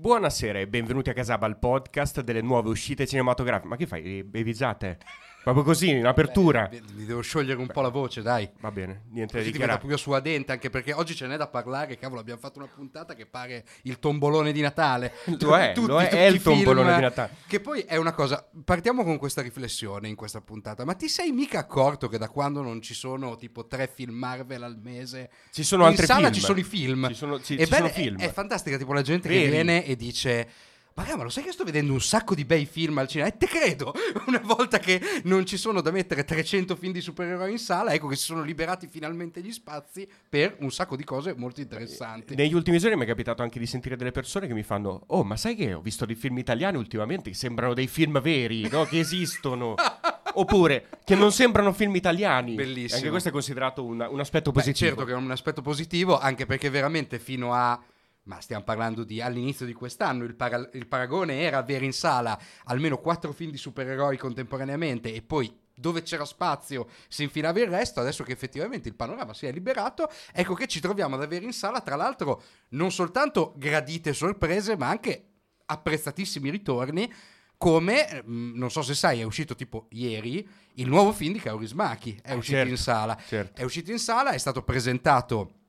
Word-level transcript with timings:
Buonasera 0.00 0.58
e 0.58 0.66
benvenuti 0.66 1.10
a 1.10 1.12
Casaba 1.12 1.44
al 1.44 1.58
podcast 1.58 2.22
delle 2.22 2.40
nuove 2.40 2.70
uscite 2.70 3.06
cinematografiche. 3.06 3.68
Ma 3.68 3.76
che 3.76 3.86
fai? 3.86 4.24
Bevizzate? 4.24 4.98
Proprio 5.42 5.64
così, 5.64 5.88
in 5.88 6.04
apertura. 6.06 6.68
Beh, 6.68 6.82
mi 6.94 7.06
devo 7.06 7.22
sciogliere 7.22 7.58
un 7.58 7.66
po' 7.68 7.80
la 7.80 7.88
voce, 7.88 8.20
dai. 8.20 8.48
Va 8.60 8.70
bene, 8.70 9.04
niente 9.10 9.38
da 9.38 9.42
dichiarare. 9.42 9.78
proprio 9.78 9.96
suadente, 9.96 10.52
anche 10.52 10.68
perché 10.68 10.92
oggi 10.92 11.14
ce 11.14 11.26
n'è 11.26 11.36
da 11.38 11.46
parlare. 11.48 11.96
Cavolo, 11.96 12.20
abbiamo 12.20 12.38
fatto 12.40 12.58
una 12.58 12.68
puntata 12.68 13.14
che 13.14 13.24
pare 13.26 13.64
il 13.84 13.98
tombolone 13.98 14.52
di 14.52 14.60
Natale. 14.60 15.12
Lo 15.40 15.56
è, 15.56 15.72
Tutti- 15.72 15.86
lo 15.88 16.00
è, 16.00 16.08
è 16.08 16.26
il 16.26 16.42
tombolone 16.42 16.94
di 16.94 17.00
Natale. 17.00 17.30
Che 17.46 17.58
poi 17.60 17.80
è 17.80 17.96
una 17.96 18.12
cosa. 18.12 18.46
Partiamo 18.64 19.02
con 19.02 19.16
questa 19.18 19.40
riflessione 19.40 20.08
in 20.08 20.14
questa 20.14 20.40
puntata. 20.42 20.84
Ma 20.84 20.92
ti 20.94 21.08
sei 21.08 21.32
mica 21.32 21.58
accorto 21.58 22.08
che 22.08 22.18
da 22.18 22.28
quando 22.28 22.60
non 22.62 22.82
ci 22.82 22.92
sono 22.94 23.36
tipo 23.36 23.66
tre 23.66 23.90
film 23.92 24.14
Marvel 24.14 24.62
al 24.62 24.78
mese, 24.80 25.30
Ci 25.52 25.62
sono 25.64 25.82
in 25.84 25.88
altri 25.88 26.04
sala 26.06 26.20
film. 26.28 26.32
ci 26.34 26.40
sono 26.40 26.58
i 26.58 26.64
film? 26.64 27.08
Ci 27.08 27.14
sono, 27.14 27.38
ci- 27.40 27.56
ci 27.58 27.66
beh, 27.66 27.76
sono 27.76 27.86
è- 27.86 27.90
film. 27.92 28.18
È, 28.18 28.30
fantastica, 28.30 28.76
tipo 28.76 28.92
la 28.92 29.02
gente 29.02 29.28
Veri. 29.28 29.44
che 29.44 29.50
viene 29.50 29.84
e 29.86 29.96
dice. 29.96 30.48
Ma 30.94 31.04
raga, 31.04 31.16
ma 31.16 31.22
lo 31.22 31.28
sai 31.28 31.44
che 31.44 31.52
sto 31.52 31.64
vedendo 31.64 31.92
un 31.92 32.00
sacco 32.00 32.34
di 32.34 32.44
bei 32.44 32.66
film 32.66 32.98
al 32.98 33.08
cinema? 33.08 33.28
E 33.28 33.36
te 33.36 33.46
credo! 33.46 33.94
Una 34.26 34.40
volta 34.42 34.78
che 34.78 35.00
non 35.24 35.46
ci 35.46 35.56
sono 35.56 35.80
da 35.80 35.90
mettere 35.90 36.24
300 36.24 36.76
film 36.76 36.92
di 36.92 37.00
supereroi 37.00 37.52
in 37.52 37.58
sala, 37.58 37.92
ecco 37.92 38.08
che 38.08 38.16
si 38.16 38.24
sono 38.24 38.42
liberati 38.42 38.88
finalmente 38.88 39.40
gli 39.40 39.52
spazi 39.52 40.06
per 40.28 40.56
un 40.60 40.70
sacco 40.70 40.96
di 40.96 41.04
cose 41.04 41.34
molto 41.34 41.60
interessanti. 41.60 42.34
Negli 42.34 42.54
ultimi 42.54 42.78
giorni 42.78 42.96
mi 42.96 43.04
è 43.04 43.06
capitato 43.06 43.42
anche 43.42 43.58
di 43.58 43.66
sentire 43.66 43.96
delle 43.96 44.10
persone 44.10 44.46
che 44.46 44.54
mi 44.54 44.62
fanno: 44.62 45.04
Oh, 45.06 45.24
ma 45.24 45.36
sai 45.36 45.54
che 45.54 45.72
ho 45.72 45.80
visto 45.80 46.04
dei 46.04 46.16
film 46.16 46.38
italiani 46.38 46.76
ultimamente 46.76 47.30
che 47.30 47.36
sembrano 47.36 47.72
dei 47.72 47.86
film 47.86 48.20
veri, 48.20 48.68
no? 48.68 48.84
Che 48.84 48.98
esistono. 48.98 49.74
Oppure 50.34 50.86
che 51.04 51.14
non 51.14 51.32
sembrano 51.32 51.72
film 51.72 51.94
italiani. 51.96 52.54
Bellissimo. 52.54 52.98
Anche 52.98 53.10
questo 53.10 53.28
è 53.30 53.32
considerato 53.32 53.84
un, 53.84 54.06
un 54.08 54.20
aspetto 54.20 54.52
Beh, 54.52 54.60
positivo. 54.60 54.90
certo 54.90 55.04
che 55.04 55.12
è 55.12 55.16
un 55.16 55.30
aspetto 55.30 55.62
positivo, 55.62 56.18
anche 56.18 56.46
perché 56.46 56.70
veramente 56.70 57.18
fino 57.18 57.54
a. 57.54 57.80
Ma 58.24 58.40
stiamo 58.40 58.62
parlando 58.64 59.02
di 59.02 59.20
all'inizio 59.20 59.64
di 59.66 59.72
quest'anno. 59.72 60.24
Il, 60.24 60.34
para- 60.34 60.68
il 60.74 60.86
paragone 60.86 61.40
era 61.40 61.58
avere 61.58 61.84
in 61.84 61.92
sala 61.92 62.38
almeno 62.64 62.98
quattro 62.98 63.32
film 63.32 63.50
di 63.50 63.56
supereroi 63.56 64.16
contemporaneamente 64.18 65.12
e 65.12 65.22
poi 65.22 65.52
dove 65.74 66.02
c'era 66.02 66.26
spazio 66.26 66.88
si 67.08 67.22
infilava 67.22 67.58
il 67.60 67.68
resto. 67.68 68.00
Adesso 68.00 68.22
che 68.22 68.32
effettivamente 68.32 68.88
il 68.88 68.94
panorama 68.94 69.32
si 69.32 69.46
è 69.46 69.52
liberato, 69.52 70.10
ecco 70.32 70.52
che 70.54 70.66
ci 70.66 70.80
troviamo 70.80 71.14
ad 71.14 71.22
avere 71.22 71.46
in 71.46 71.52
sala, 71.54 71.80
tra 71.80 71.96
l'altro, 71.96 72.42
non 72.70 72.92
soltanto 72.92 73.54
gradite 73.56 74.12
sorprese, 74.12 74.76
ma 74.76 74.88
anche 74.88 75.24
apprezzatissimi 75.64 76.50
ritorni. 76.50 77.10
Come, 77.56 78.22
mm, 78.26 78.56
non 78.56 78.70
so 78.70 78.80
se 78.82 78.94
sai, 78.94 79.20
è 79.20 79.22
uscito 79.22 79.54
tipo 79.54 79.86
ieri 79.90 80.46
il 80.74 80.88
nuovo 80.88 81.12
film 81.12 81.32
di 81.34 81.40
Kaurismäki. 81.40 82.18
È 82.22 82.32
Eh, 82.32 82.34
uscito 82.34 82.56
certo, 82.56 82.70
in 82.72 82.76
sala. 82.78 83.18
certo. 83.26 83.60
È 83.60 83.64
uscito 83.64 83.90
in 83.90 83.98
sala, 83.98 84.30
è 84.30 84.38
stato 84.38 84.62
presentato 84.62 85.59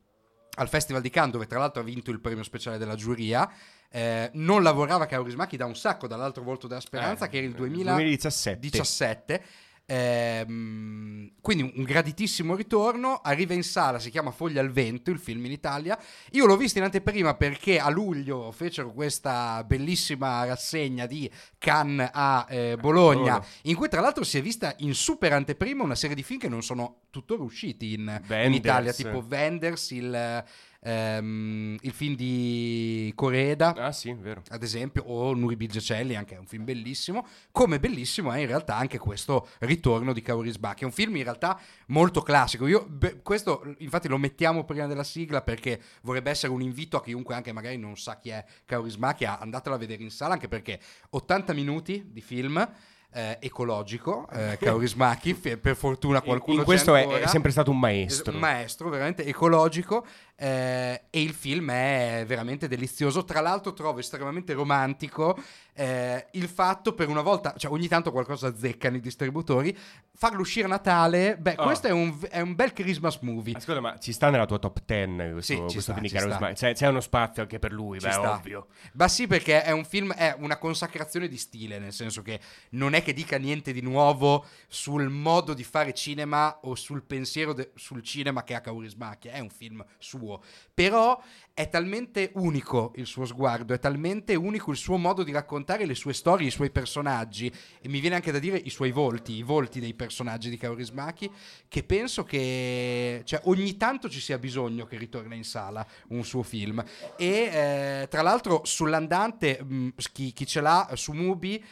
al 0.56 0.68
Festival 0.70 1.02
di 1.02 1.10
Cannes, 1.10 1.32
dove 1.34 1.48
tra 1.48 1.60
l'altro 1.60 1.82
ha 1.82 1.86
vinto 1.86 2.12
il 2.12 2.20
premio 2.20 2.44
speciale 2.44 2.78
della 2.78 2.96
giuria. 2.96 3.50
Eh, 3.90 4.30
non 4.34 4.64
lavorava 4.64 5.06
Kaurismäki 5.06 5.58
da 5.58 5.66
un 5.66 5.76
sacco 5.76 6.08
dall'altro 6.08 6.44
volto 6.44 6.68
della 6.68 6.80
speranza, 6.80 7.26
Eh, 7.26 7.30
che 7.30 7.38
era 7.38 7.48
il 7.48 7.54
2017. 7.54 8.60
2017. 8.60 9.44
Ehm, 9.92 11.32
quindi 11.42 11.64
un- 11.76 11.84
graditissimo 11.84 12.56
ritorno. 12.56 13.20
Arriva 13.22 13.54
in 13.54 13.64
sala, 13.64 14.00
si 14.00 14.10
chiama 14.10 14.32
Foglia 14.32 14.62
al 14.62 14.72
vento, 14.72 15.12
il 15.12 15.20
film 15.20 15.44
in 15.46 15.52
Italia. 15.52 16.00
Io 16.32 16.46
l'ho 16.46 16.56
visto 16.56 16.78
in 16.78 16.86
anteprima 16.86 17.34
perché 17.36 17.78
a 17.78 17.90
luglio 17.90 18.54
fecero 18.54 18.94
questa 18.94 19.62
bellissima 19.66 20.46
rassegna 20.46 21.06
di 21.06 21.30
Cannes 21.58 22.10
a 22.14 22.46
eh, 22.48 22.78
Bologna, 22.78 23.34
Bologna. 23.34 23.46
in 23.64 23.76
cui 23.76 23.90
tra 23.90 24.00
l'altro 24.00 24.24
si 24.24 24.38
è 24.38 24.42
vista 24.42 24.74
in 24.78 24.94
super 24.94 25.34
anteprima 25.34 25.84
una 25.84 25.96
serie 25.96 26.16
di 26.16 26.24
film 26.24 26.40
che 26.40 26.48
non 26.48 26.64
sono 26.64 27.02
tuttora 27.10 27.44
usciti 27.44 27.92
in, 27.92 28.22
in. 28.30 28.54
Italia, 28.54 28.94
tipo 28.94 29.26
Wenders, 29.28 29.92
il, 29.92 30.44
ehm, 30.84 31.78
il 31.82 31.92
film 31.92 32.16
di 32.16 33.12
Coreda 33.16 33.74
Ah, 33.76 33.92
sì, 33.92 34.14
vero. 34.14 34.42
ad 34.50 34.64
esempio, 34.64 35.04
o 35.04 35.34
Nuri 35.34 35.56
Bilge 35.56 35.80
Celli, 35.80 36.16
anche 36.16 36.36
è 36.36 36.38
un 36.38 36.46
film 36.48 36.64
bellissimo, 36.64 37.26
come 37.52 37.80
bellissimo 37.80 38.32
è 38.32 38.40
in 38.40 38.48
realtà 38.48 38.76
anche 38.76 38.98
questo 38.98 39.48
ritorno 39.60 40.14
di 40.14 40.22
Kaurismäki, 40.22 40.84
è 40.84 40.86
un 40.86 40.92
film 40.92 41.16
in 41.18 41.24
realtà 41.24 41.60
molto 41.88 42.22
classico, 42.22 42.68
io 42.68 42.86
beh, 42.88 43.22
questo 43.22 43.76
infatti 43.80 44.08
lo 44.08 44.18
mettiamo 44.18 44.64
prima 44.66 44.88
della 44.88 45.04
sigla 45.04 45.42
perché 45.42 45.80
vorrebbe 46.02 46.30
essere 46.32 46.52
un 46.52 46.62
invito 46.62 46.98
a 46.98 47.04
chiunque 47.04 47.36
anche 47.36 47.52
magari 47.52 47.78
non 47.78 47.98
sa 47.98 48.18
chi 48.18 48.30
è 48.30 48.44
Kaurismäki, 48.66 49.26
a 49.26 49.38
andatelo 49.38 49.76
a 49.76 49.78
vedere 49.78 50.04
in 50.04 50.10
sala, 50.12 50.34
anche 50.34 50.48
perché 50.48 50.80
80 51.12 51.54
minuti 51.54 52.10
di 52.12 52.22
film, 52.22 52.68
eh, 53.14 53.38
ecologico, 53.42 54.28
eh, 54.34 54.58
Kaurismäki, 54.60 55.34
f- 55.34 55.58
per 55.58 55.76
fortuna 55.76 56.18
In- 56.18 56.24
qualcuno 56.24 56.54
in 56.54 56.60
c'è 56.62 56.66
questo 56.66 56.96
è, 56.96 57.08
è 57.08 57.28
sempre 57.28 57.52
stato 57.52 57.72
un 57.72 57.80
maestro. 57.80 58.34
Un 58.34 58.40
maestro 58.40 58.90
veramente 58.90 59.26
ecologico 59.26 60.06
eh, 60.36 61.04
e 61.10 61.22
il 61.22 61.34
film 61.34 61.72
è 61.72 62.24
veramente 62.26 62.68
delizioso. 62.68 63.24
Tra 63.24 63.42
l'altro 63.42 63.74
trovo 63.74 64.00
estremamente 64.00 64.54
romantico 64.54 65.38
eh, 65.74 66.28
il 66.32 66.48
fatto 66.48 66.94
per 66.94 67.08
una 67.10 67.22
volta, 67.22 67.54
cioè 67.58 67.72
ogni 67.72 67.88
tanto 67.88 68.12
qualcosa 68.12 68.48
azzeccano 68.48 68.98
i 68.98 69.00
distributori, 69.00 69.76
farlo 70.14 70.42
uscire 70.42 70.66
a 70.66 70.70
Natale, 70.70 71.38
beh 71.38 71.56
Oh. 71.58 71.64
questo 71.64 71.88
è 71.88 71.92
un, 71.92 72.18
è 72.30 72.40
un 72.42 72.56
bel 72.56 72.74
Christmas 72.74 73.20
movie. 73.22 73.56
Ascolta, 73.56 73.82
ma 73.82 73.98
ci 74.00 74.12
sta 74.14 74.30
nella 74.30 74.46
tua 74.46 74.58
top 74.58 74.80
10 74.86 75.32
questo, 75.34 75.54
Sì, 75.54 75.60
questo 75.60 75.80
sta, 75.82 75.94
film 75.94 76.06
di. 76.08 76.34
Sma- 76.36 76.54
C'è, 76.54 76.74
c'è 76.74 76.88
uno 76.88 77.02
spazio 77.02 77.42
anche 77.44 77.60
per 77.60 77.72
lui, 77.72 78.00
Ci 78.00 78.08
beh, 78.08 78.12
sta. 78.14 78.34
ovvio. 78.34 78.68
Ma 78.94 79.08
sì, 79.08 79.28
perché 79.28 79.62
è 79.64 79.72
un 79.72 79.86
film, 79.86 80.14
è 80.14 80.36
una 80.40 80.58
consacrazione 80.58 81.28
di 81.28 81.38
stile, 81.38 81.78
nel 81.78 81.94
senso 81.94 82.22
che 82.22 82.40
non 82.72 82.94
è 82.94 83.01
che 83.02 83.14
dica 83.14 83.38
niente 83.38 83.74
di 83.74 83.82
nuovo 83.82 84.46
sul 84.68 85.10
modo 85.10 85.54
di 85.54 85.64
fare 85.64 85.94
cinema 85.94 86.60
o 86.64 86.76
sul 86.76 87.04
pensiero 87.04 87.54
de- 87.54 87.72
sul 87.76 88.02
cinema 88.02 88.44
che 88.44 88.56
ha 88.56 88.62
Kaurismäki, 88.62 89.28
è 89.28 89.40
un 89.40 89.50
film 89.50 89.84
suo. 89.98 90.42
Però 90.74 91.22
è 91.54 91.70
talmente 91.70 92.32
unico 92.36 92.94
il 92.96 93.06
suo 93.06 93.26
sguardo, 93.26 93.74
è 93.74 93.80
talmente 93.80 94.36
unico 94.36 94.72
il 94.72 94.78
suo 94.78 94.98
modo 94.98 95.24
di 95.24 95.32
raccontare 95.32 95.86
le 95.86 95.96
sue 95.96 96.14
storie, 96.14 96.48
i 96.48 96.52
suoi 96.52 96.72
personaggi, 96.72 97.52
e 97.82 97.88
mi 97.90 98.00
viene 98.00 98.16
anche 98.16 98.32
da 98.32 98.40
dire 98.40 98.58
i 98.58 98.70
suoi 98.70 98.92
volti, 98.92 99.34
i 99.34 99.44
volti 99.44 99.80
dei 99.80 99.94
personaggi 99.94 100.50
di 100.50 100.58
Kaurismäki, 100.58 101.30
che 101.68 101.84
penso 101.84 102.24
che 102.24 103.22
cioè, 103.26 103.42
ogni 103.46 103.78
tanto 103.78 104.10
ci 104.10 104.20
sia 104.20 104.40
bisogno 104.40 104.86
che 104.86 104.98
ritorni 104.98 105.36
in 105.36 105.44
sala 105.44 105.86
un 106.10 106.24
suo 106.24 106.44
film. 106.44 106.84
E 107.18 107.28
eh, 107.28 108.08
tra 108.10 108.22
l'altro 108.22 108.62
sull'andante, 108.64 109.62
mh, 109.62 109.90
chi, 110.14 110.32
chi 110.32 110.46
ce 110.48 110.62
l'ha 110.62 110.90
su 110.96 111.12
Mubi, 111.12 111.64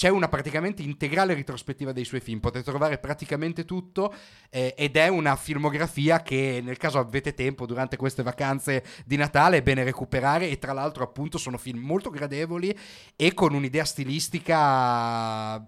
c'è 0.00 0.08
una 0.08 0.28
praticamente 0.28 0.80
integrale 0.80 1.34
ritrospettiva 1.34 1.92
dei 1.92 2.06
suoi 2.06 2.20
film, 2.20 2.40
potete 2.40 2.64
trovare 2.64 2.96
praticamente 2.96 3.66
tutto 3.66 4.14
eh, 4.48 4.74
ed 4.74 4.96
è 4.96 5.08
una 5.08 5.36
filmografia 5.36 6.22
che 6.22 6.62
nel 6.64 6.78
caso 6.78 6.98
avete 6.98 7.34
tempo 7.34 7.66
durante 7.66 7.98
queste 7.98 8.22
vacanze 8.22 8.82
di 9.04 9.18
Natale 9.18 9.58
è 9.58 9.62
bene 9.62 9.84
recuperare. 9.84 10.48
E 10.48 10.58
tra 10.58 10.72
l'altro 10.72 11.04
appunto 11.04 11.36
sono 11.36 11.58
film 11.58 11.80
molto 11.80 12.08
gradevoli 12.08 12.74
e 13.14 13.34
con 13.34 13.52
un'idea 13.52 13.84
stilistica 13.84 15.62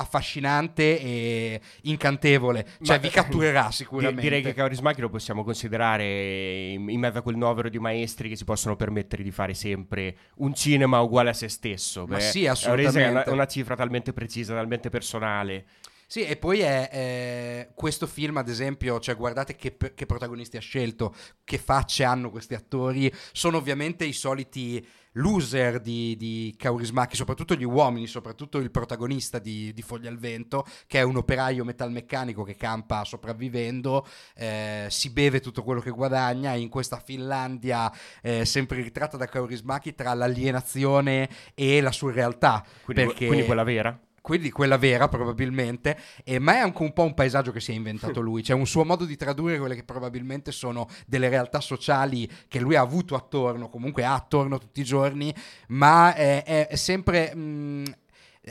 affascinante 0.00 1.00
e 1.00 1.60
incantevole, 1.82 2.66
cioè 2.82 2.96
Ma- 2.96 3.02
vi 3.02 3.08
catturerà 3.10 3.70
sicuramente. 3.72 4.20
direi 4.20 4.42
che 4.42 4.54
Kaurismäki 4.54 5.00
lo 5.00 5.08
possiamo 5.08 5.44
considerare 5.44 6.70
in, 6.70 6.98
mezzo 6.98 7.18
a 7.18 7.22
quel 7.22 7.36
novero 7.36 7.68
di 7.68 7.78
maestri 7.78 8.28
che 8.28 8.36
si 8.36 8.44
possono 8.44 8.76
permettere 8.76 9.22
di 9.22 9.30
fare 9.30 9.54
sempre 9.54 10.16
un 10.36 10.54
cinema 10.54 11.00
uguale 11.00 11.30
a 11.30 11.34
se 11.34 11.48
stesso. 11.48 12.06
Ma 12.06 12.16
Beh, 12.16 12.22
sì, 12.22 12.44
è 12.44 12.48
assolutamente. 12.48 13.10
una, 13.10 13.24
è 13.24 13.30
una 13.30 13.46
cifra 13.46 13.76
talmente 13.76 14.12
precisa, 14.12 14.54
talmente 14.54 14.88
personale. 14.88 15.64
Sì, 16.10 16.24
e 16.24 16.36
poi 16.36 16.58
è 16.58 16.88
eh, 16.92 17.68
questo 17.72 18.08
film, 18.08 18.36
ad 18.38 18.48
esempio, 18.48 18.98
cioè 18.98 19.14
guardate 19.14 19.54
che, 19.54 19.76
che 19.94 20.06
protagonisti 20.06 20.56
ha 20.56 20.60
scelto, 20.60 21.14
che 21.44 21.56
facce 21.56 22.02
hanno 22.02 22.32
questi 22.32 22.54
attori. 22.54 23.14
Sono 23.30 23.58
ovviamente 23.58 24.04
i 24.06 24.12
soliti 24.12 24.84
loser 25.12 25.78
di, 25.78 26.16
di 26.16 26.52
Kaurismäki, 26.58 27.14
soprattutto 27.14 27.54
gli 27.54 27.62
uomini, 27.62 28.08
soprattutto 28.08 28.58
il 28.58 28.72
protagonista 28.72 29.38
di, 29.38 29.72
di 29.72 29.82
Foglia 29.82 30.10
al 30.10 30.18
Vento, 30.18 30.66
che 30.88 30.98
è 30.98 31.02
un 31.02 31.16
operaio 31.16 31.64
metalmeccanico 31.64 32.42
che 32.42 32.56
campa 32.56 33.04
sopravvivendo, 33.04 34.04
eh, 34.34 34.88
si 34.90 35.10
beve 35.10 35.38
tutto 35.38 35.62
quello 35.62 35.80
che 35.80 35.90
guadagna 35.90 36.54
in 36.54 36.68
questa 36.70 36.98
Finlandia 36.98 37.88
eh, 38.20 38.44
sempre 38.44 38.82
ritratta 38.82 39.16
da 39.16 39.26
Kaurismäki 39.26 39.94
tra 39.94 40.12
l'alienazione 40.14 41.28
e 41.54 41.80
la 41.80 41.92
surrealtà. 41.92 42.66
Quindi, 42.82 43.04
perché... 43.04 43.26
quindi 43.26 43.46
quella 43.46 43.62
vera? 43.62 43.96
Quindi 44.20 44.50
quella 44.50 44.76
vera 44.76 45.08
probabilmente, 45.08 45.98
e, 46.24 46.38
ma 46.38 46.54
è 46.54 46.58
anche 46.58 46.82
un 46.82 46.92
po' 46.92 47.04
un 47.04 47.14
paesaggio 47.14 47.52
che 47.52 47.60
si 47.60 47.72
è 47.72 47.74
inventato 47.74 48.20
lui, 48.20 48.42
c'è 48.42 48.54
un 48.54 48.66
suo 48.66 48.84
modo 48.84 49.04
di 49.04 49.16
tradurre 49.16 49.58
quelle 49.58 49.74
che 49.74 49.84
probabilmente 49.84 50.52
sono 50.52 50.86
delle 51.06 51.28
realtà 51.28 51.60
sociali 51.60 52.30
che 52.48 52.60
lui 52.60 52.76
ha 52.76 52.80
avuto 52.80 53.14
attorno, 53.14 53.68
comunque 53.68 54.04
ha 54.04 54.14
attorno 54.14 54.58
tutti 54.58 54.80
i 54.80 54.84
giorni, 54.84 55.34
ma 55.68 56.14
è, 56.14 56.44
è- 56.44 56.66
è 56.68 56.76
sempre... 56.76 57.34
mh, 57.34 57.84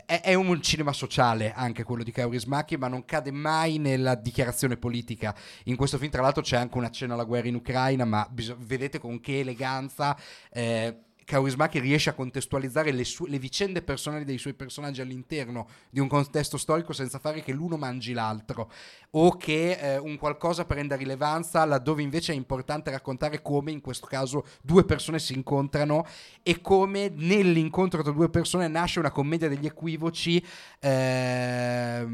è, 0.05 0.21
è 0.21 0.33
un 0.35 0.61
cinema 0.61 0.93
sociale 0.93 1.51
anche 1.53 1.83
quello 1.83 2.03
di 2.03 2.11
Kaurismäki, 2.11 2.77
ma 2.77 2.87
non 2.87 3.05
cade 3.05 3.31
mai 3.31 3.77
nella 3.79 4.15
dichiarazione 4.15 4.77
politica. 4.77 5.35
In 5.65 5.75
questo 5.75 5.97
film, 5.97 6.11
tra 6.11 6.21
l'altro, 6.21 6.43
c'è 6.43 6.57
anche 6.57 6.77
un 6.77 6.83
accenno 6.83 7.13
alla 7.13 7.23
guerra 7.23 7.47
in 7.47 7.55
Ucraina, 7.55 8.05
ma 8.05 8.27
bis- 8.29 8.55
vedete 8.57 8.99
con 8.99 9.19
che 9.19 9.39
eleganza 9.39 10.15
eh, 10.51 10.95
Kaurismäki 11.29 11.79
riesce 11.79 12.09
a 12.09 12.13
contestualizzare 12.13 12.91
le, 12.91 13.03
sue- 13.03 13.29
le 13.29 13.37
vicende 13.37 13.83
personali 13.83 14.25
dei 14.25 14.39
suoi 14.39 14.55
personaggi 14.55 14.99
all'interno 15.01 15.67
di 15.91 15.99
un 15.99 16.07
contesto 16.07 16.57
storico 16.57 16.91
senza 16.91 17.19
fare 17.19 17.43
che 17.43 17.53
l'uno 17.53 17.77
mangi 17.77 18.13
l'altro. 18.13 18.71
O 19.11 19.37
che 19.37 19.73
eh, 19.73 19.99
un 19.99 20.17
qualcosa 20.17 20.65
prenda 20.65 20.95
rilevanza 20.95 21.63
laddove 21.65 22.01
invece 22.01 22.31
è 22.31 22.35
importante 22.35 22.89
raccontare 22.89 23.43
come 23.43 23.69
in 23.69 23.79
questo 23.79 24.07
caso 24.07 24.43
due 24.63 24.85
persone 24.85 25.19
si 25.19 25.35
incontrano 25.35 26.03
e 26.41 26.61
come 26.61 27.11
nell'incontro 27.15 28.01
tra 28.01 28.11
due 28.11 28.29
persone 28.29 28.67
nasce 28.67 28.97
una 28.97 29.11
commedia 29.11 29.47
degli 29.47 29.67
equivoci 29.67 30.43
ehm, 30.79 32.07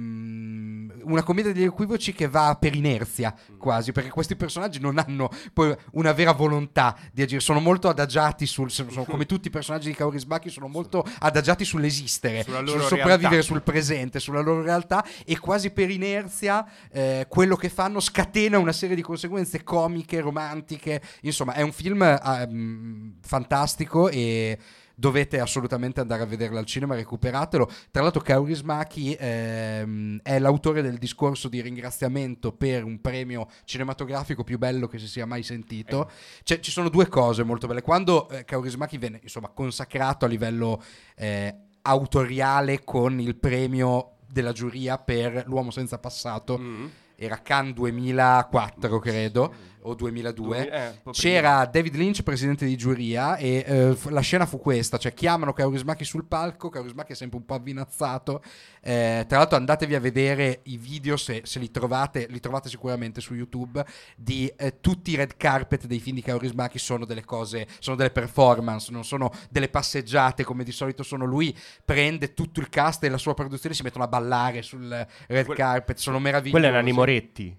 una 1.03 1.23
commedia 1.23 1.53
degli 1.53 1.63
equivoci 1.63 2.13
che 2.13 2.27
va 2.27 2.57
per 2.59 2.75
inerzia 2.75 3.33
quasi 3.57 3.91
perché 3.91 4.09
questi 4.09 4.35
personaggi 4.35 4.79
non 4.79 4.97
hanno 4.97 5.29
poi 5.53 5.75
una 5.91 6.11
vera 6.13 6.31
volontà 6.33 6.97
di 7.11 7.21
agire 7.21 7.39
sono 7.41 7.59
molto 7.59 7.87
adagiati 7.87 8.45
sul 8.45 8.71
sono 8.71 9.04
come 9.09 9.25
tutti 9.25 9.47
i 9.47 9.51
personaggi 9.51 9.87
di 9.87 9.95
Kaurismäki 9.95 10.49
sono 10.49 10.67
molto 10.67 11.05
adagiati 11.19 11.65
sull'esistere 11.65 12.43
sul 12.43 12.81
sopravvivere 12.81 13.19
realtà. 13.19 13.41
sul 13.41 13.61
presente 13.61 14.19
sulla 14.19 14.41
loro 14.41 14.61
realtà 14.61 15.05
e 15.25 15.39
quasi 15.39 15.71
per 15.71 15.89
inerzia 15.89 16.65
eh, 16.91 17.25
quello 17.29 17.55
che 17.55 17.69
fanno 17.69 17.99
scatena 17.99 18.57
una 18.57 18.71
serie 18.71 18.95
di 18.95 19.01
conseguenze 19.01 19.63
comiche, 19.63 20.19
romantiche. 20.19 21.01
Insomma, 21.21 21.53
è 21.53 21.61
un 21.61 21.71
film 21.71 22.03
mm, 22.03 23.09
fantastico 23.21 24.09
e 24.09 24.57
dovete 24.95 25.39
assolutamente 25.39 25.99
andare 25.99 26.23
a 26.23 26.25
vederlo 26.25 26.57
al 26.57 26.65
cinema, 26.65 26.95
recuperatelo. 26.95 27.69
Tra 27.91 28.01
l'altro 28.01 28.21
Kaurismäki 28.21 29.15
ehm, 29.19 30.19
è 30.23 30.39
l'autore 30.39 30.81
del 30.81 30.97
discorso 30.97 31.47
di 31.49 31.61
ringraziamento 31.61 32.53
per 32.53 32.83
un 32.83 33.01
premio 33.01 33.47
cinematografico 33.65 34.43
più 34.43 34.57
bello 34.57 34.87
che 34.87 34.97
si 34.97 35.07
sia 35.07 35.25
mai 35.25 35.43
sentito. 35.43 36.09
Cioè, 36.43 36.59
ci 36.59 36.71
sono 36.71 36.89
due 36.89 37.07
cose 37.07 37.43
molto 37.43 37.67
belle. 37.67 37.81
Quando 37.81 38.29
eh, 38.29 38.45
Kaurismäki 38.45 38.97
venne 38.97 39.19
insomma, 39.21 39.49
consacrato 39.49 40.25
a 40.25 40.27
livello 40.27 40.81
eh, 41.15 41.53
autoriale 41.83 42.83
con 42.83 43.19
il 43.19 43.35
premio 43.35 44.11
della 44.27 44.51
giuria 44.51 44.97
per 44.97 45.43
L'uomo 45.47 45.71
senza 45.71 45.99
passato, 45.99 46.57
Mm. 46.57 46.85
era 47.15 47.41
Cannes 47.41 47.73
2004 47.73 48.99
credo 48.99 49.53
o 49.85 49.93
2002 49.95 50.71
Eh, 50.71 51.11
c'era 51.11 51.65
David 51.65 51.95
Lynch 51.95 52.23
presidente 52.23 52.65
di 52.65 52.75
giuria 52.77 53.35
e 53.37 53.63
eh, 53.65 53.97
la 54.09 54.21
scena 54.21 54.45
fu 54.45 54.59
questa 54.59 54.97
cioè 54.97 55.13
chiamano 55.13 55.53
Kaurismäki 55.53 56.03
sul 56.03 56.25
palco 56.25 56.69
Kaurismäki 56.69 57.13
è 57.13 57.15
sempre 57.15 57.37
un 57.37 57.45
po' 57.45 57.55
avvinazzato 57.55 58.41
Eh, 58.81 59.25
tra 59.27 59.39
l'altro 59.39 59.57
andatevi 59.57 59.95
a 59.95 59.99
vedere 59.99 60.59
i 60.65 60.77
video 60.77 61.17
se, 61.17 61.41
se 61.43 61.59
li 61.59 61.71
trovate 61.71 62.27
li 62.29 62.39
trovate 62.39 62.69
sicuramente 62.69 63.19
su 63.21 63.33
YouTube 63.33 63.83
di 64.15 64.51
eh, 64.57 64.79
tutti 64.79 65.11
i 65.11 65.15
red 65.15 65.37
carpet 65.37 65.85
dei 65.87 65.99
film 65.99 66.15
di 66.15 66.21
Kaurismäki 66.21 66.77
sono 66.77 67.05
delle 67.05 67.25
cose 67.25 67.67
sono 67.79 67.95
delle 67.95 68.11
performance 68.11 68.91
non 68.91 69.03
sono 69.03 69.31
delle 69.49 69.69
passeggiate 69.69 70.43
come 70.43 70.63
di 70.63 70.71
solito 70.71 71.03
sono. 71.03 71.25
Lui 71.25 71.55
prende 71.83 72.33
tutto 72.33 72.59
il 72.59 72.69
cast 72.69 73.03
e 73.03 73.09
la 73.09 73.17
sua 73.17 73.33
produzione 73.33 73.73
si 73.75 73.83
mettono 73.83 74.03
a 74.03 74.07
ballare 74.07 74.61
sul 74.61 74.87
red 75.27 75.45
Quel- 75.45 75.57
carpet 75.57 75.97
sono 75.97 76.19
meravigliosi 76.19 76.51
Quello 76.51 76.67
è 76.67 76.71
Nanni 76.71 76.91
Moretti. 76.91 77.57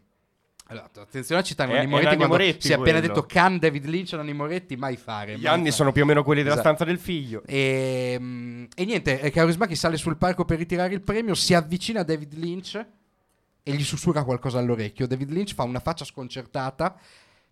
Allora, 0.69 0.89
attenzione 0.97 1.41
a 1.41 1.45
citare 1.45 1.73
Nanni 1.73 1.87
Moretti 1.87 2.17
Nanni 2.17 2.27
Moretti 2.29 2.67
si 2.67 2.73
è 2.73 2.75
appena 2.75 2.99
quello. 2.99 3.15
detto 3.15 3.27
Can 3.27 3.59
David 3.59 3.85
Lynch 3.87 4.13
e 4.13 4.17
Nanni 4.17 4.33
Moretti 4.33 4.77
mai 4.77 4.97
fare 4.97 5.37
Gli 5.37 5.43
mai 5.45 5.53
anni 5.53 5.61
fare. 5.65 5.71
sono 5.73 5.93
più 5.93 6.03
o 6.03 6.07
meno 6.07 6.23
quelli 6.25 6.43
della 6.43 6.55
Esatto. 6.57 6.69
stanza 6.75 6.85
del 6.91 6.99
figlio. 6.99 7.43
e, 7.47 8.17
mm, 8.19 8.65
e 8.75 8.85
niente 8.85 9.21
eh, 9.21 9.31
Kaurismäki 9.31 9.75
sale 9.77 9.97
sul 9.97 10.17
palco 10.17 10.45
per 10.45 10.59
ritirare 10.59 10.93
il 10.95 11.03
premio 11.03 11.35
si 11.35 11.55
avvicina 11.55 12.01
a 12.01 12.05
David 12.05 12.35
Lynch 12.35 12.85
e 13.63 13.73
gli 13.73 13.85
sussurra 13.85 14.25
qualcosa 14.25 14.59
all'orecchio 14.59 15.07
David 15.07 15.31
Lynch 15.31 15.55
fa 15.55 15.63
una 15.63 15.81
faccia 15.81 16.05
sconcertata 16.05 16.97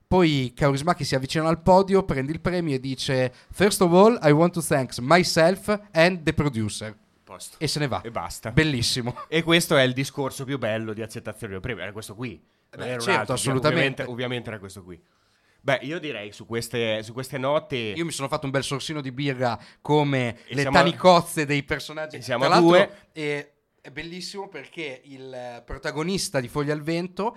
poi 0.07 0.53
Kaurismäki 0.55 1.05
si 1.05 1.15
avvicina 1.15 1.49
al 1.49 1.63
podio 1.63 2.03
prende 2.05 2.33
il 2.33 2.41
premio 2.41 2.75
e 2.75 2.81
dice 2.81 3.33
first 3.53 3.81
of 3.81 3.93
all 3.93 4.19
I 4.23 4.31
want 4.33 4.53
to 4.55 4.63
thank 4.63 4.93
myself 4.99 5.69
and 5.93 6.23
the 6.25 6.33
producer 6.35 6.97
Posto. 7.25 7.57
e 7.59 7.67
se 7.69 7.79
ne 7.79 7.89
va 7.89 8.03
E 8.03 8.11
basta. 8.11 8.51
bellissimo 8.53 9.15
E 9.29 9.43
questo 9.43 9.77
è 9.77 9.83
il 9.83 9.93
discorso 9.95 10.45
più 10.45 10.59
bello 10.59 10.93
di 10.93 11.01
accettazione 11.01 11.55
del 11.55 11.63
premio. 11.63 11.83
Era 11.83 11.91
questo 11.93 12.15
qui. 12.15 12.39
Non 12.77 12.87
Beh, 12.87 12.99
certo, 13.01 13.11
altro, 13.21 13.35
assolutamente. 13.35 14.03
Ovviamente, 14.03 14.11
ovviamente 14.13 14.49
era 14.51 14.59
questo 14.59 14.83
qui. 14.83 15.01
Beh, 15.61 15.79
io 15.83 15.99
direi 15.99 16.31
su 16.33 16.45
queste, 16.47 17.03
su 17.03 17.13
queste 17.15 17.39
note. 17.39 17.77
Io 17.77 18.05
mi 18.05 18.11
sono 18.11 18.29
fatto 18.29 18.45
un 18.45 18.51
bel 18.51 18.63
sorsino 18.63 19.01
di 19.01 19.11
birra 19.13 19.59
come 19.81 20.37
E 20.47 20.55
le 20.55 20.61
siamo- 20.61 20.77
tanicozze 20.77 21.47
dei 21.47 21.63
personaggi. 21.63 22.17
e 22.17 22.23
siamo 22.23 22.45
Tra 22.45 22.55
a 22.57 22.61
due. 22.61 22.91
È, 23.13 23.51
è 23.81 23.91
bellissimo 23.91 24.49
perché 24.49 25.01
il 25.05 25.33
eh, 25.33 25.63
protagonista 25.65 26.41
di 26.41 26.49
Foglia 26.49 26.75
al 26.75 26.83
Vento 26.83 27.37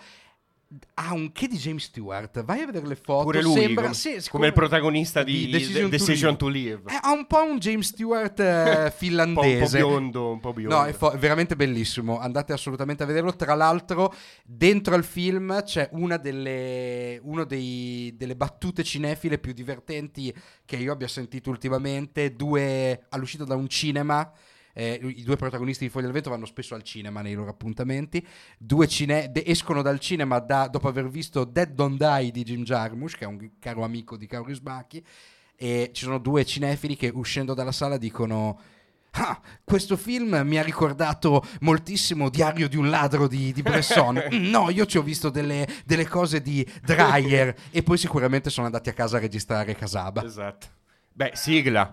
ha 0.96 1.14
un 1.14 1.32
che 1.32 1.48
di 1.48 1.58
James 1.58 1.86
Stewart. 1.86 2.44
Vai 2.44 2.62
a 2.62 2.66
vedere 2.66 2.88
le 2.88 2.96
foto. 2.96 3.24
Pure 3.24 3.42
lui, 3.42 3.60
sembra, 3.60 3.86
com- 3.86 3.94
sì, 3.94 4.22
come, 4.30 4.48
il 4.48 4.54
protagonista 4.54 5.24
di, 5.24 5.50
Decision 5.50 5.84
to 5.84 5.90
Decision 5.90 6.30
Live. 6.32 6.38
to 6.38 6.48
Live. 6.48 6.82
Eh, 6.88 7.00
ha 7.02 7.12
un 7.12 7.26
po' 7.26 7.44
un 7.44 7.58
James 7.58 7.88
Stewart 7.88 8.40
eh, 8.40 8.44
un, 8.44 8.74
po', 8.74 8.78
un 8.78 8.90
po' 8.90 8.92
finlandese. 8.98 9.78
biondo, 9.78 10.32
un 10.32 10.40
po' 10.40 10.54
biondo. 10.54 10.76
No, 10.76 10.86
è, 10.86 10.94
fo- 10.94 11.16
veramente 11.18 11.56
bellissimo. 11.56 12.20
Andate 12.20 12.52
assolutamente 12.54 13.04
a 13.04 13.06
vederlo. 13.06 13.36
Tra 13.36 13.54
l'altro, 13.54 14.14
dentro 14.44 14.96
al 14.96 15.04
film 15.06 15.64
c'è 15.64 15.90
una 15.94 16.18
delle, 16.18 17.20
uno 17.24 17.46
dei- 17.46 18.14
delle 18.18 18.36
battute 18.36 18.84
cinefile 18.84 19.40
più 19.40 19.54
divertenti 19.54 20.34
che 20.66 20.76
io 20.76 20.92
abbia 20.92 21.08
sentito 21.08 21.50
ultimamente. 21.50 22.36
Due 22.36 23.06
all'uscita 23.10 23.46
da 23.46 23.56
un 23.56 23.70
cinema. 23.70 24.30
Eh, 24.78 25.00
I 25.02 25.24
due 25.24 25.38
protagonisti 25.38 25.86
di 25.86 25.90
Foglia 25.90 26.06
del 26.06 26.14
Vento 26.14 26.30
vanno 26.30 26.46
spesso 26.46 26.76
al 26.76 26.84
cinema 26.84 27.22
nei 27.22 27.34
loro 27.34 27.50
appuntamenti. 27.50 28.24
Due 28.60 28.88
cine- 28.88 29.32
de- 29.32 29.44
escono 29.48 29.82
dal 29.82 30.00
cinema 30.00 30.38
da- 30.38 30.68
dopo 30.68 30.88
aver 30.88 31.10
visto 31.10 31.46
Dead 31.46 31.72
Don't 31.72 31.98
Die 31.98 32.32
di 32.32 32.44
Jim 32.44 32.62
Jarmusch, 32.62 33.18
che 33.18 33.24
è 33.24 33.28
un 33.28 33.54
caro 33.58 33.84
amico 33.84 34.16
di 34.16 34.28
Kaurismäki. 34.28 35.04
E 35.56 35.90
ci 35.94 36.04
sono 36.04 36.20
due 36.20 36.46
cinefili 36.46 36.96
che 36.96 37.12
uscendo 37.12 37.56
dalla 37.56 37.72
sala 37.72 37.98
dicono: 37.98 38.60
Ah, 39.14 39.42
questo 39.64 39.98
film 39.98 40.40
mi 40.46 40.60
ha 40.60 40.64
ricordato 40.64 41.44
moltissimo 41.62 42.30
Diario 42.30 42.70
di 42.70 42.78
un 42.78 42.92
ladro 42.92 43.28
di, 43.28 43.52
di 43.54 43.64
Bresson. 43.64 44.26
No, 44.38 44.70
io 44.70 44.86
ci 44.86 45.00
ho 45.00 45.02
visto 45.02 45.30
delle, 45.32 45.68
delle 45.86 46.06
cose 46.08 46.40
di 46.40 46.64
Dreyer 46.84 47.56
e 47.72 47.82
poi 47.82 47.98
sicuramente 47.98 48.52
sono 48.52 48.68
andati 48.68 48.90
a 48.90 48.94
casa 48.94 49.18
a 49.18 49.22
registrare 49.22 49.74
Casaba. 49.74 50.24
Esatto. 50.24 50.68
Beh, 51.14 51.32
sigla. 51.34 51.90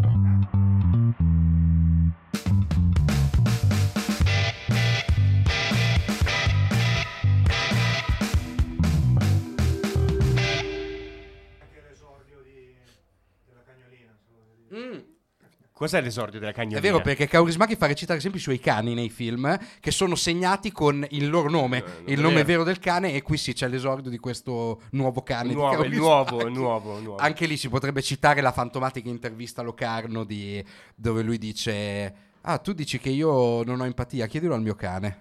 Cos'è 15.85 16.01
l'esordio 16.01 16.41
della 16.41 16.53
cagnolina? 16.53 16.79
È 16.79 16.83
vero 16.83 17.03
perché 17.03 17.29
Kaurismäki 17.29 17.77
fa 17.77 17.85
recitare 17.87 18.19
sempre 18.19 18.39
i 18.39 18.43
suoi 18.43 18.59
cani 18.59 18.95
nei 18.95 19.11
film 19.11 19.55
che 19.81 19.91
sono 19.91 20.15
segnati 20.15 20.73
con 20.73 21.07
il 21.11 21.29
loro 21.29 21.51
nome, 21.51 21.85
Eh, 22.07 22.13
il 22.15 22.21
nome 22.21 22.37
vero. 22.37 22.47
vero 22.47 22.65
del 22.65 22.79
cane 22.79 23.13
e 23.13 23.21
qui 23.21 23.37
sì 23.37 23.53
c'è 23.53 23.69
l'esordio 23.69 24.11
di 24.11 24.17
questo 24.17 24.81
nuovo 24.93 25.23
cane. 25.23 25.53
Nuovo, 25.53 25.87
nuovo, 25.87 26.49
nuovo, 26.49 26.99
nuovo. 27.01 27.17
Anche 27.19 27.45
lì 27.45 27.59
si 27.59 27.69
potrebbe 27.69 28.01
citare 28.01 28.41
la 28.41 28.51
fantomatica 28.51 29.11
intervista 29.11 29.61
a 29.61 29.65
Locarno 29.65 30.25
di- 30.25 30.65
dove 30.95 31.21
lui 31.21 31.37
dice: 31.37 32.15
Ah, 32.41 32.57
tu 32.57 32.73
dici 32.73 32.99
che 32.99 33.11
io 33.11 33.63
non 33.65 33.81
ho 33.81 33.85
empatia, 33.85 34.27
chiedilo 34.27 34.55
al 34.55 34.63
mio 34.63 34.75
cane. 34.75 35.19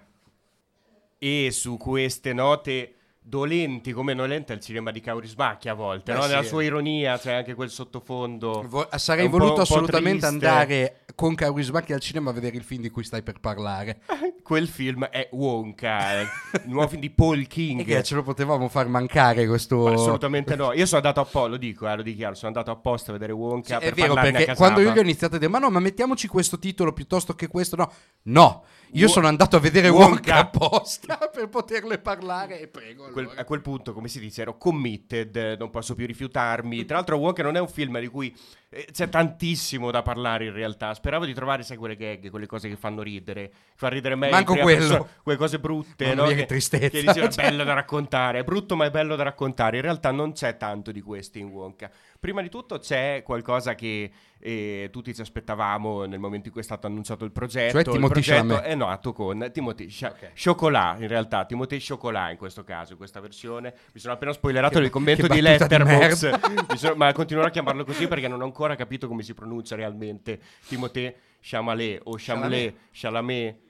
E 1.18 1.50
su 1.52 1.76
queste 1.76 2.32
note 2.32 2.94
dolenti 3.26 3.92
come 3.92 4.12
nolente 4.12 4.52
è 4.52 4.56
il 4.56 4.60
cinema 4.60 4.90
di 4.90 5.00
Kaurismäki 5.00 5.70
a 5.70 5.74
volte, 5.74 6.12
Beh, 6.12 6.18
no? 6.18 6.24
sì. 6.24 6.28
nella 6.28 6.42
sua 6.42 6.62
ironia 6.62 7.18
c'è 7.18 7.32
anche 7.32 7.54
quel 7.54 7.70
sottofondo. 7.70 8.66
Vo- 8.68 8.86
sarei 8.96 9.28
voluto 9.28 9.62
assolutamente 9.62 10.26
andare 10.26 11.04
con 11.14 11.34
Kaurismäki 11.34 11.94
al 11.94 12.00
cinema 12.00 12.30
a 12.30 12.32
vedere 12.34 12.56
il 12.56 12.62
film 12.62 12.82
di 12.82 12.90
cui 12.90 13.02
stai 13.02 13.22
per 13.22 13.40
parlare. 13.40 14.00
Quel 14.44 14.68
film 14.68 15.06
è 15.06 15.30
Wonka, 15.32 16.20
il 16.20 16.28
nuovo 16.64 16.88
film 16.88 17.00
di 17.00 17.08
Paul 17.08 17.46
King. 17.46 17.80
E 17.84 17.84
che 17.84 18.02
ce 18.02 18.14
lo 18.14 18.22
potevamo 18.22 18.68
far 18.68 18.88
mancare 18.88 19.46
questo. 19.46 19.86
Assolutamente 19.86 20.54
no. 20.54 20.74
Io 20.74 20.84
sono 20.84 21.00
andato 21.00 21.20
apposta, 21.20 21.48
lo 21.48 21.56
dico, 21.56 21.88
eh, 21.88 21.96
lo 21.96 22.02
dichiaro, 22.02 22.34
sono 22.34 22.48
andato 22.48 22.70
apposta 22.70 23.10
a 23.10 23.14
vedere 23.14 23.32
Wonka 23.32 23.78
Sì, 23.80 23.86
è 23.86 23.92
vero 23.92 24.12
a 24.12 24.20
perché 24.20 24.54
quando 24.54 24.80
io 24.80 24.92
gli 24.92 24.98
ho 24.98 25.02
iniziato 25.02 25.36
a 25.36 25.38
dire 25.38 25.50
ma 25.50 25.58
no 25.58 25.70
ma 25.70 25.80
mettiamoci 25.80 26.28
questo 26.28 26.58
titolo 26.58 26.92
piuttosto 26.92 27.34
che 27.34 27.46
questo 27.46 27.76
no 27.76 27.90
no 28.24 28.64
io 28.92 29.08
sono 29.08 29.26
andato 29.26 29.56
a 29.56 29.60
vedere 29.60 29.88
Wonka. 29.88 30.06
Wonka 30.06 30.36
apposta 30.36 31.16
per 31.32 31.48
poterle 31.48 31.98
parlare 31.98 32.60
e 32.60 32.68
prego 32.68 33.08
Quel- 33.10 33.26
allora. 33.26 33.40
a 33.40 33.44
quel 33.44 33.60
punto, 33.60 33.92
come 33.92 34.08
si 34.08 34.20
dice, 34.20 34.42
ero 34.42 34.56
committed, 34.56 35.56
non 35.58 35.70
posso 35.70 35.94
più 35.94 36.06
rifiutarmi. 36.06 36.84
Tra 36.84 36.96
l'altro, 36.96 37.16
Wonka 37.16 37.42
non 37.42 37.56
è 37.56 37.60
un 37.60 37.68
film 37.68 37.98
di 37.98 38.08
cui 38.08 38.34
c'è 38.92 39.08
tantissimo 39.08 39.90
da 39.90 40.02
parlare 40.02 40.46
in 40.46 40.52
realtà. 40.52 40.92
Speravo 40.94 41.24
di 41.24 41.34
trovare, 41.34 41.62
sai, 41.62 41.76
quelle 41.76 41.96
gag, 41.96 42.30
quelle 42.30 42.46
cose 42.46 42.68
che 42.68 42.76
fanno 42.76 43.02
ridere. 43.02 43.50
Fa 43.76 43.88
ridere 43.88 44.14
me. 44.14 44.26
in 44.26 44.32
Manco 44.32 44.54
quello. 44.56 44.78
persona, 44.78 45.06
quelle 45.22 45.38
cose 45.38 45.58
brutte, 45.58 46.06
Mamma 46.06 46.22
no? 46.22 46.26
mia, 46.28 46.36
che 46.36 46.46
tristezza. 46.46 46.88
Che 46.88 47.00
dici, 47.02 47.18
è 47.20 47.28
Cioè. 47.28 47.44
bello 47.50 47.64
da 47.64 47.74
raccontare. 47.74 48.38
È 48.40 48.44
brutto, 48.44 48.76
ma 48.76 48.86
è 48.86 48.90
bello 48.90 49.16
da 49.16 49.22
raccontare. 49.24 49.76
In 49.76 49.82
realtà 49.82 50.10
non 50.10 50.32
c'è 50.32 50.56
tanto 50.56 50.90
di 50.92 51.00
questo 51.00 51.38
in 51.38 51.48
Wonka. 51.48 51.90
Prima 52.18 52.40
di 52.40 52.48
tutto 52.48 52.78
c'è 52.78 53.22
qualcosa 53.22 53.74
che 53.74 54.10
eh, 54.38 54.88
tutti 54.90 55.14
ci 55.14 55.20
aspettavamo 55.20 56.04
nel 56.04 56.18
momento 56.18 56.46
in 56.46 56.52
cui 56.52 56.60
è 56.62 56.64
stato 56.64 56.86
annunciato 56.86 57.24
il 57.24 57.32
progetto. 57.32 57.82
Cioè 57.82 57.98
progetto 57.98 58.20
Chalamet. 58.46 58.60
è 58.62 58.74
nato 58.74 59.12
con 59.12 59.50
Timothée 59.52 59.86
Cha- 59.90 60.08
Ok. 60.10 60.30
Chocolat, 60.42 61.00
in 61.00 61.08
realtà, 61.08 61.44
Timothée 61.44 61.80
Chocolat 61.86 62.30
in 62.32 62.36
questo 62.38 62.64
caso, 62.64 62.92
in 62.92 62.98
questa 62.98 63.20
versione. 63.20 63.74
Mi 63.92 64.00
sono 64.00 64.14
appena 64.14 64.32
spoilerato 64.32 64.78
Che- 64.78 64.84
il 64.84 64.90
commento 64.90 65.26
che 65.26 65.34
di 65.34 65.40
Letterboxd, 65.42 66.74
sono- 66.76 66.94
ma 66.94 67.12
continuerò 67.12 67.48
a 67.48 67.50
chiamarlo 67.50 67.84
così 67.84 68.06
perché 68.08 68.28
non 68.28 68.40
ho 68.40 68.44
ancora 68.44 68.63
ancora 68.64 68.76
capito 68.76 69.06
come 69.06 69.22
si 69.22 69.34
pronuncia 69.34 69.76
realmente 69.76 70.40
Timothée 70.66 71.14
Chalamet 71.40 72.00
o 72.04 72.16
Chalamet, 72.16 72.74
Chalamet. 72.92 73.63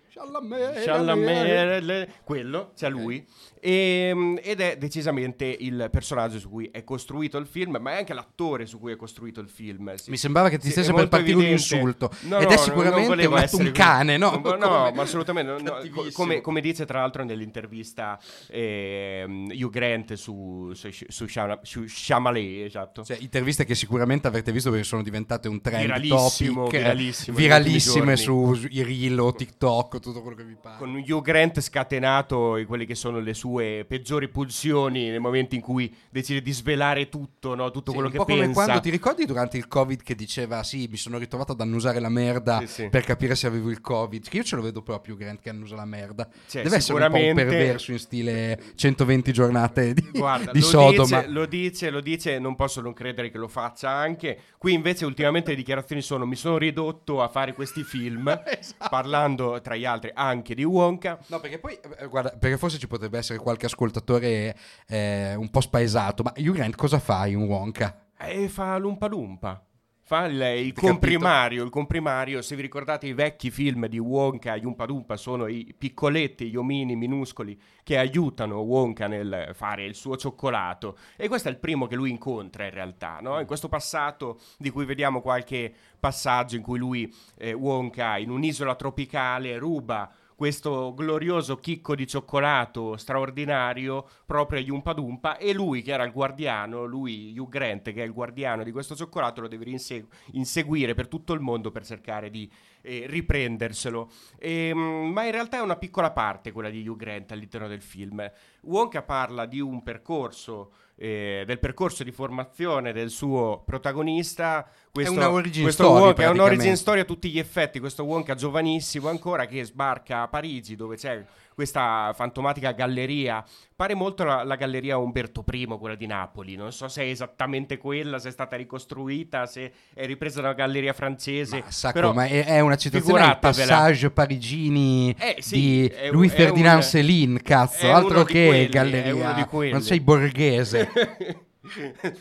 Chalamet, 0.85 2.09
quello, 2.25 2.73
c'è 2.77 2.89
lui, 2.89 3.27
E, 3.61 4.39
ed 4.43 4.61
è 4.61 4.77
decisamente 4.77 5.45
il 5.47 5.89
personaggio 5.91 6.39
su 6.39 6.51
cui 6.51 6.69
è 6.71 6.85
costruito 6.85 7.39
il 7.39 7.47
film, 7.47 7.79
ma 7.81 7.93
è 7.93 7.97
anche 7.97 8.13
l'attore 8.13 8.67
su 8.67 8.79
cui 8.79 8.93
è 8.93 8.97
costruito 8.97 9.41
il 9.41 9.49
film. 9.49 9.95
Sì. 9.95 10.11
Mi 10.11 10.17
sembrava 10.19 10.51
che 10.51 10.59
ti 10.59 10.67
Sì, 10.67 10.73
stesse 10.73 10.91
è 10.91 10.95
per 10.95 11.09
partire 11.09 11.35
un 11.37 11.41
evidente. 11.45 11.75
insulto. 11.75 12.11
No, 12.23 12.39
Ed 12.39 12.45
no, 12.45 12.51
è 12.51 12.55
no, 12.57 12.61
sicuramente 12.61 13.27
un, 13.27 13.67
un 13.67 13.73
cane, 13.73 14.17
no? 14.19 14.31
No, 14.33 14.41
Come- 14.41 14.93
ma 14.93 15.03
assolutamente 15.03 15.63
no, 15.63 15.79
no. 15.81 16.11
come, 16.13 16.41
come 16.43 16.61
dice 16.61 16.85
tra 16.85 17.01
l'altro 17.01 17.25
nell'intervista 17.25 18.19
ehm, 18.49 19.49
Hugh 19.51 19.71
Grant 19.71 20.13
su, 20.13 20.73
su, 20.75 20.91
su, 21.09 21.27
su 21.63 21.87
Shyamalan, 21.87 22.63
esatto. 22.65 23.03
Cioè, 23.03 23.17
interviste 23.21 23.65
che 23.65 23.75
sicuramente 23.75 24.27
avrete 24.27 24.53
visto 24.53 24.69
perché 24.71 24.85
sono 24.85 25.03
diventate 25.03 25.49
un 25.49 25.61
trend 25.63 25.85
Viralissimo, 25.85 26.65
topic, 26.65 26.75
eh, 26.75 26.79
viralissimo, 26.83 27.37
viralissime 27.37 28.17
su, 28.17 28.55
sui 28.55 28.83
reel 28.83 29.19
o 29.19 29.33
TikTok, 29.33 30.01
tutto 30.11 30.21
quello 30.23 30.37
che 30.37 30.45
vi 30.45 30.57
pare. 30.61 30.79
con 30.79 30.95
Hugh 30.95 31.23
Grant 31.23 31.61
scatenato 31.61 32.57
in 32.57 32.67
quelle 32.67 32.85
che 32.85 32.95
sono 32.95 33.21
le 33.21 33.35
sue 33.35 33.85
peggiori 33.89 34.29
pulsioni 34.29 35.09
nel 35.11 35.21
momento 35.21 35.55
in 35.55 35.61
cui 35.61 35.95
decide 36.11 36.43
di 36.43 36.53
svelare 36.53 37.09
tutto, 37.09 37.55
no? 37.55 37.71
tutto 37.71 37.91
Sì, 37.91 37.97
quello 37.97 38.07
un 38.07 38.13
che 38.13 38.19
po' 38.19 38.25
come 38.25 38.41
pensa. 38.41 38.63
quando 38.65 38.81
ti 38.81 38.91
ricordi 38.91 39.25
durante 39.27 39.57
il 39.57 39.69
covid 39.69 40.03
che 40.03 40.15
diceva 40.15 40.63
sì 40.63 40.87
mi 40.91 40.97
sono 40.97 41.19
ritrovato 41.19 41.53
ad 41.53 41.61
annusare 41.61 42.01
la 42.01 42.09
merda 42.09 42.59
Sì, 42.61 42.67
sì. 42.67 42.89
per 42.89 43.05
capire 43.05 43.35
se 43.35 43.47
avevo 43.47 43.71
il 43.71 43.81
covid 43.81 44.29
che 44.29 44.37
io 44.39 44.45
ce 44.45 44.57
lo 44.57 44.63
vedo 44.63 44.83
proprio 44.83 45.17
Grant 45.17 45.41
che 45.41 45.51
annusa 45.51 45.77
la 45.77 45.85
merda 45.85 46.29
Cioè, 46.49 46.63
deve 46.63 46.77
essere 46.77 46.95
un 47.05 47.11
po' 47.11 47.17
un 47.17 47.23
sicuramente- 47.23 47.45
perverso 47.57 47.93
in 47.93 47.99
stile 47.99 48.63
120 48.75 49.33
giornate 49.33 49.95
di, 49.95 50.11
Guarda, 50.15 50.53
di 50.53 50.61
lo 50.61 50.67
Sodoma 50.67 50.93
Dice, 51.21 51.27
lo 51.29 51.47
dice, 51.47 51.91
lo 51.91 52.01
dice, 52.01 52.39
non 52.39 52.55
posso 52.57 52.81
non 52.81 52.93
credere 52.93 53.31
che 53.31 53.39
lo 53.39 53.49
faccia 53.49 53.91
anche. 53.91 54.39
Qui 54.59 54.73
invece 54.73 55.05
ultimamente 55.05 55.51
le 55.51 55.57
dichiarazioni 55.57 56.03
sono 56.03 56.27
mi 56.27 56.37
sono 56.37 56.57
ridotto 56.59 57.23
a 57.23 57.29
fare 57.29 57.53
questi 57.55 57.83
film, 57.83 58.29
Esatto. 58.47 58.89
parlando 58.91 59.61
tra 59.63 59.77
gli 59.77 59.85
altri 59.85 59.93
anche 60.15 60.55
di 60.55 60.65
Wonka. 60.65 61.19
No, 61.29 61.41
perché 61.41 61.59
poi, 61.59 61.79
eh, 61.99 62.07
guarda, 62.07 62.31
perché 62.31 62.57
forse 62.57 62.79
ci 62.79 62.87
potrebbe 62.87 63.19
essere 63.19 63.39
qualche 63.39 63.67
ascoltatore 63.67 64.57
eh, 64.87 65.35
un 65.35 65.51
po' 65.51 65.61
spaesato, 65.61 66.23
ma 66.23 66.33
Hugh 66.37 66.55
Grant 66.55 66.77
cosa 66.77 66.99
fa 66.99 67.27
in 67.27 67.43
Wonka? 67.43 68.07
E 68.19 68.49
fa 68.49 68.77
l'umpa 68.79 69.07
lumpa. 69.07 69.63
Fa 70.07 70.27
il, 70.27 70.39
il 70.39 70.75
comprimario, 70.75 71.65
il 71.65 71.71
comprimario, 71.71 72.43
se 72.43 72.55
vi 72.55 72.61
ricordate 72.61 73.07
i 73.07 73.15
vecchi 73.15 73.51
film 73.51 73.87
di 73.87 73.99
Wonka, 73.99 74.55
gli 74.55 74.67
Umpa 74.67 74.85
Lumpa 74.85 75.17
sono 75.17 75.47
i 75.47 75.75
piccoletti, 75.77 76.51
gli 76.51 76.57
omini 76.57 76.95
minuscoli 76.95 77.59
che 77.83 77.97
aiutano 77.97 78.59
Wonka 78.59 79.07
nel 79.07 79.53
fare 79.55 79.87
il 79.87 79.95
suo 79.95 80.19
cioccolato 80.19 80.99
e 81.17 81.27
questo 81.27 81.49
è 81.49 81.51
il 81.51 81.57
primo 81.57 81.87
che 81.87 81.97
lui 81.97 82.11
incontra 82.11 82.67
in 82.67 82.73
realtà, 82.73 83.21
no? 83.23 83.41
in 83.41 83.47
questo 83.47 83.71
passato 83.71 84.41
di 84.59 84.69
cui 84.69 84.85
vediamo 84.85 85.23
qualche 85.23 85.73
passaggio 85.99 86.57
in 86.57 86.63
cui 86.63 86.79
lui, 86.79 87.11
eh, 87.39 87.55
Wonka, 87.55 88.19
in 88.19 88.29
un'isola 88.29 88.75
tropicale 88.75 89.57
ruba 89.57 90.13
questo 90.35 90.93
glorioso 90.95 91.57
chicco 91.57 91.95
di 91.95 92.07
cioccolato 92.07 92.97
straordinario 92.97 94.07
proprio 94.35 94.59
agli 94.59 94.71
Umpa 94.71 94.93
Dumpa 94.95 95.37
e 95.37 95.53
lui 95.53 95.81
che 95.81 95.93
era 95.93 96.03
il 96.03 96.11
guardiano, 96.11 96.87
lui 96.87 97.33
Hugh 97.39 97.49
Grant 97.49 97.93
che 97.93 98.03
è 98.03 98.05
il 98.05 98.13
guardiano 98.13 98.65
di 98.65 98.73
questo 98.73 98.97
cioccolato 98.97 99.41
lo 99.41 99.47
deve 99.47 99.63
rinsegu- 99.63 100.13
inseguire 100.33 100.93
per 100.95 101.07
tutto 101.07 101.35
il 101.35 101.41
mondo 101.41 101.71
per 101.71 101.87
cercare 101.87 102.31
di 102.31 102.51
eh, 102.83 103.05
riprenderselo. 103.07 104.11
Ehm, 104.41 104.77
ma 105.13 105.25
in 105.25 105.31
realtà 105.31 105.59
è 105.59 105.61
una 105.61 105.77
piccola 105.77 106.11
parte 106.11 106.51
quella 106.51 106.69
di 106.69 106.85
Hugh 106.85 106.97
Grant 106.97 107.31
all'interno 107.31 107.69
del 107.69 107.81
film. 107.81 108.29
Wonka 108.63 109.03
parla 109.03 109.47
di 109.47 109.61
un 109.61 109.85
percorso 109.85 110.73
eh, 110.97 111.43
del 111.45 111.59
percorso 111.59 112.05
di 112.05 112.13
formazione 112.13 112.93
del 112.93 113.11
suo 113.11 113.63
protagonista. 113.65 114.69
Questo, 114.93 115.13
una 115.13 115.31
origin 115.31 115.63
questo 115.63 115.85
story, 115.85 116.15
è 116.23 116.29
un'origin 116.29 116.77
storia 116.77 117.03
a 117.03 117.05
tutti 117.05 117.31
gli 117.31 117.39
effetti. 117.39 117.81
Questo 117.81 118.05
Wonka 118.05 118.35
giovanissimo 118.35 119.09
ancora 119.09 119.47
che 119.47 119.65
sbarca 119.65 120.23
a 120.23 120.29
Parigi 120.29 120.77
dove 120.77 120.97
c'è 120.97 121.25
questa 121.55 122.13
fantomatica 122.15 122.73
galleria. 122.73 123.45
Pare 123.77 123.95
molto 123.95 124.23
la, 124.25 124.43
la 124.45 124.55
galleria 124.57 124.99
Umberto 124.99 125.45
I, 125.51 125.67
quella 125.67 125.95
di 125.97 126.07
Napoli. 126.07 126.55
Non 126.57 126.73
so 126.73 126.87
se 126.89 127.03
è 127.03 127.07
esattamente 127.07 127.77
quella, 127.79 128.19
se 128.19 128.29
è 128.29 128.33
stata 128.33 128.57
ricostruita, 128.57 129.47
se 129.47 129.73
è 129.95 130.07
ripresa 130.07 130.41
da 130.41 130.49
una 130.49 130.57
galleria 130.57 130.93
francese. 130.93 131.61
Ma, 131.65 131.71
sacco, 131.71 131.93
Però 131.95 132.13
ma 132.13 132.25
è, 132.27 132.45
è 132.45 132.61
una 132.61 132.77
citazione 132.77 133.21
figuratevela. 133.21 133.67
passage 133.77 134.11
parigini 134.11 135.15
Eh, 135.19 135.37
sì, 135.41 135.55
di 135.61 135.87
è- 135.87 136.11
Louis 136.11 136.33
è 136.33 136.37
Ferdinand 136.37 136.83
un- 136.83 136.89
Céline, 136.89 137.43
cazzo, 137.43 137.93
altro 137.93 138.25
di 138.25 138.33
che 138.33 138.47
quelli, 138.47 138.69
galleria, 138.69 139.33
di 139.33 139.71
non 139.71 139.83
sei 139.83 140.01
borghese. 140.01 140.91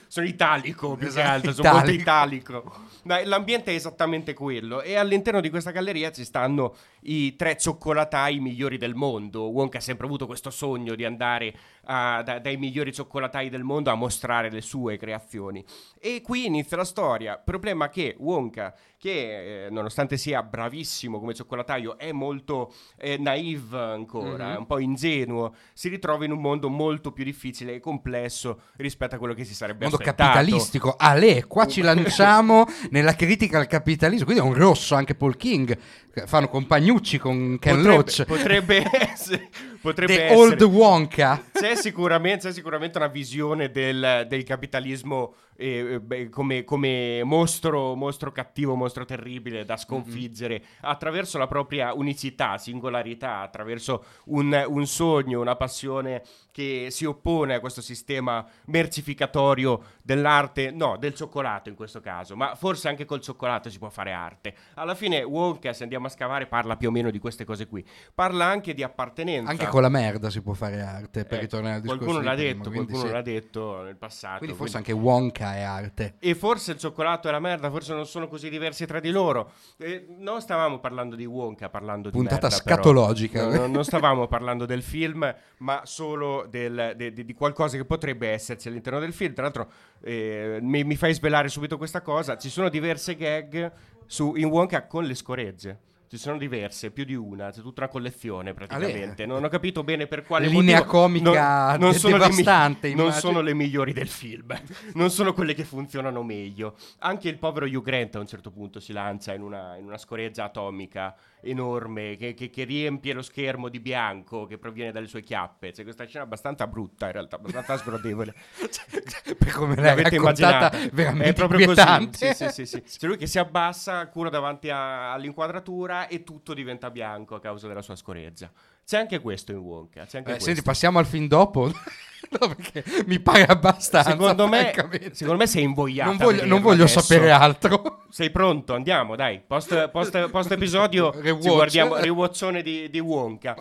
sono 0.08 0.26
italico 0.26 0.96
più 0.96 1.08
che 1.08 1.20
Esatto, 1.20 1.30
altro, 1.30 1.52
sono 1.54 1.72
molto 1.74 1.92
italico. 1.92 2.64
l'ambiente 3.04 3.72
è 3.72 3.76
esattamente 3.76 4.34
quello 4.34 4.82
e 4.82 4.96
all'interno 4.96 5.42
di 5.42 5.50
questa 5.50 5.72
galleria 5.72 6.12
ci 6.14 6.24
stanno 6.24 6.76
i 7.06 7.36
tre 7.36 7.58
cioccolatai 7.58 8.40
migliori 8.40 8.78
del 8.78 8.96
mondo. 8.96 9.50
Wonka 9.50 9.78
ha 9.78 9.82
sempre 9.82 10.06
avuto 10.06 10.26
questo 10.26 10.50
sogno 10.50 10.96
di 10.96 11.06
andare 11.06 11.54
a- 11.86 12.22
da- 12.24 12.40
dai 12.40 12.58
migliori 12.58 12.94
cioccolatai 12.94 13.50
del 13.50 13.64
mondo 13.64 13.90
a 13.92 13.96
mostrare 13.96 14.50
le 14.50 14.62
sue 14.62 14.98
creazioni. 14.98 15.64
E 16.00 16.22
qui 16.22 16.46
inizia 16.46 16.78
la 16.78 16.86
storia. 16.86 17.38
Problema 17.38 17.90
che 17.90 18.16
Wonka, 18.20 18.74
che 18.98 19.66
eh, 19.66 19.70
nonostante 19.70 20.16
sia 20.18 20.42
bravissimo 20.44 21.20
come 21.20 21.34
cioccolataio, 21.34 21.98
è 21.98 22.12
molto 22.12 22.74
eh, 22.98 23.18
naive 23.18 23.78
ancora, 23.78 24.48
Mhm. 24.50 24.54
è 24.54 24.58
un 24.58 24.66
po' 24.66 24.80
ingenuo, 24.80 25.54
si 25.74 25.90
ritrova 25.90 26.24
in 26.26 26.32
un 26.32 26.40
mondo 26.40 26.70
molto 26.70 27.12
più 27.12 27.24
difficile 27.26 27.74
e 27.76 27.80
complesso 27.82 28.62
rispetto 28.78 29.16
a 29.16 29.18
quello 29.18 29.34
che 29.34 29.44
si 29.44 29.54
sarebbe 29.54 29.82
mondo 29.86 29.98
aspettato. 29.98 30.32
capitalistico. 30.38 30.96
Ale, 30.98 31.46
qua 31.48 31.68
ci 31.68 31.82
lanciamo 31.82 32.66
nella 32.92 33.14
critica 33.16 33.58
al 33.60 33.68
capitalismo. 33.68 34.26
Quindi 34.26 34.42
è 34.44 34.46
un 34.46 34.54
rosso 34.54 34.96
anche 34.96 35.16
Paul 35.16 35.36
King. 35.36 35.78
Fanno 36.26 36.48
compagnucci 36.48 37.18
con 37.18 37.58
Ken 37.60 37.76
Potrebbe, 37.78 37.96
Loach. 37.96 38.26
potrebbe 38.26 38.84
essere, 39.14 39.50
potrebbe 39.84 40.16
The 40.16 40.24
essere. 40.24 40.40
Old 40.40 40.62
Wonka. 40.62 41.44
C'è 41.52 41.76
sicuramente, 41.76 42.48
c'è 42.48 42.54
sicuramente 42.54 42.98
una 42.98 43.08
visione 43.08 43.70
del, 43.70 44.26
del 44.28 44.44
capitalismo 44.44 45.36
eh, 45.56 46.00
beh, 46.02 46.30
come, 46.30 46.64
come 46.64 47.22
mostro, 47.24 47.96
mostro 47.96 48.32
cattivo, 48.32 48.76
mostro 48.76 49.06
terribile 49.06 49.66
da 49.66 49.78
sconfiggere 49.78 50.64
attraverso 50.82 51.38
la 51.38 51.48
propria 51.48 51.94
unicità, 51.94 52.58
singolarità, 52.58 53.40
attraverso 53.40 54.06
un, 54.26 54.64
un 54.68 54.88
sogno, 54.88 55.42
una 55.42 55.56
passione 55.56 56.24
che 56.52 56.88
si 56.92 57.06
oppone 57.06 57.56
a 57.56 57.60
questo 57.60 57.82
sistema 57.82 58.46
mercificatorio 58.66 59.82
dell'arte, 60.02 60.72
no, 60.72 60.98
del 60.98 61.16
cioccolato 61.16 61.70
in 61.70 61.76
questo 61.76 62.00
caso, 62.00 62.36
ma 62.36 62.56
forse 62.56 62.88
anche 62.88 63.06
col 63.06 63.22
cioccolato 63.22 63.70
si 63.70 63.80
può 63.80 63.90
fare 63.90 64.12
arte. 64.12 64.56
Alla 64.76 64.96
fine 64.96 65.24
Wonka, 65.24 65.74
se 65.74 65.84
andiamo 65.84 66.08
a 66.08 66.10
scavare, 66.10 66.46
parla 66.46 66.78
più 66.78 66.90
o 66.90 66.92
meno 66.92 67.10
di 67.10 67.20
queste 67.20 67.44
cose 67.44 67.68
qui. 67.68 67.84
Parla 68.14 68.46
anche 68.46 68.74
di 68.74 68.84
appartenenza. 68.84 69.50
Anche 69.50 69.68
con 69.74 69.82
la 69.82 69.90
merda 69.90 70.30
si 70.30 70.42
può 70.44 70.54
fare 70.54 70.82
arte, 70.82 71.26
per 71.26 71.40
Eh, 71.40 71.42
ritornare 71.42 71.76
al 71.78 71.82
discorso 71.82 72.04
Qualcuno 72.06 72.24
l'ha 72.30 72.36
prima, 72.36 72.54
detto, 72.54 72.70
qualcuno 72.70 73.06
sì. 73.08 73.12
l'ha 73.12 73.22
detto 73.24 73.82
nel 73.82 73.96
passato. 73.96 74.38
Quindi 74.38 74.56
forse 74.56 74.82
quindi- 74.82 74.92
anche 74.92 75.04
Wonka 75.08 75.56
è 75.56 75.62
arte. 75.62 76.14
E 76.20 76.36
forse 76.36 76.74
il 76.74 76.78
cioccolato 76.78 77.28
e 77.28 77.32
la 77.32 77.40
merda 77.40 77.72
forse 77.72 77.94
non 77.96 78.06
sono 78.06 78.28
così 78.28 78.50
diversi 78.52 78.86
tra 78.86 79.00
di 79.00 79.10
loro. 79.10 79.52
Eh, 79.78 80.06
non 80.20 80.42
stavamo 80.42 80.78
parlando 80.80 81.16
di 81.16 81.26
Wonka, 81.26 81.70
parlando 81.70 82.12
di 82.12 82.16
Puntata 82.18 82.50
merda, 82.50 82.56
scatologica. 82.56 83.48
No, 83.48 83.56
no, 83.56 83.66
non 83.68 83.84
stavamo 83.84 84.28
parlando 84.28 84.68
del 84.68 84.84
film, 84.84 85.34
ma 85.58 85.82
solo 85.86 86.46
del- 86.48 86.94
de- 86.96 87.12
de- 87.12 87.26
di 87.26 87.34
qualcosa 87.34 87.76
che 87.76 87.86
potrebbe 87.86 88.30
esserci 88.30 88.68
all'interno 88.68 89.00
del 89.00 89.12
film. 89.14 89.34
Tra 89.34 89.42
l'altro, 89.44 89.72
eh, 90.04 90.60
mi, 90.62 90.84
mi 90.84 90.96
fai 90.96 91.16
svelare 91.16 91.48
subito 91.48 91.78
questa 91.78 92.02
cosa. 92.02 92.38
Ci 92.38 92.50
sono 92.50 92.70
diverse 92.70 93.16
gag 93.16 93.72
su, 94.06 94.36
in 94.36 94.46
Wonka 94.46 94.86
con 94.86 95.04
le 95.06 95.16
scoregge. 95.16 95.80
Ci 96.14 96.20
sono 96.20 96.38
diverse, 96.38 96.92
più 96.92 97.06
di 97.06 97.16
una, 97.16 97.50
c'è 97.50 97.62
tutta 97.62 97.82
una 97.82 97.90
collezione 97.90 98.54
praticamente. 98.54 99.26
Non 99.26 99.44
ho 99.44 99.48
capito 99.48 99.84
bene 99.84 100.06
per 100.06 100.22
quale 100.24 100.46
Linea 100.46 100.76
motivo. 100.78 100.92
comica 100.92 101.76
de- 101.76 101.94
sono 101.98 102.18
le 102.18 102.28
mi- 102.28 102.30
devastante, 102.36 102.94
non 102.94 103.12
sono 103.14 103.42
le 103.42 103.56
migliori 103.56 103.94
del 103.94 104.08
film, 104.08 104.56
non 104.94 105.10
sono 105.10 105.34
quelle 105.34 105.56
che 105.56 105.64
funzionano 105.64 106.22
meglio. 106.22 106.76
Anche 107.00 107.30
il 107.30 107.40
povero 107.40 107.66
Hugh 107.66 107.82
Grant 107.84 108.14
a 108.14 108.20
un 108.20 108.28
certo 108.28 108.52
punto 108.52 108.80
si 108.80 108.94
lancia 108.94 109.34
in 109.34 109.42
una, 109.42 109.76
in 109.76 109.86
una 109.86 109.98
scoreggia 109.98 110.44
atomica 110.44 111.16
enorme 111.44 112.16
che, 112.18 112.34
che- 112.34 112.50
che 112.50 112.64
riempie 112.64 113.14
lo 113.14 113.22
schermo 113.22 113.70
di 113.70 113.80
bianco 113.80 114.46
che 114.46 114.58
proviene 114.58 114.92
dalle 114.92 115.08
sue 115.08 115.22
chiappe. 115.22 115.72
C'è 115.72 115.84
questa 115.84 116.06
scena 116.06 116.24
abbastanza 116.24 116.68
brutta, 116.68 117.08
in 117.08 117.12
realtà, 117.12 117.36
abbastanza 117.38 117.78
sgradevole. 117.78 118.34
per 119.38 119.52
come 119.52 119.76
L'avete 119.76 120.16
immaginato? 120.16 120.78
veramente 120.92 121.30
è 121.30 121.34
proprio 121.34 121.60
inquietante. 121.60 122.28
così. 122.30 122.50
Sì, 122.50 122.66
sì, 122.66 122.66
sì. 122.66 122.82
C'è 123.00 123.08
lui 123.08 123.18
che 123.18 123.28
si 123.28 123.40
abbassa, 123.40 124.08
cura 124.08 124.30
davanti 124.30 124.70
a- 124.70 125.12
all'inquadratura 125.14 126.08
e 126.08 126.24
tutto 126.24 126.54
diventa 126.54 126.90
bianco 126.90 127.36
a 127.36 127.40
causa 127.40 127.68
della 127.68 127.82
sua 127.82 127.96
scoreggia. 127.96 128.52
C'è 128.86 128.98
anche 128.98 129.20
questo 129.20 129.52
in 129.52 129.58
Wonka. 129.60 130.06
C'è 130.06 130.18
anche 130.18 130.30
Eh, 130.30 130.34
questo. 130.34 130.46
senti, 130.46 130.62
passiamo 130.62 131.00
al 131.00 131.06
film 131.06 131.28
dopo. 131.28 131.66
no, 132.40 132.48
perché 132.56 132.84
mi 133.06 133.20
pare 133.20 133.46
abbastanza. 133.46 134.12
secondo, 134.12 134.48
me, 134.48 134.74
secondo 135.12 135.40
me 135.40 135.48
sei 135.48 135.64
invogliato. 135.64 136.10
non 136.10 136.18
voglio, 136.18 136.46
non 136.46 136.62
voglio 136.62 136.88
sapere 136.88 137.32
altro. 137.32 138.02
Sei 138.14 138.30
pronto? 138.30 138.76
Andiamo, 138.76 139.16
dai. 139.16 139.42
Post, 139.46 139.90
post- 139.90 140.30
post 140.30 140.52
episodio 140.52 141.10
Rewatch. 141.20 141.48
guardiamo 141.52 141.96
rewatchone 141.96 142.62
di, 142.62 142.88
di 142.92 143.00
Wonka. 143.00 143.56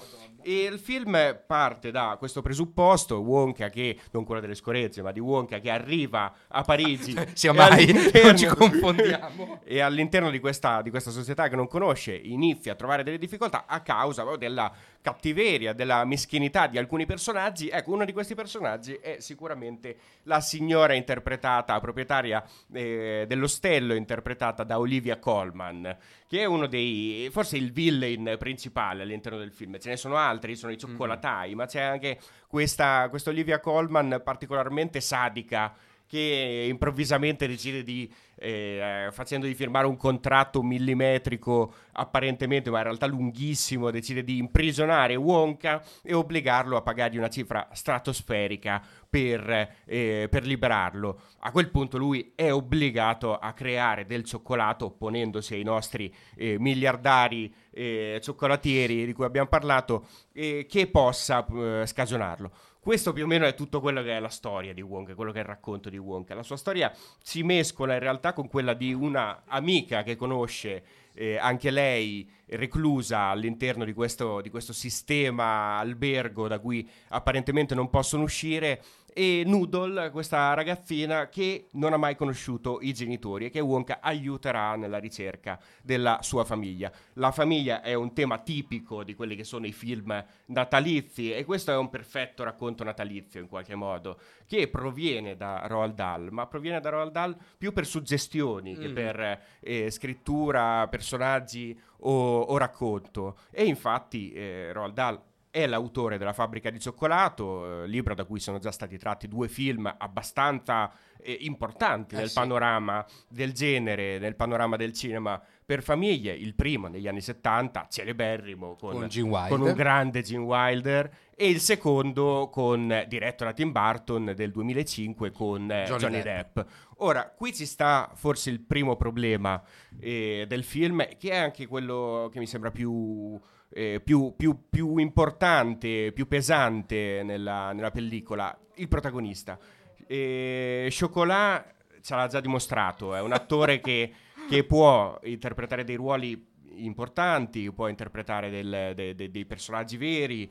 E 0.45 0.65
il 0.65 0.79
film 0.81 1.17
parte 1.47 1.91
da 1.93 2.17
questo 2.19 2.43
presupposto, 2.43 3.21
Wonka 3.21 3.71
che, 3.71 3.97
non 4.11 4.25
quello 4.25 4.41
delle 4.41 4.57
scorezze, 4.57 5.01
ma 5.01 5.13
di 5.13 5.21
Wonka 5.21 5.61
che 5.61 5.71
arriva 5.71 6.31
a 6.49 6.63
Parigi. 6.63 7.17
Sia 7.33 7.53
e 7.53 7.55
mai, 7.55 8.11
non 8.25 8.37
ci 8.37 8.47
confondiamo. 8.47 9.61
e 9.65 9.81
all'interno 9.81 10.31
di 10.31 10.41
questa, 10.41 10.83
di 10.83 10.91
questa 10.91 11.11
società 11.13 11.49
che 11.49 11.55
non 11.57 11.69
conosce 11.69 12.13
inizia 12.15 12.73
a 12.73 12.75
trovare 12.75 13.05
delle 13.05 13.19
difficoltà 13.19 13.65
a 13.67 13.81
causa 13.81 14.23
proprio 14.23 14.49
della 14.49 14.71
cattiveria, 15.03 15.73
della 15.73 16.05
meschinità 16.05 16.69
di 16.69 16.79
alcuni 16.79 17.05
personaggi. 17.05 17.69
Ecco, 17.69 17.93
uno 17.93 18.05
di 18.05 18.13
questi 18.13 18.35
personaggi 18.35 18.95
è 18.95 19.17
sicuramente 19.19 19.97
la 20.23 20.41
signora 20.41 20.95
interpretata, 20.95 21.79
proprietaria 21.81 22.43
eh, 22.73 23.25
dell'ostello, 23.27 23.95
interpretata 23.95 24.63
da 24.63 24.79
Olivia 24.79 25.19
Colman, 25.19 25.95
che 26.27 26.41
è 26.41 26.45
uno 26.45 26.67
dei, 26.67 27.29
forse 27.31 27.57
il 27.57 27.73
villain 27.73 28.37
principale 28.39 29.03
all'interno 29.03 29.39
del 29.39 29.53
film. 29.53 29.79
Ce 29.79 29.91
ne 29.91 29.97
sono 29.97 30.17
altri, 30.17 30.57
sono 30.57 30.73
i 30.73 30.79
cioccolatai, 30.79 31.55
ma 31.55 31.67
c'è 31.67 31.81
anche 31.81 32.19
questa, 32.47 33.09
questa 33.11 33.31
Olivia 33.31 33.59
Colman 33.61 34.23
particolarmente 34.25 35.01
sadica 35.01 35.75
che 36.13 36.67
improvvisamente 36.69 37.47
decide 37.47 37.83
di, 37.83 38.13
eh, 38.35 39.09
facendogli 39.13 39.55
firmare 39.55 39.87
un 39.87 39.97
contratto 39.97 40.63
millimetrico 40.63 41.73
apparentemente, 41.93 42.69
ma 42.69 42.79
in 42.79 42.85
realtà 42.85 43.07
lunghissimo, 43.07 43.91
decide 43.91 44.23
di 44.23 44.37
imprigionare 44.37 45.15
Wonka 45.15 45.83
e 46.03 46.13
obbligarlo 46.13 46.77
a 46.77 46.83
pagargli 46.83 47.17
una 47.17 47.31
cifra 47.31 47.67
stratosferica 47.73 48.83
per, 49.09 49.77
eh, 49.87 50.27
per 50.31 50.45
liberarlo. 50.45 51.19
A 51.41 51.51
quel 51.51 51.71
punto 51.71 51.97
lui 51.97 52.33
è 52.35 52.53
obbligato 52.53 53.39
a 53.39 53.55
creare 53.55 54.05
del 54.05 54.25
cioccolato 54.25 54.85
opponendosi 54.85 55.55
ai 55.55 55.63
nostri 55.63 56.15
eh, 56.37 56.59
miliardari 56.59 57.51
eh, 57.71 58.21
cioccolatieri 58.23 59.07
di 59.07 59.15
cui 59.15 59.25
abbiamo 59.25 59.49
parlato, 59.49 60.07
eh, 60.35 60.67
che 60.69 60.89
possa 60.89 61.47
eh, 61.47 61.87
scagionarlo. 61.87 62.51
Questo 62.85 63.13
più 63.13 63.23
o 63.23 63.27
meno 63.29 63.47
è 63.47 63.55
tutto 63.55 63.81
quello 63.81 64.03
che 64.03 64.17
è 64.17 64.19
la 64.19 64.29
storia 64.29 64.75
di 64.75 64.81
Wonka, 64.81 65.15
quello 65.15 65.31
che 65.31 65.39
è 65.39 65.43
il 65.43 65.47
racconto 65.47 65.89
di 65.89 65.99
Wonka. 65.99 66.35
La 66.35 66.43
sua 66.43 66.57
storia 66.57 66.93
si 67.23 67.45
mescola 67.45 67.93
in 67.93 68.01
realtà 68.01 68.33
con 68.33 68.49
quella 68.49 68.75
di 68.75 68.93
una 68.93 69.45
amica 69.47 70.03
che 70.03 70.17
conosce 70.17 70.83
eh, 71.15 71.39
anche 71.39 71.71
lei 71.71 72.29
reclusa 72.47 73.27
all'interno 73.27 73.85
di 73.85 73.93
questo, 73.93 74.41
di 74.41 74.51
questo 74.51 74.73
sistema 74.73 75.79
albergo 75.79 76.49
da 76.49 76.59
cui 76.59 76.85
apparentemente 77.11 77.77
non 77.77 77.89
possono 77.89 78.25
uscire 78.25 78.83
e 79.15 79.43
Noodle, 79.45 80.11
questa 80.11 80.55
ragazzina 80.55 81.29
che 81.29 81.67
non 81.73 81.93
ha 81.93 81.97
mai 81.97 82.17
conosciuto 82.17 82.79
i 82.81 82.93
genitori 82.93 83.47
e 83.47 83.51
che 83.51 83.61
Wonka 83.61 83.99
aiuterà 84.01 84.77
nella 84.77 84.99
ricerca 84.99 85.59
della 85.83 86.19
sua 86.23 86.45
famiglia. 86.45 86.91
La 87.15 87.31
famiglia 87.31 87.83
è 87.83 87.95
un 87.95 88.13
tema 88.13 88.39
tipico 88.39 89.05
di 89.05 89.15
quelli 89.15 89.37
che 89.37 89.45
sono 89.45 89.67
i 89.67 89.73
film 89.73 90.25
natalizi 90.47 91.33
e 91.33 91.45
questo 91.45 91.73
è 91.73 91.77
un 91.77 91.91
perfetto 91.91 92.45
racconto 92.45 92.85
natalizio 92.85 93.41
in 93.41 93.49
qualche 93.49 93.75
modo 93.75 94.19
che 94.47 94.69
proviene 94.69 95.37
da 95.37 95.63
Roald 95.67 95.95
Dahl, 95.95 96.29
ma 96.31 96.47
proviene 96.47 96.81
da 96.81 96.91
Roald 96.91 97.13
Dahl 97.13 97.37
più 97.59 97.73
per 97.73 97.87
suggestioni 97.87 98.77
che 98.77 98.89
Mm. 98.89 98.95
per 98.95 99.41
eh, 99.61 99.91
scrittura, 99.91 100.87
personaggi 100.89 101.79
o, 102.01 102.41
o 102.41 102.57
racconto. 102.57 103.39
E 103.51 103.65
infatti 103.65 104.33
eh, 104.33 104.73
Roald 104.73 104.95
Dahl 104.95 105.21
è 105.53 105.67
l'autore 105.67 106.17
della 106.17 106.33
Fabbrica 106.33 106.71
di 106.71 106.81
cioccolato, 106.81 107.83
eh, 107.83 107.87
libro 107.87 108.15
da 108.15 108.25
cui 108.25 108.41
sono 108.41 108.59
già 108.59 108.73
stati 108.73 108.97
tratti 108.97 109.29
due 109.29 109.49
film 109.49 109.95
abbastanza 109.99 110.91
eh, 111.21 111.37
importanti 111.41 112.15
Eh 112.15 112.19
nel 112.19 112.29
sì. 112.29 112.35
panorama 112.35 113.05
del 113.29 113.53
genere, 113.53 114.19
nel 114.19 114.35
panorama 114.35 114.77
del 114.77 114.95
cinema 114.95 115.41
per 115.65 115.83
famiglie. 115.83 116.33
Il 116.33 116.55
primo 116.55 116.89
negli 116.89 117.07
anni 117.07 117.21
70, 117.21 117.87
celeberrimo, 117.91 118.77
con, 118.77 118.93
Con 118.93 119.49
con 119.49 119.61
un 119.61 119.75
grande 119.75 120.23
Gene 120.23 120.43
Wilder, 120.43 121.11
e 121.37 121.51
il 121.51 121.61
secondo 121.61 122.49
con, 122.51 123.05
diretto 123.07 123.45
da 123.45 123.53
Tim 123.53 123.73
Burton 123.73 124.33
del 124.35 124.53
2005 124.53 125.31
con 125.33 125.71
eh, 125.71 125.85
Johnny 125.85 126.01
Johnny, 126.01 126.23
Depp. 126.23 126.55
Depp. 126.57 126.69
Ora, 126.99 127.29
qui 127.29 127.53
ci 127.53 127.67
sta 127.67 128.11
forse 128.15 128.49
il 128.49 128.61
primo 128.61 128.97
problema 128.97 129.63
eh, 130.01 130.47
del 130.49 130.65
film, 130.65 131.07
che 131.19 131.31
è 131.31 131.37
anche 131.37 131.67
quello 131.67 132.31
che 132.33 132.39
mi 132.39 132.47
sembra 132.47 132.71
più, 132.71 133.39
eh, 133.73 134.01
più, 134.03 134.35
più- 134.37 134.69
più 134.69 134.97
importante, 134.99 136.13
più 136.13 136.27
pesante 136.29 137.23
nella, 137.25 137.73
nella 137.73 137.91
pellicola, 137.91 138.57
il 138.77 138.89
protagonista. 138.89 139.59
Eh, 140.07 140.93
Chocolat 140.99 141.75
ce 142.01 142.15
l'ha 142.15 142.27
già 142.27 142.41
dimostrato, 142.41 143.15
è 143.15 143.21
un 143.21 143.33
attore 143.33 143.81
che, 143.81 144.13
che 144.49 144.65
può 144.65 145.19
interpretare 145.25 145.85
dei 145.85 145.95
ruoli 145.97 146.51
importanti, 146.77 147.71
può 147.73 147.89
interpretare 147.89 148.51
del- 148.51 148.93
de- 148.95 149.15
de- 149.15 149.31
dei 149.31 149.45
personaggi 149.47 149.97
veri. 149.97 150.51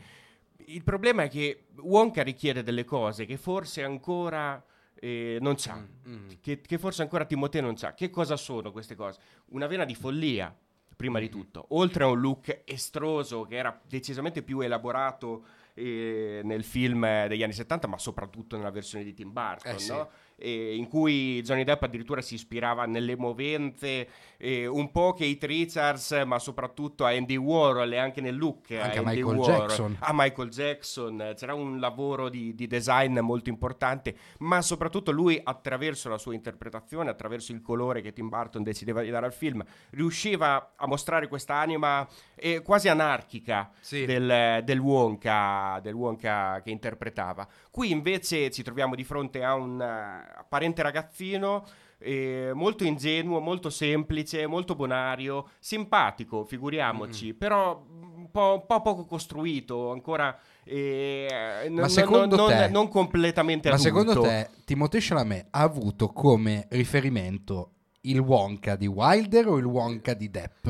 Il 0.65 0.83
problema 0.83 1.23
è 1.23 1.29
che 1.29 1.65
Wonka 1.77 2.21
richiede 2.23 2.63
delle 2.63 2.85
cose 2.85 3.25
che 3.25 3.37
forse 3.37 3.83
ancora 3.83 4.63
eh, 5.03 5.39
non 5.41 5.55
c'ha, 5.57 5.75
Mm, 5.75 6.13
mm. 6.13 6.27
che, 6.41 6.61
che 6.61 6.77
forse 6.77 7.01
ancora 7.01 7.25
Timoteo 7.25 7.61
non 7.61 7.73
c'ha. 7.75 7.93
Che 7.95 8.11
cosa 8.11 8.35
sono 8.37 8.71
queste 8.71 8.93
cose? 8.95 9.19
Una 9.47 9.65
vena 9.65 9.83
di 9.83 9.95
follia, 9.95 10.55
prima 11.01 11.17
di 11.17 11.29
tutto, 11.29 11.65
oltre 11.69 12.03
a 12.03 12.07
un 12.07 12.19
look 12.19 12.61
estroso 12.63 13.41
che 13.45 13.55
era 13.55 13.81
decisamente 13.87 14.43
più 14.43 14.59
elaborato 14.59 15.45
eh, 15.73 16.41
nel 16.43 16.63
film 16.63 17.27
degli 17.27 17.41
anni 17.41 17.53
70, 17.53 17.87
ma 17.87 17.97
soprattutto 17.97 18.55
nella 18.55 18.69
versione 18.69 19.03
di 19.03 19.11
Tim 19.15 19.31
Burton, 19.31 19.73
Eh 19.73 19.79
sì. 19.79 19.89
no? 19.89 20.09
E 20.41 20.75
in 20.75 20.87
cui 20.87 21.41
Johnny 21.43 21.63
Depp 21.63 21.83
addirittura 21.83 22.21
si 22.21 22.33
ispirava 22.33 22.85
nelle 22.85 23.15
movenze 23.15 24.07
eh, 24.37 24.65
un 24.65 24.91
po' 24.91 25.13
Kate 25.13 25.45
Richards, 25.45 26.23
ma 26.25 26.39
soprattutto 26.39 27.05
a 27.05 27.09
Andy 27.11 27.35
Warhol 27.35 27.93
e 27.93 27.97
anche 27.97 28.21
nel 28.21 28.35
look 28.35 28.71
Anche 28.71 28.97
a 28.97 29.01
Andy 29.01 29.21
Michael 29.21 29.37
Warhol, 29.37 29.67
Jackson. 29.67 29.97
a 29.99 30.11
Michael 30.13 30.49
Jackson. 30.49 31.33
C'era 31.35 31.53
un 31.53 31.79
lavoro 31.79 32.29
di, 32.29 32.55
di 32.55 32.65
design 32.67 33.19
molto 33.19 33.49
importante, 33.49 34.15
ma 34.39 34.61
soprattutto 34.61 35.11
lui 35.11 35.39
attraverso 35.43 36.09
la 36.09 36.17
sua 36.17 36.33
interpretazione, 36.33 37.09
attraverso 37.09 37.51
il 37.51 37.61
colore 37.61 38.01
che 38.01 38.13
Tim 38.13 38.29
Burton 38.29 38.63
decideva 38.63 39.01
di 39.01 39.09
dare 39.09 39.25
al 39.27 39.33
film, 39.33 39.63
riusciva 39.91 40.73
a 40.75 40.87
mostrare 40.87 41.27
questa 41.27 41.55
anima 41.55 42.07
eh, 42.35 42.61
quasi 42.61 42.87
anarchica 42.89 43.69
Sì. 43.79 44.05
del, 44.05 44.61
del 44.63 44.79
Wonka, 44.79 45.79
del 45.81 45.93
Wonka 45.93 46.61
che 46.63 46.71
interpretava. 46.71 47.47
Qui 47.69 47.91
invece 47.91 48.49
ci 48.49 48.63
troviamo 48.63 48.95
di 48.95 49.03
fronte 49.03 49.43
a 49.43 49.53
un 49.53 49.79
eh, 49.79 50.30
apparente 50.35 50.81
ragazzino 50.81 51.65
eh, 51.99 52.51
molto 52.53 52.83
ingenuo, 52.83 53.39
molto 53.39 53.69
semplice, 53.69 54.47
molto 54.47 54.75
bonario, 54.75 55.49
simpatico, 55.59 56.43
figuriamoci, 56.45 57.33
però 57.33 57.83
un 57.89 58.29
po', 58.31 58.53
un 58.61 58.65
po' 58.65 58.81
poco 58.81 59.05
costruito, 59.05 59.91
ancora 59.91 60.37
eh, 60.63 61.67
non- 61.69 61.89
secondo 61.89 62.35
non, 62.35 62.47
te- 62.49 62.69
non 62.69 62.87
completamente 62.87 63.69
Ma 63.69 63.75
adulto. 63.75 63.99
secondo 63.99 64.21
te 64.21 64.49
Timothée 64.65 64.99
Chalamet 65.01 65.47
ha 65.51 65.61
avuto 65.61 66.07
come 66.09 66.65
riferimento 66.69 67.71
il 68.01 68.19
Wonka 68.19 68.75
di 68.75 68.87
Wilder 68.87 69.47
o 69.47 69.57
il 69.57 69.65
Wonka 69.65 70.13
di 70.13 70.29
Depp? 70.29 70.67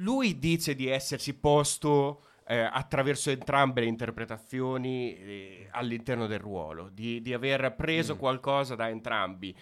lui 0.00 0.38
dice 0.38 0.74
di 0.76 0.86
essersi 0.88 1.34
posto 1.34 2.22
eh, 2.48 2.58
attraverso 2.60 3.30
entrambe 3.30 3.82
le 3.82 3.86
interpretazioni 3.88 5.14
eh, 5.14 5.68
all'interno 5.72 6.26
del 6.26 6.38
ruolo, 6.38 6.88
di, 6.90 7.20
di 7.20 7.34
aver 7.34 7.74
preso 7.76 8.14
Mm. 8.14 8.18
qualcosa 8.18 8.74
da 8.74 8.88
entrambi. 8.88 9.54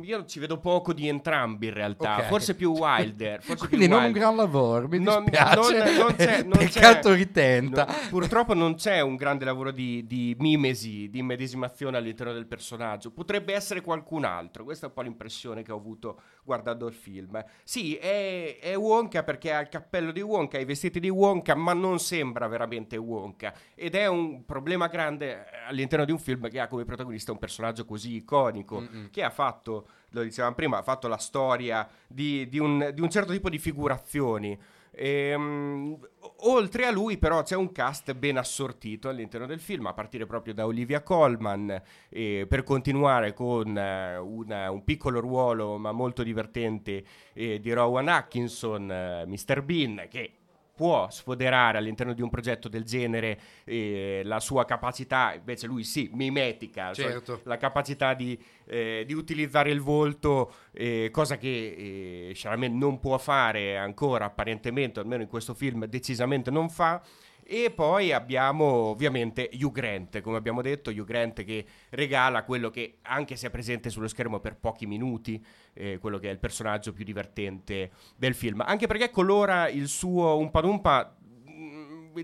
Io 0.00 0.24
ci 0.24 0.38
vedo 0.38 0.58
poco 0.58 0.94
di 0.94 1.06
entrambi 1.06 1.66
in 1.66 1.74
realtà, 1.74 2.16
Ok. 2.20 2.22
forse 2.28 2.54
più 2.54 2.70
Wilder. 2.72 3.42
Forse 3.44 3.68
Quindi 3.68 3.86
più 3.86 3.94
non 3.94 3.98
un 3.98 4.04
Wilder. 4.12 4.22
gran 4.22 4.36
lavoro, 4.36 4.88
mi 4.88 4.98
Non- 4.98 5.24
dispiace. 5.24 5.54
non- 5.78 5.94
non 5.96 6.14
c'è- 6.16 6.42
non 6.44 6.66
c'è- 6.66 7.00
ritenta. 7.14 7.84
No, 7.84 7.92
purtroppo 8.08 8.54
non 8.54 8.74
c'è 8.76 9.00
un 9.00 9.16
grande 9.16 9.44
lavoro 9.44 9.70
di, 9.70 10.06
di 10.06 10.34
mimesi, 10.38 11.10
di 11.10 11.18
immedesimazione 11.18 11.98
all'interno 11.98 12.32
del 12.32 12.46
personaggio. 12.46 13.10
Potrebbe 13.10 13.52
essere 13.52 13.82
qualcun 13.82 14.24
altro. 14.24 14.64
Questa 14.64 14.86
è 14.86 14.88
un 14.88 14.94
po' 14.94 15.02
l'impressione 15.02 15.62
che 15.62 15.72
ho 15.72 15.76
avuto 15.76 16.20
guardando 16.42 16.86
il 16.86 16.94
film. 16.94 17.44
Sì, 17.62 17.94
è, 17.96 18.58
è 18.60 18.76
Wonka 18.76 19.22
perché 19.24 19.52
ha 19.52 19.60
il 19.60 19.68
cappello 19.68 20.10
di 20.10 20.22
Wonka, 20.22 20.58
i 20.58 20.64
vestiti 20.64 21.00
di 21.00 21.10
Wonka, 21.10 21.54
ma 21.54 21.74
non 21.74 21.98
sembra 21.98 22.46
veramente 22.48 22.96
Wonka. 22.96 23.52
Ed 23.74 23.94
è 23.94 24.06
un 24.06 24.44
problema 24.46 24.86
grande 24.86 25.32
eh, 25.32 25.44
all'interno 25.68 26.04
di 26.06 26.12
un 26.12 26.18
film 26.18 26.48
che 26.48 26.60
ha 26.60 26.66
come 26.66 26.84
protagonista 26.84 27.30
un 27.30 27.38
personaggio 27.38 27.84
così 27.84 28.14
iconico, 28.16 28.80
Mm-mm. 28.80 29.10
che 29.10 29.22
ha 29.22 29.30
fatto, 29.30 29.81
lo 30.10 30.22
dicevamo 30.22 30.54
prima, 30.54 30.78
ha 30.78 30.82
fatto 30.82 31.08
la 31.08 31.16
storia 31.16 31.88
di, 32.06 32.48
di 32.48 32.58
un, 32.58 32.90
di 32.94 33.00
un 33.00 33.10
certo 33.10 33.32
tipo 33.32 33.48
di 33.48 33.58
figurazioni. 33.58 34.58
Ehm, 34.94 35.98
oltre 36.40 36.84
a 36.86 36.90
lui, 36.90 37.16
però, 37.16 37.42
c'è 37.42 37.56
un 37.56 37.72
cast 37.72 38.12
ben 38.14 38.36
assortito 38.36 39.08
all'interno 39.08 39.46
del 39.46 39.60
film, 39.60 39.86
a 39.86 39.94
partire 39.94 40.26
proprio 40.26 40.52
da 40.52 40.66
Olivia 40.66 41.02
Colman, 41.02 41.80
eh, 42.10 42.46
per 42.46 42.62
continuare 42.62 43.32
con 43.32 43.76
eh, 43.76 44.18
una- 44.18 44.70
un 44.70 44.84
piccolo 44.84 45.20
ruolo 45.20 45.78
ma 45.78 45.92
molto 45.92 46.22
divertente 46.22 47.04
eh, 47.32 47.58
di 47.58 47.72
Rowan 47.72 48.08
Atkinson, 48.08 48.90
eh, 48.90 49.24
Mr. 49.26 49.62
Bean, 49.62 50.06
che 50.10 50.32
può 50.74 51.08
sfoderare 51.10 51.78
all'interno 51.78 52.14
di 52.14 52.22
un 52.22 52.30
progetto 52.30 52.68
del 52.68 52.84
genere 52.84 53.38
eh, 53.64 54.22
la 54.24 54.40
sua 54.40 54.64
capacità, 54.64 55.34
invece 55.34 55.66
lui 55.66 55.84
sì, 55.84 56.10
mimetica, 56.12 56.92
cioè 56.92 57.10
Certo. 57.12 57.40
la 57.44 57.56
capacità 57.56 58.14
di, 58.14 58.38
eh, 58.66 59.04
di 59.06 59.12
utilizzare 59.12 59.70
il 59.70 59.80
volto, 59.80 60.52
eh, 60.72 61.10
cosa 61.12 61.36
che 61.36 62.28
eh, 62.28 62.32
Chalamet 62.34 62.72
non 62.72 63.00
può 63.00 63.18
fare 63.18 63.76
ancora 63.76 64.24
apparentemente, 64.24 65.00
almeno 65.00 65.22
in 65.22 65.28
questo 65.28 65.54
film 65.54 65.84
decisamente 65.86 66.50
non 66.50 66.68
fa. 66.70 67.02
E 67.44 67.70
poi 67.70 68.12
abbiamo 68.12 68.64
ovviamente 68.64 69.50
Hugh 69.52 69.72
Grant, 69.72 70.20
come 70.20 70.36
abbiamo 70.36 70.62
detto, 70.62 70.90
Hugh 70.90 71.04
Grant 71.04 71.44
che 71.44 71.64
regala 71.90 72.44
quello 72.44 72.70
che, 72.70 72.98
anche 73.02 73.36
se 73.36 73.48
è 73.48 73.50
presente 73.50 73.90
sullo 73.90 74.08
schermo 74.08 74.40
per 74.40 74.56
pochi 74.56 74.86
minuti, 74.86 75.44
eh, 75.74 75.98
quello 75.98 76.18
che 76.18 76.28
è 76.28 76.32
il 76.32 76.38
personaggio 76.38 76.92
più 76.92 77.04
divertente 77.04 77.90
del 78.16 78.34
film. 78.34 78.62
Anche 78.64 78.86
perché 78.86 79.10
colora 79.10 79.68
il 79.68 79.88
suo 79.88 80.38
Umpa 80.38 80.60
Lumpa 80.60 81.16
mm, 81.16 81.21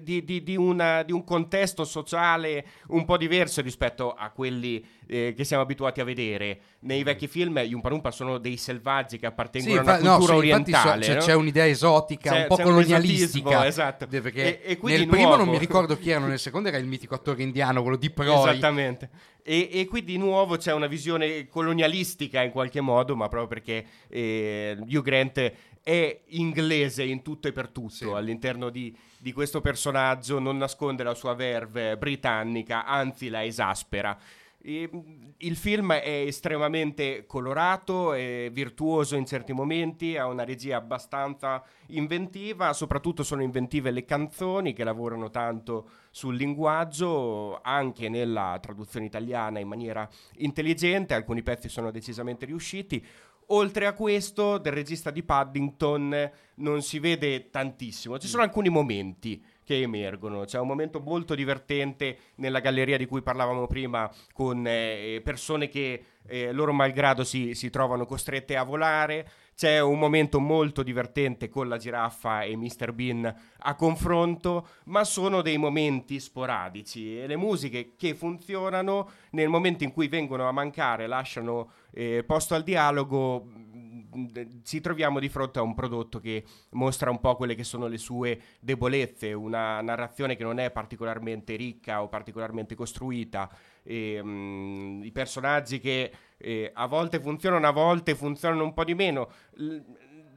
di, 0.02 0.24
di- 0.24 0.42
di 0.42 0.56
una- 0.56 1.02
di 1.02 1.12
un 1.12 1.24
contesto 1.24 1.84
sociale 1.84 2.64
un 2.88 3.04
po' 3.04 3.16
diverso 3.16 3.60
rispetto 3.62 4.12
a 4.12 4.30
quelli 4.30 4.84
eh, 5.10 5.32
che 5.36 5.44
siamo 5.44 5.62
abituati 5.62 6.00
a 6.00 6.04
vedere. 6.04 6.60
Nei 6.80 7.02
vecchi 7.02 7.26
film 7.28 7.58
gli 7.62 7.72
Umpa 7.72 7.88
Lumpa 7.88 8.10
sono 8.10 8.38
dei 8.38 8.56
selvaggi 8.58 9.18
che 9.18 9.26
appartengono 9.26 9.72
Sì, 9.72 9.78
a 9.78 9.82
una 9.82 9.98
no, 9.98 10.10
cultura 10.16 10.32
so- 10.32 10.38
orientale. 10.38 11.00
c'è, 11.04 11.14
no? 11.14 11.20
c'è 11.20 11.34
un'idea 11.34 11.66
esotica, 11.66 12.30
C'è- 12.30 12.40
un 12.42 12.46
po' 12.48 12.56
colonialistica. 12.56 13.66
esatto. 13.66 14.06
Perché 14.06 14.62
E- 14.62 14.72
e 14.72 14.76
quindi 14.76 15.00
nel 15.00 15.08
primo 15.08 15.28
non 15.28 15.36
nuovo- 15.38 15.52
mi 15.52 15.58
ricordo 15.58 15.96
chi 15.96 16.10
erano, 16.10 16.26
nel 16.26 16.38
secondo 16.38 16.68
era 16.68 16.76
il 16.78 16.86
mitico 16.86 17.14
attore 17.14 17.42
indiano, 17.42 17.80
quello 17.82 17.96
di 17.96 18.10
Proi. 18.10 18.50
Esattamente. 18.50 19.10
E, 19.42 19.68
e 19.72 19.86
qui 19.86 20.04
di 20.04 20.18
nuovo 20.18 20.56
c'è 20.58 20.72
una 20.74 20.86
visione 20.88 21.48
colonialistica 21.48 22.42
in 22.42 22.50
qualche 22.50 22.80
modo, 22.82 23.16
ma 23.16 23.28
proprio 23.28 23.48
perché 23.48 23.84
eh, 24.08 24.76
Hugh 24.78 25.02
Grant 25.02 25.52
è 25.88 26.20
inglese 26.26 27.02
in 27.02 27.22
tutto 27.22 27.48
e 27.48 27.52
per 27.52 27.70
tutto 27.70 27.88
Sì. 27.88 28.04
all'interno 28.04 28.68
di, 28.68 28.94
di 29.16 29.32
questo 29.32 29.62
personaggio, 29.62 30.38
non 30.38 30.58
nasconde 30.58 31.02
la 31.02 31.14
sua 31.14 31.32
verve 31.32 31.96
britannica, 31.96 32.84
anzi 32.84 33.30
la 33.30 33.42
esaspera. 33.42 34.18
E, 34.60 34.90
il 35.38 35.56
film 35.56 35.92
è 35.94 36.24
estremamente 36.26 37.24
colorato, 37.26 38.12
è 38.12 38.50
virtuoso 38.52 39.16
in 39.16 39.24
certi 39.24 39.54
momenti, 39.54 40.16
ha 40.18 40.26
una 40.26 40.44
regia 40.44 40.76
abbastanza 40.76 41.62
inventiva, 41.86 42.74
soprattutto 42.74 43.22
sono 43.22 43.42
inventive 43.42 43.90
le 43.90 44.04
canzoni 44.04 44.74
che 44.74 44.84
lavorano 44.84 45.30
tanto 45.30 45.88
sul 46.10 46.36
linguaggio, 46.36 47.60
anche 47.62 48.10
nella 48.10 48.58
traduzione 48.60 49.06
italiana 49.06 49.58
in 49.58 49.68
maniera 49.68 50.06
intelligente, 50.38 51.14
alcuni 51.14 51.42
pezzi 51.42 51.70
sono 51.70 51.90
decisamente 51.90 52.44
riusciti. 52.44 53.02
Oltre 53.50 53.86
a 53.86 53.94
questo, 53.94 54.58
del 54.58 54.74
regista 54.74 55.10
di 55.10 55.22
Paddington 55.22 56.30
non 56.56 56.82
si 56.82 56.98
vede 56.98 57.48
tantissimo. 57.48 58.18
Ci 58.18 58.26
sono 58.26 58.42
alcuni 58.42 58.68
momenti 58.68 59.42
che 59.64 59.80
emergono. 59.80 60.44
C'è 60.44 60.58
un 60.58 60.66
momento 60.66 61.00
molto 61.00 61.34
divertente 61.34 62.18
nella 62.36 62.60
galleria 62.60 62.98
di 62.98 63.06
cui 63.06 63.22
parlavamo 63.22 63.66
prima, 63.66 64.10
con 64.34 64.64
eh, 64.66 65.22
persone 65.24 65.68
che 65.68 66.02
eh, 66.26 66.52
loro 66.52 66.74
malgrado 66.74 67.24
si, 67.24 67.54
si 67.54 67.70
trovano 67.70 68.04
costrette 68.04 68.54
a 68.54 68.64
volare. 68.64 69.26
C'è 69.54 69.80
un 69.80 69.98
momento 69.98 70.40
molto 70.40 70.82
divertente 70.82 71.48
con 71.48 71.68
la 71.68 71.78
giraffa 71.78 72.42
e 72.42 72.54
Mr. 72.54 72.92
Bean 72.92 73.34
a 73.60 73.74
confronto, 73.74 74.68
ma 74.84 75.04
sono 75.04 75.40
dei 75.40 75.56
momenti 75.56 76.20
sporadici 76.20 77.18
e 77.18 77.26
le 77.26 77.36
musiche 77.36 77.94
che 77.96 78.14
funzionano 78.14 79.10
nel 79.30 79.48
momento 79.48 79.84
in 79.84 79.92
cui 79.92 80.06
vengono 80.06 80.46
a 80.46 80.52
mancare, 80.52 81.06
lasciano 81.06 81.70
eh, 81.98 82.22
posto 82.22 82.54
al 82.54 82.62
dialogo, 82.62 83.42
mh, 83.42 84.62
ci 84.62 84.80
troviamo 84.80 85.18
di 85.18 85.28
fronte 85.28 85.58
a 85.58 85.62
un 85.62 85.74
prodotto 85.74 86.20
che 86.20 86.44
mostra 86.70 87.10
un 87.10 87.18
po' 87.18 87.34
quelle 87.34 87.56
che 87.56 87.64
sono 87.64 87.88
le 87.88 87.98
sue 87.98 88.40
debolezze, 88.60 89.32
una 89.32 89.80
narrazione 89.80 90.36
che 90.36 90.44
non 90.44 90.60
è 90.60 90.70
particolarmente 90.70 91.56
ricca 91.56 92.00
o 92.00 92.08
particolarmente 92.08 92.76
costruita, 92.76 93.50
e, 93.82 94.22
mh, 94.22 95.02
i 95.02 95.10
personaggi 95.10 95.80
che 95.80 96.12
eh, 96.36 96.70
a 96.72 96.86
volte 96.86 97.18
funzionano, 97.18 97.66
a 97.66 97.72
volte 97.72 98.14
funzionano 98.14 98.62
un 98.62 98.74
po' 98.74 98.84
di 98.84 98.94
meno. 98.94 99.28
L- 99.54 99.78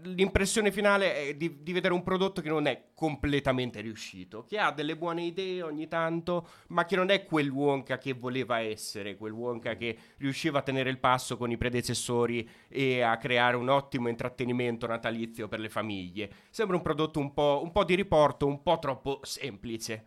L'impressione 0.03 0.71
finale 0.71 1.15
è 1.15 1.33
di, 1.35 1.61
di 1.61 1.73
vedere 1.73 1.93
un 1.93 2.03
prodotto 2.03 2.41
che 2.41 2.49
non 2.49 2.65
è 2.65 2.89
completamente 2.93 3.81
riuscito, 3.81 4.43
che 4.43 4.57
ha 4.57 4.71
delle 4.71 4.95
buone 4.95 5.23
idee 5.23 5.61
ogni 5.61 5.87
tanto, 5.87 6.47
ma 6.67 6.85
che 6.85 6.95
non 6.95 7.09
è 7.09 7.23
quel 7.25 7.49
Wonka 7.49 7.97
che 7.97 8.13
voleva 8.13 8.59
essere, 8.59 9.15
quel 9.15 9.31
Wonka 9.31 9.75
che 9.75 9.97
riusciva 10.17 10.59
a 10.59 10.61
tenere 10.61 10.89
il 10.89 10.99
passo 10.99 11.37
con 11.37 11.51
i 11.51 11.57
predecessori 11.57 12.47
e 12.67 13.01
a 13.01 13.17
creare 13.17 13.55
un 13.57 13.69
ottimo 13.69 14.07
intrattenimento 14.07 14.87
natalizio 14.87 15.47
per 15.47 15.59
le 15.59 15.69
famiglie. 15.69 16.29
Sembra 16.49 16.75
un 16.75 16.81
prodotto 16.81 17.19
un 17.19 17.33
po', 17.33 17.61
un 17.63 17.71
po' 17.71 17.83
di 17.83 17.95
riporto, 17.95 18.47
un 18.47 18.61
po' 18.61 18.79
troppo 18.79 19.19
semplice. 19.23 20.05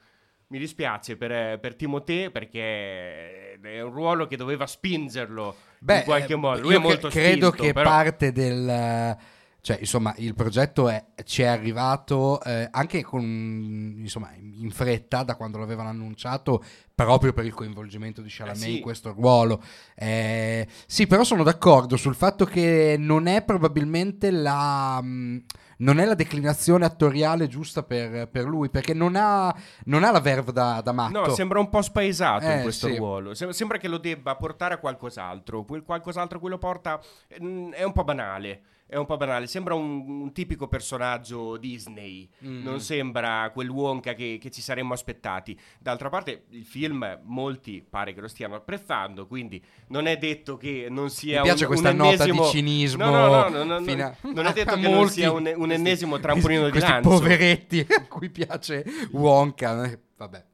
Mi 0.49 0.59
dispiace 0.59 1.17
per, 1.17 1.59
per 1.59 1.75
Timothée 1.75 2.31
perché 2.31 3.59
è 3.61 3.81
un 3.81 3.93
ruolo 3.93 4.27
che 4.27 4.37
doveva 4.37 4.67
spingerlo 4.67 5.57
in 5.81 6.03
qualche 6.05 6.35
eh, 6.35 6.37
modo. 6.37 6.61
Lui 6.61 6.75
è 6.75 6.79
molto 6.79 7.09
cre- 7.09 7.23
credo 7.23 7.47
spinto, 7.49 7.63
che 7.65 7.73
però- 7.73 7.89
parte 7.89 8.31
del 8.31 9.17
cioè 9.65 9.79
insomma 9.81 10.13
il 10.19 10.35
progetto 10.35 10.91
è- 10.91 11.03
ci 11.25 11.41
è 11.41 11.47
arrivato 11.47 12.39
eh, 12.43 12.69
anche 12.71 13.03
con 13.03 13.23
insomma 13.23 14.31
in 14.37 14.71
fretta 14.71 15.23
da 15.23 15.37
quando 15.37 15.57
l'avevano 15.57 15.89
annunciato 15.89 16.63
proprio 16.95 17.33
per 17.33 17.47
il 17.47 17.55
coinvolgimento 17.55 18.21
di 18.21 18.29
Chalamet 18.31 18.61
Eh 18.63 18.67
sì. 18.67 18.77
in 18.77 18.83
questo 18.83 19.13
ruolo 19.15 19.63
Eh, 19.95 20.67
sì 20.87 21.07
però 21.07 21.25
sono 21.25 21.43
d'accordo 21.43 21.97
sul 21.97 22.15
fatto 22.15 22.45
che 22.45 22.97
non 22.99 23.27
è 23.27 23.43
probabilmente 23.43 24.31
la 24.31 25.01
mh, 25.01 25.45
non 25.79 25.99
è 25.99 26.05
la 26.05 26.15
declinazione 26.15 26.85
attoriale 26.85 27.49
giusta 27.49 27.83
per, 27.83 28.29
per 28.29 28.45
lui 28.45 28.69
perché 28.69 28.93
non 28.93 29.17
ha, 29.17 29.55
non 29.87 30.05
ha 30.05 30.11
la 30.11 30.21
verve 30.21 30.53
da, 30.53 30.83
da 30.83 30.93
matto 30.93 31.21
No, 31.27 31.29
sembra 31.31 31.59
un 31.59 31.71
po' 31.71 31.81
spaesato 31.81 32.45
in 32.45 32.51
Eh, 32.59 32.63
questo 32.63 32.87
sì. 32.89 32.97
ruolo. 32.97 33.33
Sem- 33.35 33.51
sembra 33.51 33.79
che 33.79 33.89
lo 33.89 33.97
debba 33.99 34.37
portare 34.37 34.75
a 34.75 34.79
qualcos'altro. 34.79 35.65
Quel 35.65 35.83
qualcos'altro 35.83 36.39
che 36.39 36.49
lo 36.49 36.59
porta 36.59 37.01
mm, 37.43 37.73
è 37.73 37.83
un 37.83 37.93
po' 37.93 38.05
banale. 38.05 38.61
È 38.95 38.97
un 38.97 39.07
po' 39.07 39.17
banale. 39.17 39.49
Sembra 39.49 39.75
un, 39.75 40.09
un 40.09 40.33
tipico 40.33 40.69
personaggio 40.69 41.57
Disney. 41.57 42.29
Mm. 42.47 42.63
Non 42.63 42.79
sembra 42.81 43.51
quel 43.53 43.69
Wonka 43.69 44.15
che, 44.15 44.39
che 44.41 44.53
ci 44.53 44.61
saremmo 44.61 44.93
aspettati. 44.93 45.59
D'altra 45.81 46.09
parte, 46.11 46.45
il 46.51 46.65
film 46.65 47.19
molti 47.25 47.85
pare 47.89 48.15
che 48.15 48.21
lo 48.21 48.29
stiano 48.29 48.55
apprezzando. 48.55 49.27
Quindi 49.27 49.61
non 49.89 50.07
è 50.07 50.17
detto 50.17 50.57
che 50.57 50.87
non 50.91 51.11
sia 51.11 51.39
Mi 51.39 51.47
piace 51.49 51.65
un, 51.65 51.71
questa 51.71 51.91
un 51.91 51.97
nota 51.97 52.13
ennesimo... 52.13 52.45
di 52.45 52.49
cinismo 52.51 53.05
No, 53.05 53.11
no, 53.11 53.49
no, 53.49 53.65
no, 53.65 53.75
a- 53.75 54.17
Non 54.33 54.47
è 54.47 54.53
detto 54.53 54.77
che 54.77 54.89
non 54.89 55.09
sia 55.09 55.33
un, 55.33 55.53
un 55.57 55.73
ennesimo 55.73 56.11
questi- 56.11 56.27
trampolino 56.29 56.65
di 56.67 56.71
questi 56.71 56.91
lancio. 56.91 57.09
poveretti 57.09 57.85
a 57.89 58.07
cui 58.07 58.31
piace 58.31 58.85
Wonka. 59.11 59.99
Vabbè. 60.17 60.45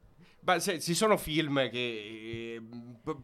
Ma 0.43 0.59
se- 0.59 0.81
ci 0.81 0.95
sono 0.95 1.17
film 1.19 1.69
che 1.69 1.77
eh, 1.79 2.63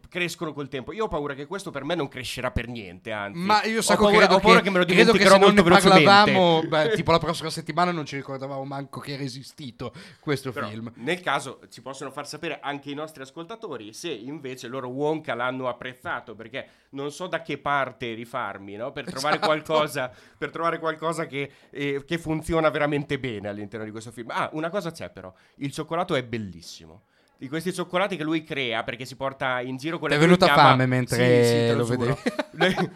crescono 0.07 0.53
col 0.53 0.67
tempo. 0.67 0.93
Io 0.93 1.05
ho 1.05 1.07
paura 1.07 1.33
che 1.33 1.45
questo 1.47 1.71
per 1.71 1.83
me 1.83 1.95
non 1.95 2.07
crescerà 2.07 2.51
per 2.51 2.67
niente. 2.67 3.11
Anzi, 3.11 3.39
Ma 3.39 3.63
io 3.63 3.79
ho 3.79 3.81
Sacco 3.81 4.03
paura, 4.03 4.19
credo, 4.19 4.35
ho 4.35 4.39
paura 4.39 4.57
che, 4.59 4.63
che 4.65 4.69
me 4.71 4.77
lo 4.77 4.83
dimenticherò 4.85 5.37
molto 5.39 5.63
velocemente. 5.63 6.03
parlavamo, 6.03 6.63
beh, 6.67 6.89
tipo 6.95 7.11
la 7.11 7.17
prossima 7.19 7.49
settimana 7.49 7.91
non 7.91 8.05
ci 8.05 8.15
ricordavamo 8.17 8.63
manco 8.65 8.99
che 8.99 9.13
era 9.13 9.23
esistito 9.23 9.93
questo 10.19 10.51
Però, 10.51 10.67
film. 10.67 10.91
nel 10.97 11.19
caso 11.21 11.59
ci 11.69 11.81
possono 11.81 12.11
far 12.11 12.27
sapere 12.27 12.59
anche 12.61 12.91
i 12.91 12.93
nostri 12.93 13.21
ascoltatori 13.23 13.93
se 13.93 14.11
invece 14.11 14.67
loro 14.67 14.87
Wonka 14.89 15.33
l'hanno 15.33 15.67
apprezzato 15.67 16.35
perché 16.35 16.67
non 16.97 17.11
so 17.11 17.27
da 17.27 17.41
che 17.41 17.57
parte 17.57 18.13
rifarmi 18.13 18.75
no? 18.75 18.91
per, 18.91 19.05
trovare 19.05 19.35
Esatto. 19.35 19.47
qualcosa, 19.47 20.11
per 20.37 20.49
trovare 20.49 20.79
qualcosa 20.79 21.25
che, 21.27 21.51
eh, 21.69 22.03
che 22.05 22.17
funziona 22.17 22.69
veramente 22.69 23.19
bene 23.19 23.47
all'interno 23.47 23.85
di 23.85 23.91
questo 23.91 24.11
film. 24.11 24.31
Ah, 24.31 24.49
una 24.53 24.69
cosa 24.69 24.91
c'è 24.91 25.09
però, 25.09 25.33
il 25.57 25.71
cioccolato 25.71 26.15
è 26.15 26.23
bellissimo. 26.23 27.03
Di 27.39 27.47
questi 27.49 27.71
cioccolati 27.71 28.17
che 28.17 28.23
lui 28.23 28.43
crea 28.43 28.83
perché 28.83 29.05
si 29.05 29.15
porta 29.15 29.61
in 29.61 29.77
giro 29.77 29.99
con 29.99 30.09
Ti 30.09 30.15
è 30.15 30.17
venuta 30.17 30.45
chiama- 30.47 30.61
fame 30.69 30.85
mentre 30.87 31.43
Sì, 31.43 31.69
sì, 31.69 31.75
lo 31.77 31.83
giuro. 31.85 32.17
vedevi? 32.51 32.89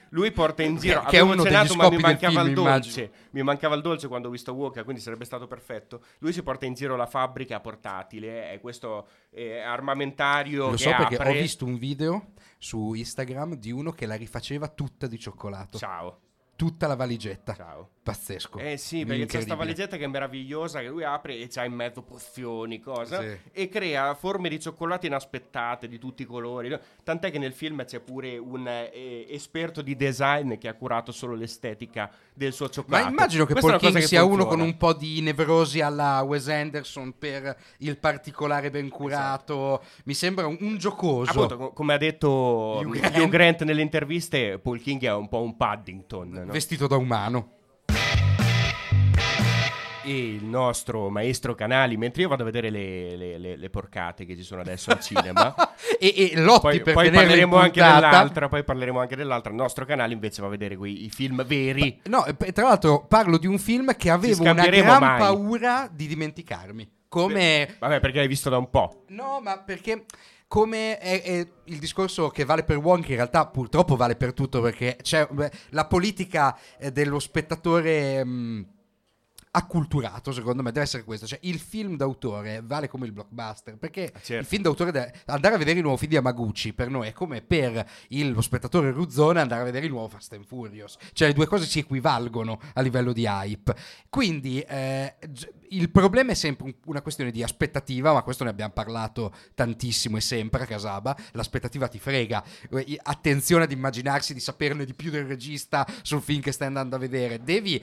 Lui, 0.10 0.30
porta 0.32 0.62
in 0.62 0.76
giro 0.78 1.00
Che- 1.02 1.06
che 1.10 1.16
è 1.18 1.20
uno 1.20 1.42
cenato, 1.42 1.74
ma 1.74 1.90
mi 1.90 1.98
mancava 1.98 2.32
film, 2.40 2.46
il 2.48 2.54
dolce 2.54 3.00
immagino. 3.00 3.28
mi 3.32 3.42
mancava 3.42 3.74
il 3.74 3.82
dolce 3.82 4.08
quando 4.08 4.28
ho 4.28 4.30
visto 4.30 4.52
Wonka, 4.54 4.84
quindi 4.84 5.02
sarebbe 5.02 5.26
stato 5.26 5.46
perfetto. 5.46 6.02
Lui 6.20 6.32
si 6.32 6.42
porta 6.42 6.64
in 6.64 6.72
giro 6.72 6.96
la 6.96 7.06
fabbrica 7.06 7.60
portatile, 7.60 8.50
è 8.52 8.60
questo 8.60 9.06
eh, 9.30 9.60
armamentario 9.60 10.70
Lo 10.70 10.76
so 10.78 10.88
perché 10.90 11.16
apre. 11.16 11.28
ho 11.28 11.32
visto 11.32 11.66
un 11.66 11.76
video 11.76 12.32
su 12.56 12.94
Instagram 12.94 13.56
di 13.56 13.70
uno 13.70 13.92
che 13.92 14.06
la 14.06 14.14
rifaceva 14.14 14.68
tutta 14.68 15.06
di 15.06 15.18
cioccolato. 15.18 15.76
Ciao, 15.76 16.20
Tutta 16.56 16.86
la 16.86 16.94
valigetta. 16.96 17.52
ciao. 17.54 17.90
Pazzesco. 18.04 18.58
Eh 18.58 18.76
sì, 18.76 19.06
perché 19.06 19.24
c'è 19.24 19.36
questa 19.36 19.54
valigetta 19.54 19.96
che 19.96 20.04
è 20.04 20.06
meravigliosa 20.06 20.80
che 20.80 20.88
lui 20.88 21.04
apre 21.04 21.38
e 21.38 21.48
c'ha 21.48 21.64
in 21.64 21.72
mezzo 21.72 22.02
pozioni, 22.02 22.78
cosa, 22.78 23.22
Sì. 23.22 23.38
e 23.50 23.68
crea 23.70 24.14
forme 24.14 24.50
di 24.50 24.60
cioccolato 24.60 25.06
inaspettate 25.06 25.88
di 25.88 25.98
tutti 25.98 26.20
i 26.20 26.26
colori. 26.26 26.78
Tant'è 27.02 27.30
che 27.30 27.38
nel 27.38 27.54
film 27.54 27.82
c'è 27.86 28.00
pure 28.00 28.36
un 28.36 28.68
eh, 28.68 29.24
esperto 29.30 29.80
di 29.80 29.96
design 29.96 30.58
che 30.58 30.68
ha 30.68 30.74
curato 30.74 31.12
solo 31.12 31.34
l'estetica 31.34 32.10
del 32.34 32.52
suo 32.52 32.66
Ma 32.66 32.72
cioccolato. 32.72 33.08
immagino 33.08 33.46
che 33.46 33.54
Paul 33.54 33.78
King 33.78 33.94
che 33.94 34.02
sia 34.02 34.22
uno 34.22 34.32
funziona. 34.42 34.56
con 34.56 34.60
un 34.66 34.76
po' 34.76 34.92
di 34.92 35.22
nevrosi 35.22 35.80
alla 35.80 36.20
Wes 36.20 36.46
Anderson 36.48 37.14
per 37.18 37.56
il 37.78 37.96
particolare 37.96 38.68
ben 38.70 38.90
curato. 38.90 39.82
Mi 40.04 40.12
sembra 40.12 40.46
un, 40.46 40.58
un 40.60 40.76
giocoso. 40.76 41.30
Appunto, 41.30 41.56
co- 41.56 41.72
come 41.72 41.94
ha 41.94 41.98
detto 41.98 42.28
Hugh 42.28 42.84
Hugh 42.84 42.98
Grant. 42.98 43.28
Grant. 43.30 43.62
nelle 43.62 43.80
interviste, 43.80 44.58
Paul 44.58 44.78
King 44.82 45.02
è 45.04 45.12
un 45.14 45.28
po' 45.30 45.40
un 45.40 45.56
Paddington. 45.56 46.28
no? 46.28 46.52
Vestito 46.52 46.86
da 46.86 46.96
umano. 46.96 47.52
E 50.04 50.34
il 50.34 50.44
nostro 50.44 51.08
maestro 51.08 51.54
Canali, 51.54 51.96
mentre 51.96 52.22
io 52.22 52.28
vado 52.28 52.42
a 52.42 52.44
vedere 52.44 52.70
le, 52.70 53.16
le- 53.16 53.38
le- 53.38 53.56
le 53.56 53.70
porcate 53.70 54.24
che 54.26 54.36
ci 54.36 54.42
sono 54.42 54.60
adesso 54.60 54.90
al 54.90 55.00
cinema, 55.00 55.54
e, 55.98 56.30
e 56.32 56.40
Lotti 56.40 56.60
poi, 56.60 56.80
per 56.82 56.94
poi 56.94 57.10
parleremo 57.10 57.56
anche 57.56 57.80
dell'altra, 57.80 58.48
poi 58.48 58.64
parleremo 58.64 59.00
anche 59.00 59.16
dell'altra. 59.16 59.50
Il 59.50 59.56
nostro 59.56 59.84
canale 59.84 60.12
invece 60.12 60.40
va 60.42 60.48
a 60.48 60.50
vedere 60.50 60.76
quei, 60.76 61.04
i 61.04 61.10
film 61.10 61.44
veri. 61.44 62.00
No, 62.04 62.24
e 62.26 62.52
tra 62.52 62.64
l'altro 62.68 63.06
parlo 63.06 63.38
di 63.38 63.46
un 63.46 63.58
film 63.58 63.96
che 63.96 64.10
avevo 64.10 64.42
una 64.42 64.52
gran 64.66 65.00
mai. 65.00 65.18
paura 65.18 65.88
di 65.90 66.06
dimenticarmi. 66.06 66.88
come... 67.08 67.76
Vabbè, 67.78 68.00
perché 68.00 68.18
l'hai 68.18 68.28
visto 68.28 68.50
da 68.50 68.58
un 68.58 68.68
po'. 68.70 69.04
No, 69.08 69.40
ma 69.42 69.58
perché 69.58 70.04
come 70.46 70.98
è, 70.98 71.22
è 71.22 71.48
il 71.64 71.78
discorso 71.78 72.28
che 72.28 72.44
vale 72.44 72.64
per 72.64 72.76
Wong, 72.76 73.02
che 73.02 73.10
in 73.10 73.16
realtà 73.16 73.46
purtroppo 73.46 73.96
vale 73.96 74.16
per 74.16 74.32
tutto, 74.34 74.60
perché 74.60 74.96
c'è 75.02 75.26
la 75.70 75.86
politica 75.86 76.56
eh, 76.78 76.92
dello 76.92 77.18
spettatore... 77.18 78.24
mh, 78.24 78.66
acculturato, 79.56 80.32
secondo 80.32 80.62
me, 80.62 80.72
deve 80.72 80.84
essere 80.84 81.04
questo. 81.04 81.26
Cioè, 81.26 81.38
il 81.42 81.60
film 81.60 81.96
d'autore 81.96 82.60
vale 82.64 82.88
come 82.88 83.06
il 83.06 83.12
blockbuster. 83.12 83.76
Perché 83.76 84.12
certo. 84.22 84.34
il 84.34 84.44
film 84.44 84.62
d'autore, 84.62 84.90
deve- 84.90 85.14
andare 85.26 85.54
a 85.54 85.58
vedere 85.58 85.76
il 85.76 85.82
nuovo 85.84 85.96
film 85.96 86.10
di 86.10 86.16
Yamaguchi 86.16 86.72
per 86.72 86.90
noi 86.90 87.06
è 87.08 87.12
come 87.12 87.40
per 87.40 87.88
il- 88.08 88.32
lo 88.32 88.40
spettatore 88.40 88.90
ruzzone 88.90 89.40
andare 89.40 89.60
a 89.62 89.64
vedere 89.64 89.86
il 89.86 89.92
nuovo 89.92 90.08
Fast 90.08 90.32
and 90.32 90.44
Furious. 90.44 90.96
Cioè, 91.12 91.28
le 91.28 91.34
due 91.34 91.46
cose 91.46 91.66
si 91.66 91.78
equivalgono 91.78 92.60
a 92.74 92.80
livello 92.80 93.12
di 93.12 93.24
hype. 93.26 93.74
Quindi, 94.08 94.60
eh, 94.60 95.14
il 95.70 95.90
problema 95.90 96.32
è 96.32 96.34
sempre 96.34 96.64
un- 96.66 96.74
una 96.86 97.00
questione 97.02 97.30
di 97.30 97.42
aspettativa, 97.42 98.12
ma 98.12 98.22
questo 98.22 98.42
ne 98.44 98.50
abbiamo 98.50 98.72
parlato 98.72 99.32
tantissimo 99.54 100.16
e 100.16 100.20
sempre 100.20 100.62
a 100.64 100.66
Casaba. 100.66 101.16
L'aspettativa 101.32 101.86
ti 101.88 101.98
frega. 102.00 102.42
Eh, 102.70 102.98
Attenzione 103.02 103.64
ad 103.64 103.72
immaginarsi 103.72 104.34
di 104.34 104.40
saperne 104.40 104.84
di 104.84 104.94
più 104.94 105.10
del 105.10 105.24
regista 105.26 105.86
sul 106.02 106.20
film 106.22 106.40
che 106.40 106.52
stai 106.52 106.66
andando 106.66 106.96
a 106.96 106.98
vedere. 106.98 107.42
Devi 107.42 107.82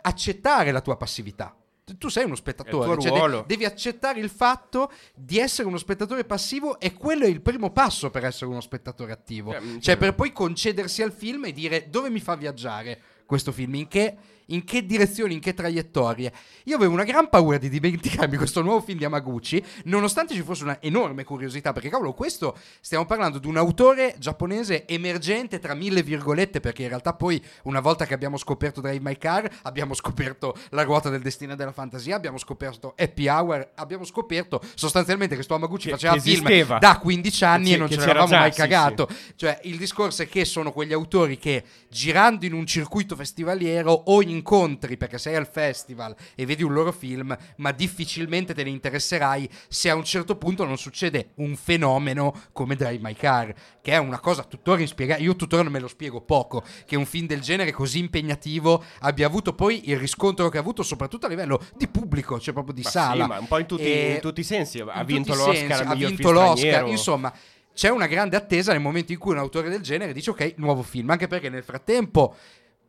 accettare 0.00 0.72
la 0.72 0.80
tua 0.80 0.96
passività. 0.96 1.54
Tu- 1.98 2.08
sei 2.08 2.24
uno 2.24 2.34
spettatore, 2.34 3.00
cioè 3.00 3.30
de- 3.30 3.44
devi 3.46 3.64
accettare 3.64 4.18
il 4.18 4.28
fatto 4.28 4.90
di 5.14 5.38
essere 5.38 5.68
uno 5.68 5.76
spettatore 5.78 6.24
passivo 6.24 6.80
e 6.80 6.92
quello 6.94 7.24
è 7.24 7.28
il 7.28 7.40
primo 7.40 7.70
passo 7.70 8.10
per 8.10 8.24
essere 8.24 8.46
uno 8.50 8.60
spettatore 8.60 9.12
attivo. 9.12 9.54
Eh, 9.54 9.60
Cioè 9.60 9.80
certo. 9.80 10.00
per 10.04 10.14
poi 10.16 10.32
concedersi 10.32 11.02
al 11.02 11.12
film 11.12 11.44
e 11.44 11.52
dire 11.52 11.88
dove 11.88 12.10
mi 12.10 12.18
fa 12.18 12.34
viaggiare 12.34 13.00
questo 13.26 13.52
film, 13.52 13.74
in 13.74 13.88
che, 13.88 14.14
in 14.50 14.62
che 14.62 14.86
direzioni, 14.86 15.34
in 15.34 15.40
che 15.40 15.52
traiettorie. 15.54 16.32
Io 16.64 16.76
avevo 16.76 16.92
una 16.92 17.02
gran 17.02 17.28
paura 17.28 17.58
di 17.58 17.68
dimenticarmi 17.68 18.36
questo 18.38 18.62
nuovo 18.62 18.80
film 18.80 18.98
di 18.98 19.02
Yamaguchi, 19.02 19.62
nonostante 19.84 20.34
ci 20.34 20.42
fosse 20.42 20.62
una 20.62 20.80
enorme 20.80 21.24
curiosità, 21.24 21.72
perché 21.72 21.88
cavolo, 21.88 22.12
questo 22.12 22.56
stiamo 22.80 23.04
parlando 23.04 23.38
di 23.38 23.48
un 23.48 23.56
autore 23.56 24.14
giapponese 24.18 24.86
emergente 24.86 25.58
tra 25.58 25.74
mille 25.74 26.04
virgolette, 26.04 26.60
perché 26.60 26.82
in 26.82 26.88
realtà 26.88 27.14
poi 27.14 27.42
una 27.64 27.80
volta 27.80 28.06
che 28.06 28.14
abbiamo 28.14 28.36
scoperto 28.36 28.80
Drive 28.80 29.00
My 29.00 29.18
Car, 29.18 29.50
abbiamo 29.62 29.94
scoperto 29.94 30.54
La 30.70 30.84
ruota 30.84 31.08
del 31.10 31.22
destino 31.22 31.54
e 31.54 31.56
della 31.56 31.72
fantasia, 31.72 32.14
abbiamo 32.14 32.38
scoperto 32.38 32.94
Happy 32.96 33.26
Hour, 33.26 33.70
abbiamo 33.74 34.04
scoperto 34.04 34.62
sostanzialmente 34.76 35.34
che 35.34 35.42
sto 35.42 35.54
Yamaguchi 35.54 35.86
Che- 35.86 35.90
faceva 35.90 36.14
che 36.14 36.20
film 36.20 36.46
esisteva. 36.46 36.78
da 36.78 36.98
15 36.98 37.44
anni 37.44 37.68
Che- 37.70 37.74
e 37.74 37.76
non 37.78 37.90
ce 37.90 37.96
l'avevamo 37.96 38.28
mai 38.28 38.52
sì, 38.52 38.58
cagato. 38.58 39.08
Cioè, 39.34 39.58
il 39.64 39.76
discorso 39.76 40.22
è 40.22 40.28
che 40.28 40.44
sono 40.44 40.70
quegli 40.70 40.92
autori 40.92 41.36
che 41.36 41.64
girando 41.90 42.44
in 42.46 42.52
un 42.52 42.64
circuito 42.64 43.15
festivaliero 43.16 43.90
o 43.90 44.22
incontri 44.22 44.96
perché 44.96 45.18
sei 45.18 45.34
al 45.34 45.48
festival 45.48 46.14
e 46.36 46.46
vedi 46.46 46.62
un 46.62 46.72
loro 46.72 46.92
film, 46.92 47.36
ma 47.56 47.72
difficilmente 47.72 48.54
te 48.54 48.62
ne 48.62 48.70
interesserai 48.70 49.48
se 49.68 49.90
a 49.90 49.94
un 49.96 50.04
certo 50.04 50.36
punto 50.36 50.64
non 50.64 50.78
succede 50.78 51.30
un 51.36 51.56
fenomeno 51.56 52.32
come 52.52 52.76
Drive 52.76 53.00
My 53.02 53.14
Car, 53.14 53.52
che 53.82 53.92
è 53.92 53.96
una 53.96 54.20
cosa 54.20 54.44
tuttora 54.44 54.80
inspiegabile. 54.80 55.26
Io 55.26 55.34
tuttora 55.34 55.62
non 55.64 55.72
me 55.72 55.80
lo 55.80 55.88
spiego 55.88 56.20
poco, 56.20 56.62
che 56.86 56.94
un 56.96 57.06
film 57.06 57.26
del 57.26 57.40
genere 57.40 57.72
così 57.72 57.98
impegnativo 57.98 58.84
abbia 59.00 59.26
avuto 59.26 59.54
poi 59.54 59.88
il 59.90 59.98
riscontro 59.98 60.48
che 60.48 60.58
ha 60.58 60.60
avuto, 60.60 60.82
soprattutto 60.82 61.26
a 61.26 61.28
livello 61.28 61.60
di 61.76 61.88
pubblico, 61.88 62.38
cioè 62.38 62.52
proprio 62.52 62.74
di 62.74 62.82
Ma 62.82 62.90
sala. 62.90 63.24
sì, 63.24 63.28
ma 63.30 63.38
un 63.38 63.48
po' 63.48 63.58
in 63.58 63.66
tutti, 63.66 63.82
E- 63.84 64.12
in 64.14 64.20
tutti 64.20 64.40
i 64.40 64.44
sensi. 64.44 64.80
Ha 64.80 65.00
in 65.00 65.06
vinto 65.06 65.34
l'Oscar 65.34 65.86
ha 65.86 65.94
vinto 65.94 66.30
l'Oscar, 66.30 66.56
straniero. 66.56 66.88
insomma 66.88 67.32
c'è 67.72 67.90
una 67.90 68.06
grande 68.06 68.36
attesa 68.36 68.72
nel 68.72 68.80
momento 68.80 69.12
in 69.12 69.18
cui 69.18 69.32
un 69.32 69.38
autore 69.38 69.68
del 69.68 69.82
genere 69.82 70.12
dice 70.14 70.30
ok, 70.30 70.54
nuovo 70.56 70.82
film, 70.82 71.10
anche 71.10 71.26
perché 71.26 71.48
nel 71.50 71.62
frattempo 71.62 72.34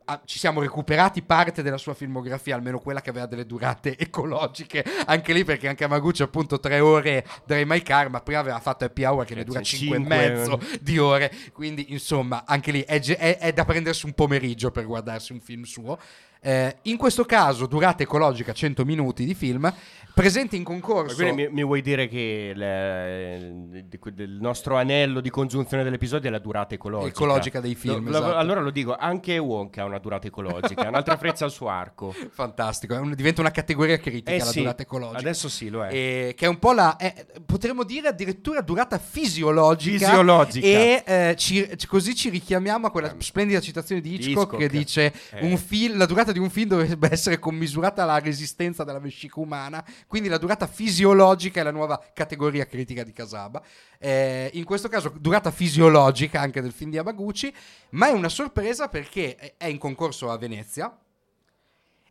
ah, 0.10 0.22
ci 0.26 0.40
siamo 0.40 0.62
recuperati 0.62 1.22
parte 1.22 1.62
della 1.62 1.78
sua 1.78 1.94
filmografia, 1.94 2.56
almeno 2.56 2.80
quella 2.80 3.02
che 3.02 3.10
aveva 3.10 3.26
delle 3.26 3.46
durate 3.46 3.96
ecologiche, 4.00 4.84
anche 5.06 5.34
lì 5.34 5.44
perché 5.44 5.68
anche 5.68 5.84
Amaguchi 5.84 6.22
appunto 6.24 6.60
tre 6.60 6.80
ore 6.80 7.26
Drive 7.46 7.66
My 7.66 7.82
Car, 7.82 8.10
ma 8.10 8.22
prima 8.22 8.40
aveva 8.40 8.60
fatto 8.60 8.86
Happy 8.86 9.04
Hour 9.04 9.26
che 9.26 9.36
ne 9.36 9.42
Eh, 9.42 9.44
dura 9.46 9.62
cinque 9.62 9.98
e 9.98 10.00
mezzo 10.00 10.60
di 10.82 10.98
ore, 10.98 11.32
quindi 11.54 11.92
insomma 11.92 12.44
anche 12.46 12.72
lì 12.72 12.82
è, 12.82 13.00
è- 13.02 13.38
è 13.38 13.54
da 13.54 13.66
prendersi 13.66 14.06
un 14.06 14.14
pomeriggio 14.14 14.72
per 14.72 14.86
guardarsi 14.86 15.32
un 15.32 15.40
film 15.40 15.64
suo. 15.64 15.98
Eh, 16.42 16.78
in 16.84 16.98
questo 16.98 17.26
caso 17.26 17.66
durata 17.66 18.04
ecologica 18.04 18.54
100 18.54 18.86
minuti 18.86 19.26
di 19.26 19.34
film, 19.34 19.72
presente 20.14 20.56
in 20.56 20.64
concorso... 20.64 21.16
quindi 21.16 21.44
mi, 21.44 21.50
mi 21.54 21.64
vuoi 21.64 21.82
dire 21.82 22.08
che 22.08 22.52
le- 22.56 23.52
di- 23.88 24.00
del 24.14 24.38
nostro 24.42 24.76
anello 24.78 25.20
di 25.20 25.30
congiunzione 25.30 25.84
dell'episodio 25.84 26.30
è 26.30 26.32
la 26.32 26.40
durata 26.40 26.74
ecologica? 26.76 27.10
Ecologica 27.10 27.60
dei 27.60 27.76
film, 27.76 28.06
Lo- 28.06 28.12
lo- 28.12 28.18
esatto. 28.18 28.36
Allora 28.38 28.62
lo 28.62 28.72
dico, 28.72 28.96
anche 28.96 29.38
Wonka 29.38 29.82
ha 29.82 29.86
una 29.86 30.00
durata 30.00 30.28
ecologica, 30.28 30.86
è 30.86 30.88
un'altra 30.88 31.18
frezza 31.18 31.46
al 31.46 31.52
suo 31.52 31.70
arco. 31.70 32.14
Fantastico, 32.32 32.96
un- 32.96 33.14
diventa 33.16 33.42
una 33.42 33.52
categoria 33.52 33.98
critica 33.98 34.32
Eh 34.32 34.38
la 34.40 34.46
sì, 34.46 34.60
durata 34.60 34.82
ecologica. 34.84 35.20
adesso 35.20 35.50
sì 35.50 35.70
lo 35.70 35.84
è. 35.86 35.94
E 35.94 36.34
che 36.36 36.46
è 36.46 36.50
un 36.50 36.58
po' 36.60 36.72
la, 36.74 36.96
è- 36.98 37.26
potremmo 37.46 37.84
dire 37.84 38.08
addirittura 38.08 38.62
durata 38.62 38.98
fisiologica. 38.98 40.08
Fisiologica. 40.08 40.66
E 40.66 41.04
eh, 41.06 41.36
ci- 41.38 41.70
così 41.88 42.16
ci 42.16 42.30
richiamiamo 42.30 42.88
a 42.88 42.92
quella 42.92 43.14
splendida 43.20 43.60
citazione 43.60 44.02
di 44.02 44.14
Hitchcock, 44.16 44.54
Hitchcock. 44.54 44.58
che 44.58 44.70
dice 44.70 45.14
Eh. 45.32 45.46
un 45.46 45.58
film- 45.58 45.98
la 45.98 46.06
durata 46.06 46.32
di 46.32 46.37
un 46.38 46.50
film 46.50 46.70
dovrebbe 46.70 47.10
essere 47.12 47.40
commisurata 47.40 48.04
alla 48.04 48.20
resistenza 48.20 48.84
della 48.84 49.00
vescica 49.00 49.40
umana. 49.40 49.86
Quindi 50.08 50.30
la 50.30 50.38
durata 50.38 50.68
fisiologica 50.68 51.62
è 51.62 51.64
la 51.64 51.72
nuova 51.72 52.02
categoria 52.14 52.66
critica 52.66 53.04
di 53.04 53.12
Casaba. 53.12 53.62
Eh, 54.00 54.50
in 54.54 54.64
questo 54.64 54.88
caso 54.88 55.14
durata 55.20 55.52
fisiologica 55.52 56.40
anche 56.42 56.62
del 56.62 56.72
film 56.72 56.92
di 56.92 56.98
Yamaguchi, 56.98 57.54
ma 57.92 58.08
è 58.10 58.12
una 58.12 58.30
sorpresa 58.30 58.88
perché 58.88 59.56
è 59.58 59.68
in 59.68 59.78
concorso 59.78 60.30
a 60.30 60.38
Venezia. 60.38 60.98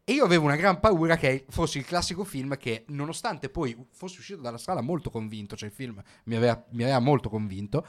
E 0.09 0.13
io 0.13 0.25
avevo 0.25 0.45
una 0.45 0.55
gran 0.55 0.79
paura 0.79 1.17
che 1.17 1.47
fosse 1.49 1.79
il 1.79 1.85
classico 1.85 2.23
film 2.23 2.57
che, 2.57 2.85
nonostante 2.89 3.49
poi 3.49 3.77
fosse 3.91 4.21
uscito 4.21 4.41
dalla 4.41 4.57
sala 4.57 4.81
molto 4.81 5.11
convinto, 5.11 5.57
cioè 5.57 5.69
il 5.69 5.75
film 5.75 6.01
mi 6.27 6.37
aveva, 6.37 6.65
mi 6.71 6.85
aveva 6.85 7.01
molto 7.01 7.29
convinto, 7.29 7.85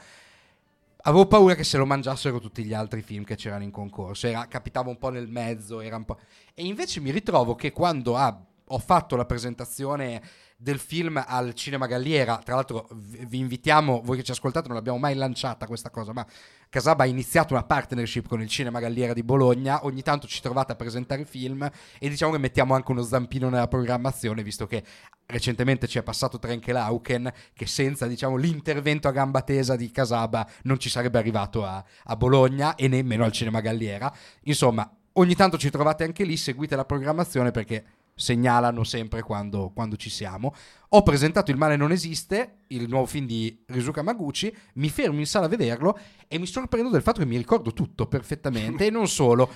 avevo 1.02 1.26
paura 1.26 1.54
che 1.54 1.64
se 1.64 1.76
lo 1.76 1.86
mangiassero 1.86 2.38
tutti 2.40 2.64
gli 2.64 2.74
altri 2.74 3.02
film 3.02 3.24
che 3.24 3.36
c'erano 3.36 3.64
in 3.64 3.70
concorso. 3.70 4.26
Era, 4.26 4.46
capitava 4.46 4.90
un 4.90 4.98
po' 4.98 5.10
nel 5.10 5.28
mezzo, 5.28 5.80
po'... 6.04 6.18
E 6.54 6.64
invece 6.64 7.00
mi 7.00 7.10
ritrovo 7.10 7.54
che 7.54 7.72
quando 7.72 8.16
ha- 8.16 8.44
ho 8.70 8.78
fatto 8.78 9.16
la 9.16 9.24
presentazione 9.24 10.22
del 10.60 10.80
film 10.80 11.22
al 11.24 11.54
Cinema 11.54 11.86
Galliera, 11.86 12.40
tra 12.44 12.56
l'altro 12.56 12.88
vi 12.92 13.24
vi 13.26 13.38
invitiamo, 13.38 14.00
voi 14.02 14.16
che 14.16 14.24
ci 14.24 14.32
ascoltate 14.32 14.66
non 14.66 14.76
l'abbiamo 14.76 14.98
mai 14.98 15.14
lanciata 15.14 15.68
questa 15.68 15.88
cosa, 15.88 16.12
ma 16.12 16.26
Casaba 16.68 17.04
ha 17.04 17.06
iniziato 17.06 17.54
una 17.54 17.62
partnership 17.62 18.26
con 18.26 18.42
il 18.42 18.48
Cinema 18.48 18.80
Galliera 18.80 19.12
di 19.12 19.22
Bologna, 19.22 19.84
ogni 19.84 20.02
tanto 20.02 20.26
ci 20.26 20.40
trovate 20.40 20.72
a 20.72 20.74
presentare 20.74 21.24
film 21.24 21.70
e 22.00 22.08
diciamo 22.08 22.32
che 22.32 22.38
mettiamo 22.38 22.74
anche 22.74 22.90
uno 22.90 23.02
zampino 23.02 23.48
nella 23.48 23.68
programmazione, 23.68 24.42
visto 24.42 24.66
che 24.66 24.82
recentemente 25.26 25.86
ci 25.86 25.98
è 25.98 26.02
passato 26.02 26.40
Trenke 26.40 26.72
Lauken, 26.72 27.32
che 27.52 27.66
senza 27.66 28.08
diciamo, 28.08 28.34
l'intervento 28.34 29.06
a 29.06 29.12
gamba 29.12 29.42
tesa 29.42 29.76
di 29.76 29.92
Casaba 29.92 30.44
non 30.62 30.80
ci 30.80 30.88
sarebbe 30.88 31.18
arrivato 31.18 31.64
a, 31.64 31.84
a 32.04 32.16
Bologna 32.16 32.74
e 32.74 32.88
nemmeno 32.88 33.22
al 33.22 33.30
Cinema 33.30 33.60
Galliera. 33.60 34.12
Insomma, 34.42 34.90
ogni 35.12 35.36
tanto 35.36 35.56
ci 35.56 35.70
trovate 35.70 36.02
anche 36.02 36.24
lì, 36.24 36.36
seguite 36.36 36.74
la 36.74 36.84
programmazione 36.84 37.52
perché 37.52 37.84
segnalano 38.18 38.82
sempre 38.82 39.22
quando, 39.22 39.70
quando 39.72 39.96
ci 39.96 40.10
siamo. 40.10 40.54
Ho 40.90 41.02
presentato 41.02 41.50
Il 41.50 41.56
male 41.56 41.76
non 41.76 41.92
esiste, 41.92 42.64
il 42.68 42.88
nuovo 42.88 43.06
film 43.06 43.26
di 43.26 43.62
Rizuka 43.66 44.02
Maguchi, 44.02 44.54
mi 44.74 44.90
fermo 44.90 45.20
in 45.20 45.26
sala 45.26 45.46
a 45.46 45.48
vederlo 45.48 45.98
e 46.26 46.38
mi 46.38 46.46
sorprendo 46.46 46.90
del 46.90 47.02
fatto 47.02 47.20
che 47.20 47.26
mi 47.26 47.36
ricordo 47.36 47.72
tutto 47.72 48.06
perfettamente 48.06 48.86
e 48.86 48.90
non 48.90 49.08
solo. 49.08 49.50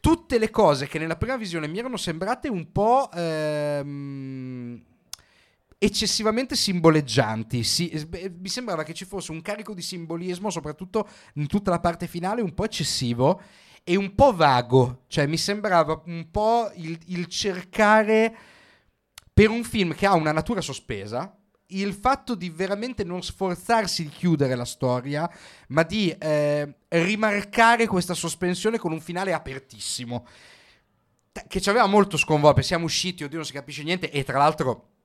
Tutte 0.00 0.38
le 0.38 0.50
cose 0.50 0.86
che 0.86 0.98
nella 0.98 1.16
prima 1.16 1.36
visione 1.36 1.68
mi 1.68 1.78
erano 1.78 1.96
sembrate 1.96 2.48
un 2.48 2.70
po' 2.72 3.10
ehm, 3.12 4.80
eccessivamente 5.78 6.56
simboleggianti. 6.56 7.62
Sì, 7.64 7.90
sb- 7.94 8.32
mi 8.40 8.48
sembrava 8.48 8.82
che 8.82 8.94
ci 8.94 9.04
fosse 9.04 9.32
un 9.32 9.42
carico 9.42 9.74
di 9.74 9.82
simbolismo, 9.82 10.48
soprattutto 10.48 11.08
in 11.34 11.46
tutta 11.48 11.70
la 11.70 11.80
parte 11.80 12.06
finale, 12.06 12.40
un 12.40 12.54
po' 12.54 12.64
eccessivo 12.64 13.40
e 13.88 13.94
un 13.94 14.16
po' 14.16 14.34
vago. 14.34 15.04
Cioè, 15.06 15.28
mi 15.28 15.36
sembrava 15.36 16.02
un 16.06 16.28
po' 16.32 16.68
il, 16.74 16.98
il 17.06 17.26
cercare 17.26 18.36
per 19.32 19.48
un 19.48 19.62
film 19.62 19.94
che 19.94 20.06
ha 20.06 20.14
una 20.14 20.32
natura 20.32 20.60
sospesa. 20.60 21.38
Il 21.68 21.92
fatto 21.94 22.34
di 22.34 22.50
veramente 22.50 23.04
non 23.04 23.22
sforzarsi 23.22 24.02
di 24.02 24.08
chiudere 24.08 24.56
la 24.56 24.64
storia, 24.64 25.30
ma 25.68 25.84
di 25.84 26.10
eh, 26.10 26.78
rimarcare 26.88 27.86
questa 27.86 28.14
sospensione 28.14 28.78
con 28.78 28.90
un 28.90 29.00
finale 29.00 29.32
apertissimo 29.32 30.26
che 31.46 31.60
ci 31.60 31.68
aveva 31.68 31.86
molto 31.86 32.16
sconvolto. 32.16 32.62
Siamo 32.62 32.86
usciti, 32.86 33.22
oddio, 33.22 33.36
non 33.36 33.46
si 33.46 33.52
capisce 33.52 33.84
niente. 33.84 34.10
E 34.10 34.24
tra 34.24 34.38
l'altro, 34.38 34.95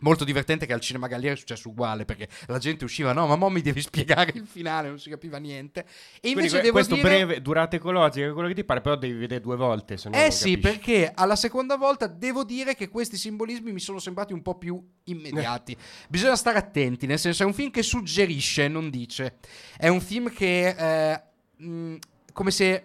molto 0.00 0.24
divertente 0.24 0.66
che 0.66 0.72
al 0.72 0.80
Cinema 0.80 1.06
Galliera 1.06 1.34
è 1.34 1.38
successo 1.38 1.68
uguale 1.68 2.04
perché 2.04 2.28
la 2.46 2.58
gente 2.58 2.84
usciva, 2.84 3.12
no, 3.12 3.26
ma 3.26 3.36
mo 3.36 3.48
mi 3.48 3.60
devi 3.62 3.80
spiegare 3.82 4.32
il 4.34 4.46
finale, 4.46 4.88
non 4.88 4.98
si 4.98 5.10
capiva 5.10 5.38
niente. 5.38 5.80
E 5.80 5.86
Quindi 6.20 6.40
invece 6.40 6.60
devo 6.60 6.72
questo 6.72 6.94
dire. 6.94 7.08
breve, 7.08 7.40
durata 7.42 7.76
ecologica, 7.76 8.26
è 8.26 8.32
quello 8.32 8.48
che 8.48 8.54
ti 8.54 8.64
pare, 8.64 8.80
però 8.80 8.96
devi 8.96 9.18
vedere 9.18 9.40
due 9.40 9.56
volte. 9.56 9.96
Se 9.96 10.08
no 10.08 10.16
Eh 10.16 10.30
sì, 10.30 10.52
capisci. 10.52 10.58
perché 10.58 11.12
alla 11.14 11.36
seconda 11.36 11.76
volta 11.76 12.06
devo 12.06 12.44
dire 12.44 12.74
che 12.74 12.88
questi 12.88 13.16
simbolismi 13.16 13.72
mi 13.72 13.80
sono 13.80 13.98
sembrati 13.98 14.32
un 14.32 14.42
po' 14.42 14.56
più 14.58 14.82
immediati. 15.04 15.76
Bisogna 16.08 16.36
stare 16.36 16.58
attenti, 16.58 17.06
nel 17.06 17.18
senso 17.18 17.42
è 17.42 17.46
un 17.46 17.54
film 17.54 17.70
che 17.70 17.82
suggerisce, 17.82 18.68
non 18.68 18.90
dice. 18.90 19.36
È 19.76 19.88
un 19.88 20.00
film 20.00 20.30
che... 20.32 20.68
eh, 20.68 21.22
mh, 21.64 21.96
come 22.32 22.50
se 22.52 22.84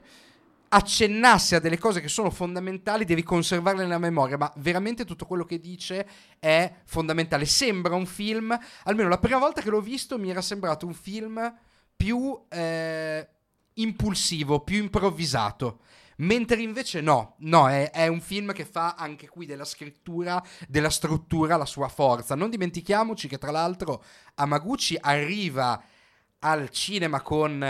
accennasse 0.70 1.56
a 1.56 1.60
delle 1.60 1.78
cose 1.78 2.02
che 2.02 2.08
sono 2.08 2.30
fondamentali, 2.30 3.06
devi 3.06 3.24
conservarle 3.24 3.84
nella 3.84 3.98
memoria, 3.98 4.38
ma 4.38 4.52
veramente 4.58 5.06
tutto 5.06 5.26
quello 5.26 5.46
che 5.46 5.60
dice 5.60 6.08
è 6.40 6.72
fondamentale. 6.86 7.46
Sembra 7.46 7.96
un 7.96 8.06
film, 8.06 8.58
almeno 8.84 9.10
la 9.10 9.20
prima 9.20 9.40
volta 9.40 9.62
che 9.62 9.70
l'ho 9.70 9.82
visto 9.82 10.18
mi 10.18 10.30
era 10.30 10.42
sembrato 10.42 10.86
un 10.86 10.94
film 10.94 11.54
più 11.96 12.46
eh, 12.50 13.28
impulsivo, 13.74 14.62
più 14.62 14.78
improvvisato. 14.78 15.80
Mentre 16.18 16.62
invece 16.62 17.02
no, 17.02 17.36
no, 17.40 17.68
è, 17.68 17.92
è, 17.92 18.08
un 18.08 18.22
film 18.22 18.54
che 18.54 18.64
fa 18.64 18.96
anche 18.98 19.28
qui 19.28 19.46
della 19.46 19.66
scrittura, 19.66 20.42
della 20.68 20.90
struttura 20.90 21.58
la 21.58 21.66
sua 21.66 21.90
forza. 21.90 22.36
Non 22.36 22.50
dimentichiamoci 22.50 23.28
che 23.28 23.38
tra 23.38 23.52
l'altro 23.52 24.02
Amaguchi 24.36 24.98
arriva 25.00 25.82
al 26.40 26.70
cinema 26.70 27.22
con 27.22 27.62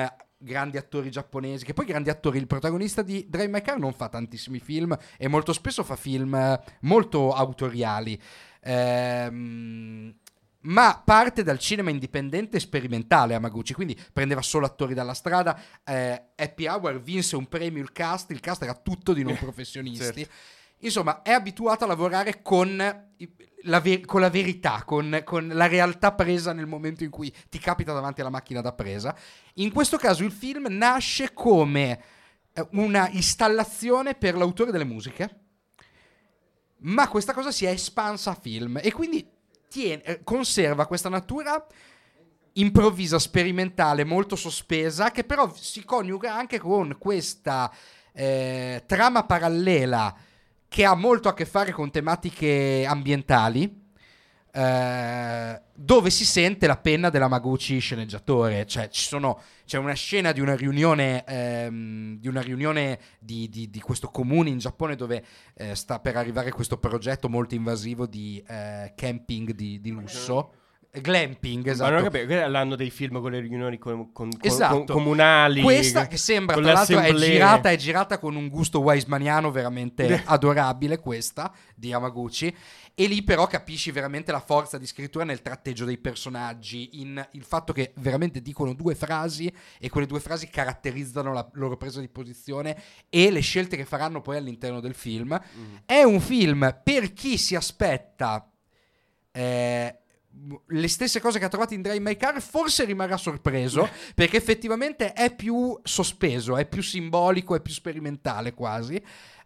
grandi 0.45 0.77
attori 0.77 1.11
giapponesi, 1.11 1.65
che 1.65 1.73
poi 1.73 1.85
grandi 1.85 2.09
attori, 2.09 2.37
il 2.37 2.47
protagonista 2.47 3.01
di 3.01 3.25
Drive 3.27 3.49
My 3.49 3.61
Car 3.61 3.79
non 3.79 3.93
fa 3.93 4.07
tantissimi 4.07 4.59
film 4.59 4.97
e 5.17 5.27
molto 5.27 5.51
spesso 5.51 5.83
fa 5.83 5.95
film 5.95 6.57
molto 6.81 7.33
autoriali. 7.33 8.21
Ehm, 8.61 10.15
ma 10.65 11.01
parte 11.03 11.43
dal 11.43 11.59
cinema 11.59 11.89
indipendente 11.89 12.57
e 12.57 12.59
sperimentale 12.59 13.35
Amaguchi, 13.35 13.73
quindi 13.73 13.97
prendeva 14.13 14.41
solo 14.41 14.65
attori 14.65 14.93
dalla 14.93 15.13
strada. 15.13 15.59
Eh, 15.83 16.29
Happy 16.35 16.67
Hour 16.67 17.01
vinse 17.01 17.35
un 17.35 17.47
premio, 17.47 17.81
il 17.81 17.91
cast, 17.91 18.31
il 18.31 18.39
cast 18.39 18.63
era 18.63 18.73
tutto 18.73 19.13
di 19.13 19.23
non 19.23 19.35
professionisti. 19.37 20.21
certo. 20.21 20.33
Insomma, 20.85 21.23
è 21.23 21.31
abituato 21.31 21.83
a 21.83 21.87
lavorare 21.87 22.43
con 22.43 22.77
la, 22.77 23.79
ver- 23.79 24.05
con 24.05 24.21
la 24.21 24.29
verità, 24.29 24.83
con, 24.85 25.21
con, 25.23 25.47
la 25.47 25.65
realtà 25.65 26.13
presa 26.13 26.53
nel 26.53 26.67
momento 26.67 27.03
in 27.03 27.09
cui 27.09 27.33
ti 27.49 27.57
capita 27.57 27.91
davanti 27.91 28.21
alla 28.21 28.29
macchina 28.29 28.61
da 28.61 28.71
presa. 28.71 29.15
In 29.55 29.71
questo 29.71 29.97
caso 29.97 30.23
il 30.23 30.31
film 30.31 30.67
nasce 30.69 31.33
come 31.33 32.03
eh, 32.53 32.67
una 32.73 33.09
installazione 33.09 34.13
per 34.13 34.35
l'autore 34.35 34.71
delle 34.71 34.83
musiche, 34.83 35.39
ma 36.81 37.07
questa 37.07 37.33
cosa 37.33 37.51
si 37.51 37.65
è 37.65 37.69
espansa 37.69 38.31
a 38.31 38.35
film 38.39 38.79
e 38.79 38.91
quindi 38.91 39.27
tiene, 39.67 40.03
eh, 40.03 40.23
conserva 40.23 40.85
questa 40.85 41.09
natura 41.09 41.65
improvvisa, 42.53 43.17
sperimentale, 43.17 44.03
molto 44.03 44.35
sospesa, 44.35 45.09
che 45.09 45.23
però 45.23 45.51
si 45.55 45.83
coniuga 45.83 46.35
anche 46.35 46.59
con 46.59 46.95
questa 46.99 47.73
eh, 48.13 48.83
trama 48.85 49.25
parallela 49.25 50.15
che 50.75 50.83
ha 50.83 50.93
molto 50.93 51.29
a 51.29 51.33
che 51.33 51.45
fare 51.45 51.71
con 51.71 51.89
tematiche 51.89 52.85
ambientali. 52.85 53.83
Eh, 54.51 55.61
dove 55.73 56.09
si 56.09 56.25
sente 56.25 56.67
la 56.67 56.75
penna 56.75 57.09
della 57.09 57.29
Maguchi 57.29 57.79
sceneggiatore, 57.79 58.65
cioè 58.65 58.89
sono, 58.91 59.39
c'è 59.65 59.77
una 59.77 59.93
scena 59.93 60.33
di 60.33 60.41
una 60.41 60.53
riunione, 60.53 61.23
ehm, 61.25 62.17
di, 62.17 62.27
una 62.27 62.41
riunione 62.41 62.99
di, 63.19 63.47
di, 63.47 63.69
di, 63.69 63.79
questo 63.79 64.09
comune 64.09 64.49
in 64.49 64.57
Giappone 64.57 64.97
dove 64.97 65.23
eh, 65.53 65.75
sta 65.75 65.99
per 65.99 66.17
arrivare 66.17 66.51
questo 66.51 66.77
progetto 66.77 67.29
molto 67.29 67.55
invasivo 67.55 68.05
di 68.05 68.43
eh, 68.45 68.91
camping 68.97 69.53
di, 69.53 69.89
lusso. 69.91 70.55
Glamping, 71.01 71.67
esatto. 71.67 71.91
Ma 71.91 71.99
non 71.99 72.15
esatto. 72.15 72.49
l'hanno 72.49 72.75
dei 72.75 72.89
film 72.89 73.19
con 73.21 73.31
le 73.31 73.39
riunioni 73.39 73.77
con, 73.77 74.11
con, 74.11 74.29
esatto. 74.41 74.83
con, 74.83 74.85
comunali. 74.85 75.61
Questa 75.61 76.07
che 76.07 76.17
sembra, 76.17 76.55
tra 76.55 76.73
l'altro, 76.73 76.99
è 76.99 77.13
girata, 77.13 77.69
è 77.69 77.75
girata 77.75 78.17
con 78.17 78.35
un 78.35 78.49
gusto 78.49 78.79
Weismaniano 78.79 79.51
veramente 79.51 80.23
adorabile, 80.25 80.99
questa, 80.99 81.53
di 81.75 81.89
Yamaguchi. 81.89 82.55
E 82.97 83.07
lì 83.07 83.23
però 83.23 83.45
capisci 83.45 83.91
veramente 83.91 84.31
la 84.31 84.39
forza 84.39 84.77
di 84.77 84.85
scrittura 84.85 85.25
nel 85.25 85.41
tratteggio 85.41 85.83
dei 85.83 85.97
personaggi, 85.97 87.01
in 87.01 87.27
il 87.31 87.43
fatto 87.43 87.73
che 87.73 87.91
veramente 87.97 88.41
dicono 88.41 88.73
due 88.73 88.95
frasi 88.95 89.53
e 89.79 89.89
quelle 89.89 90.07
due 90.07 90.21
frasi 90.21 90.47
caratterizzano 90.47 91.33
la 91.33 91.45
loro 91.53 91.75
presa 91.75 91.99
di 91.99 92.07
posizione 92.07 92.81
e 93.09 93.31
le 93.31 93.41
scelte 93.41 93.75
che 93.75 93.83
faranno 93.83 94.21
poi 94.21 94.37
all'interno 94.37 94.79
del 94.79 94.93
film. 94.93 95.37
Mm. 95.57 95.75
È 95.85 96.03
un 96.03 96.21
film 96.21 96.79
per 96.83 97.11
chi 97.13 97.37
si 97.37 97.55
aspetta... 97.55 98.49
Eh, 99.31 99.99
le 100.67 100.87
stesse 100.87 101.19
cose 101.19 101.39
che 101.39 101.45
ha 101.45 101.49
trovato 101.49 101.73
in 101.73 101.81
Drive 101.81 101.99
My 101.99 102.17
Car, 102.17 102.41
forse 102.41 102.85
rimarrà 102.85 103.17
sorpreso 103.17 103.87
perché 104.13 104.37
effettivamente 104.37 105.13
è 105.13 105.33
più 105.33 105.77
sospeso, 105.83 106.57
è 106.57 106.65
più 106.65 106.81
simbolico, 106.81 107.55
è 107.55 107.61
più 107.61 107.73
sperimentale 107.73 108.53
quasi. 108.53 109.01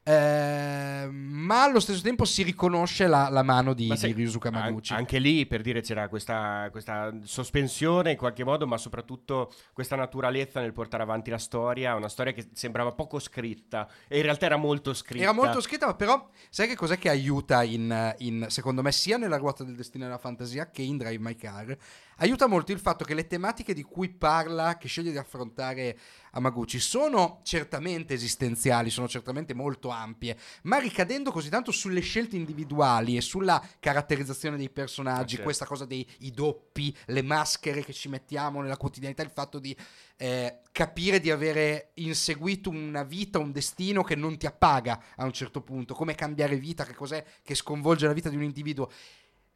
Eh, 0.09 1.07
ma 1.11 1.63
allo 1.63 1.79
stesso 1.79 2.01
tempo 2.01 2.25
si 2.25 2.41
riconosce 2.41 3.05
la, 3.05 3.29
la 3.29 3.43
mano 3.43 3.73
di, 3.73 3.95
se, 3.95 4.07
di 4.07 4.13
Ryusuke 4.13 4.49
Maguchi. 4.49 4.91
anche 4.91 5.19
lì 5.19 5.45
per 5.45 5.61
dire 5.61 5.81
c'era 5.81 6.07
questa, 6.09 6.67
questa, 6.71 7.13
sospensione 7.21 8.11
in 8.11 8.17
qualche 8.17 8.43
modo, 8.43 8.65
ma 8.65 8.77
soprattutto 8.77 9.53
questa 9.71 9.95
naturalezza 9.95 10.61
nel 10.61 10.73
portare 10.73 11.03
avanti 11.03 11.29
la 11.29 11.37
storia. 11.37 11.93
Una 11.93 12.09
storia 12.09 12.33
che 12.33 12.49
sembrava 12.53 12.91
poco 12.93 13.19
scritta 13.19 13.87
e 14.07 14.17
in 14.17 14.23
realtà 14.23 14.47
era 14.47 14.57
molto 14.57 14.95
scritta. 14.95 15.25
Era 15.25 15.31
molto 15.31 15.61
scritta, 15.61 15.85
ma 15.85 15.93
però 15.93 16.27
sai 16.49 16.67
che 16.67 16.75
cos'è 16.75 16.97
che 16.97 17.09
aiuta 17.09 17.61
in, 17.61 18.15
in 18.17 18.47
secondo 18.49 18.81
me 18.81 18.91
sia 18.91 19.17
nella 19.17 19.37
ruota 19.37 19.63
del 19.63 19.75
destino 19.75 20.05
e 20.05 20.07
nella 20.07 20.19
fantasia 20.19 20.71
che 20.71 20.81
in 20.81 20.97
Drive 20.97 21.21
My 21.21 21.35
Car? 21.35 21.77
Aiuta 22.21 22.47
molto 22.47 22.73
il 22.73 22.79
fatto 22.79 23.05
che 23.05 23.13
le 23.13 23.27
tematiche 23.27 23.73
di 23.73 23.81
cui 23.81 24.09
parla, 24.09 24.77
che 24.77 24.89
sceglie 24.89 25.11
di 25.11 25.17
affrontare 25.17 25.97
Amaguchi, 26.31 26.77
sono 26.77 27.39
certamente 27.43 28.13
esistenziali, 28.13 28.89
sono 28.89 29.07
certamente 29.07 29.53
molto 29.53 29.87
ampie, 29.87 30.37
ma 30.63 30.79
ricadendo 30.79 31.31
così 31.31 31.47
tanto 31.47 31.71
sulle 31.71 32.01
scelte 32.01 32.35
individuali 32.35 33.15
e 33.15 33.21
sulla 33.21 33.65
caratterizzazione 33.79 34.57
dei 34.57 34.69
personaggi, 34.69 35.35
okay. 35.35 35.45
questa 35.45 35.65
cosa 35.65 35.85
dei 35.85 36.05
doppi, 36.33 36.93
le 37.05 37.21
maschere 37.21 37.85
che 37.85 37.93
ci 37.93 38.09
mettiamo 38.09 38.61
nella 38.61 38.75
quotidianità, 38.75 39.23
il 39.23 39.31
fatto 39.31 39.57
di 39.57 39.73
eh, 40.17 40.59
capire 40.73 41.21
di 41.21 41.31
avere 41.31 41.91
inseguito 41.95 42.69
una 42.69 43.03
vita, 43.03 43.39
un 43.39 43.53
destino 43.53 44.03
che 44.03 44.15
non 44.15 44.37
ti 44.37 44.45
appaga 44.45 45.01
a 45.15 45.23
un 45.23 45.31
certo 45.31 45.61
punto, 45.61 45.93
come 45.93 46.15
cambiare 46.15 46.57
vita, 46.57 46.83
che 46.83 46.93
cos'è 46.93 47.23
che 47.41 47.55
sconvolge 47.55 48.07
la 48.07 48.13
vita 48.13 48.27
di 48.27 48.35
un 48.35 48.43
individuo 48.43 48.91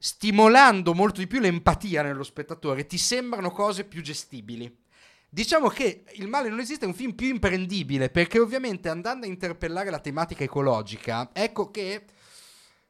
stimolando 0.06 0.94
molto 0.94 1.22
di 1.22 1.28
più 1.28 1.40
l'empatia 1.40 2.02
nello 2.02 2.24
spettatore, 2.24 2.86
ti 2.86 2.98
sembrano 2.98 3.52
cose 3.52 3.86
più 3.86 4.02
gestibili. 4.02 4.70
Diciamo 5.30 5.70
che 5.70 6.04
Il 6.16 6.28
male 6.28 6.50
non 6.50 6.60
esiste 6.60 6.84
è 6.84 6.90
un 6.90 6.94
film 6.94 7.14
più 7.14 7.30
imprendibile, 7.30 8.10
perché 8.10 8.38
ovviamente 8.38 8.90
andando 8.90 9.26
a 9.26 9.30
interpellare 9.30 9.90
la 9.90 10.00
tematica 10.00 10.44
ecologica, 10.44 11.30
ecco 11.32 11.72
che 11.72 12.04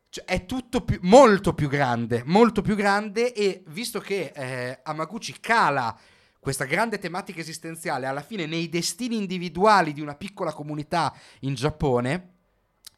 cioè, 0.09 0.25
è 0.25 0.47
tutto 0.47 0.81
più, 0.81 0.97
molto 1.03 1.53
più 1.53 1.69
grande, 1.69 2.23
molto 2.25 2.63
più 2.63 2.73
grande 2.73 3.31
e 3.31 3.63
visto 3.67 3.99
che 3.99 4.31
eh, 4.33 4.79
Amaguchi 4.81 5.39
cala 5.39 5.95
questa 6.39 6.65
grande 6.65 6.97
tematica 6.97 7.41
esistenziale 7.41 8.07
alla 8.07 8.23
fine 8.23 8.47
nei 8.47 8.69
destini 8.69 9.17
individuali 9.17 9.93
di 9.93 10.01
una 10.01 10.15
piccola 10.15 10.51
comunità 10.51 11.15
in 11.41 11.53
Giappone, 11.53 12.32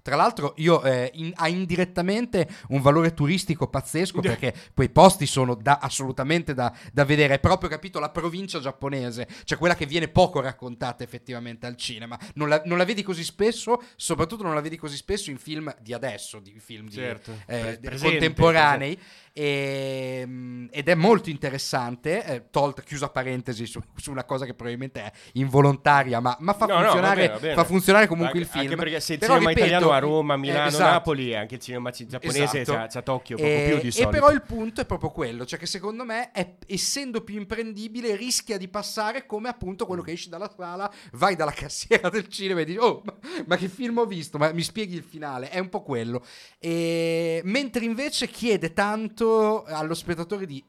tra 0.06 0.16
l'altro, 0.16 0.54
io 0.58 0.84
eh, 0.84 1.10
in, 1.16 1.32
ha 1.34 1.48
indirettamente 1.48 2.48
un 2.68 2.80
valore 2.80 3.16
turistico 3.16 3.68
pazzesco 3.68 4.22
perché 4.22 4.54
quei 4.76 4.90
posti 4.92 5.26
sono 5.26 5.56
da, 5.56 5.80
assolutamente 5.82 6.54
da, 6.54 6.72
da, 6.94 7.04
vedere. 7.04 7.34
È 7.34 7.40
proprio 7.40 7.70
capito 7.70 8.00
la 8.00 8.12
provincia 8.12 8.60
giapponese, 8.60 9.28
cioè 9.46 9.58
quella 9.58 9.74
che 9.74 9.88
viene 9.88 10.08
poco 10.08 10.42
raccontata 10.42 11.04
effettivamente 11.04 11.66
al 11.66 11.76
cinema. 11.76 12.20
Non 12.36 12.50
la, 12.50 12.62
non 12.66 12.78
la 12.78 12.86
vedi 12.86 13.02
così 13.02 13.24
spesso, 13.24 13.82
soprattutto 13.96 14.44
non 14.44 14.54
la 14.54 14.62
vedi 14.62 14.78
così 14.78 14.96
spesso 14.96 15.32
in 15.32 15.40
film 15.40 15.76
di 15.82 15.92
adesso, 15.92 16.38
di 16.38 16.54
film 16.60 16.88
certo. 16.88 17.32
di, 17.32 17.40
eh, 17.48 17.80
presente, 17.82 18.10
contemporanei. 18.20 18.94
Presente. 18.94 19.24
E, 19.38 20.20
ehm, 20.22 20.70
ed 20.72 20.88
è 20.88 20.96
molto 20.96 21.30
interessante, 21.30 22.24
eh, 22.24 22.50
tolta, 22.50 22.82
chiusa 22.82 23.10
parentesi 23.10 23.66
su, 23.66 23.82
su, 23.98 24.10
una 24.10 24.24
cosa 24.24 24.46
che 24.46 24.54
probabilmente 24.54 25.04
è 25.04 25.12
involontaria, 25.34 26.22
ma, 26.22 26.38
ma 26.40 26.54
fa, 26.54 26.68
no, 26.68 26.80
funzionare, 26.80 27.00
no, 27.02 27.06
va 27.06 27.16
bene, 27.16 27.34
va 27.34 27.40
bene. 27.40 27.54
fa, 27.56 27.64
funzionare, 27.66 28.08
comunque 28.08 28.40
anche, 28.40 28.46
il 28.46 28.48
film. 28.50 28.72
Anche 28.72 28.76
perché 28.78 29.00
se 29.02 29.14
il 29.14 29.20
Però, 29.20 29.34
cinema 29.34 29.50
ripeto, 29.50 29.68
italiano 29.68 29.95
a 29.96 30.00
Roma, 30.00 30.38
Milano, 30.38 30.68
esatto. 30.68 30.84
Napoli, 30.84 31.36
anche 31.36 31.56
il 31.56 31.62
cinema 31.62 31.90
giapponese 31.92 32.62
esatto. 32.62 32.88
c'ha, 32.92 33.02
Tokyo 33.02 33.38
poco 33.38 33.48
e, 33.48 33.66
più 33.68 33.80
di 33.82 33.92
solito. 33.92 34.10
E 34.10 34.12
però 34.12 34.32
il 34.32 34.42
punto 34.42 34.82
è 34.82 34.86
proprio 34.86 35.12
quello, 35.12 35.46
cioè 35.46 35.60
che 35.60 35.66
secondo 35.66 36.06
me, 36.06 36.32
è, 36.32 36.56
essendo 36.68 37.22
più 37.22 37.38
imprendibile, 37.38 38.16
rischia 38.16 38.58
di 38.58 38.68
passare 38.68 39.26
come 39.26 39.50
appunto 39.50 39.86
quello 39.86 40.02
che 40.02 40.12
esci 40.12 40.30
dalla 40.30 40.52
sala, 40.56 40.92
vai 41.14 41.36
dalla 41.36 41.52
cassiera 41.56 42.10
del 42.10 42.28
cinema 42.28 42.62
e 42.62 42.66
dici, 42.66 42.78
oh, 42.78 43.02
ma, 43.04 43.14
ma 43.46 43.58
che 43.58 43.68
film 43.68 43.98
ho 43.98 44.06
visto? 44.06 44.38
Ma 44.38 44.52
mi 44.52 44.64
spieghi 44.64 44.96
il 44.96 45.04
finale? 45.04 45.50
È 45.50 45.60
un 45.60 45.70
po' 45.70 45.82
quello. 45.82 46.24
E, 46.60 47.42
mentre 47.44 47.86
invece 47.86 48.28
chiede 48.28 48.74
tanto 48.74 49.64
allo 49.64 49.94
spettatore 49.94 50.46
di 50.46 50.64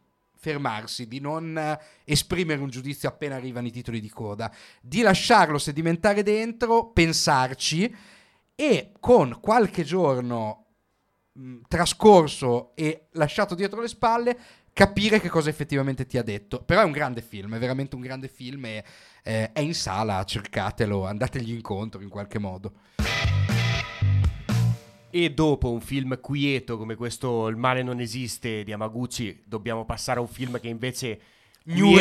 fermarsi, 0.47 1.09
di 1.09 1.19
non 1.19 1.59
eh, 1.59 1.81
esprimere 2.05 2.61
un 2.61 2.69
giudizio 2.69 3.09
appena 3.09 3.35
arrivano 3.35 3.67
i 3.67 3.73
titoli 3.73 4.01
di 4.01 4.09
coda, 4.09 4.53
di 4.81 5.03
lasciarlo 5.03 5.59
sedimentare 5.59 6.23
dentro, 6.23 6.91
pensarci 6.93 7.93
e 8.57 8.93
con 8.99 9.39
qualche 9.41 9.85
giorno 9.85 10.67
mh, 11.33 11.59
trascorso 11.69 12.75
e 12.75 13.09
lasciato 13.13 13.55
dietro 13.55 13.81
le 13.81 13.89
spalle 13.89 14.39
capire 14.73 15.21
che 15.21 15.29
cosa 15.29 15.51
effettivamente 15.51 16.07
ti 16.07 16.19
ha 16.19 16.23
detto. 16.23 16.63
Però 16.63 16.81
è 16.81 16.85
un 16.85 16.93
grande 16.93 17.23
film, 17.23 17.55
è 17.55 17.59
veramente 17.59 17.95
un 17.95 18.01
grande 18.03 18.29
film 18.29 18.65
e 18.65 18.85
eh, 19.23 19.53
è 19.53 19.61
in 19.61 19.75
sala, 19.75 20.25
cercatelo, 20.25 21.07
andategli 21.07 21.53
incontro 21.53 22.01
in 22.01 22.09
qualche 22.09 22.39
modo. 22.39 22.73
E 25.11 25.33
dopo 25.33 25.71
un 25.71 25.81
film 25.81 26.21
quieto 26.21 26.77
come 26.77 26.95
questo 26.95 27.49
Il 27.49 27.57
male 27.57 27.83
non 27.83 28.01
esiste 28.01 28.65
di 28.65 28.73
Amaguchi, 28.73 29.45
dobbiamo 29.47 29.85
passare 29.87 30.19
a 30.19 30.23
un 30.23 30.29
film 30.29 30.61
che 30.61 30.69
invece 30.69 31.21
New 31.69 31.97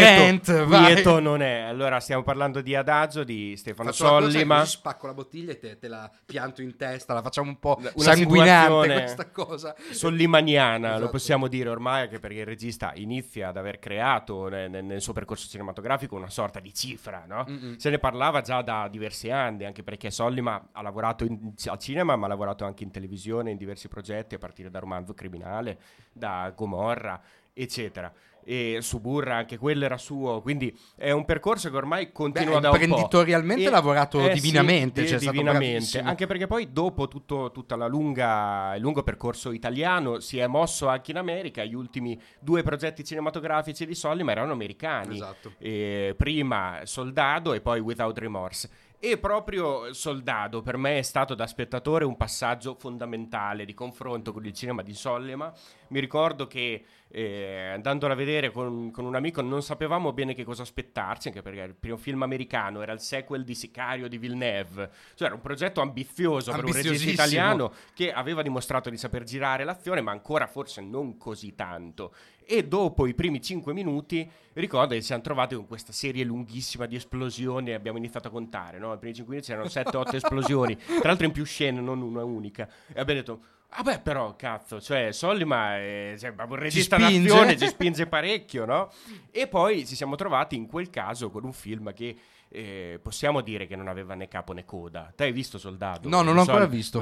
vai. 0.66 0.94
quieto 0.94 1.20
non 1.20 1.42
è. 1.42 1.62
Allora 1.62 2.00
stiamo 2.00 2.22
parlando 2.24 2.62
di 2.62 2.76
Adagio, 2.76 3.24
di 3.24 3.56
Stefano 3.58 3.90
Faccio 3.92 4.06
Sollima. 4.08 4.60
così 4.60 4.72
spacco 4.72 5.08
la 5.08 5.14
bottiglia 5.14 5.52
e 5.54 5.58
te, 5.60 5.80
te 5.80 5.88
la 5.88 6.10
pianto 6.26 6.62
in 6.62 6.76
testa, 6.78 7.14
la 7.14 7.22
facciamo 7.22 7.50
un 7.50 7.58
po' 7.60 7.76
Una 7.80 7.92
sanguinante 7.96 8.94
questa 8.94 9.30
cosa. 9.32 9.76
Sollimaniana, 9.92 10.90
lo 10.92 10.96
Esatto. 10.96 11.10
possiamo 11.10 11.48
dire 11.48 11.70
ormai, 11.70 12.04
anche 12.04 12.20
perché 12.20 12.40
il 12.40 12.46
regista 12.46 12.92
inizia 12.96 13.48
ad 13.50 13.58
aver 13.58 13.80
creato 13.80 14.48
ne- 14.50 14.68
ne- 14.68 14.82
nel, 14.82 15.02
suo 15.02 15.14
percorso 15.14 15.48
cinematografico 15.50 16.16
una 16.16 16.30
sorta 16.30 16.60
di 16.60 16.74
cifra, 16.74 17.26
no? 17.28 17.46
Mm-mm. 17.50 17.76
Se 17.78 17.90
ne 17.90 17.98
parlava 17.98 18.42
già 18.42 18.62
da 18.62 18.88
diversi 18.88 19.32
anni, 19.32 19.66
anche 19.66 19.82
perché 19.84 20.12
Sollima 20.12 20.70
ha 20.72 20.82
lavorato 20.82 21.26
in- 21.26 21.54
al 21.66 21.80
cinema, 21.80 22.16
ma 22.16 22.26
ha 22.26 22.30
lavorato 22.30 22.66
anche 22.66 22.84
in 22.84 22.92
televisione, 22.92 23.52
in 23.52 23.58
diversi 23.58 23.88
progetti, 23.88 24.36
a 24.36 24.38
partire 24.38 24.70
da 24.70 24.80
Romanzo 24.80 25.14
Criminale, 25.14 25.80
da 26.14 26.52
Gomorra, 26.56 27.20
eccetera. 27.56 28.14
E 28.48 28.78
Suburra, 28.82 29.38
anche 29.38 29.58
quello 29.58 29.86
era 29.86 29.98
suo, 29.98 30.40
quindi 30.40 30.72
è 30.96 31.10
un 31.10 31.26
percorso 31.26 31.72
che 31.72 31.78
ormai 31.78 32.12
continua 32.12 32.58
Beh, 32.58 32.62
da 32.62 32.70
un 32.70 32.78
po'. 32.78 32.84
imprenditorialmente 32.84 33.66
ha 33.66 33.72
lavorato 33.72 34.20
eh 34.20 34.36
sì, 34.36 34.42
divinamente, 34.42 35.02
di- 35.02 35.08
cioè 35.08 35.18
divinamente. 35.18 36.00
Anche 36.00 36.28
perché 36.28 36.46
poi 36.46 36.72
dopo 36.72 37.08
tutto 37.08 37.50
tutta 37.52 37.76
la 37.76 37.88
lunga, 37.88 38.76
il 38.76 38.82
lungo 38.84 39.02
percorso 39.02 39.52
italiano 39.52 40.20
si 40.20 40.38
è 40.38 40.46
mosso 40.46 40.88
anche 40.88 41.10
in 41.10 41.18
America. 41.18 41.64
Gli 41.64 41.74
ultimi 41.74 42.22
due 42.40 42.62
progetti 42.62 43.04
cinematografici 43.04 43.84
di 43.84 43.96
Sollima 43.96 44.32
erano 44.32 44.52
americani. 44.52 45.16
Esatto. 45.16 45.54
Eh, 45.58 46.14
prima 46.16 46.82
Soldado 46.84 47.52
e 47.54 47.62
poi 47.62 47.80
Without 47.80 48.16
Remorse. 48.16 48.70
E 49.08 49.20
proprio 49.20 49.94
Soldado 49.94 50.64
per 50.64 50.78
me 50.78 50.98
è 50.98 51.04
stato 51.04 51.36
da 51.36 51.46
spettatore 51.46 52.06
un 52.06 52.18
passaggio 52.18 52.74
fondamentale 52.74 53.64
di 53.64 53.76
confronto 53.76 54.34
con 54.34 54.44
il 54.44 54.52
cinema 54.52 54.82
di 54.82 54.96
Sollima. 54.96 55.54
Mi 55.90 56.00
ricordo 56.00 56.48
che 56.48 56.84
eh, 57.08 57.70
andandolo 57.74 58.14
a 58.14 58.16
vedere 58.16 58.50
con, 58.50 58.90
con 58.90 59.06
un 59.06 59.14
amico 59.14 59.42
non 59.42 59.62
sapevamo 59.62 60.12
bene 60.12 60.34
che 60.34 60.44
cosa 60.44 60.64
aspettarci, 60.64 61.28
anche 61.28 61.44
perché 61.44 61.62
il 61.62 61.76
primo 61.76 61.98
film 61.98 62.24
americano 62.24 62.82
era 62.82 62.94
il 62.94 63.00
sequel 63.00 63.44
di 63.44 63.54
Sicario 63.54 64.08
di 64.08 64.18
Villeneuve, 64.18 64.90
cioè 65.14 65.28
era 65.28 65.36
un 65.36 65.42
progetto 65.42 65.82
ambizioso 65.82 66.52
per 66.52 66.66
un 66.66 66.74
regista 66.74 67.12
italiano 67.12 67.72
che 67.94 68.12
aveva 68.12 68.42
dimostrato 68.42 68.90
di 68.90 68.98
saper 68.98 69.24
girare 69.24 69.64
l'azione, 69.66 70.02
ma 70.02 70.12
ancora 70.12 70.48
forse 70.48 70.82
non 70.82 71.16
così 71.18 71.54
tanto. 71.54 72.12
E 72.48 72.68
dopo 72.68 73.08
i 73.08 73.14
primi 73.14 73.42
5 73.42 73.74
minuti 73.74 74.30
ricordo 74.54 74.94
che 74.94 75.00
ci 75.00 75.08
siamo 75.08 75.22
trovati 75.22 75.56
con 75.56 75.66
questa 75.68 75.92
serie 75.92 76.24
lunghissima 76.24 76.86
di 76.86 76.96
esplosioni 76.96 77.72
e 77.72 77.74
abbiamo 77.74 77.98
iniziato 77.98 78.28
a 78.28 78.32
contare, 78.32 78.78
no? 78.78 78.94
I 78.94 78.98
primi 78.98 79.16
5 79.16 79.34
minuti 79.34 79.52
c'erano 79.52 79.68
7-8 79.68 80.16
esplosioni, 80.16 80.76
tra 80.76 81.10
l'altro 81.10 81.26
in 81.26 81.32
più 81.32 81.44
scene, 81.44 81.82
non 81.82 82.02
una 82.02 82.24
unica. 82.24 82.68
E 82.94 83.00
abbiamo 83.00 83.20
detto, 83.20 83.40
vabbè 83.76 84.02
però 84.02 84.36
cazzo, 84.36 84.80
cioè 84.80 85.12
Sollima 85.12 85.78
è 85.78 86.16
cioè, 86.18 86.32
proprio 86.32 86.58
un 86.58 86.64
regista 86.64 86.98
spinge. 86.98 87.28
d'azione, 87.28 87.58
ci 87.58 87.68
spinge 87.68 88.06
parecchio, 88.08 88.66
no? 88.66 88.92
E 89.32 89.48
poi 89.48 89.86
ci 89.86 89.96
siamo 89.96 90.16
trovati 90.16 90.56
in 90.56 90.68
quel 90.68 90.90
caso 90.90 91.30
con 91.30 91.44
un 91.44 91.54
film 91.54 91.94
che... 91.94 92.16
eh, 92.50 93.00
possiamo 93.02 93.42
dire 93.42 93.68
che 93.68 93.76
non 93.76 93.88
aveva 93.88 94.16
né 94.16 94.28
capo 94.28 94.54
né 94.54 94.66
coda. 94.66 95.12
Te 95.16 95.26
hai 95.26 95.32
visto 95.32 95.58
Soldato? 95.58 96.08
No, 96.08 96.22
non 96.22 96.34
l'ho 96.34 96.42
ancora 96.42 96.66
visto. 96.66 97.00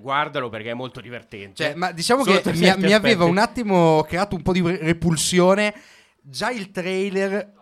Guardalo 0.00 0.48
perché 0.48 0.70
è 0.70 0.74
molto 0.74 1.00
divertente. 1.00 1.62
Cioè, 1.62 1.74
ma 1.74 1.92
diciamo 1.92 2.24
Sotto 2.24 2.50
che 2.50 2.58
mi, 2.58 2.72
mi 2.78 2.92
aveva 2.92 3.24
un 3.24 3.38
attimo 3.38 4.02
creato 4.02 4.36
un 4.36 4.42
po' 4.42 4.52
di 4.52 4.60
re- 4.60 4.78
repulsione. 4.78 5.74
Già 6.20 6.50
il 6.50 6.70
trailer, 6.70 7.52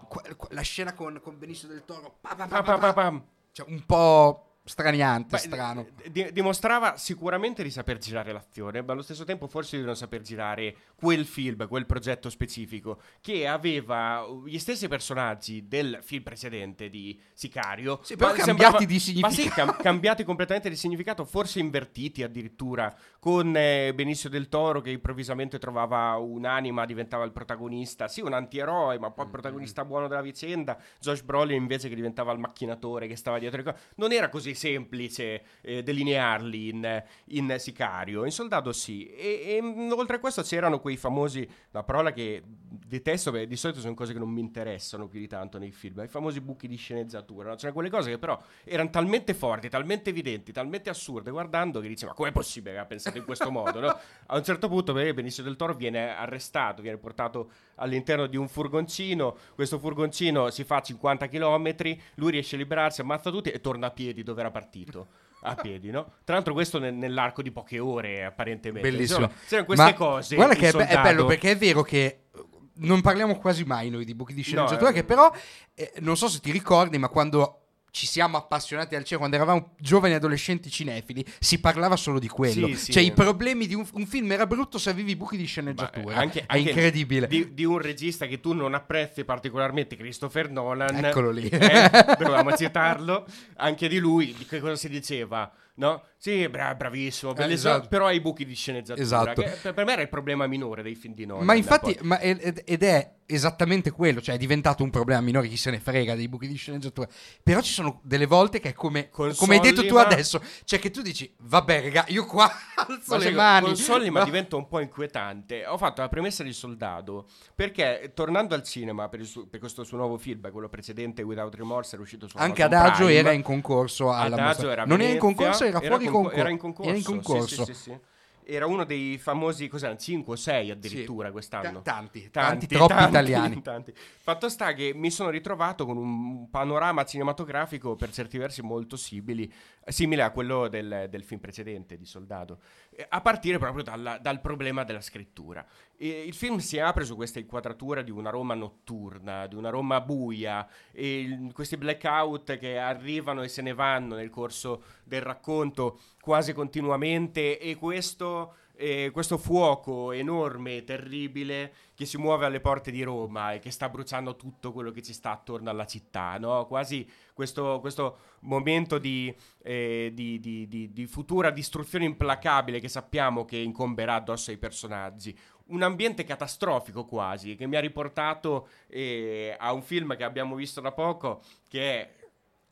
la 0.50 0.60
scena 0.60 0.94
con, 0.94 1.20
con 1.22 1.38
Benicio 1.38 1.66
del 1.66 1.84
Toro, 1.84 2.18
pa, 2.20 2.34
pa, 2.34 2.92
pa, 2.92 3.22
cioè, 3.50 3.66
un 3.68 3.84
po' 3.84 4.51
straniante, 4.64 5.30
Beh, 5.36 5.38
strano. 5.38 5.86
di- 6.10 6.30
dimostrava 6.32 6.96
sicuramente 6.96 7.62
di 7.62 7.70
saper 7.70 7.98
girare 7.98 8.32
l'azione, 8.32 8.80
ma 8.82 8.92
allo 8.92 9.02
stesso 9.02 9.24
tempo 9.24 9.48
forse 9.48 9.76
di 9.76 9.84
non 9.84 9.96
saper 9.96 10.20
girare 10.22 10.76
quel 10.94 11.26
film, 11.26 11.66
quel 11.66 11.84
progetto 11.86 12.30
specifico, 12.30 13.00
che 13.20 13.46
aveva 13.46 14.24
gli 14.46 14.58
stessi 14.58 14.86
personaggi 14.88 15.66
del 15.66 15.98
film 16.02 16.22
precedente 16.22 16.88
di 16.88 17.18
Sicario, 17.34 18.00
Sì, 18.02 18.16
però 18.16 18.30
ma 18.30 18.36
cambiati 18.36 18.86
di 18.86 18.94
Ma 19.20 19.30
sì, 19.30 19.42
significato. 19.42 19.72
cam- 19.72 19.82
cambiati 19.82 20.24
completamente 20.24 20.68
di 20.68 20.76
significato, 20.76 21.24
forse 21.24 21.58
invertiti 21.58 22.22
addirittura, 22.22 22.94
con 23.22 23.54
eh, 23.56 23.94
Benicio 23.94 24.28
del 24.28 24.48
Toro 24.48 24.80
che 24.80 24.90
improvvisamente 24.90 25.60
trovava 25.60 26.16
un'anima, 26.16 26.84
diventava 26.84 27.22
il 27.22 27.30
protagonista, 27.30 28.08
sì, 28.08 28.20
un 28.20 28.32
antieroe, 28.32 28.98
ma 28.98 29.12
poi 29.12 29.26
il 29.26 29.30
protagonista 29.30 29.84
buono 29.84 30.08
della 30.08 30.22
vicenda, 30.22 30.76
Josh 30.98 31.22
Brolin 31.22 31.56
invece 31.56 31.88
che 31.88 31.94
diventava 31.94 32.32
il 32.32 32.40
macchinatore 32.40 33.06
che 33.06 33.14
stava 33.14 33.38
dietro 33.38 33.58
le 33.58 33.62
cose. 33.62 33.84
Non 33.94 34.10
era 34.10 34.28
così 34.28 34.54
semplice 34.54 35.44
eh, 35.60 35.84
delinearli 35.84 36.68
in, 36.70 37.04
in 37.26 37.54
Sicario, 37.58 38.24
in 38.24 38.32
Soldato 38.32 38.72
sì. 38.72 39.06
E, 39.06 39.60
e, 39.62 39.92
oltre 39.92 40.16
a 40.16 40.18
questo 40.18 40.42
c'erano 40.42 40.80
quei 40.80 40.96
famosi, 40.96 41.48
la 41.70 41.84
parola 41.84 42.12
che 42.12 42.42
detesto, 42.44 43.30
perché 43.30 43.46
di 43.46 43.56
solito 43.56 43.78
sono 43.78 43.94
cose 43.94 44.12
che 44.12 44.18
non 44.18 44.30
mi 44.30 44.40
interessano 44.40 45.06
più 45.06 45.20
di 45.20 45.28
tanto 45.28 45.58
nei 45.58 45.70
film, 45.70 46.02
i 46.02 46.08
famosi 46.08 46.40
buchi 46.40 46.66
di 46.66 46.74
sceneggiatura, 46.74 47.50
no? 47.50 47.54
C'erano 47.54 47.74
quelle 47.74 47.88
cose 47.88 48.10
che 48.10 48.18
però 48.18 48.36
erano 48.64 48.90
talmente 48.90 49.32
forti, 49.32 49.68
talmente 49.68 50.10
evidenti, 50.10 50.50
talmente 50.50 50.90
assurde, 50.90 51.30
guardando 51.30 51.78
che 51.78 51.86
dici 51.86 52.04
ma 52.04 52.14
com'è 52.14 52.32
possibile 52.32 52.74
che 52.74 52.80
ha 52.80 52.84
pensato 52.84 53.10
in 53.18 53.24
questo 53.24 53.50
modo, 53.50 53.80
no? 53.80 53.98
A 54.26 54.36
un 54.36 54.44
certo 54.44 54.68
punto 54.68 54.92
perché 54.92 55.14
Benicio 55.14 55.42
del 55.42 55.56
Toro 55.56 55.74
viene 55.74 56.14
arrestato, 56.16 56.82
viene 56.82 56.96
portato 56.96 57.50
all'interno 57.76 58.26
di 58.26 58.36
un 58.36 58.48
furgoncino, 58.48 59.36
questo 59.54 59.78
furgoncino 59.78 60.50
si 60.50 60.64
fa 60.64 60.80
50 60.80 61.28
km, 61.28 61.74
lui 62.16 62.30
riesce 62.30 62.54
a 62.56 62.58
liberarsi, 62.58 63.00
ammazza 63.00 63.30
tutti 63.30 63.50
e 63.50 63.60
torna 63.60 63.88
a 63.88 63.90
piedi 63.90 64.22
dove 64.22 64.40
era 64.40 64.50
partito. 64.50 65.08
A 65.44 65.56
piedi, 65.56 65.90
no? 65.90 66.12
Tra 66.24 66.36
l'altro, 66.36 66.52
questo 66.52 66.78
nel- 66.78 66.94
nell'arco 66.94 67.42
di 67.42 67.50
poche 67.50 67.80
ore, 67.80 68.24
apparentemente. 68.24 68.88
Bellissimo. 68.88 69.24
Insomma, 69.24 69.40
c'erano 69.48 69.66
queste 69.66 69.84
Ma 69.84 69.94
cose. 69.94 70.34
Guarda 70.36 70.54
che 70.54 70.68
è, 70.68 70.70
be- 70.70 70.78
è 70.78 70.86
Soldato. 70.86 71.02
bello 71.02 71.24
perché 71.24 71.50
è 71.50 71.56
vero 71.56 71.82
che 71.82 72.26
non 72.74 73.00
parliamo 73.00 73.36
quasi 73.36 73.64
mai 73.64 73.90
noi 73.90 74.04
di 74.04 74.14
buchi 74.14 74.34
di 74.34 74.42
sceneggiatura, 74.42 74.90
eh. 74.90 74.92
che 74.92 75.04
però 75.04 75.32
eh, 75.74 75.92
non 75.98 76.16
so 76.16 76.28
se 76.28 76.38
ti 76.38 76.52
ricordi, 76.52 76.96
ma 76.96 77.08
quando 77.08 77.61
ci 77.92 78.06
siamo 78.06 78.38
appassionati 78.38 78.94
al 78.94 79.04
cinema, 79.04 79.28
quando 79.28 79.36
eravamo 79.36 79.74
giovani 79.78 80.14
adolescenti 80.14 80.70
cinefili, 80.70 81.22
si 81.38 81.60
parlava 81.60 81.94
solo 81.94 82.18
di 82.18 82.26
quello. 82.26 82.66
Sì, 82.68 82.76
sì. 82.76 82.92
Cioè 82.92 83.02
i 83.02 83.12
problemi 83.12 83.66
di 83.66 83.74
un, 83.74 83.86
un 83.92 84.06
film 84.06 84.32
era 84.32 84.46
brutto 84.46 84.78
se 84.78 84.88
avevi 84.88 85.14
buchi 85.14 85.36
di 85.36 85.44
sceneggiatura. 85.44 86.14
eh, 86.14 86.18
anche- 86.18 86.46
è 86.46 86.56
incredibile. 86.56 87.26
Di, 87.26 87.52
di 87.52 87.64
un 87.64 87.78
regista 87.78 88.26
che 88.26 88.40
tu 88.40 88.54
non 88.54 88.72
apprezzi 88.72 89.24
particolarmente, 89.24 89.96
Christopher 89.96 90.50
Nolan. 90.50 91.04
Eccolo 91.04 91.30
lì. 91.30 91.46
Eh, 91.48 91.90
dovevamo 92.18 92.56
citarlo. 92.56 93.26
Anche 93.56 93.88
di 93.88 93.98
lui, 93.98 94.34
di 94.36 94.46
che 94.46 94.58
cosa 94.58 94.74
si 94.74 94.88
diceva? 94.88 95.52
No? 95.74 96.02
Sì, 96.16 96.48
bra- 96.48 96.74
bravissimo, 96.74 97.32
bellissimo, 97.32 97.72
esatto. 97.72 97.88
però 97.88 98.06
hai 98.06 98.16
i 98.16 98.20
buchi 98.20 98.44
di 98.44 98.54
sceneggiatura. 98.54 99.04
Esatto. 99.04 99.42
per, 99.74 99.84
me 99.84 99.92
era 99.92 100.02
il 100.02 100.08
problema 100.08 100.46
minore 100.46 100.82
dei 100.82 100.94
film 100.94 101.14
di 101.14 101.26
Nolan. 101.26 101.44
Ma 101.44 101.54
infatti, 101.54 101.98
ma 102.02 102.20
ed, 102.20 102.62
ed 102.64 102.82
è 102.82 103.14
esattamente 103.26 103.90
quello, 103.90 104.20
cioè 104.20 104.34
è 104.34 104.38
diventato 104.38 104.82
un 104.82 104.90
problema 104.90 105.20
minore, 105.20 105.48
chi 105.48 105.56
se 105.56 105.70
ne 105.70 105.80
frega 105.80 106.14
dei 106.14 106.28
buchi 106.28 106.46
di 106.46 106.54
sceneggiatura. 106.54 107.08
Però 107.42 107.60
ci 107.60 107.72
sono 107.72 108.00
delle 108.04 108.26
volte 108.26 108.60
che 108.60 108.68
è 108.68 108.72
come, 108.72 109.08
Con 109.08 109.34
come 109.34 109.54
hai 109.56 109.60
detto 109.60 109.84
tu 109.86 109.96
adesso, 109.96 110.40
cioè 110.64 110.78
che 110.78 110.90
tu 110.90 111.02
dici, 111.02 111.34
vabbè 111.38 111.82
raga, 111.82 112.04
io 112.08 112.26
qua 112.26 112.48
alzo 112.76 113.16
Ma 113.16 113.18
le 113.18 113.30
mani. 113.32 113.66
Con 113.66 113.76
Sollima 113.76 114.18
No. 114.20 114.24
diventa 114.26 114.56
un 114.56 114.68
po' 114.68 114.78
inquietante. 114.80 115.66
Ho 115.66 115.78
fatto 115.78 116.02
la 116.02 116.08
premessa 116.08 116.42
di 116.42 116.52
Soldato 116.52 117.26
perché 117.54 118.12
tornando 118.14 118.54
al 118.54 118.62
cinema 118.62 119.08
per, 119.08 119.24
suo- 119.24 119.46
per 119.46 119.58
questo 119.58 119.82
suo 119.82 119.96
nuovo 119.96 120.18
film, 120.18 120.50
quello 120.52 120.68
precedente 120.68 121.22
Without 121.22 121.54
Remorse, 121.54 121.94
era 121.94 122.02
uscito 122.02 122.28
su 122.28 122.36
Anche 122.36 122.62
Amazon 122.62 122.84
Adagio 122.84 123.04
Prime. 123.06 123.18
era 123.18 123.32
in 123.32 123.42
concorso 123.42 124.12
alla 124.12 124.36
Adagio 124.36 124.66
mostra. 124.66 124.84
Non 124.84 125.00
era 125.00 125.12
in 125.12 125.18
concorso, 125.18 125.64
era 125.64 125.71
fuori 125.80 126.04
conco- 126.04 126.12
concorso. 126.20 126.38
Era 126.40 126.48
in 126.50 126.58
concorso. 126.58 126.88
Era 126.90 126.98
in 126.98 127.04
concorso. 127.04 127.64
sì, 127.64 127.74
sì. 127.74 127.98
Era 128.44 128.66
uno 128.66 128.82
dei 128.82 129.18
famosi, 129.18 129.68
cos'erano, 129.68 129.96
5 130.00 130.32
o 130.32 130.36
6 130.36 130.72
addirittura 130.72 131.26
Sì. 131.28 131.32
quest'anno. 131.32 131.80
Ta- 131.80 131.92
tanti, 131.92 132.28
tanti, 132.28 132.66
troppi 132.66 132.92
italiani. 133.04 133.62
tanti. 133.62 133.94
Fatto 133.94 134.48
sta 134.48 134.72
che 134.72 134.92
mi 134.96 135.12
sono 135.12 135.30
ritrovato 135.30 135.86
con 135.86 135.96
un 135.96 136.50
panorama 136.50 137.04
cinematografico 137.04 137.94
per 137.94 138.10
certi 138.10 138.38
versi 138.38 138.60
molto 138.60 138.96
simili, 138.96 139.50
simile 139.86 140.22
a 140.22 140.30
quello 140.30 140.66
del, 140.66 141.06
del 141.08 141.22
film 141.22 141.38
precedente 141.40 141.96
di 141.96 142.04
Soldato, 142.04 142.58
eh, 142.90 143.06
a 143.08 143.20
partire 143.20 143.58
proprio 143.58 143.84
dalla- 143.84 144.18
dal 144.18 144.40
problema 144.40 144.82
della 144.82 145.00
scrittura. 145.00 145.64
E 146.02 146.24
il 146.26 146.34
film 146.34 146.56
si 146.56 146.80
apre 146.80 147.04
su 147.04 147.14
questa 147.14 147.38
inquadratura 147.38 148.02
di 148.02 148.10
una 148.10 148.30
Roma 148.30 148.54
notturna, 148.54 149.46
di 149.46 149.54
una 149.54 149.70
Roma 149.70 150.00
buia, 150.00 150.68
e 150.90 151.46
questi 151.52 151.76
blackout 151.76 152.58
che 152.58 152.76
arrivano 152.76 153.42
e 153.42 153.48
se 153.48 153.62
ne 153.62 153.72
vanno 153.72 154.16
nel 154.16 154.28
corso 154.28 154.82
del 155.04 155.22
racconto 155.22 156.00
quasi 156.20 156.54
continuamente 156.54 157.56
e 157.60 157.76
questo, 157.76 158.54
eh, 158.74 159.10
questo 159.12 159.38
fuoco 159.38 160.10
enorme, 160.10 160.82
terribile, 160.82 161.72
che 161.94 162.04
si 162.04 162.18
muove 162.18 162.46
alle 162.46 162.58
porte 162.60 162.90
di 162.90 163.04
Roma 163.04 163.52
e 163.52 163.60
che 163.60 163.70
sta 163.70 163.88
bruciando 163.88 164.34
tutto 164.34 164.72
quello 164.72 164.90
che 164.90 165.02
ci 165.02 165.12
sta 165.12 165.30
attorno 165.30 165.70
alla 165.70 165.86
città, 165.86 166.36
no? 166.36 166.66
Quasi 166.66 167.08
questo, 167.32 167.78
questo 167.80 168.18
momento 168.40 168.98
di, 168.98 169.32
eh, 169.62 170.10
di- 170.12 170.40
di- 170.40 170.90
di 170.92 171.06
futura 171.06 171.50
distruzione 171.50 172.06
implacabile 172.06 172.80
che 172.80 172.88
sappiamo 172.88 173.44
che 173.44 173.56
incomberà 173.56 174.16
addosso 174.16 174.50
ai 174.50 174.58
personaggi. 174.58 175.36
Un 175.72 175.82
ambiente 175.82 176.24
catastrofico 176.24 177.04
quasi, 177.04 177.54
che 177.56 177.66
mi 177.66 177.76
ha 177.76 177.80
riportato 177.80 178.68
eh, 178.88 179.54
a 179.58 179.72
un 179.72 179.82
film 179.82 180.16
che 180.16 180.24
abbiamo 180.24 180.54
visto 180.54 180.80
da 180.80 180.92
poco, 180.92 181.42
che 181.68 181.80
è 182.00 182.10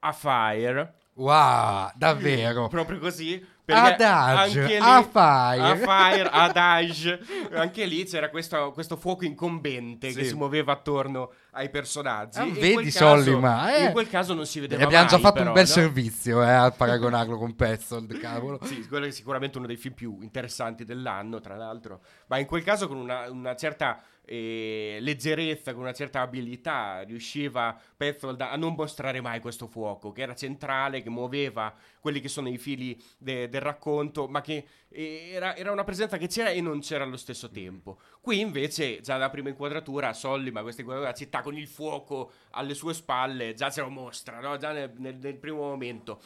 A 0.00 0.12
Fire, 0.12 0.94
Wow, 1.14 1.90
davvero. 1.96 2.68
proprio 2.72 2.98
così, 2.98 3.44
anche 3.66 4.66
lì- 4.66 4.76
a 4.76 5.02
fire. 5.02 5.62
a 5.62 5.76
fire, 5.76 6.28
adage. 6.32 7.20
Anche 7.52 7.84
lì 7.84 8.04
c'era 8.04 8.30
questo, 8.30 8.70
questo 8.72 8.96
fuoco 8.96 9.24
incombente 9.24 10.08
che 10.08 10.22
Sì. 10.22 10.28
si 10.28 10.34
muoveva 10.34 10.72
attorno 10.72 11.32
ai 11.52 11.70
personaggi. 11.70 12.38
Ah, 12.38 12.44
In 12.44 12.52
vedi, 12.54 12.72
quel 12.74 12.84
caso- 12.92 12.98
Sollima, 13.22 13.74
eh. 13.76 13.84
In 13.86 13.92
quel 13.92 14.08
caso 14.08 14.34
non 14.34 14.46
si 14.46 14.58
E 14.58 14.60
vedeva 14.62 14.84
abbiamo 14.84 15.06
già 15.06 15.14
mai, 15.14 15.22
fatto 15.22 15.34
però, 15.38 15.48
un 15.48 15.54
bel 15.54 15.64
no? 15.66 15.68
servizio 15.70 16.42
eh, 16.42 16.50
a 16.50 16.70
paragonarlo 16.70 17.36
con 17.38 17.54
Petzold, 17.56 18.18
cavolo. 18.18 18.58
Sì, 18.64 18.86
quello 18.86 19.06
è 19.06 19.10
sicuramente 19.10 19.58
uno 19.58 19.66
dei 19.66 19.76
film 19.76 19.94
più 19.94 20.18
interessanti 20.20 20.84
dell'anno, 20.84 21.40
tra 21.40 21.56
l'altro. 21.56 22.00
Ma 22.26 22.38
in 22.38 22.46
quel 22.46 22.62
caso 22.62 22.86
con 22.88 22.96
una, 22.96 23.28
una 23.30 23.56
certa 23.56 24.02
eh, 24.24 24.98
leggerezza, 25.00 25.72
con 25.72 25.82
una 25.82 25.92
certa 25.92 26.20
abilità, 26.20 27.02
riusciva 27.02 27.76
Petzold 27.96 28.40
a 28.40 28.54
non 28.56 28.74
mostrare 28.74 29.20
mai 29.20 29.40
questo 29.40 29.66
fuoco, 29.66 30.12
che 30.12 30.22
era 30.22 30.34
centrale, 30.36 31.02
che 31.02 31.10
muoveva 31.10 31.74
quelli 31.98 32.20
che 32.20 32.28
sono 32.28 32.48
i 32.48 32.56
fili 32.58 32.96
de- 33.18 33.48
del 33.48 33.60
racconto, 33.60 34.28
ma 34.28 34.40
che 34.40 34.64
eh, 34.88 35.30
era, 35.32 35.56
era 35.56 35.72
una 35.72 35.82
presenza 35.84 36.16
che 36.16 36.28
c'era 36.28 36.50
e 36.50 36.60
non 36.60 36.78
c'era 36.80 37.02
allo 37.04 37.16
stesso 37.16 37.50
tempo. 37.50 37.98
Qui 38.20 38.38
invece, 38.38 39.00
già 39.00 39.14
dalla 39.14 39.30
prima 39.30 39.48
inquadratura, 39.48 40.12
Sollima, 40.12 40.62
questa 40.62 40.82
inquadratura, 40.82 41.12
la 41.12 41.18
con 41.42 41.56
il 41.56 41.68
fuoco 41.68 42.32
alle 42.50 42.74
sue 42.74 42.94
spalle, 42.94 43.54
già 43.54 43.70
ce 43.70 43.80
lo 43.80 43.90
mostra, 43.90 44.40
no? 44.40 44.56
già 44.56 44.72
nel- 44.72 44.92
nel- 44.96 45.16
nel 45.16 45.36
primo 45.36 45.58
momento. 45.58 46.20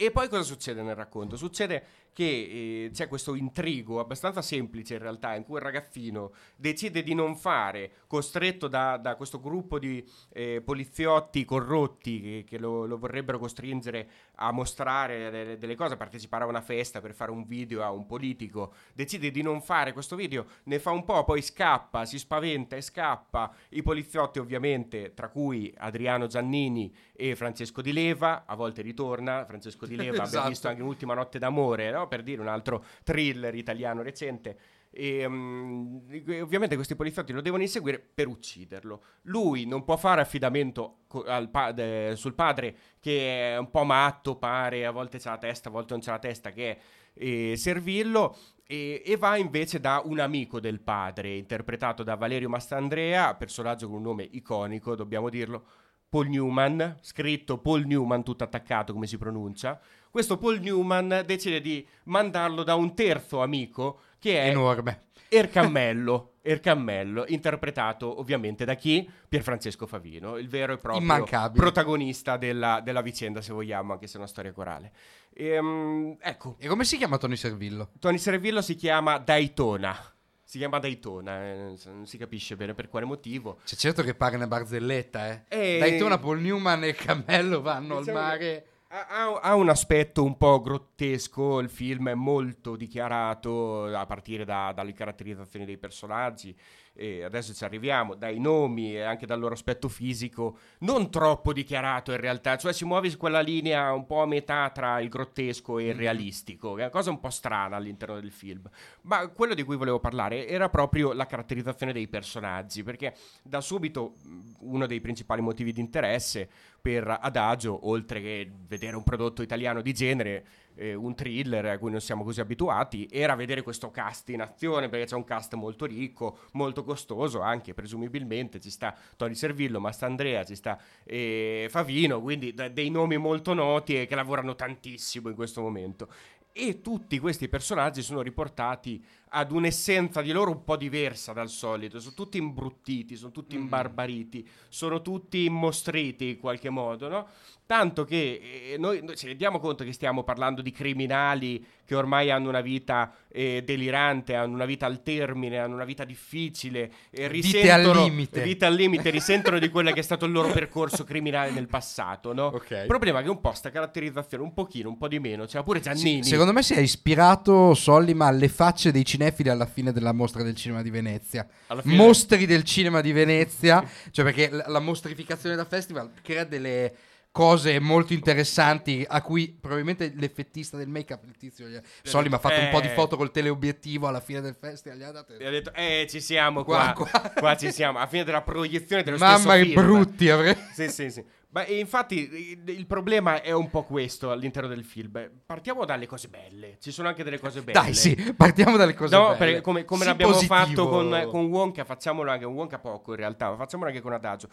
E 0.00 0.12
poi 0.12 0.28
cosa 0.28 0.42
succede 0.42 0.80
nel 0.82 0.94
racconto? 0.94 1.36
Succede 1.36 1.84
che 2.12 2.84
eh, 2.84 2.90
c'è 2.92 3.08
questo 3.08 3.34
intrigo 3.34 3.98
abbastanza 3.98 4.42
semplice 4.42 4.94
in 4.94 5.00
realtà, 5.00 5.34
in 5.34 5.42
cui 5.42 5.56
il 5.56 5.62
ragazzino 5.62 6.32
decide 6.54 7.02
di 7.02 7.14
non 7.14 7.34
fare, 7.34 7.92
costretto 8.06 8.68
da, 8.68 8.96
da 8.96 9.16
questo 9.16 9.40
gruppo 9.40 9.80
di 9.80 10.04
eh, 10.34 10.60
poliziotti 10.64 11.44
corrotti 11.44 12.20
che, 12.20 12.44
che 12.46 12.58
lo, 12.58 12.86
lo 12.86 12.96
vorrebbero 12.96 13.40
costringere 13.40 14.08
a 14.40 14.52
mostrare 14.52 15.30
delle, 15.30 15.58
delle 15.58 15.74
cose, 15.74 15.94
a 15.94 15.96
partecipare 15.96 16.44
a 16.44 16.46
una 16.46 16.60
festa 16.60 17.00
per 17.00 17.14
fare 17.14 17.30
un 17.30 17.44
video 17.44 17.82
a 17.82 17.90
un 17.90 18.06
politico, 18.06 18.72
decide 18.94 19.30
di 19.30 19.42
non 19.42 19.60
fare 19.60 19.92
questo 19.92 20.16
video, 20.16 20.46
ne 20.64 20.78
fa 20.78 20.90
un 20.90 21.04
po', 21.04 21.24
poi 21.24 21.42
scappa, 21.42 22.04
si 22.04 22.18
spaventa 22.18 22.76
e 22.76 22.80
scappa. 22.80 23.52
I 23.70 23.82
poliziotti 23.82 24.38
ovviamente, 24.38 25.14
tra 25.14 25.28
cui 25.28 25.72
Adriano 25.76 26.26
Giannini 26.26 26.94
e 27.12 27.34
Francesco 27.36 27.82
Di 27.82 27.92
Leva, 27.92 28.44
a 28.46 28.54
volte 28.54 28.82
ritorna, 28.82 29.44
Francesco 29.44 29.86
Di 29.86 29.96
Leva 29.96 30.22
abbiamo 30.22 30.26
Esatto. 30.38 30.48
visto 30.48 30.68
anche 30.68 30.80
in 30.80 30.86
Ultima 30.86 31.14
Notte 31.14 31.38
d'amore, 31.38 31.90
no? 31.90 32.06
per 32.06 32.22
dire 32.22 32.40
un 32.40 32.48
altro 32.48 32.84
thriller 33.02 33.54
italiano 33.54 34.02
recente. 34.02 34.56
E, 34.98 35.28
mm, 35.28 35.98
e 36.26 36.40
ovviamente 36.40 36.74
questi 36.74 36.96
poliziotti 36.96 37.32
lo 37.32 37.40
devono 37.40 37.62
inseguire 37.62 38.00
per 38.00 38.26
ucciderlo. 38.26 39.02
Lui 39.22 39.64
non 39.64 39.84
può 39.84 39.96
fare 39.96 40.20
affidamento 40.20 41.02
co- 41.06 41.24
pa- 41.52 41.70
de- 41.70 42.14
sul 42.16 42.34
padre 42.34 42.76
che 42.98 43.52
è 43.52 43.58
un 43.58 43.70
po' 43.70 43.84
matto, 43.84 44.34
pare, 44.34 44.84
a 44.84 44.90
volte 44.90 45.20
c'ha 45.20 45.30
la 45.30 45.38
testa, 45.38 45.68
a 45.68 45.72
volte 45.72 45.92
non 45.92 46.02
c'ha 46.02 46.10
la 46.10 46.18
testa, 46.18 46.50
che 46.50 46.70
è 46.72 46.78
eh, 47.14 47.56
servirlo. 47.56 48.36
E, 48.66 49.02
e 49.06 49.16
va 49.16 49.36
invece 49.36 49.78
da 49.78 50.02
un 50.04 50.18
amico 50.18 50.58
del 50.58 50.80
padre, 50.80 51.36
interpretato 51.36 52.02
da 52.02 52.16
Valerio 52.16 52.48
Mastandrea, 52.48 53.36
personaggio 53.36 53.86
con 53.86 53.98
un 53.98 54.02
nome 54.02 54.28
iconico, 54.32 54.96
dobbiamo 54.96 55.30
dirlo, 55.30 55.64
Paul 56.08 56.28
Newman, 56.28 56.98
scritto 57.02 57.58
Paul 57.58 57.84
Newman 57.86 58.24
tutto 58.24 58.42
attaccato 58.42 58.92
come 58.92 59.06
si 59.06 59.16
pronuncia. 59.16 59.80
Questo 60.10 60.38
Paul 60.38 60.58
Newman 60.58 61.22
decide 61.24 61.60
di 61.60 61.86
mandarlo 62.04 62.62
da 62.62 62.74
un 62.74 62.94
terzo 62.94 63.42
amico 63.42 64.00
che 64.18 64.40
è 64.40 64.48
Enorme. 64.48 65.06
Ercammello, 65.30 66.34
Ercammello, 66.40 67.24
interpretato 67.28 68.18
ovviamente 68.18 68.64
da 68.64 68.74
chi? 68.74 69.08
Pierfrancesco 69.28 69.86
Favino, 69.86 70.38
il 70.38 70.48
vero 70.48 70.72
e 70.72 70.78
proprio 70.78 71.50
protagonista 71.52 72.38
della, 72.38 72.80
della 72.82 73.02
vicenda, 73.02 73.42
se 73.42 73.52
vogliamo, 73.52 73.92
anche 73.92 74.06
se 74.06 74.14
è 74.14 74.18
una 74.18 74.26
storia 74.26 74.52
corale. 74.52 74.92
Ehm, 75.34 76.16
ecco, 76.20 76.56
E 76.58 76.66
come 76.66 76.84
si 76.84 76.96
chiama 76.96 77.18
Tony 77.18 77.36
Servillo? 77.36 77.90
Tony 77.98 78.18
Servillo 78.18 78.62
si 78.62 78.74
chiama 78.74 79.18
Daytona. 79.18 79.96
Si 80.42 80.56
chiama 80.56 80.78
Daytona, 80.78 81.44
eh, 81.44 81.74
non 81.84 82.06
si 82.06 82.16
capisce 82.16 82.56
bene 82.56 82.72
per 82.72 82.88
quale 82.88 83.04
motivo. 83.04 83.60
C'è 83.66 83.76
certo 83.76 84.02
che 84.02 84.14
paga 84.14 84.36
una 84.36 84.46
barzelletta, 84.46 85.28
eh. 85.28 85.42
Eh, 85.48 85.78
Daytona, 85.78 86.16
Paul 86.16 86.40
Newman 86.40 86.84
e 86.84 86.94
Cammello 86.94 87.60
vanno 87.60 87.98
Diciamo 87.98 88.18
al 88.18 88.24
mare. 88.24 88.66
Ha, 88.90 89.40
ha- 89.42 89.54
un 89.54 89.68
aspetto 89.68 90.24
un 90.24 90.38
po' 90.38 90.62
grottesco, 90.62 91.58
il 91.60 91.68
film 91.68 92.08
è 92.08 92.14
molto 92.14 92.74
dichiarato 92.74 93.84
a 93.84 94.06
partire 94.06 94.46
da- 94.46 94.72
dalle 94.74 94.94
caratterizzazioni 94.94 95.66
dei 95.66 95.76
personaggi, 95.76 96.56
e 96.98 97.22
adesso 97.22 97.54
ci 97.54 97.62
arriviamo, 97.62 98.16
dai 98.16 98.40
nomi 98.40 98.96
e 98.96 99.02
anche 99.02 99.24
dal 99.24 99.38
loro 99.38 99.54
aspetto 99.54 99.88
fisico, 99.88 100.58
non 100.80 101.10
troppo 101.10 101.52
dichiarato 101.52 102.10
in 102.10 102.18
realtà, 102.18 102.56
cioè 102.56 102.72
si 102.72 102.84
muove 102.84 103.08
su 103.08 103.16
quella 103.16 103.40
linea 103.40 103.92
un 103.92 104.04
po' 104.04 104.20
a 104.20 104.26
metà 104.26 104.68
tra 104.70 104.98
il 104.98 105.08
grottesco 105.08 105.78
e 105.78 105.88
il 105.88 105.94
realistico, 105.94 106.74
che 106.74 106.80
è 106.80 106.82
una 106.82 106.90
cosa 106.90 107.10
un 107.10 107.20
po' 107.20 107.30
strana 107.30 107.76
all'interno 107.76 108.18
del 108.18 108.32
film. 108.32 108.68
Ma 109.02 109.28
quello 109.28 109.54
di 109.54 109.62
cui 109.62 109.76
volevo 109.76 110.00
parlare 110.00 110.48
era 110.48 110.68
proprio 110.68 111.12
la 111.12 111.26
caratterizzazione 111.26 111.92
dei 111.92 112.08
personaggi, 112.08 112.82
perché 112.82 113.14
da 113.44 113.60
subito 113.60 114.14
mh, 114.20 114.54
uno 114.60 114.86
dei 114.86 115.00
principali 115.00 115.40
motivi 115.40 115.72
di 115.72 115.80
interesse 115.80 116.48
per 116.82 117.18
Adagio, 117.20 117.86
oltre 117.88 118.20
che 118.20 118.50
vedere 118.66 118.96
un 118.96 119.04
prodotto 119.04 119.42
italiano 119.42 119.82
di 119.82 119.92
genere, 119.92 120.44
eh, 120.78 120.94
un 120.94 121.14
thriller 121.14 121.66
a 121.66 121.78
cui 121.78 121.90
non 121.90 122.00
siamo 122.00 122.24
così 122.24 122.40
abituati, 122.40 123.08
era 123.10 123.34
vedere 123.34 123.62
questo 123.62 123.90
cast 123.90 124.28
in 124.30 124.40
azione, 124.40 124.88
perché 124.88 125.06
c'è 125.06 125.16
un 125.16 125.24
cast 125.24 125.54
molto 125.54 125.84
ricco, 125.84 126.38
molto 126.52 126.84
costoso, 126.84 127.40
anche 127.40 127.74
presumibilmente 127.74 128.60
ci 128.60 128.70
sta 128.70 128.94
Tony 129.16 129.34
Servillo, 129.34 129.80
Mastandrea, 129.80 130.44
ci 130.44 130.54
sta 130.54 130.80
eh, 131.04 131.66
Favino, 131.68 132.20
quindi 132.20 132.54
da- 132.54 132.68
dei 132.68 132.90
nomi 132.90 133.16
molto 133.16 133.52
noti 133.54 134.00
e 134.00 134.06
che 134.06 134.14
lavorano 134.14 134.54
tantissimo 134.54 135.28
in 135.28 135.34
questo 135.34 135.60
momento. 135.60 136.08
E 136.52 136.80
tutti 136.80 137.18
questi 137.18 137.48
personaggi 137.48 138.02
sono 138.02 138.20
riportati 138.20 139.04
ad 139.30 139.52
un'essenza 139.52 140.20
di 140.22 140.32
loro 140.32 140.50
un 140.50 140.64
po' 140.64 140.76
diversa 140.76 141.32
dal 141.32 141.48
solito, 141.48 142.00
sono 142.00 142.14
tutti 142.14 142.38
imbruttiti, 142.38 143.16
sono 143.16 143.30
tutti 143.32 143.56
Mm. 143.56 143.60
imbarbariti, 143.62 144.48
sono 144.68 145.02
tutti 145.02 145.44
immostriti 145.44 146.28
in 146.30 146.38
qualche 146.38 146.70
modo, 146.70 147.08
no? 147.08 147.26
Tanto 147.66 148.04
che 148.04 148.70
eh, 148.72 148.78
noi, 148.78 149.00
noi 149.04 149.14
ci 149.14 149.26
rendiamo 149.26 149.58
conto 149.58 149.84
che 149.84 149.92
stiamo 149.92 150.22
parlando 150.24 150.62
di 150.62 150.70
criminali 150.72 151.62
che 151.84 151.94
ormai 151.94 152.30
hanno 152.30 152.48
una 152.48 152.60
vita 152.62 153.14
eh, 153.30 153.62
delirante, 153.64 154.34
hanno 154.34 154.54
una 154.54 154.64
vita 154.64 154.86
al 154.86 155.02
termine, 155.02 155.58
hanno 155.58 155.74
una 155.74 155.84
vita 155.84 156.04
difficile, 156.04 156.90
e 157.10 157.28
Vite 157.28 157.70
al 157.70 157.80
risentono, 157.80 158.04
limite. 158.04 158.42
vite 158.42 158.64
al 158.66 158.74
limite, 158.74 159.08
risentono 159.10 159.58
di 159.58 159.68
quello 159.70 159.90
che 159.92 160.00
è 160.00 160.02
stato 160.02 160.24
il 160.26 160.32
loro 160.32 160.50
percorso 160.50 161.04
criminale 161.04 161.50
nel 161.50 161.66
passato, 161.66 162.32
no? 162.34 162.46
Ok. 162.46 162.70
Il 162.70 162.84
problema 162.86 163.20
è 163.20 163.22
che 163.22 163.30
un 163.30 163.40
po' 163.40 163.52
sta 163.52 163.70
caratterizzazione, 163.70 164.42
un 164.44 164.52
pochino, 164.54 164.88
un 164.88 164.96
po' 164.98 165.08
di 165.08 165.18
meno, 165.18 165.44
c'era 165.46 165.62
pure 165.62 165.78
Sì, 165.82 165.84
Giannini. 165.84 166.24
secondo 166.24 166.52
me 166.52 166.62
si 166.62 166.74
è 166.74 166.80
ispirato 166.80 167.74
Sollima 167.74 168.26
alle 168.26 168.48
facce 168.48 168.92
dei 168.92 169.04
cinefili 169.18 169.48
alla 169.48 169.66
fine 169.66 169.92
della 169.92 170.12
mostra 170.12 170.42
del 170.44 170.54
cinema 170.54 170.80
di 170.82 170.90
Venezia. 170.90 171.46
Alla 171.66 171.82
Mostri 171.84 172.46
del 172.46 172.62
cinema 172.62 173.00
di 173.00 173.10
Venezia, 173.12 173.84
cioè 174.12 174.24
perché 174.24 174.48
la, 174.50 174.64
la 174.68 174.78
mostrificazione 174.78 175.56
da 175.56 175.64
festival 175.64 176.10
crea 176.22 176.44
delle 176.44 176.94
cose 177.30 177.78
molto 177.78 178.14
interessanti 178.14 179.04
a 179.06 179.20
cui 179.20 179.48
probabilmente 179.60 180.12
l'effettista 180.16 180.76
del 180.76 180.88
make-up 180.88 181.22
il 181.24 181.36
tizio 181.36 181.66
gli- 181.68 181.78
Sollima 182.02 182.36
ha 182.36 182.38
fatto 182.38 182.58
un 182.60 182.70
po' 182.70 182.80
di 182.80 182.86
Eh. 182.88 182.94
foto 182.94 183.16
col 183.16 183.30
teleobiettivo 183.30 184.08
alla 184.08 184.20
fine 184.20 184.40
del 184.40 184.56
festival 184.58 184.98
gli 184.98 185.02
ha 185.02 185.10
dato 185.12 185.34
E 185.36 185.46
ha 185.46 185.50
detto, 185.50 185.72
eh, 185.74 186.06
ci 186.08 186.20
siamo 186.20 186.64
qua, 186.64 186.92
Qua, 186.96 187.06
qua, 187.08 187.32
qua. 187.34 187.56
ci 187.56 187.70
siamo, 187.70 187.98
a 187.98 188.06
fine 188.06 188.24
della 188.24 188.42
proiezione 188.42 189.02
dello 189.02 189.18
mamma 189.18 189.38
stesso 189.38 189.56
che 189.56 189.62
film. 189.64 189.74
brutti 189.84 190.30
avrei 190.30 190.56
Sì, 190.74 190.88
sì, 190.88 191.10
sì. 191.10 191.24
Ma 191.50 191.64
e 191.64 191.78
infatti 191.78 192.62
il- 192.66 192.86
problema 192.86 193.40
è 193.40 193.52
un 193.52 193.70
po' 193.70 193.82
questo 193.84 194.30
all'interno 194.30 194.68
del 194.68 194.84
film. 194.84 195.30
Partiamo 195.46 195.86
dalle 195.86 196.06
cose 196.06 196.28
belle. 196.28 196.76
Ci 196.78 196.90
sono 196.90 197.08
anche 197.08 197.24
delle 197.24 197.38
cose 197.38 197.62
belle. 197.62 197.72
dai 197.80 197.94
sì 197.94 198.14
partiamo 198.36 198.76
dalle 198.76 198.92
cose 198.94 199.16
No, 199.16 199.28
belle. 199.28 199.36
perché 199.38 199.60
come, 199.62 199.84
come 199.86 200.02
Sì, 200.02 200.08
l'abbiamo 200.08 200.32
positivo. 200.32 200.54
fatto 200.54 200.88
con, 200.88 201.26
con 201.30 201.46
Wonka, 201.46 201.84
facciamolo 201.84 202.30
anche 202.30 202.44
con 202.44 202.52
Wonka 202.54 202.78
poco 202.78 203.12
in 203.12 203.16
realtà, 203.16 203.48
ma 203.50 203.56
facciamolo 203.56 203.88
anche 203.88 204.02
con 204.02 204.12
Adagio. 204.12 204.48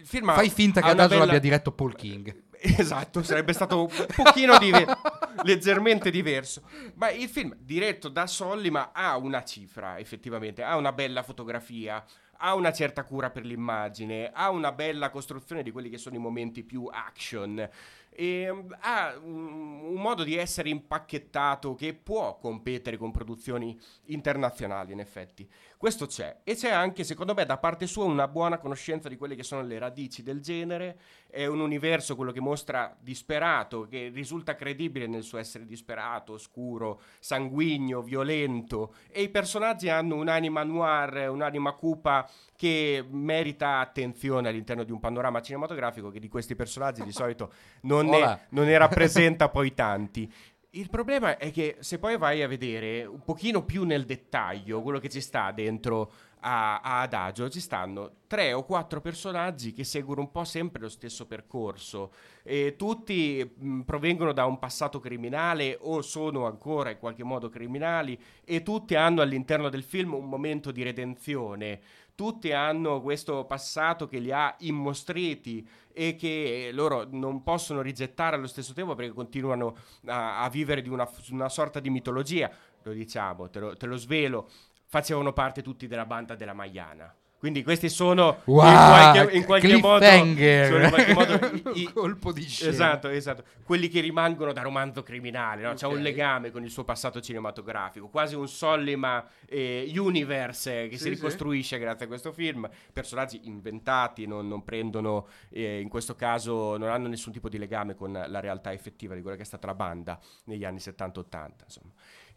Il 0.00 0.06
film 0.06 0.32
fai 0.32 0.48
finta 0.48 0.80
che 0.80 0.88
Adagio 0.88 1.08
bella- 1.10 1.24
l'abbia 1.26 1.40
diretto 1.40 1.72
Paul 1.72 1.94
King 1.94 2.44
Esatto, 2.62 3.22
sarebbe 3.22 3.52
stato 3.52 3.82
un 3.82 3.88
pochino 4.16 4.56
dive- 4.58 4.86
leggermente 5.44 6.10
diverso. 6.10 6.62
Ma 6.94 7.10
il 7.10 7.28
film, 7.28 7.54
diretto 7.58 8.08
da 8.08 8.26
Sollima, 8.26 8.92
ha 8.92 9.16
una 9.18 9.44
cifra, 9.44 9.98
effettivamente, 9.98 10.62
ha 10.62 10.76
una 10.76 10.92
bella 10.92 11.22
fotografia, 11.22 12.02
ha 12.42 12.54
una 12.54 12.72
certa 12.72 13.04
cura 13.04 13.30
per 13.30 13.44
l'immagine, 13.44 14.30
ha 14.32 14.50
una 14.50 14.72
bella 14.72 15.10
costruzione 15.10 15.62
di 15.62 15.70
quelli 15.70 15.90
che 15.90 15.98
sono 15.98 16.16
i 16.16 16.18
momenti 16.18 16.62
più 16.62 16.88
action. 16.90 17.68
E 18.10 18.52
mm, 18.52 18.72
ha 18.80 19.14
un 19.22 20.00
modo 20.00 20.24
di 20.24 20.36
essere 20.36 20.68
impacchettato 20.68 21.74
che 21.74 21.94
può 21.94 22.38
competere 22.38 22.96
con 22.96 23.10
produzioni 23.10 23.78
internazionali, 24.06 24.92
in 24.92 25.00
effetti. 25.00 25.48
Questo 25.80 26.04
c'è. 26.04 26.40
E 26.44 26.56
c'è 26.56 26.68
anche, 26.68 27.04
secondo 27.04 27.32
me, 27.32 27.46
da 27.46 27.56
parte 27.56 27.86
sua 27.86 28.04
una 28.04 28.28
buona 28.28 28.58
conoscenza 28.58 29.08
di 29.08 29.16
quelle 29.16 29.34
che 29.34 29.42
sono 29.42 29.62
le 29.62 29.78
radici 29.78 30.22
del 30.22 30.42
genere. 30.42 30.98
È 31.30 31.46
un 31.46 31.58
universo, 31.58 32.16
quello 32.16 32.32
che 32.32 32.40
mostra 32.42 32.94
disperato, 33.00 33.86
che 33.88 34.10
risulta 34.12 34.56
credibile 34.56 35.06
nel 35.06 35.22
suo 35.22 35.38
essere 35.38 35.64
disperato, 35.64 36.34
oscuro, 36.34 37.00
sanguigno, 37.18 38.02
violento. 38.02 38.92
E 39.10 39.22
i 39.22 39.30
personaggi 39.30 39.88
hanno 39.88 40.16
un'anima 40.16 40.62
noir, 40.64 41.30
un'anima 41.30 41.72
cupa 41.72 42.28
che 42.54 43.02
merita 43.08 43.78
attenzione 43.78 44.50
all'interno 44.50 44.84
di 44.84 44.92
un 44.92 45.00
panorama 45.00 45.40
cinematografico 45.40 46.10
che 46.10 46.20
di 46.20 46.28
questi 46.28 46.54
personaggi 46.54 47.02
di 47.02 47.12
solito 47.12 47.54
non 47.84 48.04
ne, 48.04 48.48
non 48.50 48.66
ne 48.66 48.76
rappresenta 48.76 49.48
poi 49.48 49.72
tanti. 49.72 50.30
Il 50.72 50.88
problema 50.88 51.36
è 51.36 51.50
che 51.50 51.78
se 51.80 51.98
poi 51.98 52.16
vai 52.16 52.44
a 52.44 52.46
vedere 52.46 53.04
un 53.04 53.24
pochino 53.24 53.64
più 53.64 53.82
nel 53.82 54.04
dettaglio 54.04 54.82
quello 54.82 55.00
che 55.00 55.08
ci 55.08 55.20
sta 55.20 55.50
dentro 55.50 56.12
a, 56.42 56.80
a 56.80 57.00
Adagio, 57.00 57.50
ci 57.50 57.58
stanno 57.58 58.18
tre 58.28 58.52
o 58.52 58.64
quattro 58.64 59.00
personaggi 59.00 59.72
che 59.72 59.82
seguono 59.82 60.20
un 60.20 60.30
po' 60.30 60.44
sempre 60.44 60.82
lo 60.82 60.88
stesso 60.88 61.26
percorso. 61.26 62.12
E 62.44 62.76
tutti 62.78 63.44
mh, 63.52 63.80
provengono 63.80 64.32
da 64.32 64.44
un 64.44 64.60
passato 64.60 65.00
criminale 65.00 65.76
o 65.80 66.02
sono 66.02 66.46
ancora 66.46 66.90
in 66.90 66.98
qualche 66.98 67.24
modo 67.24 67.48
criminali 67.48 68.16
e 68.44 68.62
tutti 68.62 68.94
hanno 68.94 69.22
all'interno 69.22 69.70
del 69.70 69.82
film 69.82 70.14
un 70.14 70.28
momento 70.28 70.70
di 70.70 70.84
redenzione 70.84 71.80
tutti 72.20 72.52
hanno 72.52 73.00
questo 73.00 73.46
passato 73.46 74.06
che 74.06 74.18
li 74.18 74.30
ha 74.30 74.54
immostriti 74.58 75.66
e 75.90 76.16
che 76.16 76.68
loro 76.70 77.06
non 77.10 77.42
possono 77.42 77.80
rigettare 77.80 78.36
allo 78.36 78.46
stesso 78.46 78.74
tempo 78.74 78.94
perché 78.94 79.14
continuano 79.14 79.74
a, 80.04 80.42
a 80.42 80.50
vivere 80.50 80.82
di 80.82 80.90
una, 80.90 81.10
una, 81.30 81.48
sorta 81.48 81.80
di 81.80 81.88
mitologia. 81.88 82.50
Lo 82.82 82.92
diciamo, 82.92 83.48
te 83.48 83.58
lo, 83.58 83.74
te 83.74 83.86
lo 83.86 83.96
svelo, 83.96 84.50
facevano 84.84 85.32
parte 85.32 85.62
tutti 85.62 85.86
della 85.86 86.04
banda 86.04 86.34
della 86.34 86.52
Maiana. 86.52 87.10
Quindi 87.40 87.62
questi 87.62 87.88
sono 87.88 88.42
wow, 88.44 88.68
in 88.68 88.74
qualche, 88.74 89.36
in 89.38 89.44
qualche 89.46 89.76
modo, 89.78 90.04
sono 90.04 90.24
in 90.24 90.88
qualche 90.90 91.14
modo 91.14 91.72
i, 91.72 91.84
colpo 91.90 92.32
di 92.32 92.42
scena. 92.42 92.70
Esatto, 92.70 93.08
esatto. 93.08 93.44
Quelli 93.64 93.88
che 93.88 94.00
rimangono 94.00 94.52
da 94.52 94.60
romanzo 94.60 95.02
criminale, 95.02 95.62
no? 95.62 95.68
okay. 95.68 95.78
c'è 95.78 95.86
un 95.86 96.02
legame 96.02 96.50
con 96.50 96.64
il 96.64 96.70
suo 96.70 96.84
passato 96.84 97.18
cinematografico, 97.22 98.08
quasi 98.08 98.34
un 98.34 98.46
Sollima 98.46 99.26
eh, 99.46 99.90
universe 99.96 100.88
che 100.88 100.98
sì, 100.98 101.04
si 101.04 101.08
ricostruisce 101.08 101.76
sì. 101.76 101.80
grazie 101.80 102.04
a 102.04 102.08
questo 102.08 102.30
film. 102.30 102.68
Personaggi 102.92 103.40
inventati, 103.44 104.26
non, 104.26 104.46
non 104.46 104.62
prendono, 104.62 105.26
eh, 105.48 105.80
in 105.80 105.88
questo 105.88 106.14
caso, 106.14 106.76
non 106.76 106.90
hanno 106.90 107.08
nessun 107.08 107.32
tipo 107.32 107.48
di 107.48 107.56
legame 107.56 107.94
con 107.94 108.12
la 108.12 108.40
realtà 108.40 108.70
effettiva 108.70 109.14
di 109.14 109.22
quella 109.22 109.38
che 109.38 109.44
è 109.44 109.46
stata 109.46 109.66
la 109.66 109.74
banda 109.74 110.20
negli 110.44 110.66
anni 110.66 110.76
70-80. 110.76 111.50
Insomma. 111.64 111.92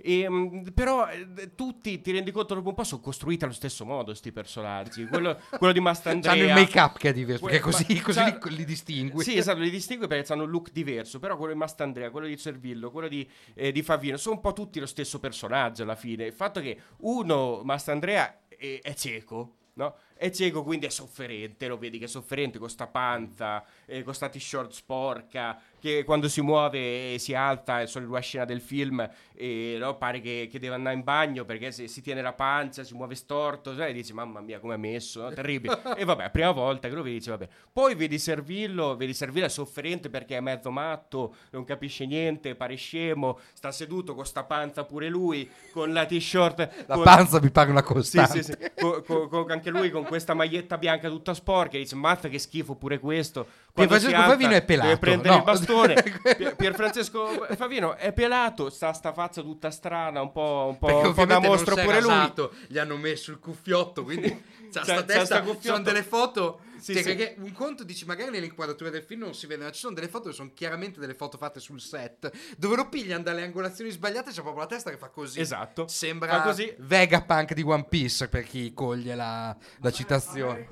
E, 0.06 0.20
ehm, 0.20 0.74
però 0.74 1.08
eh, 1.08 1.56
tutti, 1.56 2.01
ti 2.01 2.12
rendi 2.12 2.32
conto, 2.32 2.56
dopo 2.56 2.70
un 2.70 2.76
po' 2.76 2.84
sono 2.84 2.99
costruiti 3.01 3.45
allo 3.45 3.54
stesso 3.54 3.86
modo 3.86 4.06
questi 4.06 4.34
personaggi. 4.34 5.06
Quello, 5.06 5.39
quello 5.58 5.72
di 5.72 5.80
Mastandrea... 5.80 6.34
Hanno 6.34 6.43
il 6.43 6.54
make-up 6.54 6.97
che 6.97 7.10
è 7.10 7.14
diverso, 7.14 7.45
perché 7.45 7.62
così, 7.62 8.01
così 8.01 8.22
li, 8.22 8.56
li, 8.56 8.66
distingui. 8.66 9.24
Sì, 9.24 9.38
esatto, 9.38 9.60
li 9.60 9.70
distingui 9.70 10.08
perché 10.08 10.34
hanno 10.34 10.43
un 10.43 10.49
look 10.49 10.72
diverso, 10.72 11.20
però 11.20 11.38
quello 11.38 11.54
di 11.54 11.60
Mastandrea, 11.60 12.10
quello 12.10 12.28
di 12.28 12.38
Cervillo, 12.38 12.91
quello 12.91 13.08
di, 13.08 13.28
eh, 13.54 13.72
di 13.72 13.82
Favino, 13.82 14.18
sono 14.18 14.36
un 14.36 14.41
po' 14.41 14.51
tutti 14.51 14.82
lo 14.82 14.86
stesso 14.86 15.20
personaggio 15.20 15.84
alla 15.84 15.95
fine. 15.95 16.26
Il 16.26 16.34
fatto 16.34 16.60
che 16.60 16.78
uno, 16.97 17.62
Mastandrea, 17.64 18.41
è, 18.49 18.80
è 18.82 18.93
cieco, 18.95 19.56
no? 19.76 19.95
È 20.14 20.30
cieco, 20.30 20.64
quindi 20.64 20.86
è 20.86 20.89
sofferente, 20.89 21.68
lo 21.68 21.78
vedi 21.78 21.97
che 21.97 22.06
è 22.06 22.08
sofferente 22.08 22.60
con 22.60 22.70
sta 22.70 22.88
panza, 22.88 23.64
eh, 23.86 24.04
con 24.04 24.14
sta 24.14 24.30
t-shirt 24.30 24.72
sporca, 24.72 25.60
che 25.84 26.06
quando 26.06 26.30
si 26.30 26.40
muove 26.40 27.18
si 27.20 27.34
alza, 27.34 27.82
è 27.82 27.88
solo 27.88 28.10
la 28.10 28.22
scena 28.22 28.46
del 28.46 28.62
film, 28.62 29.06
e 29.36 29.76
no, 29.78 29.98
pare 29.98 30.22
che, 30.22 30.48
che, 30.50 30.58
deve 30.58 30.76
andare 30.76 30.96
in 30.96 31.04
bagno 31.04 31.44
perché 31.44 31.74
se 31.74 31.90
si 31.90 32.02
tiene 32.02 32.22
la 32.22 32.32
pancia, 32.32 32.86
si 32.86 32.94
muove 32.94 33.16
storto, 33.16 33.76
cioè, 33.76 33.90
e 33.90 33.92
dici 33.92 34.14
mamma 34.14 34.40
mia 34.40 34.62
come 34.62 34.76
è 34.76 34.78
messo, 34.78 35.24
no? 35.24 35.34
terribile. 35.34 35.82
e 35.98 36.06
vabbè, 36.06 36.32
prima 36.32 36.52
volta 36.52 36.88
che 36.88 36.96
lo 36.96 37.02
vedi, 37.02 37.18
dici 37.18 37.30
vabbè. 37.30 37.50
Poi 37.74 37.96
vedi 37.96 38.18
Servillo, 38.18 38.96
vedi 38.96 39.14
Servillo 39.14 39.46
è 39.46 39.50
sofferente 39.50 40.10
perché 40.10 40.38
è 40.38 40.40
mezzo 40.40 40.72
matto, 40.72 41.36
non 41.50 41.66
capisce 41.66 42.06
niente, 42.06 42.56
pare 42.56 42.76
scemo, 42.76 43.40
sta 43.52 43.74
seduto 43.74 44.16
con 44.16 44.26
sta 44.26 44.46
panza 44.46 44.86
pure 44.86 45.10
lui, 45.10 45.50
con 45.74 45.92
la 45.92 46.06
t-shirt. 46.06 46.86
La 46.86 46.96
con... 46.96 47.04
panza 47.04 47.42
mi 47.42 47.52
pare 47.52 47.72
una 47.72 47.84
costante. 47.84 48.42
Sì, 48.42 48.54
sì, 48.54 48.58
sì. 48.58 49.04
con, 49.04 49.28
con, 49.28 49.52
anche 49.52 49.70
lui 49.70 49.90
con 49.90 50.06
questa 50.06 50.34
maglietta 50.34 50.78
bianca 50.78 51.10
tutta 51.10 51.34
sporca, 51.34 51.78
dice 51.78 51.96
mazza 51.96 52.30
che 52.30 52.40
schifo 52.40 52.76
pure 52.76 53.00
questo. 53.00 53.48
Pier 53.74 53.88
Francesco 53.88 54.22
Favino 54.22 54.52
è 54.52 54.64
pelato. 54.64 54.88
Deve 54.88 55.00
prendere 55.00 55.30
no. 55.30 55.38
il 55.38 55.44
bastone. 55.44 56.04
Pier, 56.38 56.56
Pier, 56.56 56.76
Francesco 56.76 57.48
Favino 57.56 57.96
è 57.96 58.14
pelato, 58.14 58.70
sta 58.70 58.94
sta 58.94 59.14
faccia 59.14 59.42
tutta 59.42 59.72
strana, 59.72 60.22
un 60.22 60.32
po', 60.32 60.68
un 60.70 60.78
po', 60.78 61.00
un 61.08 61.14
po 61.14 61.26
da 61.26 61.40
mostro 61.40 61.74
pure 61.74 61.96
rasato, 61.96 62.52
lui. 62.54 62.66
Gli 62.68 62.78
hanno 62.78 62.98
messo 62.98 63.32
il 63.32 63.40
cuffiotto, 63.40 64.04
quindi 64.04 64.30
c'ha, 64.72 64.82
c'ha 64.82 64.84
sta 64.84 65.04
testa, 65.04 65.44
ci 65.44 65.58
sono 65.62 65.82
delle 65.82 66.04
foto 66.04 66.60
sì, 66.84 67.02
cioè, 67.02 67.16
sì. 67.16 67.42
un 67.42 67.54
conto 67.54 67.86
dici 67.86 68.04
magari 68.04 68.30
nell'inquadratura 68.30 68.90
del 68.90 69.04
film 69.04 69.22
non 69.22 69.34
si 69.34 69.48
vede, 69.48 69.64
ma 69.64 69.72
ci 69.72 69.80
sono 69.80 69.94
delle 69.94 70.10
foto 70.10 70.28
che 70.28 70.36
sono 70.36 70.52
chiaramente 70.54 71.00
delle 71.00 71.14
foto 71.14 71.38
fatte 71.38 71.62
sul 71.62 71.80
set, 71.80 72.30
dove 72.58 72.76
lo 72.76 72.90
pigliano 72.90 73.24
dalle 73.24 73.42
angolazioni 73.42 73.90
sbagliate 73.90 74.32
c'è 74.32 74.42
proprio 74.42 74.64
la 74.64 74.68
testa 74.68 74.90
che 74.90 74.98
fa 74.98 75.08
così. 75.08 75.40
Esatto. 75.40 75.88
Sembra 75.88 76.42
così. 76.42 76.74
Vegapunk 76.78 77.54
di 77.54 77.62
One 77.62 77.86
Piece 77.86 78.28
per 78.28 78.44
chi 78.44 78.74
coglie 78.74 79.16
la, 79.16 79.56
la 79.80 79.92
citazione. 79.92 80.68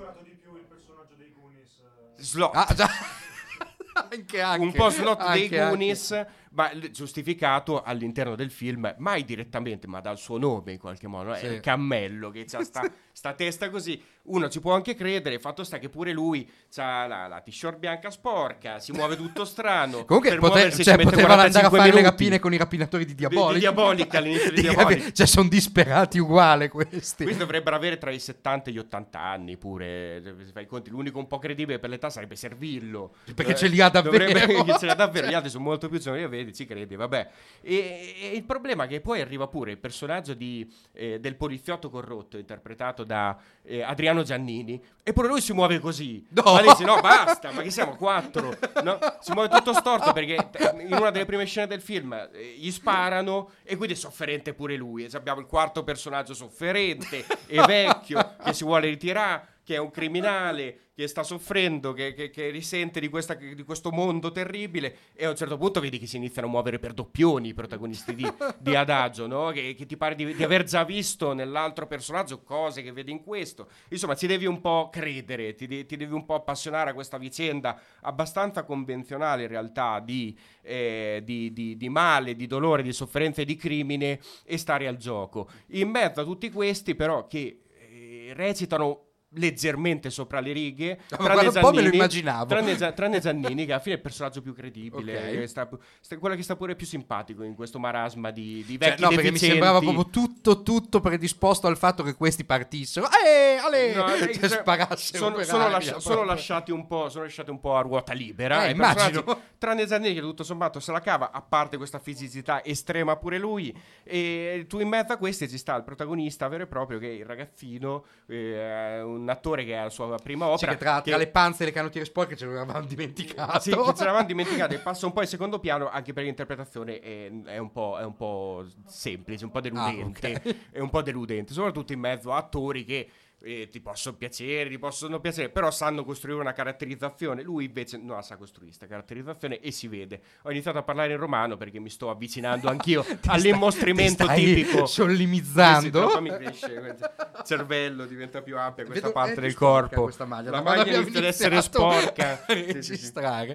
Slot. 2.21 2.55
Ah, 2.55 2.73
già. 2.73 2.89
anche, 4.09 4.41
anche, 4.41 4.65
un 4.65 4.71
po' 4.71 4.89
slot 4.89 5.19
anche, 5.21 5.49
dei 5.49 5.59
Goonies, 5.59 6.25
ma 6.51 6.71
giustificato 6.89 7.81
all'interno 7.81 8.35
del 8.35 8.51
film, 8.51 8.93
mai 8.97 9.23
direttamente, 9.25 9.87
ma 9.87 9.99
dal 9.99 10.17
suo 10.17 10.37
nome 10.37 10.73
in 10.73 10.79
qualche 10.79 11.07
modo. 11.07 11.33
Sì. 11.35 11.45
È 11.45 11.49
il 11.49 11.59
cammello 11.59 12.29
che 12.29 12.45
ha 12.51 12.63
sta, 12.63 12.81
sta, 13.13 13.33
testa 13.33 13.69
così. 13.69 14.01
Uno 14.23 14.49
ci 14.49 14.59
può 14.59 14.73
anche 14.73 14.93
credere, 14.93 15.35
il 15.35 15.41
fatto 15.41 15.63
sta 15.63 15.79
che 15.79 15.89
pure 15.89 16.11
lui 16.11 16.47
ha 16.75 17.07
la, 17.07 17.27
la, 17.27 17.41
t-shirt 17.41 17.79
bianca 17.79 18.11
sporca, 18.11 18.79
si 18.79 18.91
muove 18.91 19.15
tutto 19.15 19.45
strano. 19.45 20.05
Comunque 20.05 20.37
pote- 20.37 20.71
cioè, 20.71 20.97
potevano 21.01 21.41
andare 21.41 21.65
a 21.65 21.69
fare 21.69 21.83
minuti. 21.83 22.01
le 22.01 22.01
rapine 22.03 22.39
con 22.39 22.53
i 22.53 22.57
rapinatori 22.57 23.05
di 23.05 23.15
Diabolic. 23.15 23.47
Di, 23.47 23.53
di 23.53 23.59
Diabolic 23.59 24.15
all'inizio 24.15 24.51
di 24.51 24.61
Diabolic. 24.61 25.11
Cioè 25.11 25.25
sono 25.25 25.49
disperati 25.49 26.19
uguale 26.19 26.69
questi. 26.69 27.23
Questi 27.23 27.39
dovrebbero 27.39 27.75
avere 27.75 27.97
tra 27.97 28.11
i 28.11 28.19
70 28.19 28.69
e 28.69 28.73
gli 28.73 28.77
80 28.77 29.19
anni 29.19 29.57
pure. 29.57 30.21
Se 30.23 30.51
fai 30.51 30.67
conti, 30.67 30.91
l'unico 30.91 31.17
un 31.17 31.27
po' 31.27 31.39
credibile 31.39 31.79
per 31.79 31.89
l'età 31.89 32.09
sarebbe 32.11 32.35
Servillo. 32.35 33.15
Perché 33.33 33.55
ce 33.55 33.67
li 33.67 33.81
ha 33.81 33.89
davvero. 33.89 34.25
Dovrebbe, 34.25 34.73
ce 34.77 34.85
li 34.85 34.91
ha 34.91 34.95
davvero, 34.95 35.27
gli 35.27 35.33
altri 35.33 35.49
sono 35.49 35.63
molto 35.63 35.89
più 35.89 35.99
giovani, 35.99 36.27
vedi, 36.27 36.53
ci 36.53 36.65
credi, 36.65 36.95
vabbè. 36.95 37.29
E, 37.61 38.15
e, 38.21 38.35
il 38.35 38.43
problema 38.43 38.83
è 38.83 38.87
che 38.87 39.01
poi 39.01 39.21
arriva 39.21 39.47
pure 39.47 39.71
il 39.71 39.77
personaggio 39.77 40.33
di, 40.33 40.71
eh, 40.93 41.19
del 41.19 41.35
poliziotto 41.35 41.89
corrotto 41.89 42.37
interpretato 42.37 43.00
da 43.03 43.37
eh, 43.63 43.81
Adriano 43.81 44.23
Giannini 44.23 44.81
e 45.03 45.13
pure 45.13 45.27
lui 45.27 45.41
si 45.41 45.53
muove 45.53 45.79
così. 45.79 46.25
No, 46.29 46.43
ma 46.53 46.61
dice, 46.61 46.83
no 46.83 46.99
basta, 46.99 47.51
ma 47.51 47.61
che 47.61 47.71
siamo 47.71 47.95
quattro? 47.95 48.55
No? 48.83 48.97
Si 49.19 49.31
muove 49.31 49.49
tutto 49.49 49.73
storto 49.73 50.11
perché 50.13 50.49
in 50.79 50.93
una 50.93 51.11
delle 51.11 51.25
prime 51.25 51.45
scene 51.45 51.67
del 51.67 51.81
film 51.81 52.13
eh, 52.13 52.55
gli 52.57 52.71
sparano 52.71 53.51
e 53.63 53.75
quindi 53.75 53.95
è 53.95 53.97
sofferente 53.97 54.53
pure 54.53 54.75
lui. 54.75 55.07
Abbiamo 55.13 55.39
il 55.39 55.45
quarto 55.45 55.83
personaggio 55.83 56.33
sofferente 56.33 57.25
e 57.47 57.61
vecchio 57.65 58.35
che 58.43 58.53
si 58.53 58.63
vuole 58.63 58.87
ritirare 58.87 59.50
che 59.63 59.75
è 59.75 59.77
un 59.77 59.91
criminale, 59.91 60.91
che 60.93 61.07
sta 61.07 61.23
soffrendo, 61.23 61.93
che, 61.93 62.13
che, 62.13 62.29
che 62.29 62.49
risente 62.49 62.99
di, 62.99 63.09
questa, 63.09 63.33
di, 63.33 63.63
questo 63.63 63.91
mondo 63.91 64.31
terribile 64.31 64.95
e 65.13 65.25
a 65.25 65.29
un 65.29 65.35
certo 65.35 65.57
punto 65.57 65.79
vedi 65.79 65.97
che 65.97 66.05
si 66.05 66.17
iniziano 66.17 66.47
a 66.47 66.51
muovere 66.51 66.79
per 66.79 66.93
doppioni 66.93 67.49
i 67.49 67.53
protagonisti 67.53 68.13
di, 68.13 68.27
di 68.59 68.75
Adagio, 68.75 69.27
no? 69.27 69.49
che, 69.51 69.73
che, 69.73 69.85
ti 69.85 69.97
pare 69.97 70.15
di, 70.15 70.35
di, 70.35 70.43
aver 70.43 70.63
già 70.63 70.83
visto 70.83 71.33
nell'altro 71.33 71.87
personaggio 71.87 72.41
cose 72.41 72.81
che 72.83 72.91
vedi 72.91 73.11
in 73.11 73.23
questo. 73.23 73.69
Insomma, 73.89 74.15
ci 74.15 74.27
devi 74.27 74.45
un 74.45 74.61
po' 74.61 74.89
credere, 74.91 75.55
ti, 75.55 75.85
ti 75.85 75.95
devi 75.97 76.13
un 76.13 76.25
po' 76.25 76.35
appassionare 76.35 76.91
a 76.91 76.93
questa 76.93 77.17
vicenda 77.17 77.79
abbastanza 78.01 78.63
convenzionale 78.63 79.43
in 79.43 79.49
realtà 79.49 79.99
di, 79.99 80.37
eh, 80.61 81.21
di 81.23 81.89
male, 81.89 82.35
di 82.35 82.47
dolore, 82.47 82.83
di 82.83 82.93
sofferenza 82.93 83.41
e 83.41 83.45
di 83.45 83.55
crimine 83.55 84.19
e 84.43 84.57
stare 84.57 84.87
al 84.87 84.97
gioco. 84.97 85.49
In 85.67 85.89
mezzo 85.89 86.21
a 86.21 86.23
tutti 86.23 86.51
questi 86.51 86.95
però 86.95 87.27
che 87.27 87.61
eh, 87.89 88.33
recitano 88.33 89.10
leggermente 89.33 90.09
sopra 90.09 90.39
le 90.39 90.51
righe. 90.51 90.99
Tranne 91.07 91.47
un 91.47 91.59
po' 91.59 91.71
me 91.71 91.81
lo 91.81 91.93
immaginavo. 91.93 92.45
Tranne, 92.45 92.75
tranne, 92.93 93.21
Zannini, 93.21 93.65
che 93.65 93.73
alla 93.73 93.81
fine 93.81 93.95
è 93.95 93.97
il 93.97 94.03
personaggio 94.03 94.41
più 94.41 94.53
credibile. 94.53 95.17
Okay. 95.17 95.47
Sta, 95.47 95.69
sta, 95.99 96.17
quello 96.17 96.35
che 96.35 96.43
sta 96.43 96.55
pure 96.55 96.75
più 96.75 96.85
simpatico 96.85 97.43
in 97.43 97.55
questo 97.55 97.79
marasma 97.79 98.31
di, 98.31 98.63
di 98.65 98.77
cioè, 98.77 98.89
vecchi 98.89 99.01
cioè, 99.01 99.09
No, 99.09 99.15
perché 99.15 99.31
mi 99.31 99.37
sembrava 99.37 99.79
proprio 99.79 100.09
tutto, 100.09 100.63
tutto 100.63 100.99
predisposto 100.99 101.67
al 101.67 101.77
fatto 101.77 102.03
che 102.03 102.15
questi 102.15 102.43
partissero. 102.43 103.07
Eh, 103.07 103.57
ale! 103.57 103.93
No, 103.93 104.11
eh, 104.13 104.33
cioè, 104.33 104.49
sparassero 104.49 105.29
sono, 105.29 105.43
sono, 105.43 105.69
lascia, 105.69 105.99
sono, 105.99 106.23
lasciati 106.23 106.71
un 106.71 106.87
po', 106.87 107.09
sono 107.09 107.23
lasciati 107.23 107.49
un 107.49 107.59
po' 107.59 107.75
a 107.75 107.81
ruota 107.81 108.13
libera. 108.13 108.65
Eh, 108.65 108.71
immagino. 108.71 109.49
Tranne 109.57 109.87
Zannini, 109.87 110.15
che 110.15 110.21
tutto 110.21 110.43
sommato 110.43 110.79
se 110.79 110.91
la 110.91 111.01
cava, 111.01 111.31
a 111.31 111.41
parte 111.41 111.77
questa 111.77 111.99
fisicità 111.99 112.63
estrema 112.63 113.15
pure 113.15 113.37
lui. 113.37 113.75
E 114.03 114.65
tu 114.67 114.79
in 114.79 114.87
mezzo 114.87 115.13
a 115.13 115.17
questi 115.17 115.47
ci 115.47 115.57
sta 115.57 115.75
il 115.75 115.83
protagonista 115.83 116.47
vero 116.47 116.63
e 116.63 116.67
proprio, 116.67 116.99
che 116.99 117.07
è 117.07 117.13
il 117.13 117.25
ragazzino, 117.25 118.05
eh, 118.27 119.01
un 119.01 119.20
un 119.21 119.29
attore 119.29 119.63
che 119.63 119.73
è 119.73 119.83
la 119.83 119.89
sua 119.89 120.17
prima 120.21 120.45
opera. 120.47 120.71
Sì, 120.71 120.77
che 120.77 120.83
tra, 120.83 121.01
tra 121.01 121.17
le 121.17 121.27
panze 121.27 121.63
e 121.63 121.65
le 121.67 121.71
canottiere 121.71 122.05
sporche 122.05 122.35
ce 122.35 122.45
l'avevamo 122.45 122.81
dimenticato. 122.85 123.59
Sì, 123.59 123.71
ce 123.71 124.03
l'avevamo 124.03 124.25
dimenticato 124.25 124.73
e 124.73 124.79
passa 124.79 125.05
un 125.05 125.13
po' 125.13 125.21
in 125.21 125.27
secondo 125.27 125.59
piano 125.59 125.89
anche 125.89 126.13
perché 126.13 126.27
l'interpretazione 126.27 126.99
è, 126.99 127.31
è, 127.45 127.57
un, 127.57 127.71
po', 127.71 127.97
è 127.99 128.03
un, 128.03 128.15
po', 128.15 128.65
semplice, 128.85 129.45
un 129.45 129.51
po' 129.51 129.61
deludente. 129.61 130.33
Ah, 130.33 130.37
okay. 130.37 130.59
È 130.71 130.79
un 130.79 130.89
po' 130.89 131.01
deludente, 131.01 131.53
soprattutto 131.53 131.93
in 131.93 131.99
mezzo 131.99 132.31
a 132.31 132.37
attori 132.37 132.83
che 132.83 133.09
eh, 133.43 133.67
ti 133.69 133.79
possono 133.81 134.15
piacere, 134.15 134.69
ti 134.69 134.77
possono 134.77 135.19
piacere, 135.19 135.49
però 135.49 135.71
sanno 135.71 136.03
costruire 136.03 136.39
una 136.39 136.53
caratterizzazione. 136.53 137.41
Lui 137.41 137.65
invece 137.65 137.97
non 137.97 138.15
la 138.15 138.21
sa 138.21 138.35
costruire 138.37 138.67
questa 138.67 138.87
caratterizzazione 138.87 139.59
e 139.59 139.71
si 139.71 139.87
vede. 139.87 140.21
Ho 140.43 140.51
iniziato 140.51 140.77
a 140.77 140.83
parlare 140.83 141.11
in 141.13 141.17
romano 141.19 141.57
perché 141.57 141.79
mi 141.79 141.89
sto 141.89 142.09
avvicinando 142.09 142.69
anch'io 142.69 143.05
all'immostrimento 143.27 144.23
stai 144.23 144.43
tipico. 144.43 144.85
sollimizzando. 144.85 145.79
Sì, 145.79 145.85
sì, 145.85 145.91
troppo 145.91 146.21
mi 146.21 146.29
cresce, 146.29 146.65
il 146.73 147.41
cervello 147.45 148.05
diventa 148.05 148.41
più 148.41 148.57
ampia 148.57 148.85
questa 148.85 149.07
Vedo- 149.07 149.19
parte 149.19 149.41
del 149.41 149.53
corpo. 149.53 150.03
questa 150.03 150.25
maglia, 150.25 150.51
La 150.51 150.61
quando 150.61 150.81
maglia 150.85 150.97
inizia 150.99 151.19
ad 151.19 151.25
essere 151.25 151.61
sporca. 151.61 152.45
Sì, 152.81 152.97
sì. 152.97 153.11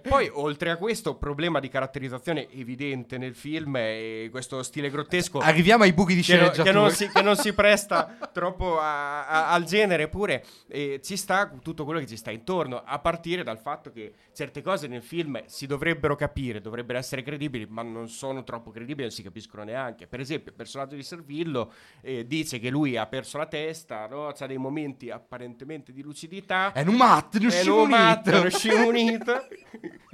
Poi, 0.09 0.31
oltre 0.33 0.71
a 0.71 0.77
questo 0.77 1.17
problema 1.17 1.61
di 1.61 1.69
caratterizzazione 1.69 2.49
evidente 2.53 3.19
nel 3.19 3.35
film 3.35 3.77
e 3.77 4.29
questo 4.31 4.63
stile 4.63 4.91
grottesco 4.91 5.39
Arriviamo 5.39 5.83
ai 5.85 5.93
buchi 5.93 6.15
di 6.15 6.23
che, 6.23 6.33
no- 6.37 6.53
sceneggiatura. 6.53 6.65
che 6.65 6.73
non 6.73 6.91
si, 6.91 7.09
che 7.09 7.23
non 7.23 7.37
si 7.37 7.53
presta 7.53 8.17
troppo 8.33 8.79
a- 8.79 9.27
a- 9.27 9.49
al 9.53 9.65
genere, 9.65 9.75
pure 10.09 10.45
eh, 10.69 11.01
ci 11.03 11.17
sta 11.17 11.51
tutto 11.63 11.85
quello 11.85 12.01
che 12.01 12.07
ci 12.07 12.17
sta 12.17 12.31
intorno, 12.31 12.83
a 12.85 12.99
partire 12.99 13.43
dal 13.43 13.59
fatto 13.59 13.91
che 13.91 14.13
certe 14.33 14.63
cose 14.63 14.87
nel 14.87 15.03
film 15.03 15.43
si 15.47 15.67
dovrebbero 15.67 16.17
capire, 16.17 16.61
dovrebbero 16.61 16.99
essere 16.99 17.23
credibili, 17.23 17.67
ma 17.69 17.83
non 17.83 18.09
sono 18.09 18.45
troppo 18.45 18.71
credibili, 18.71 19.03
non 19.03 19.11
si 19.11 19.23
capiscono 19.23 19.65
neanche. 19.65 20.07
Per 20.07 20.21
esempio, 20.21 20.51
il 20.51 20.57
personaggio 20.57 20.95
di 20.95 21.03
Servillo 21.03 21.73
eh, 22.01 22.27
dice 22.27 22.59
che 22.59 22.71
lui 22.71 22.97
ha 22.97 23.07
perso 23.07 23.39
la 23.39 23.47
testa, 23.47 24.07
no? 24.07 24.29
ha 24.29 24.47
dei 24.47 24.57
momenti 24.57 25.11
apparentemente 25.11 25.93
di 25.93 26.03
lucidità. 26.03 26.73
È 26.73 26.83
un 26.83 26.95
mat, 26.95 27.37
non 27.39 27.51
È 27.51 27.69
un 27.69 27.89
matto, 27.89 28.31
unito. 28.87 29.47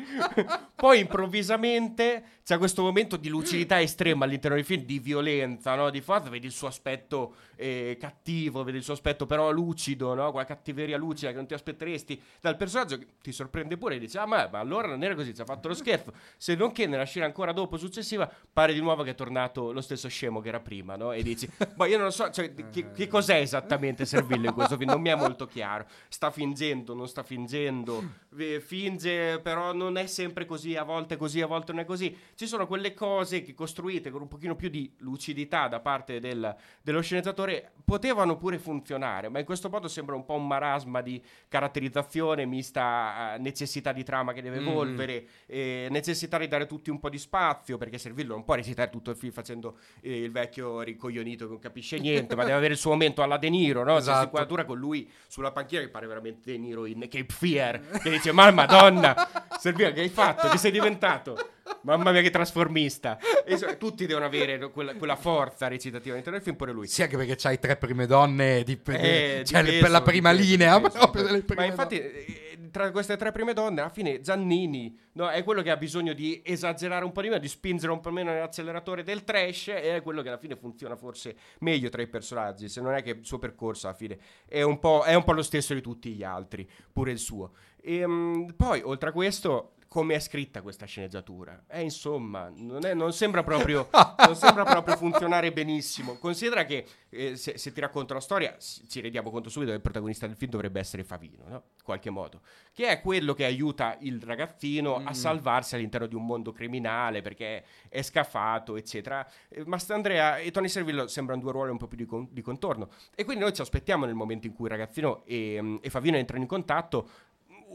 Poi 0.75 1.01
improvvisamente 1.01 2.25
c'è 2.45 2.59
questo 2.59 2.83
momento 2.83 3.17
di 3.17 3.29
lucidità 3.29 3.81
estrema 3.81 4.25
all'interno 4.25 4.57
del 4.57 4.65
film, 4.65 4.83
di 4.85 4.99
violenza, 4.99 5.75
no? 5.75 5.91
di 5.91 6.01
forza, 6.01 6.29
vedi 6.29 6.47
il 6.47 6.53
suo 6.53 6.67
aspetto 6.69 7.35
eh, 7.63 7.97
cattivo, 7.99 8.65
vedi 8.65 8.79
il 8.79 8.83
suo 8.83 8.95
aspetto 8.95 9.25
però 9.27 9.51
lucido, 9.51 10.15
no? 10.15 10.31
quella 10.31 10.47
cattiveria 10.47 10.97
lucida 10.97 11.31
che 11.31 11.37
non 11.37 11.47
ti 11.47 11.55
aspetteresti 11.55 12.21
dal 12.41 12.57
personaggio 12.57 12.99
che 12.99 13.07
ti 13.23 13.33
sorprende 13.33 13.77
pure 13.77 13.97
e 13.97 13.99
dici, 13.99 14.19
ah 14.19 14.27
ma, 14.27 14.49
ma 14.51 14.59
allora 14.59 14.89
non 14.89 15.03
era 15.03 15.15
così, 15.15 15.35
ci 15.35 15.41
ha 15.41 15.45
fatto 15.45 15.69
lo 15.69 15.75
scherzo, 15.75 16.13
se 16.37 16.55
non 16.55 16.73
che 16.73 16.87
nella 16.87 17.05
scena 17.05 17.27
ancora 17.27 17.53
dopo, 17.53 17.77
successiva, 17.77 18.31
pare 18.53 18.73
di 18.73 18.81
nuovo 18.81 19.03
che 19.03 19.11
è 19.11 19.15
tornato 19.15 19.73
lo 19.73 19.81
stesso 19.81 20.09
scemo 20.09 20.41
che 20.41 20.49
era 20.49 20.61
prima, 20.61 20.97
no? 20.97 21.13
e 21.13 21.23
dici, 21.23 21.49
ma 21.77 21.87
io 21.87 21.97
non 21.97 22.07
lo 22.07 22.13
so, 22.13 22.31
cioè, 22.31 22.53
che, 22.71 22.91
che 22.93 23.07
cos'è 23.07 23.37
esattamente 23.37 24.05
Servillo 24.05 24.49
in 24.49 24.55
questo 24.55 24.77
film, 24.77 24.91
non 24.91 25.01
mi 25.01 25.11
è 25.11 25.15
molto 25.15 25.47
chiaro, 25.47 25.87
sta 26.09 26.31
fingendo, 26.31 26.95
non 26.95 27.07
sta 27.07 27.23
fingendo, 27.23 28.03
eh, 28.37 28.61
finge 28.61 29.39
però 29.41 29.73
non 29.73 29.97
è 29.97 30.07
sempre 30.07 30.47
così, 30.47 30.77
a 30.77 30.83
volte 30.83 31.15
è 31.15 31.17
così, 31.17 31.41
a 31.41 31.47
volte 31.47 31.73
non 31.73 31.83
è 31.83 31.85
così. 31.85 32.17
Ci 32.35 32.47
sono 32.47 32.67
quelle 32.67 32.95
cose 32.95 33.43
che 33.43 33.55
costruite 33.55 34.11
con 34.11 34.23
un 34.23 34.29
pochino 34.29 34.57
più 34.57 34.69
di 34.69 34.93
lucidità 34.99 35.69
da 35.69 35.81
parte 35.81 36.21
del- 36.21 36.55
dello 36.83 37.01
sceneggiatore 37.01 37.52
potevano 37.85 38.37
pure 38.37 38.59
funzionare, 38.59 39.29
ma 39.29 39.39
in 39.41 39.45
questo 39.45 39.69
modo 39.69 39.89
sembra 39.89 40.15
un 40.15 40.25
po' 40.25 40.35
un 40.35 40.47
marasma 40.47 41.01
di 41.03 41.21
caratterizzazione 41.49 42.45
mista 42.47 42.83
a 43.17 43.37
necessità 43.37 43.93
di 43.93 44.03
trama 44.05 44.33
che 44.33 44.43
deve 44.43 44.61
Mm. 44.61 44.69
evolvere, 44.69 45.25
eh, 45.47 45.89
necessità 45.91 46.39
di 46.39 46.49
dare 46.49 46.67
tutti 46.67 46.91
un 46.91 46.99
po' 47.01 47.09
di 47.09 47.19
spazio, 47.19 47.79
perché 47.79 47.99
Servillo 47.99 48.35
non 48.35 48.45
può 48.45 48.55
recitare 48.55 48.91
tutto 48.91 49.11
il 49.11 49.17
film 49.17 49.33
facendo 49.33 49.79
eh, 50.01 50.23
il 50.23 50.31
vecchio 50.31 50.81
ricoglionito 50.83 51.45
che 51.45 51.51
non 51.51 51.61
capisce 51.61 51.99
niente, 51.99 52.35
ma 52.35 52.43
deve 52.45 52.57
avere 52.57 52.73
il 52.75 52.79
suo 52.79 52.91
momento 52.91 53.23
alla 53.23 53.37
De 53.39 53.49
Niro, 53.51 53.81
no? 53.85 53.93
C'è 53.95 53.99
Esatto. 53.99 54.11
questa 54.13 54.25
inquadratura 54.25 54.65
con 54.65 54.79
lui 54.79 55.11
sulla 55.27 55.51
panchina 55.53 55.81
che 55.83 55.89
pare 55.89 56.07
veramente 56.07 56.51
De 56.53 56.59
Niro 56.59 56.87
in 56.87 57.01
Cape 57.01 57.27
Fear, 57.29 57.81
che 58.03 58.11
dice, 58.11 58.33
ma 58.33 58.51
madonna, 58.51 59.15
Servillo 59.59 59.93
che 59.93 60.01
hai 60.01 60.09
fatto, 60.09 60.49
che 60.49 60.59
sei 60.59 60.71
diventato? 60.71 61.37
Mamma 61.83 62.13
mia 62.13 62.21
che 62.23 62.31
trasformista. 62.31 63.19
E 63.45 63.57
so- 63.57 63.77
tutti 63.77 64.07
devono 64.07 64.27
avere 64.27 64.71
quella, 64.71 64.95
quella 64.95 65.17
forza 65.17 65.69
recitativa 65.69 66.13
all'interno 66.13 66.39
del 66.39 66.47
film, 66.47 66.57
pure 66.57 66.73
lui. 66.73 66.87
Sì, 66.87 67.03
anche 67.03 67.17
perché 67.17 67.37
c'hai 67.37 67.59
tre 67.59 67.77
prime 67.77 68.07
donne 68.07 68.63
di, 68.63 68.81
Eh, 68.87 69.43
cioè, 69.45 69.63
di 69.63 69.79
per 69.79 69.91
la 69.91 70.03
prima 70.03 70.31
peso, 70.31 70.43
linea 70.43 70.81
peso, 70.81 71.11
prime 71.11 71.45
Ma 71.57 71.65
infatti, 71.65 71.97
donne. 71.99 72.25
eh, 72.27 72.59
tra 72.71 72.91
queste 72.91 73.17
tre 73.17 73.33
prime 73.33 73.53
donne, 73.53 73.81
alla 73.81 73.91
fine 73.91 74.21
Giannini 74.21 74.97
no, 75.13 75.29
è 75.29 75.43
quello 75.45 75.63
che 75.63 75.71
ha 75.71 75.77
bisogno 75.77 76.13
di 76.13 76.41
esagerare 76.45 77.05
un 77.05 77.13
po' 77.13 77.21
di 77.21 77.29
meno, 77.29 77.41
di 77.41 77.49
spingere 77.49 77.93
un 77.93 78.01
po' 78.01 78.11
meno 78.11 78.33
nell'acceleratore 78.33 79.03
del 79.03 79.25
trash, 79.25 79.69
e 79.69 79.97
è 79.97 80.03
quello 80.03 80.23
che 80.23 80.29
alla 80.29 80.39
fine 80.39 80.57
funziona 80.57 80.97
forse 80.97 81.37
meglio 81.61 81.89
tra 81.89 82.01
i 82.03 82.07
personaggi. 82.07 82.69
Se 82.69 82.81
non 82.81 82.95
è 82.95 83.03
che 83.03 83.11
il 83.11 83.25
suo 83.25 83.39
percorso 83.39 83.89
alla 83.89 83.97
fine 83.97 84.19
è 84.47 84.63
un 84.63 84.79
po', 84.79 85.03
è 85.03 85.15
un 85.15 85.25
po' 85.25 85.33
lo 85.33 85.43
stesso 85.43 85.75
di 85.75 85.81
tutti 85.81 86.11
gli 86.13 86.23
altri, 86.23 86.69
pure 86.93 87.11
il 87.11 87.19
suo. 87.19 87.53
E, 87.81 88.07
mm, 88.07 88.51
poi, 88.57 88.81
oltre 88.85 89.09
a 89.09 89.13
questo. 89.13 89.73
Come 89.93 90.15
è 90.15 90.21
scritta 90.21 90.63
questa 90.63 90.87
sceneggiatura? 90.87 91.65
Eh, 91.69 91.83
insomma, 91.83 92.51
non, 92.57 92.87
è- 92.87 92.95
non 92.95 93.13
sembra 93.13 93.43
proprio, 93.43 93.91
non 94.25 94.35
sembra 94.35 94.65
proprio 94.65 94.97
funzionare 94.97 95.53
benissimo. 95.53 96.15
Considera 96.17 96.65
che 96.65 96.87
eh, 97.11 97.37
se, 97.37 97.59
se 97.59 97.75
ti 97.75 97.79
racconto 97.79 98.15
la 98.15 98.21
storia, 98.21 98.57
ci 98.59 99.03
rendiamo 99.03 99.31
conto 99.31 99.51
subito 99.51 99.71
che 99.71 99.77
il 99.77 99.83
protagonista 99.83 100.27
del 100.27 100.35
film 100.37 100.51
dovrebbe 100.51 100.81
essere 100.81 101.05
Favino, 101.05 101.45
no? 101.47 101.55
In 101.77 101.85
qualche 101.85 102.09
modo. 102.09 102.41
Che 102.73 102.89
è 102.89 103.03
quello 103.03 103.35
che 103.35 103.45
aiuta 103.45 103.99
il 104.01 104.23
ragazzino 104.23 104.95
a 105.05 105.13
salvarsi 105.13 105.75
all'interno 105.75 106.07
di 106.07 106.15
un 106.15 106.25
mondo 106.25 106.53
criminale 106.53 107.21
perché 107.21 107.63
è 107.91 108.01
scafato, 108.01 108.77
eccetera. 108.77 109.31
Eh, 109.51 109.63
Mastandrea 109.67 110.39
e 110.39 110.51
Tony 110.53 110.69
Servillo 110.69 111.07
sembrano 111.07 111.43
due 111.43 111.53
ruoli 111.53 111.71
un 111.71 111.77
po' 111.77 111.87
più 111.87 111.99
di, 111.99 112.07
con- 112.07 112.29
di 112.31 112.41
contorno. 112.41 112.89
E 113.15 113.25
quindi 113.27 113.43
noi 113.43 113.53
ci 113.53 113.61
aspettiamo 113.61 114.07
nel 114.07 114.15
momento 114.15 114.47
in 114.47 114.55
cui 114.55 114.65
il 114.65 114.71
ragazzino 114.71 115.23
e, 115.27 115.79
e 115.83 115.91
Favino 115.91 116.17
entrano 116.17 116.41
in 116.41 116.49
contatto 116.49 117.09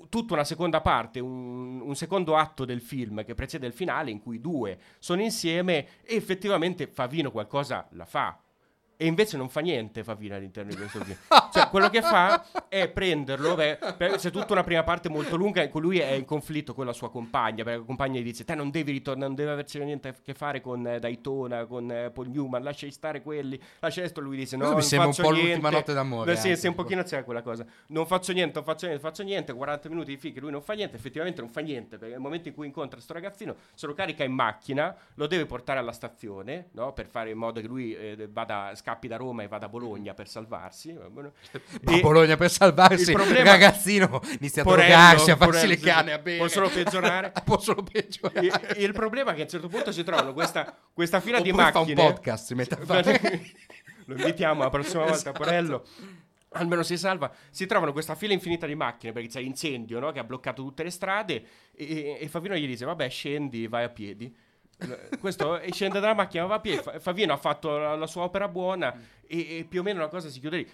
tutta 0.10 0.34
una 0.34 0.44
seconda 0.44 0.82
parte, 0.82 1.20
un, 1.20 1.82
un 1.82 1.96
secondo 1.96 2.36
atto 2.36 2.66
del 2.66 2.82
film 2.82 3.24
che 3.24 3.36
precede 3.36 3.68
il 3.68 3.74
finale 3.74 4.12
in 4.12 4.20
cui 4.20 4.36
i 4.36 4.42
due 4.42 4.80
sono 5.00 5.22
insieme 5.22 6.02
e 6.04 6.16
effettivamente 6.16 6.88
Favino 6.88 7.32
qualcosa 7.32 7.88
la 7.92 8.06
fa. 8.06 8.40
E 9.00 9.06
invece 9.06 9.38
non 9.38 9.48
fa 9.50 9.60
niente 9.60 10.04
Favino 10.04 10.36
all'interno 10.36 10.72
di 10.72 10.76
questo 10.78 11.00
film. 11.04 11.16
Cioè, 11.54 11.70
quello 11.70 11.90
che 11.90 12.02
fa 12.02 12.44
è 12.68 12.88
prenderlo. 12.90 13.54
beh, 13.56 13.78
per- 13.96 14.16
c'è 14.18 14.32
tutta 14.32 14.54
una 14.54 14.64
prima 14.64 14.84
parte 14.84 15.08
molto 15.08 15.36
lunga 15.36 15.62
in 15.62 15.70
cui 15.70 15.82
lui 15.82 16.00
è 16.00 16.12
in 16.14 16.26
conflitto 16.26 16.74
con 16.74 16.86
la 16.86 16.94
sua 16.94 17.12
compagna. 17.12 17.64
Perché 17.64 17.80
la 17.80 17.86
compagna 17.86 18.20
gli 18.20 18.24
dice: 18.24 18.44
Te 18.44 18.56
non 18.56 18.72
devi 18.72 18.92
ritornare, 18.92 19.28
non 19.28 19.36
deve 19.36 19.52
averci 19.52 19.78
niente 19.84 20.08
a 20.08 20.14
che 20.24 20.34
fare 20.34 20.62
con 20.62 20.86
eh, 20.88 21.00
Daytona, 21.00 21.66
con 21.66 21.90
eh, 21.92 22.10
Paul 22.10 22.30
Newman, 22.30 22.64
lasciali 22.64 22.92
stare 22.92 23.22
quelli. 23.22 23.60
Lascia 23.80 24.02
questo. 24.02 24.20
Lui 24.22 24.36
dice: 24.36 24.58
No, 24.58 24.74
Questo 24.74 24.96
mi 24.98 25.04
non 25.04 25.14
sembra 25.14 25.28
un 25.28 25.32
po' 25.32 25.36
niente. 25.42 25.52
l'ultima 25.62 25.70
notte 25.78 25.94
d'amore, 25.94 26.32
Eh, 26.32 26.36
Sì, 26.36 26.56
sì, 26.56 26.66
un 26.66 26.72
un 26.72 26.76
po'. 26.76 26.82
pochino 26.84 27.04
c'è 27.04 27.24
quella 27.24 27.42
cosa. 27.44 27.66
Non 27.88 28.08
faccio 28.08 28.34
niente, 28.34 28.54
non 28.56 28.64
faccio 28.64 28.86
niente, 28.88 29.04
non 29.04 29.12
faccio 29.12 29.24
niente. 29.24 29.54
40 29.54 29.90
minuti 29.90 30.10
di 30.12 30.18
film 30.18 30.34
che 30.34 30.40
lui 30.40 30.52
non 30.52 30.62
fa 30.64 30.74
niente. 30.74 30.96
Effettivamente 30.96 31.42
non 31.42 31.50
fa 31.52 31.62
niente. 31.62 31.98
Perché 31.98 32.14
nel 32.14 32.22
momento 32.24 32.48
in 32.48 32.56
cui 32.56 32.66
incontra 32.66 32.96
questo 32.96 33.14
ragazzino, 33.14 33.56
se 33.76 33.86
lo 33.86 33.94
carica 33.94 34.24
in 34.24 34.32
macchina, 34.34 34.96
lo 35.14 35.28
deve 35.28 35.46
portare 35.46 35.78
alla 35.80 35.92
stazione, 35.92 36.70
no? 36.72 36.94
Per 36.94 37.06
fare 37.08 37.30
in 37.30 37.38
modo 37.38 37.62
che 37.62 37.68
lui 37.68 37.94
eh, 37.96 38.28
vada, 38.32 38.72
scappi 38.88 39.08
da 39.10 39.18
Roma 39.18 39.44
e 39.44 39.48
vada 39.48 39.66
a 39.66 39.70
Bologna 39.70 40.14
per 40.14 40.30
salvarsi. 40.30 40.94
Va 40.98 41.10
bene. 41.10 41.32
Ma 41.82 41.92
E- 41.98 42.00
Bologna 42.00 42.38
per 42.38 42.50
salvarsi, 42.50 43.02
il 43.04 43.10
il 43.10 43.14
problema- 43.16 43.52
ragazzino 43.52 44.22
inizia 44.40 44.62
a 44.62 44.66
Porello, 44.66 44.88
drogarsi, 44.88 45.32
a 45.32 45.36
farsi 45.36 45.52
Porello, 45.52 45.68
le 45.68 45.78
sì. 45.78 45.84
canne, 45.84 46.12
a 46.14 46.18
bere. 46.20 46.38
Può 46.38 46.48
solo 46.48 46.70
peggiorare. 46.70 47.32
Può 47.44 47.60
solo 47.60 47.84
peggiorare. 47.84 48.76
E- 48.76 48.84
il 48.84 48.94
problema 48.94 49.32
è 49.32 49.34
che 49.36 49.42
a 49.42 49.44
un 49.44 49.50
certo 49.50 49.68
punto 49.68 49.92
si 49.92 50.04
trovano 50.04 50.34
questa, 50.34 50.76
questa 50.94 51.20
fila 51.20 51.42
di 51.42 51.50
Oppure 51.50 51.72
fa 51.72 51.80
un 51.80 51.88
macchine. 51.88 52.12
podcast, 52.14 52.46
si 52.46 52.56
mette 52.56 52.76
a 52.76 52.86
fare. 52.86 53.52
Lo 54.06 54.16
invitiamo 54.16 54.64
la 54.64 54.70
prossima 54.70 55.02
volta, 55.04 55.16
Esatto. 55.18 55.38
Porello. 55.44 55.84
Almeno 56.52 56.82
si 56.84 56.98
salva. 56.98 57.30
Si 57.50 57.66
trovano 57.66 57.92
questa 57.92 58.16
fila 58.16 58.32
infinita 58.32 58.66
di 58.66 58.74
macchine 58.74 59.12
perché 59.12 59.28
c'è 59.28 59.42
l'incendio 59.42 60.00
no? 60.00 60.12
che 60.14 60.20
ha 60.20 60.24
bloccato 60.24 60.64
tutte 60.64 60.82
le 60.84 60.90
strade. 60.92 61.44
E, 61.76 62.18
e 62.22 62.28
Favino 62.30 62.56
gli 62.56 62.66
dice: 62.66 62.86
Vabbè, 62.86 63.10
scendi, 63.10 63.68
vai 63.68 63.84
a 63.84 63.90
piedi. 63.90 64.34
Questo 65.20 65.60
scende 65.72 66.00
dalla 66.00 66.14
macchina, 66.14 66.46
va 66.46 66.56
a 66.56 66.60
piedi. 66.60 66.82
Fa- 66.82 67.00
Favino 67.00 67.34
ha 67.34 67.38
fatto 67.38 67.78
la, 67.78 67.96
la 67.96 68.08
sua 68.08 68.24
opera 68.24 68.48
buona 68.48 68.94
e, 69.26 69.60
e 69.60 69.66
più 69.68 69.80
o 69.80 69.84
meno 69.84 70.00
la 70.00 70.08
cosa 70.08 70.30
si 70.30 70.40
chiude 70.40 70.58
lì. 70.58 70.70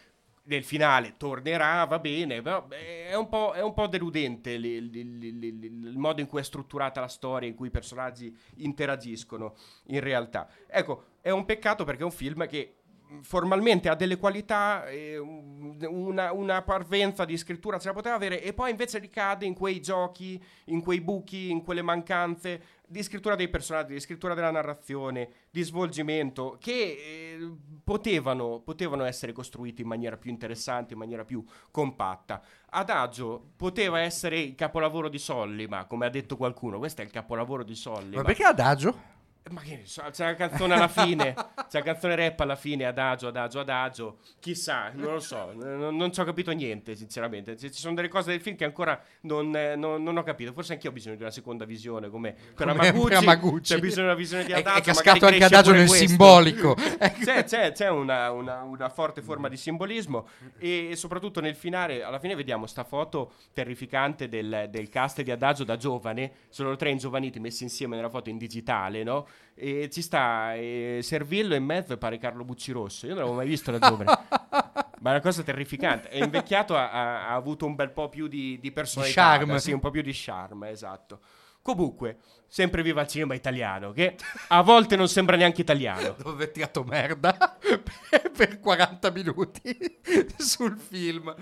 Nel 0.46 0.66
finale 0.66 1.14
tornerà, 1.16 1.86
va 1.86 2.00
bene, 2.00 2.42
però 2.42 2.62
beh, 2.64 3.08
è 3.08 3.16
un 3.16 3.30
po', 3.30 3.54
è 3.54 3.62
un 3.62 3.74
po' 3.74 3.88
deludente 3.88 4.52
il, 4.52 4.66
il- 4.66 4.96
il- 5.24 5.64
il- 5.64 5.98
modo 5.98 6.20
in 6.20 6.28
cui 6.28 6.42
è 6.42 6.44
strutturata 6.44 7.00
la 7.00 7.08
storia, 7.08 7.48
in 7.48 7.56
cui 7.56 7.68
i 7.68 7.72
personaggi 7.72 8.36
interagiscono 8.58 9.56
in 9.86 10.02
realtà. 10.02 10.50
Ecco, 10.68 11.06
è 11.22 11.30
un 11.30 11.46
peccato 11.46 11.86
perché 11.86 12.02
è 12.02 12.06
un 12.06 12.12
film 12.12 12.46
che 12.46 12.80
formalmente 13.22 13.90
ha 13.90 13.96
delle 13.96 14.18
qualità, 14.18 14.86
eh, 14.88 15.18
un- 15.18 15.78
una, 15.90 16.32
una 16.32 16.62
parvenza 16.62 17.26
di 17.26 17.38
scrittura 17.38 17.80
se 17.80 17.88
la 17.88 17.94
poteva 17.94 18.16
avere 18.16 18.42
e 18.42 18.54
poi 18.54 18.72
invece 18.72 19.00
ricade 19.00 19.46
in 19.46 19.54
quei 19.54 19.82
giochi, 19.82 20.42
in 20.66 20.82
quei 20.82 21.02
buchi, 21.02 21.50
in 21.50 21.64
quelle 21.64 21.82
mancanze 21.82 22.62
di 22.86 23.02
scrittura 23.02 23.36
dei 23.36 23.48
personaggi, 23.50 23.94
di 23.94 24.00
scrittura 24.00 24.34
della 24.34 24.52
narrazione, 24.52 25.30
di 25.50 25.64
svolgimento 25.64 26.58
che 26.60 26.74
eh, 26.74 27.52
potevano, 27.84 28.60
potevano 28.60 29.04
essere 29.04 29.32
costruiti 29.32 29.82
in 29.82 29.88
maniera 29.88 30.18
più 30.18 30.30
interessante, 30.30 30.94
in 30.94 31.00
maniera 31.00 31.26
più 31.26 31.44
compatta. 31.72 32.42
Adagio 32.70 33.52
poteva 33.56 34.00
essere 34.00 34.40
il 34.40 34.56
capolavoro 34.56 35.10
di 35.10 35.18
Sollima, 35.18 35.86
come 35.86 36.06
ha 36.06 36.10
detto 36.10 36.38
qualcuno, 36.38 36.78
questo 36.78 37.02
è 37.02 37.06
il 37.06 37.12
capolavoro 37.12 37.64
di 37.64 37.76
Sollima. 37.76 38.18
Ma 38.18 38.24
perché 38.24 38.44
adagio? 38.44 39.13
Ma 39.52 39.60
che 39.62 39.76
ne 39.76 39.82
so, 39.86 40.02
c'è 40.10 40.26
la 40.26 40.36
canzone 40.36 40.74
alla 40.74 40.88
fine. 40.88 41.34
C'è 41.70 41.80
la 41.80 41.84
canzone 41.84 42.16
rap 42.16 42.40
alla 42.40 42.56
fine, 42.56 42.86
adagio, 42.86 43.28
adagio, 43.28 43.60
adagio. 43.60 44.18
Chissà, 44.40 44.90
non 44.94 45.14
lo 45.14 45.20
so, 45.20 45.52
non, 45.54 45.96
non 45.98 46.14
ci 46.14 46.22
ho 46.22 46.24
capito 46.24 46.52
niente, 46.52 46.96
sinceramente. 46.96 47.58
Ci 47.58 47.70
ci 47.72 47.80
sono 47.82 47.94
delle 47.94 48.08
cose 48.08 48.32
del 48.32 48.40
film 48.40 48.56
che 48.56 48.64
ancora 48.64 49.00
non, 49.22 49.54
eh, 49.56 49.76
non- 49.76 50.02
non 50.02 50.16
ho 50.18 50.24
capito. 50.24 50.54
Forse 50.54 50.74
anch'io 50.74 50.92
ho 50.92 50.94
bisogno 50.94 51.16
di 51.18 51.22
una 51.24 51.32
seconda 51.32 51.66
visione, 51.66 52.10
come 52.10 52.34
per 52.56 52.70
Amaguchi. 52.70 53.62
C'è 53.62 53.80
bisogno 53.80 54.02
di 54.08 54.08
una 54.12 54.14
visione 54.16 54.46
di 54.46 54.52
È- 54.54 54.56
è 54.56 54.60
adagio. 54.60 54.82
cascato 54.82 55.26
anche 55.26 55.44
adagio 55.44 55.72
nel 55.72 55.88
questo. 55.88 56.08
simbolico. 56.08 56.76
c'è 57.24 57.44
c'è- 57.44 57.72
c'è 57.74 57.90
una, 57.90 58.32
una- 58.32 58.62
una 58.64 58.90
forte 58.90 59.22
forma 59.22 59.50
di 59.50 59.58
simbolismo 59.58 60.28
e 60.58 60.92
soprattutto 60.96 61.42
nel 61.42 61.56
finale, 61.56 62.02
alla 62.02 62.20
fine 62.20 62.36
vediamo 62.36 62.66
sta 62.66 62.86
foto 62.86 63.34
terrificante 63.52 64.30
del, 64.30 64.68
del 64.70 64.88
cast 64.90 65.22
di 65.22 65.32
Adagio 65.32 65.64
da 65.66 65.76
giovane, 65.76 66.32
sono 66.50 66.76
tre 66.78 66.92
ingiovaniti 66.92 67.40
messi 67.42 67.64
insieme 67.64 67.96
nella 67.98 68.10
foto 68.10 68.30
in 68.30 68.38
digitale, 68.38 69.04
no? 69.04 69.28
E 69.56 69.90
ci 69.92 70.02
sta 70.02 70.56
eh, 70.56 71.00
Servillo 71.04 71.54
in 71.54 71.64
mezzo 71.64 71.94
e 71.94 71.98
pare 71.98 72.18
Carlo 72.18 72.44
Buccirosso, 72.44 73.06
io 73.06 73.14
non 73.14 73.22
l'avevo 73.22 73.38
mai 73.38 73.48
visto 73.48 73.72
da 73.72 73.80
giovane. 73.80 74.06
Ma 75.04 75.10
è 75.10 75.14
una 75.14 75.22
cosa 75.22 75.44
terrificante. 75.44 76.08
È 76.08 76.24
invecchiato, 76.24 76.78
ha, 76.78 76.92
ha- 76.92 77.34
avuto 77.34 77.66
un 77.66 77.76
bel 77.76 77.92
po' 77.92 78.08
più 78.08 78.28
di, 78.28 78.58
di 78.60 78.72
personalità. 78.72 79.38
charme. 79.38 79.60
Sì, 79.60 79.74
un 79.74 79.82
po' 79.82 79.92
più 79.92 80.02
di 80.02 80.12
charme, 80.14 80.70
esatto. 80.70 81.20
Comunque, 81.62 82.18
sempre 82.48 82.84
viva 82.84 83.02
il 83.02 83.08
cinema 83.08 83.34
italiano, 83.34 83.92
che 83.92 84.16
a 84.50 84.62
volte 84.62 84.96
non 84.96 85.08
sembra 85.10 85.36
neanche 85.36 85.62
italiano. 85.62 86.16
Dove 86.22 86.46
ho 86.46 86.52
tirato 86.52 86.84
merda 86.84 87.34
per, 87.60 88.32
per 88.32 88.60
40 88.60 89.12
minuti 89.12 90.00
sul 90.38 90.78
film. 90.78 91.34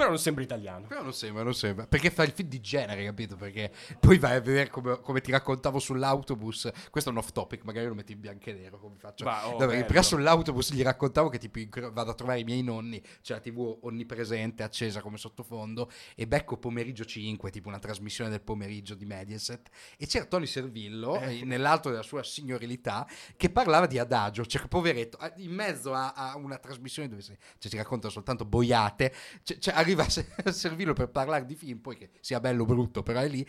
Però 0.00 0.12
non 0.12 0.18
sembra 0.18 0.42
italiano. 0.42 0.86
Però 0.86 1.02
non 1.02 1.12
sembra, 1.12 1.42
non 1.42 1.52
sembra. 1.52 1.86
Perché 1.86 2.10
fa 2.10 2.22
il 2.22 2.30
film 2.30 2.48
di 2.48 2.62
genere, 2.62 3.04
capito? 3.04 3.36
Perché 3.36 3.70
poi 4.00 4.16
vai 4.16 4.36
a 4.36 4.40
vedere 4.40 4.70
come, 4.70 4.98
come 4.98 5.20
ti 5.20 5.30
raccontavo 5.30 5.78
sull'autobus. 5.78 6.70
Questo 6.88 7.10
è 7.10 7.12
un 7.12 7.18
off 7.18 7.32
topic, 7.32 7.64
magari 7.64 7.86
lo 7.86 7.94
metti 7.94 8.12
in 8.12 8.20
bianco 8.20 8.48
e 8.48 8.54
nero 8.54 8.78
come 8.78 8.96
faccio. 8.96 9.24
Va, 9.24 9.46
oh, 9.46 9.56
però 9.58 10.00
sull'autobus 10.00 10.72
gli 10.72 10.80
raccontavo 10.80 11.28
che 11.28 11.36
tipo 11.36 11.58
vado 11.92 12.12
a 12.12 12.14
trovare 12.14 12.40
i 12.40 12.44
miei 12.44 12.62
nonni, 12.62 13.02
c'è 13.20 13.34
la 13.34 13.40
tv 13.40 13.78
onnipresente, 13.82 14.62
accesa 14.62 15.02
come 15.02 15.18
sottofondo, 15.18 15.90
e 16.14 16.26
becco 16.26 16.56
pomeriggio 16.56 17.04
5, 17.04 17.50
tipo 17.50 17.68
una 17.68 17.78
trasmissione 17.78 18.30
del 18.30 18.40
pomeriggio 18.40 18.94
di 18.94 19.04
Mediaset, 19.04 19.68
e 19.98 20.06
c'era 20.06 20.24
Tony 20.24 20.46
Servillo, 20.46 21.20
eh, 21.20 21.44
nell'alto 21.44 21.90
della 21.90 22.02
sua 22.02 22.22
signorilità, 22.22 23.06
che 23.36 23.50
parlava 23.50 23.84
di 23.84 23.98
adagio, 23.98 24.46
cioè 24.46 24.66
poveretto, 24.66 25.18
in 25.36 25.52
mezzo 25.52 25.92
a, 25.92 26.12
a 26.14 26.38
una 26.38 26.56
trasmissione 26.56 27.06
dove 27.06 27.20
si, 27.20 27.36
cioè, 27.58 27.70
si 27.70 27.76
raccontano 27.76 28.10
soltanto 28.10 28.46
boiate, 28.46 29.12
cioè, 29.42 29.58
cioè, 29.58 29.74
arriva 29.90 30.08
Se- 30.08 30.26
Servillo 30.52 30.92
per 30.92 31.08
parlare 31.08 31.44
di 31.44 31.54
film, 31.54 31.78
poi 31.78 31.96
che 31.96 32.10
sia 32.20 32.40
bello 32.40 32.62
o 32.62 32.66
brutto, 32.66 33.02
però 33.02 33.20
è 33.20 33.28
lì, 33.28 33.46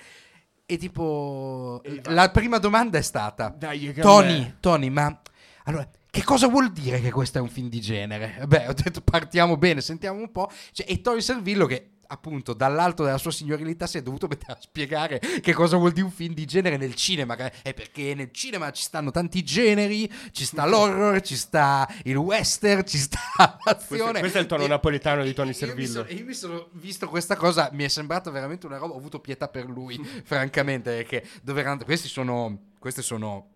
e 0.65 0.77
tipo, 0.77 1.81
E 1.83 2.01
la 2.05 2.29
prima 2.31 2.57
domanda 2.57 2.97
è 2.97 3.01
stata... 3.01 3.49
Dai, 3.49 3.93
Tony, 3.93 4.55
Tony, 4.59 4.89
ma 4.89 5.21
allora, 5.65 5.87
che 6.09 6.23
cosa 6.23 6.47
vuol 6.47 6.71
dire 6.71 6.99
che 7.01 7.11
questo 7.11 7.37
è 7.37 7.41
un 7.41 7.49
film 7.49 7.69
di 7.69 7.81
genere? 7.81 8.43
Beh, 8.45 8.67
ho 8.67 8.73
detto 8.73 9.01
partiamo 9.01 9.57
bene, 9.57 9.81
sentiamo 9.81 10.19
un 10.19 10.31
po'. 10.31 10.49
Cioè, 10.71 10.89
e 10.89 11.01
Tony 11.01 11.21
Servillo 11.21 11.65
che 11.65 11.97
appunto 12.11 12.53
dall'alto 12.53 13.03
della 13.05 13.17
sua 13.17 13.31
signorilità 13.31 13.87
si 13.87 13.97
è 13.97 14.01
dovuto 14.01 14.27
mettere 14.27 14.51
a 14.53 14.57
spiegare 14.59 15.19
che 15.19 15.53
cosa 15.53 15.77
vuol 15.77 15.93
dire 15.93 16.05
un 16.05 16.11
film 16.11 16.33
di 16.33 16.45
genere 16.45 16.75
nel 16.77 16.93
cinema. 16.95 17.35
È 17.35 17.73
perché 17.73 18.13
nel 18.13 18.31
cinema 18.31 18.69
ci 18.71 18.83
stanno 18.83 19.11
tanti 19.11 19.43
generi, 19.43 20.11
ci 20.31 20.43
sta 20.45 20.65
l'horror, 20.65 21.21
ci 21.21 21.37
sta 21.37 21.87
il 22.03 22.15
western, 22.17 22.85
ci 22.85 22.97
sta 22.97 23.19
l'azione. 23.63 24.01
Questo, 24.01 24.19
questo 24.19 24.37
è 24.37 24.41
il 24.41 24.47
tono 24.47 24.63
E- 24.63 24.67
napoletano 24.67 25.23
di 25.23 25.33
Tony 25.33 25.51
io 25.51 25.55
mi 25.55 25.59
Servillo. 25.67 26.05
sono- 26.05 26.19
Io 26.19 26.25
mi 26.25 26.33
sono 26.33 26.67
visto 26.73 27.07
questa 27.07 27.35
cosa, 27.35 27.69
mi 27.73 27.83
è 27.83 27.87
sembrata 27.87 28.29
veramente 28.29 28.65
una 28.65 28.77
roba. 28.77 28.93
Ho 28.93 28.97
avuto 28.97 29.19
pietà 29.19 29.47
per 29.47 29.65
lui, 29.69 29.97
francamente. 30.25 30.91
Perché 30.95 31.25
dove 31.41 31.61
erano- 31.61 31.83
questi 31.83 32.07
sono, 32.09 32.71
queste 32.79 33.01
sono 33.01 33.47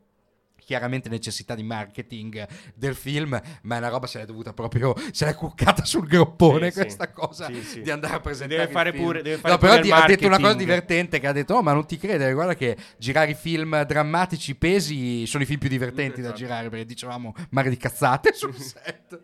chiaramente 0.66 1.08
necessità 1.08 1.56
di 1.56 1.64
marketing 1.64 2.46
del 2.74 2.96
film, 2.96 3.40
ma 3.62 3.76
è 3.76 3.78
una 3.78 3.88
roba 3.88 4.08
se 4.08 4.18
l'è 4.20 4.26
dovuta 4.26 4.52
proprio, 4.52 4.94
se 5.12 5.26
l'è 5.26 5.36
cuccata 5.36 5.86
sul 5.86 6.08
groppone 6.08 6.72
Sì, 6.72 6.78
sì. 6.78 6.80
questa 6.82 7.12
cosa 7.12 7.46
Sì, 7.46 7.62
sì. 7.62 7.82
di 7.82 7.92
andare 7.92 8.16
a 8.16 8.20
presentare 8.20 8.62
Deve 8.62 8.72
fare 8.74 8.92
pure- 8.92 9.22
deve 9.22 9.38
fare 9.38 9.54
no, 9.54 9.60
però 9.60 9.76
il 9.78 9.92
ha 9.92 10.06
detto 10.06 10.28
una 10.28 10.40
cosa 10.40 10.54
divertente 10.56 11.20
che 11.20 11.28
ha 11.28 11.32
detto, 11.32 11.54
oh 11.54 11.62
ma 11.62 11.72
non 11.74 11.86
ti 11.86 11.98
credere, 11.98 12.34
guarda 12.34 12.56
che 12.56 12.76
girare 12.98 13.32
i 13.32 13.36
film 13.36 13.82
drammatici 13.84 14.56
pesi 14.56 15.26
sono 15.28 15.44
i 15.44 15.46
film 15.46 15.60
più 15.60 15.70
divertenti 15.70 16.20
da 16.22 16.28
Esatto. 16.30 16.40
girare, 16.40 16.70
perché 16.70 16.86
dicevamo 16.86 17.34
mare 17.52 17.70
di 17.70 17.78
cazzate 17.78 18.34
sul 18.36 18.56
set. 18.56 19.22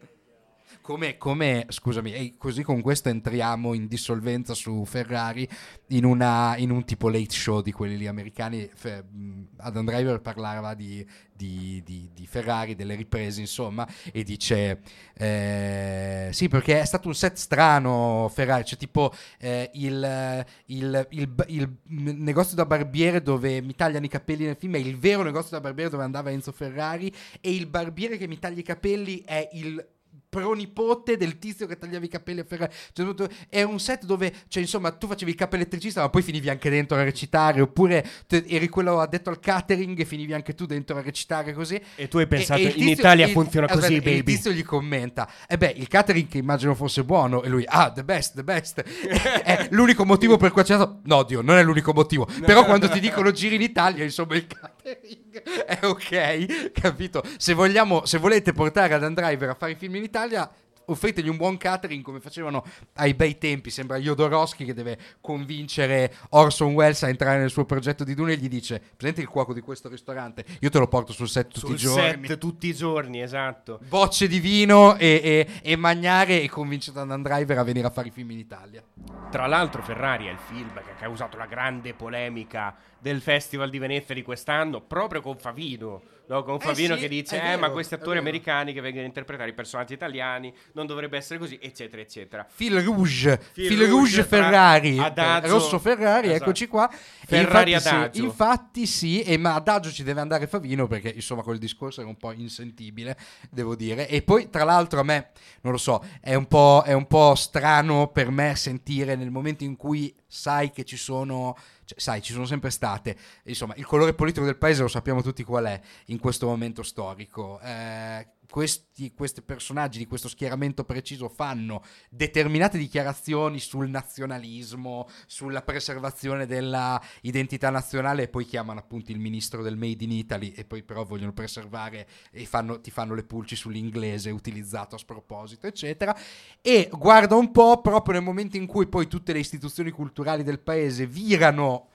Come, 0.92 1.18
come- 1.18 1.68
scusami, 1.70 2.36
così 2.38 2.64
con 2.64 2.82
questo 2.82 3.08
entriamo 3.08 3.74
in 3.74 3.88
dissolvenza 3.88 4.54
su 4.54 4.84
Ferrari 4.84 5.48
in, 5.88 6.04
una- 6.04 6.56
in 6.58 6.70
un 6.70 6.84
tipo 6.84 7.08
late 7.08 7.32
show 7.32 7.62
di 7.62 7.72
quelli 7.72 7.96
lì 7.96 8.08
americani. 8.08 8.70
Fe- 8.76 9.02
mh, 9.02 9.48
Adam 9.60 9.86
Driver 9.86 10.20
parlava 10.20 10.74
di, 10.74 11.08
di- 11.34 11.82
di- 11.86 12.10
di 12.14 12.28
Ferrari, 12.28 12.76
delle 12.76 12.96
riprese, 12.96 13.40
insomma, 13.40 13.88
e 14.12 14.24
dice: 14.24 14.82
eh, 15.14 16.28
Sì, 16.34 16.50
perché 16.50 16.82
è 16.82 16.86
stato 16.86 17.08
un 17.08 17.16
set 17.16 17.38
strano. 17.38 18.30
Ferrari, 18.30 18.66
cioè 18.66 18.78
tipo 18.78 19.14
eh, 19.40 19.70
il, 19.76 20.46
il- 20.66 21.08
il- 21.12 21.34
il 21.48 21.78
negozio 22.18 22.58
da 22.58 22.66
barbiere 22.66 23.22
dove 23.22 23.62
mi 23.62 23.76
tagliano 23.76 24.04
i 24.06 24.10
capelli 24.10 24.44
nel 24.44 24.58
film 24.58 24.76
è 24.76 24.80
il 24.80 24.98
vero 24.98 25.24
negozio 25.24 25.52
da 25.56 25.62
barbiere 25.62 25.90
dove 25.90 26.04
andava 26.04 26.32
Enzo 26.32 26.52
Ferrari, 26.52 27.10
e 27.40 27.56
il 27.56 27.68
barbiere 27.68 28.18
che 28.18 28.28
mi 28.28 28.40
taglia 28.40 28.60
i 28.60 28.64
capelli 28.64 29.22
è 29.26 29.48
il 29.54 29.88
pronipote 30.32 31.18
del 31.18 31.38
tizio 31.38 31.68
che 31.68 31.78
tagliava 31.78 32.06
i 32.06 32.08
capelli 32.08 32.40
a 32.40 32.46
Ferrari. 32.48 32.72
Cioè, 32.94 33.06
tutto- 33.06 33.28
è 33.50 33.62
un 33.64 33.80
set 33.80 34.06
dove, 34.06 34.32
cioè, 34.48 34.64
insomma, 34.64 34.92
tu 34.92 35.06
facevi 35.08 35.32
il 35.32 35.38
capo 35.38 35.56
elettricista, 35.56 36.00
ma 36.02 36.10
poi 36.10 36.22
finivi 36.22 36.50
anche 36.50 36.70
dentro 36.70 36.98
a 36.98 37.04
recitare, 37.04 37.60
oppure 37.60 38.04
te- 38.28 38.46
eri 38.48 38.70
quello 38.70 39.00
addetto 39.02 39.30
al 39.30 39.40
catering 39.42 40.00
e 40.00 40.06
finivi 40.06 40.34
anche 40.34 40.56
tu 40.56 40.66
dentro 40.66 40.96
a 40.98 41.02
recitare 41.02 41.52
così. 41.54 41.80
E 41.96 42.08
tu 42.08 42.18
hai 42.18 42.28
pensato, 42.28 42.62
il 42.62 42.68
in 42.68 42.74
tizio- 42.74 42.92
Italia 42.94 43.26
il- 43.26 43.32
funziona 43.34 43.66
aspetta, 43.66 43.82
così, 43.88 43.94
e 43.94 43.98
Il 43.98 44.04
baby. 44.04 44.24
tizio 44.36 44.52
gli 44.52 44.64
commenta: 44.64 45.30
E 45.48 45.58
beh, 45.58 45.74
il 45.76 45.88
catering 45.90 46.28
che 46.30 46.38
immagino 46.38 46.74
fosse 46.76 47.04
buono. 47.04 47.44
E 47.44 47.50
lui, 47.50 47.66
ah, 47.68 47.92
the 47.92 48.04
best, 48.06 48.36
the 48.36 48.44
best. 48.46 48.82
è 49.44 49.68
l'unico 49.72 50.06
motivo 50.06 50.38
per 50.38 50.52
cui 50.52 50.62
ho 50.62 50.64
accettato. 50.64 51.00
No, 51.04 51.24
Dio, 51.24 51.42
non 51.42 51.58
è 51.58 51.64
l'unico 51.64 51.92
motivo. 51.94 52.26
Però 52.46 52.64
quando 52.64 52.90
ti 52.90 53.02
dicono 53.02 53.32
giri 53.32 53.56
in 53.56 53.62
Italia, 53.62 54.04
insomma, 54.06 54.36
il 54.36 54.48
catering 54.48 54.70
è 54.82 55.80
ok, 55.84 56.72
capito? 56.72 57.24
Se 57.38 57.54
vogliamo, 57.54 58.06
se 58.06 58.18
volete 58.18 58.54
portare 58.54 58.94
ad 58.94 59.04
Driver 59.14 59.50
a 59.50 59.56
fare 59.56 59.74
i 59.74 59.76
film 59.76 59.96
in 59.96 60.04
Italia. 60.04 60.50
Offritegli 60.92 61.30
un 61.30 61.38
buon 61.38 61.58
catering 61.58 62.04
come 62.04 62.20
facevano 62.20 62.64
ai 62.96 63.14
bei 63.14 63.38
tempi. 63.38 63.70
Sembra 63.70 63.98
Jodorowsky 63.98 64.66
che 64.66 64.74
deve 64.74 64.98
convincere 65.22 66.14
Orson 66.30 66.74
Welles 66.74 67.04
a 67.04 67.10
entrare 67.10 67.40
nel 67.40 67.50
suo 67.50 67.66
progetto 67.66 68.04
di 68.04 68.14
Dune 68.14 68.34
e 68.34 68.38
gli 68.38 68.50
dice: 68.50 68.82
Presenti 68.96 69.22
il 69.22 69.28
cuoco 69.28 69.54
di 69.54 69.62
questo 69.62 69.90
ristorante, 69.90 70.46
io 70.60 70.70
te 70.70 70.80
lo 70.80 70.88
porto 70.88 71.14
sul 71.14 71.30
set 71.30 71.48
tutti 71.48 71.60
Sul 71.60 71.76
i 71.76 71.78
giorni 71.78 72.28
set 72.28 72.38
tutti 72.38 72.68
i 72.68 72.74
giorni, 72.74 73.22
esatto. 73.22 73.80
bocce 73.88 74.28
di 74.28 74.40
vino 74.40 74.96
e, 74.98 75.22
e, 75.24 75.48
e 75.62 75.76
magnare 75.76 76.42
e 76.42 76.50
convince 76.50 76.92
Dan 76.92 77.22
Driver 77.22 77.58
a 77.58 77.64
venire 77.64 77.88
a 77.88 77.92
fare 77.92 78.08
i 78.08 78.12
film 78.12 78.32
in 78.32 78.40
Italia. 78.40 78.84
Tra 79.30 79.48
l'altro 79.48 79.82
Ferrari 79.82 80.26
è 80.26 80.32
il 80.32 80.40
film 80.40 80.74
che 80.74 80.92
ha 80.92 80.96
causato 80.96 81.38
la 81.38 81.46
grande 81.46 81.94
polemica 81.94 82.76
del 83.00 83.22
Festival 83.22 83.70
di 83.70 83.80
Venezia 83.80 84.14
di 84.14 84.22
quest'anno, 84.22 84.82
proprio 84.82 85.22
con 85.22 85.38
Favino. 85.38 86.02
No? 86.32 86.44
Con 86.44 86.56
Eh 86.56 86.60
Favino 86.60 86.96
sì, 86.96 87.02
che 87.02 87.08
dice, 87.08 87.36
è 87.40 87.44
eh 87.44 87.48
vero, 87.50 87.60
ma 87.60 87.70
questi 87.70 87.94
attori 87.94 88.18
vero. 88.18 88.22
americani 88.22 88.74
che 88.74 88.82
vengono 88.82 89.04
a 89.04 89.08
interpretare 89.08 89.50
i 89.50 89.54
personaggi 89.54 89.94
italiani 89.94 90.54
non 90.74 90.86
dovrebbe 90.86 91.18
essere 91.18 91.38
così, 91.38 91.60
eccetera, 91.62 92.02
eccetera. 92.02 92.46
Fil 92.50 92.82
Rouge, 92.82 93.40
Fil 93.52 93.68
Fil, 93.68 93.88
Rouge 93.88 94.24
Ferrari, 94.24 94.98
Adagio- 94.98 95.48
eh, 95.48 95.50
Rosso 95.50 95.80
Ferrari, 95.80 96.28
esatto. 96.30 96.44
eccoci 96.44 96.68
qua. 96.68 96.90
Ferrari 96.92 97.72
infatti, 97.74 97.88
sì, 97.88 97.96
Adagio. 97.96 98.24
infatti 98.24 98.86
sì, 98.88 99.22
e 99.22 99.38
ma 99.38 99.56
Adagio 99.56 99.92
ci 99.92 100.04
deve 100.04 100.22
andare 100.22 100.48
Favino 100.48 100.88
perché 100.88 101.10
insomma 101.10 101.44
quel 101.44 101.58
discorso 101.58 102.00
era 102.02 102.10
un 102.10 102.18
po' 102.18 102.32
insentibile, 102.32 103.18
devo 103.50 103.76
dire. 103.76 104.08
E 104.08 104.22
poi 104.22 104.50
tra 104.50 104.64
l'altro 104.64 105.00
a 105.00 105.04
me, 105.04 105.32
non 105.62 105.74
lo 105.74 105.78
so, 105.78 106.04
è 106.22 106.34
un 106.36 106.48
po', 106.48 106.84
è 106.86 106.94
un 106.94 107.08
po' 107.08 107.36
strano 107.36 108.08
per 108.08 108.30
me 108.32 108.56
sentire 108.56 109.16
nel 109.16 109.32
momento 109.32 109.64
in 109.64 109.76
cui 109.76 110.14
sai 110.28 110.72
che 110.72 110.86
ci 110.86 110.96
sono, 110.98 111.58
cioè, 111.92 112.00
sai, 112.00 112.22
ci 112.22 112.32
sono 112.32 112.46
sempre 112.46 112.70
state, 112.70 113.18
insomma, 113.44 113.74
il 113.76 113.86
colore 113.86 114.14
politico 114.14 114.46
del 114.46 114.58
paese 114.58 114.82
lo 114.82 114.88
sappiamo 114.88 115.22
tutti 115.22 115.44
qual 115.44 115.66
è 115.66 115.82
in 116.06 116.20
questo 116.20 116.48
momento 116.48 116.84
storico. 116.84 117.60
Eh, 117.60 118.28
questi, 118.52 119.14
questi 119.14 119.42
personaggi 119.42 119.98
di 119.98 120.06
questo 120.06 120.28
schieramento 120.28 120.84
preciso 120.84 121.30
fanno 121.30 121.82
determinate 122.10 122.78
dichiarazioni 122.78 123.60
sul 123.60 123.90
nazionalismo, 123.90 125.08
sulla 125.26 125.62
preservazione 125.62 126.46
della 126.46 127.02
identità 127.22 127.70
nazionale 127.70 128.24
e 128.24 128.28
poi 128.28 128.46
chiamano 128.46 128.80
appunto 128.80 129.14
il 129.14 129.20
ministro 129.20 129.64
del 129.64 129.78
Made 129.78 130.04
in 130.04 130.12
Italy 130.12 130.50
e 130.50 130.66
poi 130.66 130.84
però 130.84 131.06
vogliono 131.06 131.32
preservare 131.32 132.06
e 132.30 132.46
fanno- 132.46 132.82
ti 132.82 132.92
fanno 132.92 133.16
le 133.16 133.24
pulci 133.24 133.56
sull'inglese 133.56 134.30
utilizzato 134.32 134.96
a 134.96 135.00
sproposito, 135.00 135.66
eccetera. 135.66 136.14
E 136.62 136.90
guarda 136.92 137.36
un 137.36 137.52
po' 137.52 137.80
proprio 137.80 138.16
nel 138.16 138.24
momento 138.24 138.58
in 138.58 138.68
cui 138.68 138.88
poi 138.88 139.08
tutte 139.08 139.32
le 139.32 139.40
istituzioni 139.40 139.92
culturali 139.92 140.44
del 140.44 140.60
paese 140.60 141.08
virano 141.08 141.91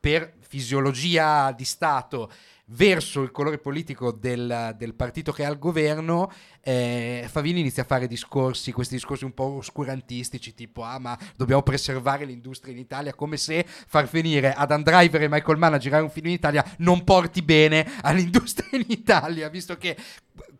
per 0.00 0.34
fisiologia 0.40 1.52
di 1.52 1.64
Stato 1.64 2.30
verso 2.70 3.22
il 3.22 3.30
colore 3.30 3.58
politico 3.58 4.12
del, 4.12 4.74
del 4.76 4.94
partito 4.94 5.32
che 5.32 5.42
è 5.42 5.46
al 5.46 5.58
governo, 5.58 6.30
eh, 6.60 7.26
Favini 7.28 7.60
inizia 7.60 7.82
a 7.82 7.86
fare 7.86 8.06
discorsi, 8.06 8.72
questi 8.72 8.94
discorsi 8.94 9.24
un 9.24 9.32
po' 9.32 9.56
oscurantistici, 9.56 10.54
tipo 10.54 10.82
ah 10.82 10.98
ma 10.98 11.18
dobbiamo 11.36 11.62
preservare 11.62 12.24
l'industria 12.24 12.74
in 12.74 12.80
Italia, 12.80 13.14
come 13.14 13.36
se 13.36 13.64
far 13.66 14.06
venire 14.06 14.52
Adam 14.52 14.82
Driver 14.82 15.22
e 15.22 15.28
Michael 15.28 15.58
Mann 15.58 15.74
a 15.74 15.78
girare 15.78 16.02
un 16.02 16.10
film 16.10 16.26
in 16.26 16.32
Italia 16.32 16.64
non 16.78 17.04
porti 17.04 17.42
bene 17.42 17.90
all'industria 18.02 18.78
in 18.78 18.86
Italia, 18.88 19.48
visto 19.48 19.76
che 19.76 19.96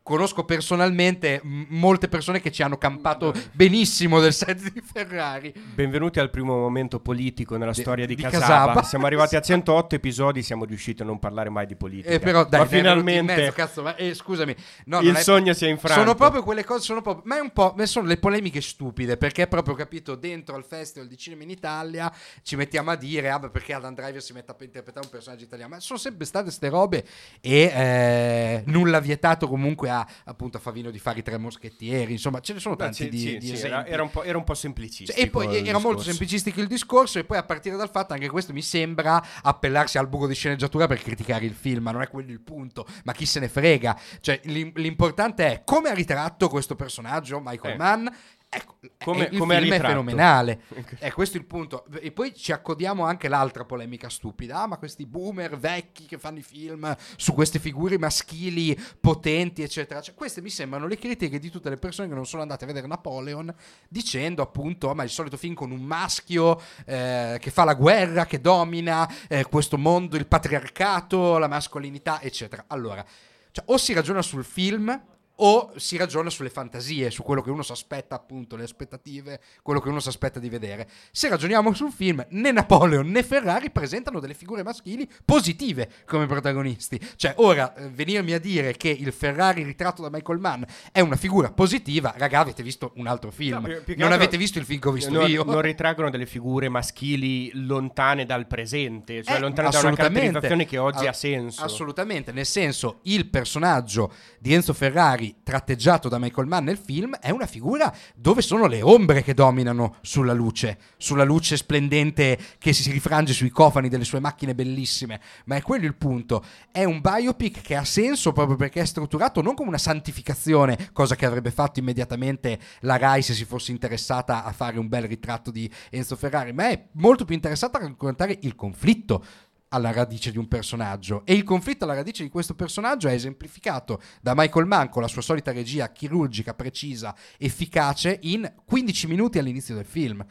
conosco 0.09 0.42
personalmente 0.44 1.38
m- 1.44 1.66
molte 1.68 2.09
persone 2.09 2.40
che 2.40 2.50
ci 2.50 2.62
hanno 2.62 2.78
campato 2.78 3.34
benissimo 3.52 4.20
del 4.20 4.32
set 4.32 4.72
di 4.72 4.80
Ferrari. 4.80 5.52
Benvenuti 5.74 6.18
al 6.18 6.30
primo 6.30 6.56
momento 6.56 6.98
politico 6.98 7.59
nella 7.59 7.72
Di- 7.72 7.80
storia 7.82 8.06
di, 8.06 8.14
di 8.14 8.22
Casaba. 8.22 8.40
Casaba. 8.46 8.82
Siamo 8.84 9.04
arrivati 9.04 9.36
a 9.36 9.40
108 9.42 9.94
episodi, 9.96 10.42
siamo 10.42 10.64
riusciti 10.64 11.02
a 11.02 11.04
non 11.04 11.18
parlare 11.18 11.50
mai 11.50 11.66
di 11.66 11.76
politica. 11.76 12.09
Eh, 12.14 12.18
però 12.20 12.46
dai, 12.46 12.61
Ma 12.61 12.66
finalmente 12.66 13.34
mezzo, 13.36 13.52
cazzo, 13.52 13.82
ma, 13.82 13.94
eh, 13.96 14.14
scusami. 14.14 14.56
No, 14.86 15.00
il 15.00 15.14
è- 15.14 15.20
sogno 15.20 15.52
si 15.52 15.66
è 15.66 15.68
infranto. 15.68 16.00
Sono 16.00 16.14
proprio 16.14 16.42
quelle 16.42 16.64
cose, 16.64 16.84
sono 16.84 17.02
proprio, 17.02 17.24
ma 17.26 17.36
è 17.36 17.40
un 17.40 17.50
po', 17.50 17.74
sono 17.82 18.06
le 18.06 18.16
polemiche 18.16 18.62
stupide, 18.62 19.18
perché 19.18 19.46
proprio, 19.46 19.74
capito, 19.74 20.14
dentro 20.14 20.56
al 20.56 20.64
Festival 20.64 21.06
di 21.06 21.18
Cinema 21.18 21.42
in 21.42 21.50
Italia 21.50 22.11
ci 22.42 22.56
mettiamo 22.56 22.90
a 22.90 22.96
dire, 22.96 23.28
ah 23.28 23.38
beh, 23.38 23.50
perché 23.50 23.74
Adam 23.74 23.94
Driver 23.94 24.22
si 24.22 24.32
mette 24.32 24.52
a 24.52 24.56
interpretare 24.59 25.04
un 25.04 25.12
personaggio 25.12 25.44
italiano, 25.44 25.74
ma 25.74 25.80
sono 25.80 25.98
sempre 25.98 26.24
state 26.24 26.50
ste 26.50 26.68
robe 26.70 27.04
e 27.40 27.61
eh, 27.74 28.62
nulla 28.66 29.00
vietato 29.00 29.46
comunque 29.48 29.90
a, 29.90 29.97
appunto, 30.24 30.57
a 30.57 30.61
Favino 30.61 30.90
di 30.90 30.99
fare 30.99 31.20
i 31.20 31.22
tre 31.22 31.38
moschettieri, 31.38 32.12
insomma, 32.12 32.40
ce 32.40 32.53
ne 32.55 32.61
sono 32.61 32.74
Beh, 32.76 32.84
tanti 32.84 33.05
sì, 33.05 33.09
di, 33.09 33.18
sì, 33.18 33.36
di 33.38 33.46
sì, 33.46 33.53
esempi. 33.55 33.74
era, 33.74 33.86
era 33.86 34.03
un 34.03 34.11
po', 34.11 34.22
era 34.22 34.36
un 34.38 34.44
po' 34.44 34.55
semplicistico. 34.55 35.12
Cioè, 35.18 35.26
e 35.26 35.30
poi 35.30 35.46
era 35.46 35.72
molto 35.78 35.88
discorso. 35.88 36.09
semplicistico 36.11 36.61
il 36.61 36.66
discorso 36.66 37.18
e 37.18 37.24
poi 37.24 37.38
a 37.38 37.42
partire 37.44 37.76
dal 37.76 37.90
fatto 37.90 38.12
anche 38.12 38.28
questo 38.28 38.53
mi 38.53 38.62
sembra 38.62 39.24
appellarsi 39.42 39.99
al 39.99 40.09
buco 40.09 40.26
di 40.26 40.34
sceneggiatura 40.34 40.86
per 40.86 41.01
criticare 41.03 41.44
il 41.44 41.55
film, 41.55 41.84
ma 41.84 41.90
non 41.90 42.03
è 42.03 42.09
quello 42.09 42.30
il 42.30 42.40
punto, 42.40 42.86
ma 43.05 43.12
chi 43.12 43.26
se 43.26 43.40
ne 43.40 43.49
frega. 43.49 43.99
Cioè 44.20 44.40
l'im- 44.44 44.76
l'importante 44.76 45.46
è 45.46 45.62
come 45.64 45.88
ha 45.90 45.94
ritratto 45.94 46.49
questo 46.49 46.74
personaggio 46.76 47.40
Michael 47.42 47.74
Eh. 47.74 47.76
Mann. 47.76 48.07
Ecco, 48.51 48.78
Come- 49.05 49.28
eh, 49.28 49.32
il 49.32 49.38
come 49.38 49.61
film 49.61 49.72
è 49.74 49.80
fenomenale. 49.80 50.62
È 50.99 51.12
questo 51.12 51.36
il 51.36 51.44
punto. 51.44 51.84
E 52.01 52.12
poi 52.12 52.34
ci 52.34 52.51
accodiamo 52.51 53.05
anche 53.05 53.26
all'altra 53.26 53.66
polemica 53.66 54.09
stupida. 54.09 54.62
Ah, 54.62 54.66
ma 54.66 54.78
questi 54.78 55.05
boomer 55.05 55.59
vecchi 55.59 56.07
che 56.07 56.16
fanno 56.16 56.38
i 56.38 56.42
film 56.42 56.96
su 57.16 57.34
queste 57.34 57.59
figure 57.59 57.99
maschili 57.99 58.78
potenti, 58.99 59.62
eccetera. 59.62 60.01
Cioè, 60.01 60.14
queste 60.14 60.40
mi 60.40 60.49
sembrano 60.49 60.86
le 60.86 60.96
critiche 60.96 61.38
di 61.38 61.51
tutte 61.51 61.68
le 61.68 61.76
persone 61.76 62.09
che 62.09 62.14
non 62.14 62.24
sono 62.24 62.40
andate 62.40 62.64
a 62.64 62.66
vedere 62.66 62.86
Napoleon, 62.86 63.55
dicendo 63.86 64.40
appunto: 64.40 64.88
"Ah, 64.88 64.94
ma 64.94 65.03
il 65.03 65.11
solito 65.11 65.36
film 65.36 65.53
con 65.53 65.70
un 65.70 65.82
maschio 65.82 66.59
eh, 66.86 67.36
che 67.38 67.51
fa 67.51 67.64
la 67.64 67.74
guerra, 67.74 68.24
che 68.24 68.40
domina 68.40 69.07
eh, 69.28 69.44
questo 69.44 69.76
mondo, 69.76 70.16
il 70.16 70.26
patriarcato, 70.26 71.36
la 71.36 71.49
mascolinità, 71.49 72.22
eccetera. 72.22 72.64
Allora, 72.68 73.05
cioè, 73.51 73.64
o 73.68 73.76
si 73.76 73.92
ragiona 73.92 74.22
sul 74.22 74.44
film 74.44 75.16
o 75.41 75.72
si 75.76 75.97
ragiona 75.97 76.30
sulle 76.30 76.51
fantasie, 76.51 77.11
su 77.11 77.22
quello 77.22 77.43
che 77.43 77.51
uno 77.51 77.62
si 77.62 77.72
aspetta, 77.72 78.14
appunto, 78.16 78.57
le 78.57 78.64
aspettative, 78.64 79.41
quello 79.62 79.80
che 79.80 79.89
uno 79.89 80.01
si 80.01 80.09
aspetta 80.09 80.39
di 80.41 80.49
vedere. 80.49 80.89
Se 81.12 81.28
ragioniamo 81.28 81.72
sul 81.74 81.93
film, 81.93 82.24
né 82.30 82.51
Napoleon 82.51 83.09
né 83.09 83.22
Ferrari 83.22 83.70
presentano 83.70 84.18
delle 84.20 84.34
figure 84.34 84.62
maschili 84.62 85.09
positive 85.24 85.89
come 86.07 86.26
protagonisti. 86.26 87.01
Cioè, 87.16 87.34
ora 87.36 87.74
eh, 87.74 87.89
venirmi 87.89 88.32
a 88.32 88.41
dire 88.41 88.72
che 88.76 88.89
il 88.89 89.12
Ferrari 89.12 89.62
ritratto 89.62 90.03
da 90.03 90.11
Michael 90.11 90.39
Mann 90.41 90.62
è 90.91 91.01
una 91.01 91.16
figura 91.16 91.51
positiva, 91.53 92.12
raga, 92.16 92.41
avete 92.41 92.62
visto 92.62 92.93
un 92.97 93.07
altro 93.07 93.30
film. 93.30 93.55
No, 93.61 93.62
più- 93.62 93.84
più 93.84 93.95
non 93.97 94.05
altro- 94.11 94.22
avete 94.22 94.36
visto 94.36 94.59
il 94.59 94.64
film 94.64 94.80
che 94.80 94.89
ho 94.89 94.93
visto 94.93 95.11
non, 95.12 95.30
io. 95.30 95.45
non 95.45 95.61
ritraggono 95.61 96.11
delle 96.11 96.26
figure 96.26 96.68
maschili 96.68 97.51
lontane 97.55 98.24
dal 98.26 98.47
presente, 98.47 99.22
cioè 99.22 99.36
Eh, 99.36 99.41
lontane 99.41 99.70
da 99.70 99.78
una 99.80 99.95
caratterizzazione 99.95 100.66
che 100.66 100.78
oggi 100.78 101.07
A- 101.07 101.11
ha 101.11 101.12
senso. 101.12 101.62
Assolutamente, 101.62 102.32
nel 102.32 102.47
senso, 102.47 103.01
il 103.03 103.26
personaggio 103.28 104.12
di 104.39 104.53
Enzo 104.53 104.72
Ferrari 104.72 105.28
tratteggiato 105.43 106.09
da 106.09 106.18
Michael 106.18 106.47
Mann 106.47 106.64
nel 106.64 106.79
film 106.79 107.16
è 107.16 107.31
una 107.31 107.47
figura 107.47 107.95
dove 108.14 108.43
sono 108.43 108.66
le 108.66 108.83
ombre 108.83 109.22
che 109.22 109.35
dominano 109.35 109.97
sulla 110.03 110.33
luce, 110.33 110.79
sulla 110.97 111.24
luce 111.24 111.57
splendente 111.57 112.39
che 112.59 112.72
si 112.72 112.91
rifrange 112.91 113.33
sui 113.33 113.51
cofani 113.51 113.89
delle 113.89 114.05
sue 114.05 114.20
macchine 114.20 114.55
bellissime. 114.55 115.20
Ma 115.47 115.57
è 115.57 115.62
quello 115.62 115.87
il 115.87 115.97
punto. 115.97 116.45
È 116.70 116.85
un 116.85 117.01
biopic 117.01 117.61
che 117.61 117.76
ha 117.76 117.85
senso 117.85 118.33
proprio 118.33 118.57
perché 118.57 118.81
è 118.81 118.85
strutturato 118.85 119.43
non 119.43 119.55
come 119.55 119.68
una 119.68 119.79
santificazione, 119.79 120.91
cosa 120.93 121.14
che 121.14 121.26
avrebbe 121.26 121.51
fatto 121.51 121.81
immediatamente 121.81 122.59
la 122.81 122.97
Rai 122.97 123.22
se 123.22 123.35
si 123.35 123.45
fosse 123.45 123.72
interessata 123.72 124.45
a 124.45 124.53
fare 124.53 124.79
un 124.79 124.89
bel 124.89 125.05
ritratto 125.05 125.51
di 125.51 125.70
Enzo 125.91 126.16
Ferrari, 126.16 126.53
ma 126.53 126.68
è 126.68 126.89
molto 126.93 127.24
più 127.24 127.35
interessata 127.35 127.79
a 127.79 127.83
raccontare 127.83 128.39
il 128.43 128.55
conflitto 128.55 129.24
alla 129.69 129.93
radice 129.93 130.31
di 130.31 130.39
un 130.39 130.49
personaggio 130.49 131.25
e 131.25 131.35
il 131.35 131.45
conflitto 131.45 131.85
alla 131.85 131.95
radice 131.95 132.23
di 132.23 132.29
questo 132.29 132.55
personaggio 132.55 133.09
è 133.09 133.12
esemplificato 133.12 134.01
da 134.21 134.33
Michael 134.35 134.66
Mann 134.66 134.89
con 134.89 135.03
la 135.03 135.09
sua 135.09 135.23
solita 135.23 135.53
regia 135.53 135.93
chirurgica, 135.93 136.55
precisa, 136.55 137.14
efficace 137.37 138.19
in 138.23 138.51
15 138.64 139.07
minuti 139.07 139.39
all'inizio 139.39 139.75
del 139.75 139.85
film. 139.85 140.25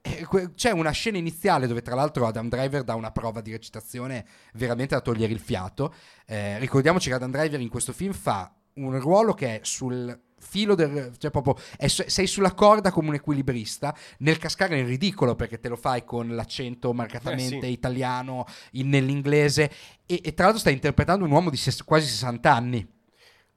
E 0.00 0.24
que- 0.24 0.54
C'è 0.54 0.70
una 0.70 0.90
scena 0.90 1.18
iniziale 1.18 1.66
dove 1.66 1.82
tra 1.82 1.94
l'altro 1.94 2.26
Adam 2.26 2.48
Driver 2.48 2.82
dà 2.82 2.94
una 2.94 3.10
prova 3.10 3.40
di 3.40 3.50
recitazione 3.50 4.24
veramente 4.54 4.94
da 4.94 5.00
togliere 5.00 5.32
il 5.32 5.40
fiato. 5.40 5.94
Eh, 6.26 6.58
ricordiamoci 6.58 7.08
che 7.08 7.14
Adam 7.14 7.30
Driver 7.30 7.60
in 7.60 7.68
questo 7.68 7.92
film 7.92 8.12
fa 8.12 8.52
un 8.74 8.98
ruolo 9.00 9.34
che 9.34 9.56
è 9.56 9.60
sul 9.64 10.26
filo 10.48 10.74
del... 10.74 11.12
cioè 11.18 11.30
proprio 11.30 11.56
è 11.76 11.86
sei 11.88 12.26
sulla 12.26 12.52
corda 12.54 12.90
come 12.90 13.08
un 13.08 13.14
equilibrista 13.14 13.94
nel 14.18 14.38
cascare 14.38 14.76
nel 14.76 14.86
ridicolo 14.86 15.34
perché 15.34 15.60
te 15.60 15.68
lo 15.68 15.76
fai 15.76 16.04
con 16.04 16.34
l'accento 16.34 16.92
marcatamente 16.94 17.56
Eh, 17.58 17.68
sì. 17.68 17.72
italiano 17.72 18.46
in- 18.72 18.88
nell'inglese 18.88 19.70
e, 20.06 20.20
e 20.24 20.32
tra 20.34 20.44
l'altro 20.44 20.60
stai 20.60 20.72
interpretando 20.72 21.24
un 21.24 21.30
uomo 21.30 21.50
di 21.50 21.56
ses- 21.56 21.82
quasi 21.84 22.06
60 22.06 22.54
anni. 22.54 22.88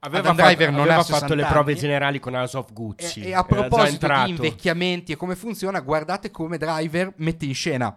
Aveva, 0.04 0.30
Adam 0.30 0.36
fatto, 0.36 0.48
Driver 0.48 0.70
non 0.72 0.80
aveva 0.80 0.94
ha 0.96 1.04
fatto 1.04 1.12
60 1.14 1.34
le 1.36 1.44
prove 1.46 1.70
anni. 1.72 1.80
generali 1.80 2.18
con 2.18 2.34
House 2.34 2.56
of 2.56 2.72
Gucci. 2.72 3.20
E, 3.20 3.28
e 3.28 3.34
a 3.34 3.44
proposito 3.44 4.06
di 4.06 4.30
invecchiamenti 4.30 5.12
e 5.12 5.16
come 5.16 5.36
funziona, 5.36 5.78
guardate 5.80 6.30
come 6.32 6.58
Driver 6.58 7.12
mette 7.18 7.44
in 7.44 7.54
scena 7.54 7.96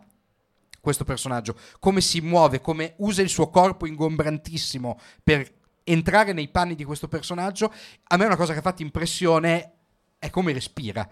questo 0.79 1.03
personaggio, 1.03 1.55
come 1.79 1.99
si 2.01 2.21
muove, 2.21 2.61
come 2.61 2.93
usa 2.97 3.23
il 3.23 3.29
suo 3.29 3.49
corpo 3.49 3.87
ingombrantissimo 3.87 4.99
per 5.23 5.51
entrare 5.85 6.33
nei 6.33 6.49
panni 6.49 6.75
di 6.75 6.83
questo 6.83 7.07
personaggio. 7.07 7.71
A 8.03 8.17
me 8.17 8.25
una 8.25 8.35
cosa 8.35 8.51
che 8.51 8.59
ha 8.59 8.63
fatto 8.63 8.81
impressione 8.81 9.71
è 10.19 10.29
come 10.29 10.51
respira. 10.51 11.07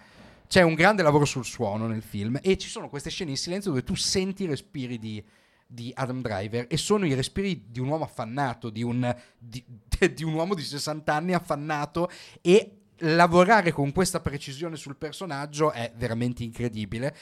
C'è 0.47 0.61
un 0.61 0.73
grande 0.73 1.03
lavoro 1.03 1.25
sul 1.25 1.45
suono 1.45 1.87
nel 1.87 2.03
film 2.03 2.39
e 2.41 2.57
ci 2.57 2.67
sono 2.67 2.89
queste 2.89 3.09
scene 3.09 3.31
in 3.31 3.37
silenzio 3.37 3.71
dove 3.71 3.83
tu 3.83 3.95
senti 3.95 4.43
i 4.43 4.47
respiri 4.47 4.99
di, 4.99 5.23
di 5.65 5.91
Adam 5.95 6.21
Driver 6.21 6.65
e 6.69 6.77
sono 6.77 7.05
i 7.05 7.13
respiri 7.13 7.65
di 7.69 7.79
un 7.79 7.87
uomo 7.87 8.03
affannato, 8.03 8.69
di 8.69 8.83
un, 8.83 9.15
di- 9.37 9.63
di 10.13 10.23
un 10.23 10.33
uomo 10.33 10.53
di 10.53 10.61
60 10.61 11.13
anni 11.13 11.33
affannato 11.33 12.09
e 12.41 12.79
lavorare 12.97 13.71
con 13.71 13.91
questa 13.91 14.19
precisione 14.19 14.75
sul 14.75 14.95
personaggio 14.95 15.71
è 15.71 15.91
veramente 15.95 16.43
incredibile. 16.43 17.15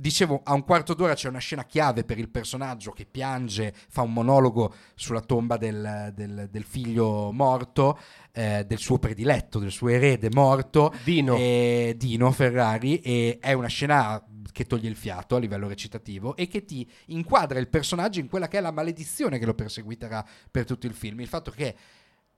Dicevo, 0.00 0.42
a 0.44 0.52
un 0.52 0.62
quarto 0.62 0.94
d'ora 0.94 1.14
c'è 1.14 1.28
una 1.28 1.40
scena 1.40 1.64
chiave 1.64 2.04
per 2.04 2.18
il 2.20 2.28
personaggio 2.28 2.92
che 2.92 3.04
piange, 3.04 3.74
fa 3.88 4.02
un 4.02 4.12
monologo 4.12 4.72
sulla 4.94 5.20
tomba 5.20 5.56
del, 5.56 6.12
del- 6.14 6.46
del 6.48 6.62
figlio 6.62 7.32
morto, 7.32 7.98
eh, 8.30 8.64
del 8.64 8.78
suo 8.78 9.00
prediletto, 9.00 9.58
del 9.58 9.72
suo 9.72 9.88
erede 9.88 10.28
morto, 10.32 10.94
Dino. 11.02 11.34
e 11.36 11.96
Dino 11.98 12.30
Ferrari, 12.30 13.00
e 13.00 13.38
è 13.40 13.54
una 13.54 13.66
scena 13.66 14.24
che 14.52 14.66
toglie 14.66 14.88
il 14.88 14.94
fiato 14.94 15.34
a 15.34 15.40
livello 15.40 15.66
recitativo 15.66 16.36
e 16.36 16.46
che 16.46 16.64
ti 16.64 16.88
inquadra 17.06 17.58
il 17.58 17.68
personaggio 17.68 18.20
in 18.20 18.28
quella 18.28 18.46
che 18.46 18.58
è 18.58 18.60
la 18.60 18.70
maledizione 18.70 19.40
che 19.40 19.46
lo 19.46 19.54
perseguiterà 19.54 20.24
per 20.48 20.64
tutto 20.64 20.86
il 20.86 20.94
film. 20.94 21.18
Il 21.20 21.26
fatto 21.26 21.50
che 21.50 21.74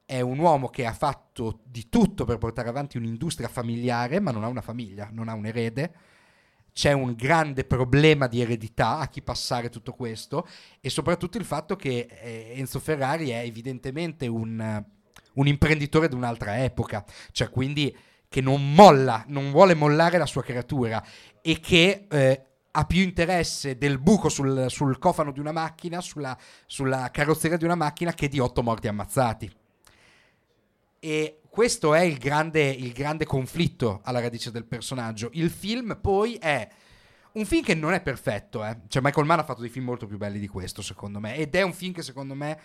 è 0.06 0.22
un 0.22 0.38
uomo 0.38 0.68
che 0.68 0.86
ha 0.86 0.94
fatto 0.94 1.60
di 1.64 1.90
tutto 1.90 2.24
per 2.24 2.38
portare 2.38 2.70
avanti 2.70 2.96
un'industria 2.96 3.48
familiare, 3.48 4.18
ma 4.18 4.30
non 4.30 4.44
ha 4.44 4.48
una 4.48 4.62
famiglia, 4.62 5.10
non 5.12 5.28
ha 5.28 5.34
un 5.34 5.44
erede. 5.44 5.92
C'è 6.80 6.92
un 6.92 7.12
grande 7.12 7.64
problema 7.64 8.26
di 8.26 8.40
eredità 8.40 9.00
a 9.00 9.08
chi 9.08 9.20
passare 9.20 9.68
tutto 9.68 9.92
questo 9.92 10.48
e 10.80 10.88
soprattutto 10.88 11.36
il 11.36 11.44
fatto 11.44 11.76
che 11.76 12.08
eh, 12.08 12.54
Enzo 12.56 12.80
Ferrari 12.80 13.28
è 13.28 13.40
evidentemente 13.40 14.26
un, 14.26 14.82
un 15.34 15.46
imprenditore 15.46 16.08
di 16.08 16.14
un'altra 16.14 16.64
epoca, 16.64 17.04
cioè 17.32 17.50
quindi 17.50 17.94
che 18.26 18.40
non 18.40 18.72
molla, 18.72 19.22
non 19.28 19.50
vuole 19.50 19.74
mollare 19.74 20.16
la 20.16 20.24
sua 20.24 20.42
creatura 20.42 21.04
e 21.42 21.60
che 21.60 22.06
eh, 22.08 22.44
ha 22.70 22.84
più 22.86 23.02
interesse 23.02 23.76
del 23.76 23.98
buco 23.98 24.30
sul, 24.30 24.64
sul 24.70 24.98
cofano 24.98 25.32
di 25.32 25.38
una 25.38 25.52
macchina, 25.52 26.00
sulla, 26.00 26.34
sulla 26.64 27.10
carrozzeria 27.12 27.58
di 27.58 27.64
una 27.64 27.74
macchina, 27.74 28.14
che 28.14 28.26
di 28.26 28.38
otto 28.38 28.62
morti 28.62 28.88
ammazzati. 28.88 29.52
E 30.98 31.39
questo 31.50 31.94
è 31.94 32.00
il 32.02 32.16
grande, 32.18 32.62
il 32.62 32.92
grande 32.92 33.26
conflitto 33.26 34.00
alla 34.04 34.20
radice 34.20 34.50
del 34.52 34.64
personaggio. 34.64 35.30
Il 35.32 35.50
film 35.50 35.98
poi 36.00 36.36
è 36.36 36.68
un 37.32 37.44
film 37.44 37.62
che 37.62 37.74
non 37.74 37.92
è 37.92 38.00
perfetto, 38.00 38.64
eh. 38.64 38.78
Cioè 38.88 39.02
Michael 39.02 39.26
Mann 39.26 39.40
ha 39.40 39.44
fatto 39.44 39.60
dei 39.60 39.68
film 39.68 39.84
molto 39.84 40.06
più 40.06 40.16
belli 40.16 40.38
di 40.38 40.48
questo, 40.48 40.80
secondo 40.80 41.18
me. 41.18 41.34
Ed 41.34 41.54
è 41.54 41.62
un 41.62 41.72
film 41.72 41.92
che 41.92 42.02
secondo 42.02 42.34
me 42.34 42.58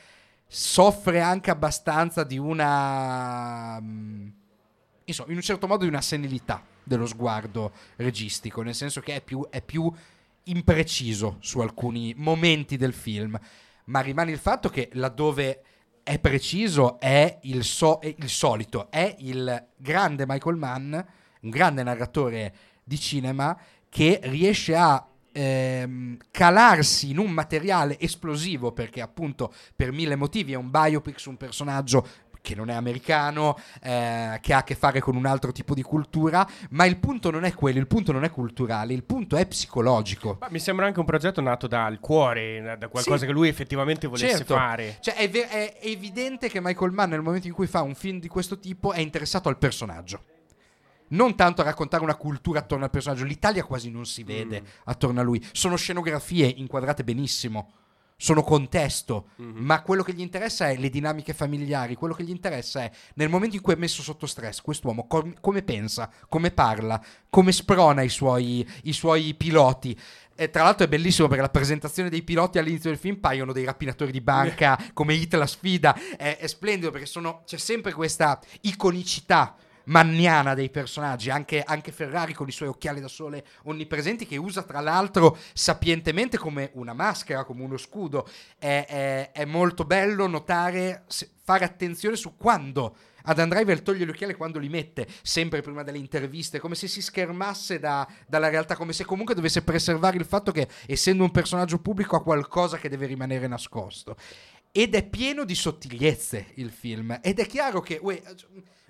soffre 0.48 1.20
anche 1.20 1.50
abbastanza 1.50 2.24
di 2.24 2.38
una... 2.38 3.80
mm, 3.82 4.28
Insomma, 5.06 5.32
in 5.32 5.38
un 5.38 5.44
certo 5.44 5.68
modo 5.68 5.84
di 5.84 5.90
una 5.90 6.02
senilità 6.02 6.64
dello 6.84 7.06
sguardo 7.06 7.72
registico, 7.98 8.62
nel 8.62 8.74
senso 8.74 9.02
che 9.02 9.16
è 9.16 9.22
più, 9.22 9.48
è 9.50 9.62
più 9.62 9.92
impreciso 10.44 11.38
su 11.40 11.60
alcuni 11.60 12.14
momenti 12.18 12.78
del 12.78 12.94
film. 12.94 13.40
Ma 13.86 14.00
rimane 14.00 14.32
il 14.32 14.40
fatto 14.40 14.70
che 14.70 14.90
laddove 14.94 15.62
è 16.06 16.20
preciso 16.20 17.00
è 17.00 17.40
il, 17.42 17.64
so- 17.64 17.98
è 17.98 18.14
il 18.16 18.30
solito, 18.30 18.92
è 18.92 19.16
il 19.22 19.70
grande 19.76 20.26
Michael 20.28 20.56
Mann, 20.56 20.94
un 20.94 21.50
grande 21.50 21.82
narratore 21.82 22.54
di 22.84 23.00
cinema 23.00 23.60
che 23.90 24.20
riesce 24.22 24.76
a 24.76 25.04
ehm, 25.32 26.18
calarsi 26.30 27.10
in 27.10 27.18
un 27.18 27.32
materiale 27.32 28.00
esplosivo 28.00 28.72
perché 28.72 29.02
appunto 29.02 29.52
per 29.76 29.92
mille 29.92 30.16
motivi 30.16 30.54
è 30.54 30.56
un 30.56 30.70
biopic 30.70 31.20
su 31.20 31.32
un 31.32 31.38
personaggio 31.38 32.08
che 32.46 32.54
non 32.56 32.70
è 32.70 32.74
americano, 32.76 33.58
eh, 33.82 34.38
che 34.40 34.54
ha 34.54 34.58
a 34.60 34.64
che 34.64 34.76
fare 34.76 35.00
con 35.02 35.16
un 35.16 35.26
altro 35.26 35.52
tipo 35.52 35.74
di 35.74 35.82
cultura, 35.82 36.48
ma 36.70 36.86
il 36.86 36.98
punto 36.98 37.32
non 37.32 37.44
è 37.44 37.54
quello, 37.56 37.80
il 37.80 37.88
punto 37.88 38.12
non 38.12 38.24
è 38.24 38.30
culturale, 38.30 38.94
il 38.94 39.04
punto 39.04 39.36
è 39.36 39.48
psicologico. 39.48 40.38
Ma 40.40 40.48
mi 40.52 40.60
sembra 40.60 40.86
anche 40.86 41.00
un 41.00 41.06
progetto 41.06 41.42
nato 41.42 41.66
dal 41.66 42.00
cuore, 42.00 42.78
da 42.78 42.88
qualcosa 42.88 43.18
Sì. 43.18 43.26
che 43.26 43.32
lui 43.32 43.48
effettivamente 43.48 44.06
volesse 44.08 44.38
Certo. 44.38 44.54
fare. 44.56 44.98
Cioè, 45.00 45.16
è, 45.16 45.28
ve- 45.30 45.48
è 45.50 45.78
evidente 45.82 46.48
che 46.48 46.62
Michael 46.62 46.92
Mann, 46.92 47.10
nel 47.10 47.22
momento 47.22 47.48
in 47.48 47.54
cui 47.54 47.66
fa 47.66 47.82
un 47.82 47.96
film 47.96 48.20
di 48.20 48.28
questo 48.28 48.60
tipo, 48.60 48.94
è 48.94 49.00
interessato 49.00 49.50
al 49.50 49.58
personaggio. 49.58 50.22
Non 51.08 51.36
tanto 51.36 51.62
a 51.62 51.66
raccontare 51.66 52.04
una 52.04 52.16
cultura 52.16 52.60
attorno 52.60 52.84
al 52.84 52.90
personaggio. 52.90 53.24
L'Italia 53.26 53.64
quasi 53.64 53.90
non 53.92 54.06
si 54.06 54.24
vede 54.24 54.62
Mm. 54.62 54.66
attorno 54.86 55.20
a 55.20 55.24
lui. 55.24 55.44
Sono 55.52 55.76
scenografie 55.76 56.46
inquadrate 56.48 57.04
benissimo. 57.04 57.72
Sono 58.18 58.44
contesto. 58.44 59.30
Mhm. 59.36 59.58
Ma 59.58 59.82
quello 59.82 60.02
che 60.04 60.14
gli 60.14 60.22
interessa 60.22 60.70
è 60.70 60.78
le 60.78 60.90
dinamiche 60.90 61.34
familiari. 61.34 61.96
Quello 61.96 62.14
che 62.14 62.24
gli 62.24 62.30
interessa 62.30 62.82
è 62.84 62.92
nel 63.16 63.30
momento 63.30 63.56
in 63.56 63.62
cui 63.62 63.74
è 63.74 63.78
messo 63.78 64.02
sotto 64.02 64.26
stress, 64.26 64.62
quest'uomo 64.62 65.06
com- 65.08 65.34
come 65.42 65.64
pensa, 65.64 66.10
come 66.30 66.52
parla, 66.52 67.04
come 67.30 67.52
sprona 67.52 68.02
i 68.02 68.10
suoi, 68.10 68.68
i 68.84 68.94
suoi 68.94 69.34
piloti. 69.34 69.98
E 70.38 70.50
tra 70.50 70.64
l'altro 70.64 70.86
è 70.86 70.90
bellissimo 70.90 71.28
perché 71.28 71.42
la 71.44 71.50
presentazione 71.50 72.10
dei 72.10 72.22
piloti 72.22 72.58
all'inizio 72.58 72.90
del 72.90 73.00
film 73.00 73.18
paiono 73.18 73.54
dei 73.54 73.64
rapinatori 73.64 74.12
di 74.12 74.20
banca 74.22 74.78
come 74.94 75.14
Hit 75.14 75.34
la 75.36 75.48
sfida. 75.48 75.96
È, 76.18 76.38
è 76.40 76.48
splendido 76.48 76.92
perché 76.92 77.06
sono- 77.06 77.44
c'è 77.46 77.58
sempre 77.58 77.94
questa 77.94 78.40
iconicità 78.62 79.56
manniana 79.86 80.54
dei 80.54 80.70
personaggi, 80.70 81.30
anche, 81.30 81.64
anche 81.64 81.92
Ferrari 81.92 82.34
con 82.34 82.48
i 82.48 82.52
suoi 82.52 82.70
occhiali 82.70 83.00
da 83.02 83.08
sole 83.08 83.46
onnipresenti 83.64 84.26
che 84.26 84.38
usa 84.38 84.64
tra 84.64 84.80
l'altro 84.80 85.38
sapientemente 85.54 86.38
come 86.38 86.72
una 86.74 86.94
maschera, 86.94 87.44
come 87.44 87.64
uno 87.64 87.78
scudo. 87.78 88.28
È, 88.58 88.86
è- 88.88 89.32
è 89.32 89.46
molto 89.46 89.86
bello 89.86 90.28
notare, 90.28 91.06
fare 91.44 91.66
attenzione 91.66 92.16
su 92.16 92.36
quando 92.38 92.96
Adam 93.28 93.50
Driver 93.50 93.82
toglie 93.82 94.06
gli 94.06 94.10
occhiali 94.10 94.36
quando 94.36 94.60
li 94.60 94.70
mette, 94.70 95.08
sempre 95.24 95.62
prima 95.62 95.84
delle 95.84 95.98
interviste, 95.98 96.60
come 96.60 96.76
se 96.76 96.88
si 96.88 97.02
schermasse 97.02 97.80
da- 97.80 98.08
dalla 98.28 98.50
realtà, 98.50 98.76
come 98.76 98.94
se 98.94 99.04
comunque 99.04 99.34
dovesse 99.36 99.64
preservare 99.64 100.18
il 100.18 100.26
fatto 100.26 100.52
che 100.52 100.68
essendo 100.86 101.24
un 101.24 101.32
personaggio 101.32 101.80
pubblico 101.80 102.16
ha 102.16 102.22
qualcosa 102.24 102.78
che 102.78 102.90
deve 102.90 103.08
rimanere 103.08 103.48
nascosto. 103.48 104.16
Ed 104.72 104.94
è 104.94 105.08
pieno 105.08 105.46
di 105.46 105.56
sottigliezze 105.56 106.48
il 106.56 106.70
film. 106.70 107.18
Ed 107.22 107.40
è 107.40 107.46
chiaro 107.48 107.80
che, 107.80 107.98
uè, 108.02 108.22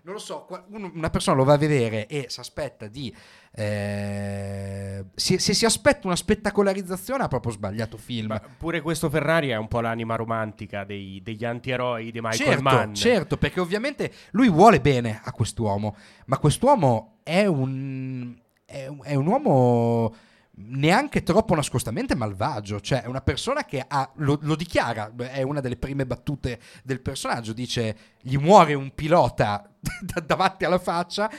non 0.05 0.13
lo 0.13 0.19
so, 0.19 0.45
una 0.69 1.09
persona 1.09 1.35
lo 1.35 1.43
va 1.43 1.53
a 1.53 1.57
vedere 1.57 2.05
e 2.05 2.25
si 2.29 2.39
aspetta 2.39 2.87
di... 2.87 3.11
eh, 3.51 5.03
si- 5.15 5.39
se 5.39 5.55
si 5.55 5.65
aspetta 5.65 6.05
una 6.05 6.15
spettacolarizzazione 6.15 7.23
ha 7.23 7.27
proprio 7.27 7.51
sbagliato 7.51 7.97
film. 7.97 8.27
Ma 8.27 8.39
pure 8.39 8.81
questo 8.81 9.09
Ferrari 9.09 9.49
è 9.49 9.55
un 9.55 9.67
po' 9.67 9.79
l'anima 9.81 10.15
romantica 10.15 10.83
dei- 10.83 11.21
degli 11.23 11.43
antieroi 11.43 12.11
di 12.11 12.21
Michael 12.21 12.49
certo, 12.49 12.61
Mann. 12.61 12.93
certo, 12.93 13.37
perché 13.37 13.59
ovviamente 13.59 14.11
lui 14.31 14.47
vuole 14.47 14.79
bene 14.79 15.21
a 15.23 15.31
quest'uomo, 15.31 15.95
ma 16.27 16.37
quest'uomo 16.37 17.17
è 17.23 17.47
un, 17.47 18.35
è 18.63 18.85
un, 18.85 18.99
è 19.01 19.15
un 19.15 19.25
uomo 19.25 20.15
neanche 20.57 21.23
troppo 21.23 21.55
nascostamente 21.55 22.15
malvagio, 22.15 22.79
cioè 22.79 23.03
è 23.03 23.07
una 23.07 23.21
persona 23.21 23.65
che 23.65 23.83
ha, 23.85 24.09
lo, 24.15 24.37
lo 24.41 24.55
dichiara, 24.55 25.13
è 25.15 25.41
una 25.41 25.59
delle 25.59 25.77
prime 25.77 26.05
battute 26.05 26.59
del 26.83 27.01
personaggio, 27.01 27.53
dice 27.53 27.97
gli 28.21 28.37
muore 28.37 28.73
un 28.73 28.93
pilota 28.93 29.69
da- 30.01 30.21
davanti 30.21 30.65
alla 30.65 30.79
faccia 30.79 31.29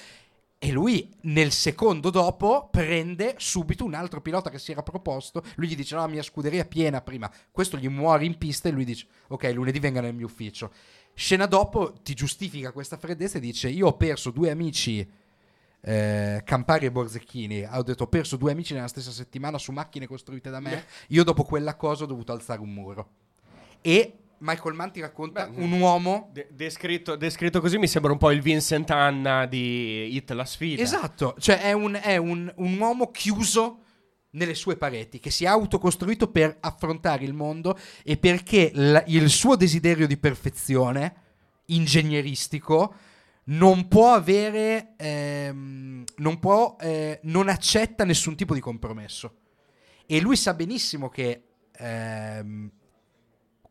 e 0.59 0.73
lui 0.73 1.15
nel 1.23 1.53
secondo 1.53 2.09
dopo 2.09 2.69
prende 2.71 3.35
subito 3.37 3.85
un 3.85 3.95
altro 3.95 4.23
pilota 4.23 4.49
che 4.49 4.59
si 4.59 4.73
era 4.73 4.83
proposto. 4.83 5.43
Lui 5.57 5.69
gli 5.69 5.77
dice: 5.77 5.95
No, 5.95 6.01
la 6.01 6.07
mia 6.09 6.23
scuderia 6.23 6.63
è 6.63 6.67
piena 6.67 7.03
prima. 7.03 7.31
Questo 7.51 7.77
gli 7.77 7.89
muore 7.89 8.25
in 8.25 8.39
pista 8.39 8.69
e 8.69 8.73
lui 8.73 8.85
dice: 8.85 9.07
Ok, 9.29 9.53
lunedì 9.53 9.79
venga 9.79 10.01
nel 10.01 10.15
mio 10.15 10.27
ufficio. 10.27 10.73
Scena 11.15 11.47
dopo 11.47 11.93
ti 12.03 12.15
giustifica 12.15 12.73
questa 12.73 12.97
freddezza 12.97 13.37
e 13.37 13.41
dice: 13.41 13.69
Io 13.69 13.89
ho 13.89 13.97
perso 13.97 14.31
due 14.31 14.51
amici. 14.51 15.09
Eh, 15.89 16.43
Campari 16.45 16.87
e 16.87 16.91
Borzecchini 16.91 17.65
ho 17.71 17.83
detto 17.83 18.03
ho 18.03 18.07
perso 18.09 18.37
due 18.37 18.51
amici 18.51 18.75
nella 18.75 18.89
stessa 18.89 19.13
settimana 19.13 19.57
su 19.57 19.71
macchine 19.71 20.09
costruite 20.09 20.51
da 20.51 20.59
me. 20.59 20.85
Io 21.09 21.23
dopo 21.23 21.45
quella 21.45 21.77
cosa 21.77 22.03
ho 22.03 22.07
dovuto 22.07 22.33
alzare 22.33 22.61
un 22.61 22.73
muro. 22.73 23.09
E 23.83 24.15
Michael 24.39 24.75
Mann 24.75 24.91
ti 24.91 25.01
racconta 25.01 25.47
Beh, 25.47 25.63
un 25.63 25.71
uomo 25.81 26.31
De- 26.33 26.49
descritto, 26.51 27.15
descritto 27.15 27.61
così 27.61 27.79
mi 27.79 27.87
sembra 27.87 28.11
un 28.11 28.19
po' 28.19 28.33
il 28.33 28.41
Vincent 28.43 28.91
Anna 28.91 29.47
di 29.47 30.15
Hit 30.17 30.33
la 30.33 30.45
sfida. 30.45 30.83
Esatto, 30.83 31.37
cioè 31.39 31.61
è 31.63 31.73
un, 31.73 31.97
è 32.03 32.17
un- 32.17 32.53
un 32.57 32.79
uomo 32.79 33.13
chiuso 33.13 33.83
nelle 34.31 34.55
sue 34.55 34.77
pareti, 34.77 35.21
che 35.21 35.31
si 35.31 35.45
è 35.45 35.47
autocostruito 35.47 36.27
per 36.33 36.57
affrontare 36.61 37.25
il 37.25 37.33
mondo 37.33 37.79
e 38.03 38.17
perché 38.17 38.73
la- 38.75 39.05
il 39.07 39.31
suo 39.31 39.55
desiderio 39.55 40.09
di 40.09 40.17
perfezione 40.17 41.15
ingegneristico 41.67 42.95
non 43.49 43.89
può 43.89 44.15
avere, 44.15 44.95
ehm, 44.97 46.05
non 46.17 46.39
può, 46.39 46.77
eh, 46.81 47.21
non 47.25 47.49
accetta 47.49 48.05
nessun 48.05 48.37
tipo 48.37 48.55
di 48.55 48.61
compromesso. 48.61 49.35
E 50.07 50.21
lui 50.21 50.37
sa 50.37 50.55
benissimo 50.55 51.09
che 51.09 51.43
ehm, 51.73 52.71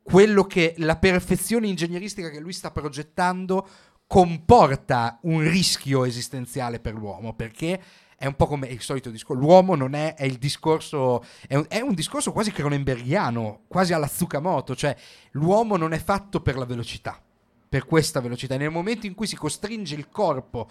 quello 0.01 0.43
che 0.45 0.76
la 0.78 0.97
perfezione 0.97 1.67
ingegneristica 1.67 2.30
che 2.30 2.39
lui 2.39 2.53
sta 2.53 2.71
progettando 2.71 3.67
comporta 4.07 5.19
un 5.23 5.39
rischio 5.49 6.05
esistenziale 6.05 6.80
per 6.80 6.93
l'uomo 6.93 7.34
perché 7.34 7.82
è 8.17 8.28
un 8.28 8.36
po' 8.36 8.45
come 8.45 8.67
il 8.67 8.82
solito 8.82 9.09
discorso 9.09 9.41
l'uomo 9.41 9.73
non 9.73 9.95
è, 9.95 10.13
è 10.13 10.26
il 10.26 10.38
discorso 10.38 11.23
è 11.47 11.55
un, 11.55 11.65
è 11.67 11.80
un 11.80 11.95
discorso 11.95 12.32
quasi 12.32 12.51
cronenbergiano 12.51 13.63
quasi 13.67 13.93
alla 13.93 14.07
Tsukamoto 14.07 14.76
cioè 14.76 14.95
l'uomo 15.32 15.76
non 15.76 15.91
è 15.91 15.97
fatto 15.97 16.39
per 16.39 16.55
la 16.55 16.65
velocità 16.65 17.19
per 17.68 17.86
questa 17.86 18.22
velocità 18.22 18.57
nel 18.57 18.70
momento 18.70 19.05
in 19.05 19.16
cui 19.16 19.28
si 19.28 19.36
costringe 19.36 19.95
il 19.95 20.09
corpo 20.09 20.70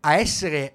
a 0.00 0.16
essere 0.16 0.74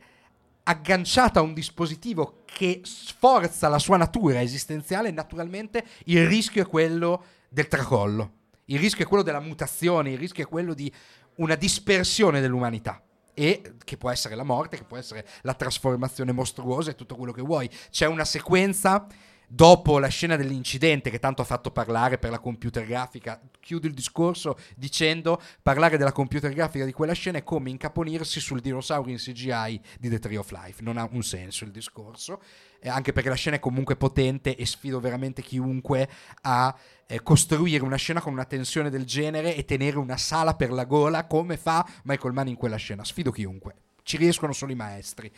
agganciato 0.63 1.39
a 1.39 1.41
un 1.41 1.53
dispositivo 1.53 2.43
che 2.45 2.81
sforza 2.83 3.67
la 3.67 3.79
sua 3.79 3.97
natura 3.97 4.41
esistenziale, 4.41 5.11
naturalmente 5.11 5.83
il 6.05 6.25
rischio 6.27 6.63
è 6.63 6.67
quello 6.67 7.23
del 7.49 7.67
tracollo, 7.67 8.31
il 8.65 8.79
rischio 8.79 9.05
è 9.05 9.07
quello 9.07 9.23
della 9.23 9.39
mutazione, 9.39 10.11
il 10.11 10.17
rischio 10.17 10.43
è 10.43 10.47
quello 10.47 10.73
di 10.73 10.91
una 11.35 11.55
dispersione 11.55 12.41
dell'umanità. 12.41 13.01
E 13.35 13.73
che 13.83 13.97
può 13.97 14.11
essere 14.11 14.35
la 14.35 14.43
morte, 14.43 14.77
che 14.77 14.83
può 14.83 14.95
essere 14.95 15.27
la 15.41 15.55
trasformazione 15.55 16.31
mostruosa 16.31 16.91
e 16.91 16.95
tutto 16.95 17.15
quello 17.15 17.31
che 17.31 17.41
vuoi. 17.41 17.67
C'è 17.89 18.05
una 18.05 18.25
sequenza 18.25 19.07
dopo 19.53 19.99
la 19.99 20.07
scena 20.07 20.35
dell'incidente 20.35 21.11
che 21.11 21.19
tanto 21.19 21.43
ha 21.43 21.45
fatto 21.45 21.69
parlare 21.69 22.17
per 22.17 22.31
la 22.31 22.39
computer 22.39 22.83
grafica, 22.87 23.39
chiudo 23.59 23.85
il 23.85 23.93
discorso 23.93 24.57
dicendo 24.75 25.39
parlare 25.61 25.97
della 25.97 26.11
computer 26.11 26.51
grafica 26.51 26.85
di 26.85 26.91
quella 26.91 27.13
scena 27.13 27.37
è 27.37 27.43
come 27.43 27.69
incaponirsi 27.69 28.39
sul 28.39 28.61
dinosauro 28.61 29.11
in 29.11 29.17
CGI 29.17 29.79
di 29.99 30.09
The 30.09 30.17
Tree 30.17 30.37
of 30.37 30.49
Life, 30.49 30.81
non 30.81 30.97
ha 30.97 31.07
un 31.11 31.21
senso 31.21 31.65
il 31.65 31.71
discorso, 31.71 32.41
eh, 32.79 32.89
anche 32.89 33.13
perché 33.13 33.29
la 33.29 33.35
scena 33.35 33.57
è 33.57 33.59
comunque 33.59 33.95
potente 33.95 34.55
e 34.55 34.65
sfido 34.65 34.99
veramente 34.99 35.43
chiunque 35.43 36.09
a 36.41 36.75
eh, 37.05 37.21
costruire 37.21 37.83
una 37.83 37.97
scena 37.97 38.21
con 38.21 38.33
una 38.33 38.45
tensione 38.45 38.89
del 38.89 39.05
genere 39.05 39.55
e 39.55 39.65
tenere 39.65 39.99
una 39.99 40.17
sala 40.17 40.55
per 40.55 40.71
la 40.71 40.85
gola 40.85 41.27
come 41.27 41.57
fa 41.57 41.87
Michael 42.05 42.33
Mann 42.33 42.47
in 42.47 42.55
quella 42.55 42.77
scena, 42.77 43.03
sfido 43.03 43.29
chiunque, 43.29 43.75
ci 44.01 44.17
riescono 44.17 44.51
solo 44.51 44.71
i 44.71 44.75
maestri 44.75 45.31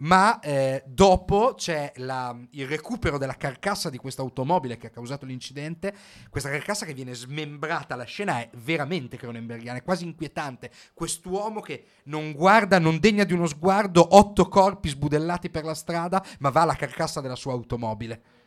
ma 0.00 0.38
eh, 0.40 0.82
dopo 0.86 1.54
c'è 1.56 1.92
la- 1.96 2.36
il 2.50 2.66
recupero 2.66 3.18
della 3.18 3.36
carcassa 3.36 3.90
di 3.90 3.98
questa 3.98 4.22
automobile 4.22 4.76
che 4.76 4.88
ha 4.88 4.90
causato 4.90 5.26
l'incidente, 5.26 5.94
questa 6.28 6.50
carcassa 6.50 6.86
che 6.86 6.94
viene 6.94 7.14
smembrata, 7.14 7.96
la 7.96 8.04
scena 8.04 8.38
è 8.40 8.50
veramente 8.54 9.16
cronenbergiana, 9.16 9.78
è 9.78 9.82
quasi 9.82 10.04
inquietante, 10.04 10.70
quest'uomo 10.94 11.60
che 11.60 11.84
non 12.04 12.32
guarda, 12.32 12.78
non 12.78 12.98
degna 12.98 13.24
di 13.24 13.32
uno 13.32 13.46
sguardo, 13.46 14.16
otto 14.16 14.48
corpi 14.48 14.88
sbudellati 14.88 15.50
per 15.50 15.64
la 15.64 15.74
strada, 15.74 16.24
ma 16.38 16.50
va 16.50 16.62
alla 16.62 16.76
carcassa 16.76 17.20
della 17.20 17.36
sua 17.36 17.52
automobile. 17.52 18.39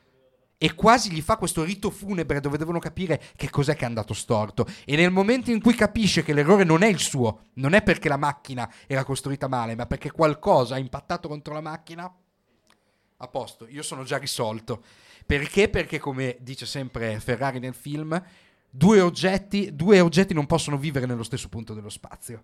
E 0.64 0.76
quasi 0.76 1.12
gli 1.12 1.20
fa 1.20 1.36
questo 1.36 1.62
rito 1.62 1.90
funebre 1.90 2.40
dove 2.40 2.58
devono 2.58 2.80
capire 2.80 3.22
che 3.36 3.50
cos'è 3.50 3.76
che 3.76 3.84
è 3.84 3.86
andato 3.86 4.14
storto. 4.14 4.66
E 4.86 4.96
nel 4.96 5.12
momento 5.12 5.52
in 5.52 5.60
cui 5.62 5.76
capisce 5.76 6.24
che 6.24 6.32
l'errore 6.32 6.64
non 6.64 6.84
è 6.84 6.88
il 6.88 7.00
suo, 7.00 7.48
non 7.56 7.74
è 7.74 7.84
perché 7.84 8.08
la 8.08 8.16
macchina 8.16 8.74
era 8.88 9.04
costruita 9.04 9.50
male, 9.50 9.76
ma 9.76 9.88
perché 9.88 10.10
qualcosa 10.10 10.76
ha 10.76 10.78
impattato 10.78 11.28
contro 11.28 11.54
la 11.54 11.60
macchina, 11.60 12.10
a 13.18 13.28
posto, 13.28 13.68
io 13.68 13.82
sono 13.84 14.06
già 14.06 14.18
risolto. 14.18 14.82
Perché? 15.26 15.68
Perché, 15.68 16.00
come 16.00 16.38
dice 16.40 16.66
sempre 16.66 17.20
Ferrari 17.20 17.60
nel 17.60 17.74
film, 17.74 18.24
due 18.70 19.02
oggetti, 19.02 19.76
due 19.76 20.00
oggetti 20.00 20.34
non 20.34 20.46
possono 20.46 20.78
vivere 20.78 21.06
nello 21.06 21.24
stesso 21.24 21.50
punto 21.50 21.74
dello 21.74 21.90
spazio. 21.90 22.42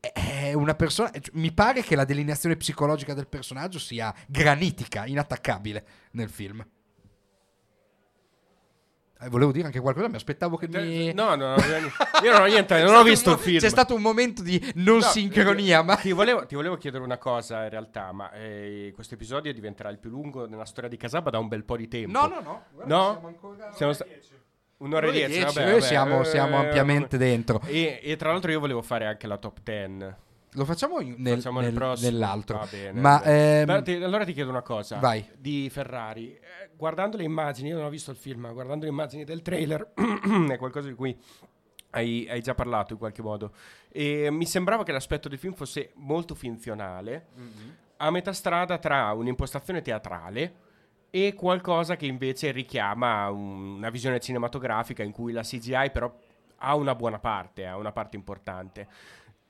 È 0.00 0.52
una 0.52 0.74
persona. 0.74 1.10
Mi 1.32 1.50
pare 1.50 1.82
che 1.82 1.96
la 1.96 2.04
delineazione 2.04 2.56
psicologica 2.56 3.14
del 3.14 3.26
personaggio 3.26 3.78
sia 3.78 4.14
granitica, 4.26 5.06
inattaccabile 5.06 5.86
nel 6.10 6.28
film. 6.28 6.62
Eh, 9.18 9.28
volevo 9.30 9.50
dire 9.50 9.64
anche 9.66 9.80
qualcosa, 9.80 10.08
mi 10.08 10.16
aspettavo 10.16 10.56
che 10.58 10.68
mi. 10.68 11.08
Eh, 11.08 11.12
No, 11.14 11.34
no, 11.36 11.54
no, 11.54 11.62
io 12.22 12.32
non 12.32 12.42
ho 12.42 12.44
niente, 12.46 12.82
non 12.82 12.94
ho 12.94 13.02
visto 13.02 13.32
il 13.32 13.38
film. 13.38 13.58
C'è 13.58 13.70
stato 13.70 13.94
un 13.94 14.02
momento 14.02 14.42
di 14.42 14.60
non 14.76 14.96
No, 14.98 15.02
sincronia, 15.02 15.80
ma. 15.82 15.96
Ti 15.96 16.12
volevo, 16.12 16.44
ti 16.44 16.54
volevo 16.54 16.76
chiedere 16.76 17.02
una 17.02 17.16
cosa 17.16 17.62
in 17.64 17.70
realtà, 17.70 18.12
ma 18.12 18.30
eh, 18.32 18.92
questo 18.94 19.14
episodio 19.14 19.54
diventerà 19.54 19.88
il 19.88 19.98
più 19.98 20.10
lungo 20.10 20.46
nella 20.46 20.66
storia 20.66 20.90
di 20.90 20.98
Casaba 20.98 21.30
da 21.30 21.38
un 21.38 21.48
bel 21.48 21.64
po' 21.64 21.76
di 21.78 21.88
tempo. 21.88 22.18
No, 22.18 22.26
no, 22.26 22.40
no. 22.42 22.62
guarda, 22.74 22.94
No? 22.94 23.10
siamo 23.12 23.26
ancora- 23.28 23.72
Siamo 23.74 23.92
sta- 23.94 24.04
Un'ora 24.04 25.06
e 25.06 25.06
Un'ora 25.06 25.06
e 25.06 25.10
dieci, 25.12 25.28
dieci, 25.40 25.44
vabbè, 25.54 25.62
noi 25.62 25.72
vabbè, 25.80 25.86
siamo- 25.86 26.20
eh, 26.20 26.24
siamo 26.26 26.56
ampiamente 26.58 27.16
dentro. 27.16 27.62
E, 27.64 28.00
e 28.02 28.16
tra 28.16 28.30
l'altro 28.32 28.50
io 28.50 28.60
volevo 28.60 28.82
fare 28.82 29.06
anche 29.06 29.26
la 29.26 29.38
top 29.38 29.58
10. 29.62 30.14
Lo 30.56 30.64
facciamo 30.64 30.98
nel- 30.98 31.36
Facciamo 31.36 31.60
nel 31.60 31.72
nel- 31.74 31.98
nell'altro. 32.00 32.58
Va 32.58 32.66
bene, 32.70 33.00
Ma 33.00 33.22
ehm, 33.22 33.64
Beh, 33.66 33.82
ti- 33.82 34.02
allora 34.02 34.24
ti 34.24 34.32
chiedo 34.32 34.50
una 34.50 34.62
cosa. 34.62 34.98
Vai. 34.98 35.24
Di 35.38 35.68
Ferrari. 35.70 36.32
Eh, 36.34 36.70
guardando 36.76 37.16
le 37.16 37.24
immagini, 37.24 37.68
io 37.68 37.76
non 37.76 37.84
ho 37.84 37.90
visto 37.90 38.10
il 38.10 38.16
film, 38.16 38.40
ma 38.40 38.52
guardando 38.52 38.84
le 38.84 38.90
immagini 38.90 39.24
del 39.24 39.42
trailer, 39.42 39.92
è 40.50 40.56
qualcosa 40.56 40.88
di 40.88 40.94
cui 40.94 41.16
hai, 41.90 42.26
hai 42.28 42.40
già 42.42 42.54
parlato 42.54 42.92
in 42.94 42.98
qualche 42.98 43.22
modo. 43.22 43.52
E 43.90 44.30
mi 44.30 44.46
sembrava 44.46 44.82
che 44.82 44.92
l'aspetto 44.92 45.28
del 45.28 45.38
film 45.38 45.52
fosse 45.54 45.90
molto 45.94 46.34
finzionale, 46.34 47.26
a 47.98 48.10
metà 48.10 48.32
strada 48.32 48.78
tra 48.78 49.12
un'impostazione 49.12 49.80
teatrale 49.82 50.54
e 51.10 51.34
qualcosa 51.34 51.96
che 51.96 52.04
invece 52.06 52.50
richiama 52.50 53.30
un- 53.30 53.76
una 53.76 53.90
visione 53.90 54.20
cinematografica 54.20 55.02
in 55.02 55.12
cui 55.12 55.32
la 55.32 55.42
CGI 55.42 55.90
però 55.92 56.14
ha 56.58 56.74
una 56.74 56.94
buona 56.94 57.18
parte, 57.18 57.66
ha 57.66 57.76
una 57.76 57.92
parte 57.92 58.16
importante. 58.16 58.86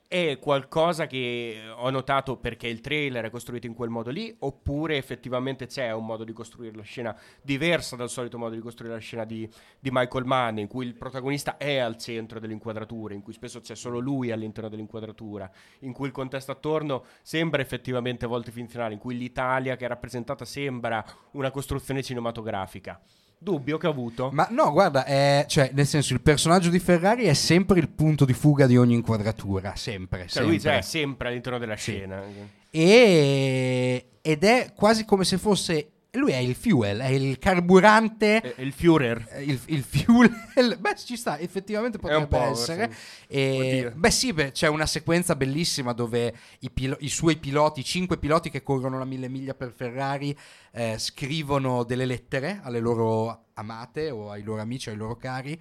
È 0.09 0.39
qualcosa 0.39 1.05
che 1.05 1.63
ho 1.75 1.89
notato 1.89 2.37
perché 2.37 2.67
il 2.67 2.79
trailer 2.79 3.25
è 3.25 3.29
costruito 3.29 3.67
in 3.67 3.73
quel 3.73 3.89
modo 3.89 4.09
lì, 4.09 4.33
oppure 4.39 4.95
effettivamente 4.95 5.65
c'è 5.65 5.91
un 5.91 6.05
modo 6.05 6.23
di 6.23 6.31
costruire 6.31 6.77
la 6.77 6.83
scena 6.83 7.13
diversa 7.41 7.97
dal 7.97 8.09
solito 8.09 8.37
modo 8.37 8.55
di 8.55 8.61
costruire 8.61 8.93
la 8.93 9.01
scena 9.01 9.25
di, 9.25 9.45
di 9.77 9.89
Michael 9.91 10.23
Mann, 10.23 10.59
in 10.59 10.67
cui 10.67 10.85
il 10.85 10.95
protagonista 10.95 11.57
è 11.57 11.79
al 11.79 11.97
centro 11.97 12.39
dell'inquadratura, 12.39 13.15
in 13.15 13.21
cui 13.21 13.33
spesso 13.33 13.59
c'è 13.59 13.75
solo 13.75 13.99
lui 13.99 14.31
all'interno 14.31 14.69
dell'inquadratura, 14.69 15.51
in 15.79 15.91
cui 15.91 16.07
il 16.07 16.13
contesto 16.13 16.53
attorno 16.53 17.03
sembra 17.21 17.61
effettivamente 17.61 18.23
a 18.23 18.29
volte 18.29 18.51
finzionale, 18.51 18.93
in 18.93 18.99
cui 19.01 19.17
l'Italia 19.17 19.75
che 19.75 19.83
è 19.83 19.89
rappresentata 19.89 20.45
sembra 20.45 21.03
una 21.31 21.51
costruzione 21.51 22.01
cinematografica. 22.01 23.01
Dubbio 23.39 23.77
che 23.77 23.87
ho 23.87 23.91
avuto. 23.91 24.29
Ma 24.33 24.47
no, 24.51 24.71
guarda, 24.71 25.05
è- 25.05 25.45
cioè, 25.47 25.69
nel 25.73 25.85
senso, 25.85 26.13
il 26.13 26.21
personaggio 26.21 26.69
di 26.69 26.79
Ferrari 26.79 27.25
è 27.25 27.33
sempre 27.33 27.79
il 27.79 27.89
punto 27.89 28.25
di 28.25 28.33
fuga 28.33 28.65
di 28.65 28.77
ogni 28.77 28.95
inquadratura, 28.95 29.75
sempre. 29.75 30.27
Cioè, 30.27 30.43
lui 30.43 30.59
sempre. 30.59 30.79
c'è 30.79 30.85
sempre 30.85 31.27
all'interno 31.29 31.59
della 31.59 31.75
scena. 31.75 32.23
E- 32.69 34.05
ed 34.21 34.43
è 34.43 34.73
quasi 34.75 35.05
come 35.05 35.23
se 35.23 35.37
fosse. 35.37 35.91
Lui 36.11 36.31
è 36.31 36.37
il 36.37 36.55
fuel, 36.55 36.99
è 36.99 37.07
il 37.07 37.37
carburante. 37.37 38.41
È- 38.41 38.61
il 38.61 38.73
Führer. 38.75 39.27
eh, 39.29 39.43
Il, 39.43 39.59
il 39.65 39.83
fuel, 39.83 40.77
beh, 40.79 40.95
ci 40.95 41.15
sta, 41.15 41.37
effettivamente 41.37 41.99
potrebbe 41.99 42.25
po', 42.25 42.37
essere. 42.41 42.91
E- 43.27 43.91
beh, 43.93 44.09
sì, 44.11 44.33
beh, 44.33 44.51
c'è 44.51 44.67
una 44.67 44.85
sequenza 44.85 45.35
bellissima 45.35 45.93
dove 45.93 46.33
i, 46.59 46.71
pilo- 46.71 46.97
i 47.01 47.09
suoi 47.09 47.37
piloti, 47.37 47.81
i 47.81 47.83
cinque 47.83 48.17
piloti 48.17 48.49
che 48.49 48.63
corrono 48.63 48.97
la 48.97 49.05
mille 49.05 49.27
miglia 49.29 49.53
per 49.53 49.71
Ferrari, 49.71 50.35
eh, 50.71 50.95
scrivono 50.97 51.83
delle 51.83 52.05
lettere 52.05 52.61
alle 52.63 52.79
loro 52.79 53.45
amate 53.53 54.09
o 54.09 54.31
ai 54.31 54.43
loro 54.43 54.61
amici, 54.61 54.89
ai 54.89 54.95
loro 54.95 55.15
cari. 55.17 55.59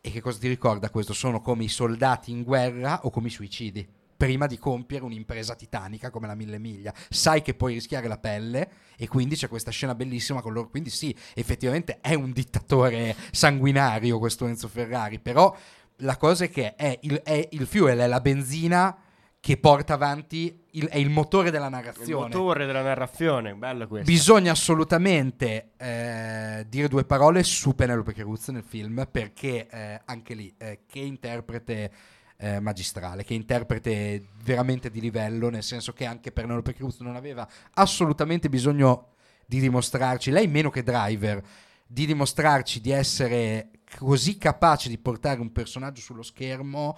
E 0.00 0.10
che 0.10 0.20
cosa 0.20 0.38
ti 0.38 0.48
ricorda 0.48 0.90
questo? 0.90 1.12
Sono 1.12 1.40
come 1.40 1.64
i 1.64 1.68
soldati 1.68 2.30
in 2.30 2.42
guerra 2.42 3.00
o 3.04 3.10
come 3.10 3.26
i 3.28 3.30
suicidi. 3.30 3.86
Prima 4.18 4.48
di 4.48 4.58
compiere 4.58 5.04
un'impresa 5.04 5.54
titanica 5.54 6.10
come 6.10 6.26
la 6.26 6.34
mille 6.34 6.58
miglia, 6.58 6.92
sai 7.08 7.40
che 7.40 7.54
puoi 7.54 7.74
rischiare 7.74 8.08
la 8.08 8.18
pelle, 8.18 8.68
e 8.96 9.06
quindi 9.06 9.36
c'è 9.36 9.46
questa 9.46 9.70
scena 9.70 9.94
bellissima 9.94 10.42
con 10.42 10.52
loro. 10.52 10.68
Quindi, 10.68 10.90
sì, 10.90 11.14
effettivamente 11.34 12.00
è 12.00 12.14
un 12.14 12.32
dittatore 12.32 13.14
sanguinario 13.30 14.18
questo 14.18 14.46
Enzo 14.48 14.66
Ferrari. 14.66 15.20
Però 15.20 15.56
la 15.98 16.16
cosa 16.16 16.46
è 16.46 16.50
che 16.50 16.74
è 16.74 16.98
il, 17.02 17.14
è 17.22 17.48
il 17.52 17.64
fuel, 17.68 17.98
è 18.00 18.08
la 18.08 18.20
benzina 18.20 18.96
che 19.40 19.56
porta 19.56 19.94
avanti, 19.94 20.64
il- 20.72 20.88
è 20.88 20.96
il 20.98 21.10
motore 21.10 21.52
della 21.52 21.66
Il 21.66 21.70
narrazione. 21.70 22.26
motore 22.34 22.66
della 22.66 22.82
narrazione, 22.82 23.54
bello 23.54 23.86
questo. 23.86 24.10
Bisogna 24.10 24.50
assolutamente 24.50 25.70
eh, 25.76 26.66
dire 26.68 26.88
due 26.88 27.04
parole 27.04 27.44
su 27.44 27.72
Penelope 27.76 28.14
Cruz 28.14 28.48
nel 28.48 28.64
film 28.66 29.06
perché 29.08 29.68
eh, 29.70 30.00
anche 30.06 30.34
lì 30.34 30.52
eh, 30.58 30.80
che 30.88 30.98
interprete 30.98 31.92
eh, 32.38 32.60
magistrale, 32.60 33.24
che 33.24 33.34
interprete 33.34 34.28
veramente 34.42 34.90
di 34.90 35.00
livello, 35.00 35.50
nel 35.50 35.62
senso 35.62 35.92
che 35.92 36.06
anche 36.06 36.32
Penelope 36.32 36.72
Cruz 36.72 37.00
non 37.00 37.16
aveva 37.16 37.46
assolutamente 37.74 38.48
bisogno 38.48 39.14
di 39.44 39.60
dimostrarci, 39.60 40.30
lei 40.30 40.46
meno 40.46 40.70
che 40.70 40.82
Driver, 40.82 41.42
di 41.86 42.06
dimostrarci 42.06 42.80
di 42.80 42.90
essere 42.90 43.70
così 43.96 44.36
capace 44.36 44.88
di 44.88 44.98
portare 44.98 45.40
un 45.40 45.50
personaggio 45.50 46.00
sullo 46.00 46.22
schermo 46.22 46.96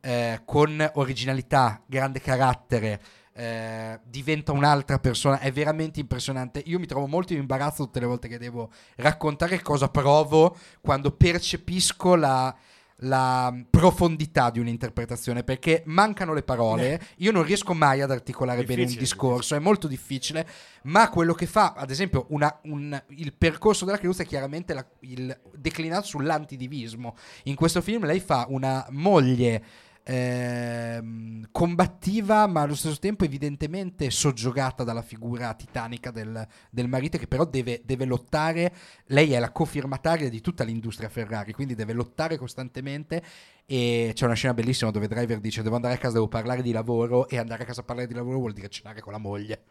eh, 0.00 0.40
con 0.44 0.90
originalità, 0.94 1.82
grande 1.86 2.20
carattere, 2.20 3.00
eh, 3.32 4.00
diventa 4.04 4.52
un'altra 4.52 4.98
persona, 4.98 5.38
è 5.38 5.52
veramente 5.52 6.00
impressionante. 6.00 6.62
Io 6.66 6.78
mi 6.78 6.86
trovo 6.86 7.06
molto 7.06 7.32
in 7.32 7.40
imbarazzo 7.40 7.84
tutte 7.84 8.00
le 8.00 8.06
volte 8.06 8.28
che 8.28 8.38
devo 8.38 8.70
raccontare 8.96 9.60
cosa 9.62 9.88
provo 9.88 10.56
quando 10.80 11.12
percepisco 11.12 12.16
la, 12.16 12.56
la 13.04 13.54
profondità 13.70 14.50
di 14.50 14.58
un'interpretazione 14.58 15.42
perché 15.42 15.82
mancano 15.86 16.34
le 16.34 16.42
parole. 16.42 17.00
Io 17.18 17.32
non 17.32 17.42
riesco 17.44 17.72
mai 17.74 18.00
ad 18.02 18.10
articolare 18.10 18.58
bene 18.64 18.82
un 18.82 18.88
discorso, 18.98 19.54
è 19.54 19.58
molto 19.58 19.86
difficile. 19.86 20.46
Ma 20.82 21.08
quello 21.10 21.32
che 21.34 21.46
fa, 21.46 21.74
ad 21.76 21.90
esempio, 21.90 22.26
una- 22.28 22.58
un- 22.64 23.02
il 23.08 23.32
percorso 23.32 23.84
della 23.84 23.98
Cruz 23.98 24.18
è 24.18 24.26
chiaramente 24.26 24.74
la- 24.74 24.84
il 25.00 25.38
declinato 25.56 26.06
sull'antidivismo. 26.06 27.16
In 27.44 27.54
questo 27.54 27.80
film 27.80 28.04
lei 28.04 28.20
fa 28.20 28.46
una 28.48 28.86
moglie 28.90 29.62
ehm, 30.02 31.48
combattiva, 31.50 32.46
ma 32.46 32.62
allo 32.62 32.74
stesso 32.74 32.98
tempo 32.98 33.24
evidentemente 33.24 34.10
soggiogata 34.10 34.84
dalla 34.84 35.02
figura 35.02 35.52
titanica 35.54 36.10
del, 36.10 36.46
del 36.70 36.88
marito, 36.88 37.18
che 37.18 37.26
però 37.26 37.44
deve, 37.44 37.82
deve 37.84 38.04
lottare. 38.04 38.74
Lei 39.06 39.32
è 39.32 39.38
la 39.38 39.50
cofirmataria 39.50 40.28
di 40.28 40.40
tutta 40.40 40.64
l'industria 40.64 41.08
Ferrari, 41.08 41.52
quindi 41.52 41.74
deve 41.74 41.92
lottare 41.92 42.36
costantemente. 42.36 43.22
E 43.66 44.12
c'è 44.14 44.24
una 44.24 44.34
scena 44.34 44.54
bellissima 44.54 44.90
dove 44.90 45.06
Driver 45.06 45.38
dice: 45.38 45.62
Devo 45.62 45.76
andare 45.76 45.94
a 45.94 45.98
casa, 45.98 46.14
devo 46.14 46.28
parlare 46.28 46.62
di 46.62 46.72
lavoro. 46.72 47.28
E 47.28 47.38
andare 47.38 47.62
a 47.62 47.66
casa 47.66 47.82
a 47.82 47.84
parlare 47.84 48.08
di 48.08 48.14
lavoro 48.14 48.38
vuol 48.38 48.52
dire 48.52 48.68
cenare 48.68 49.00
con 49.00 49.12
la 49.12 49.18
moglie 49.18 49.62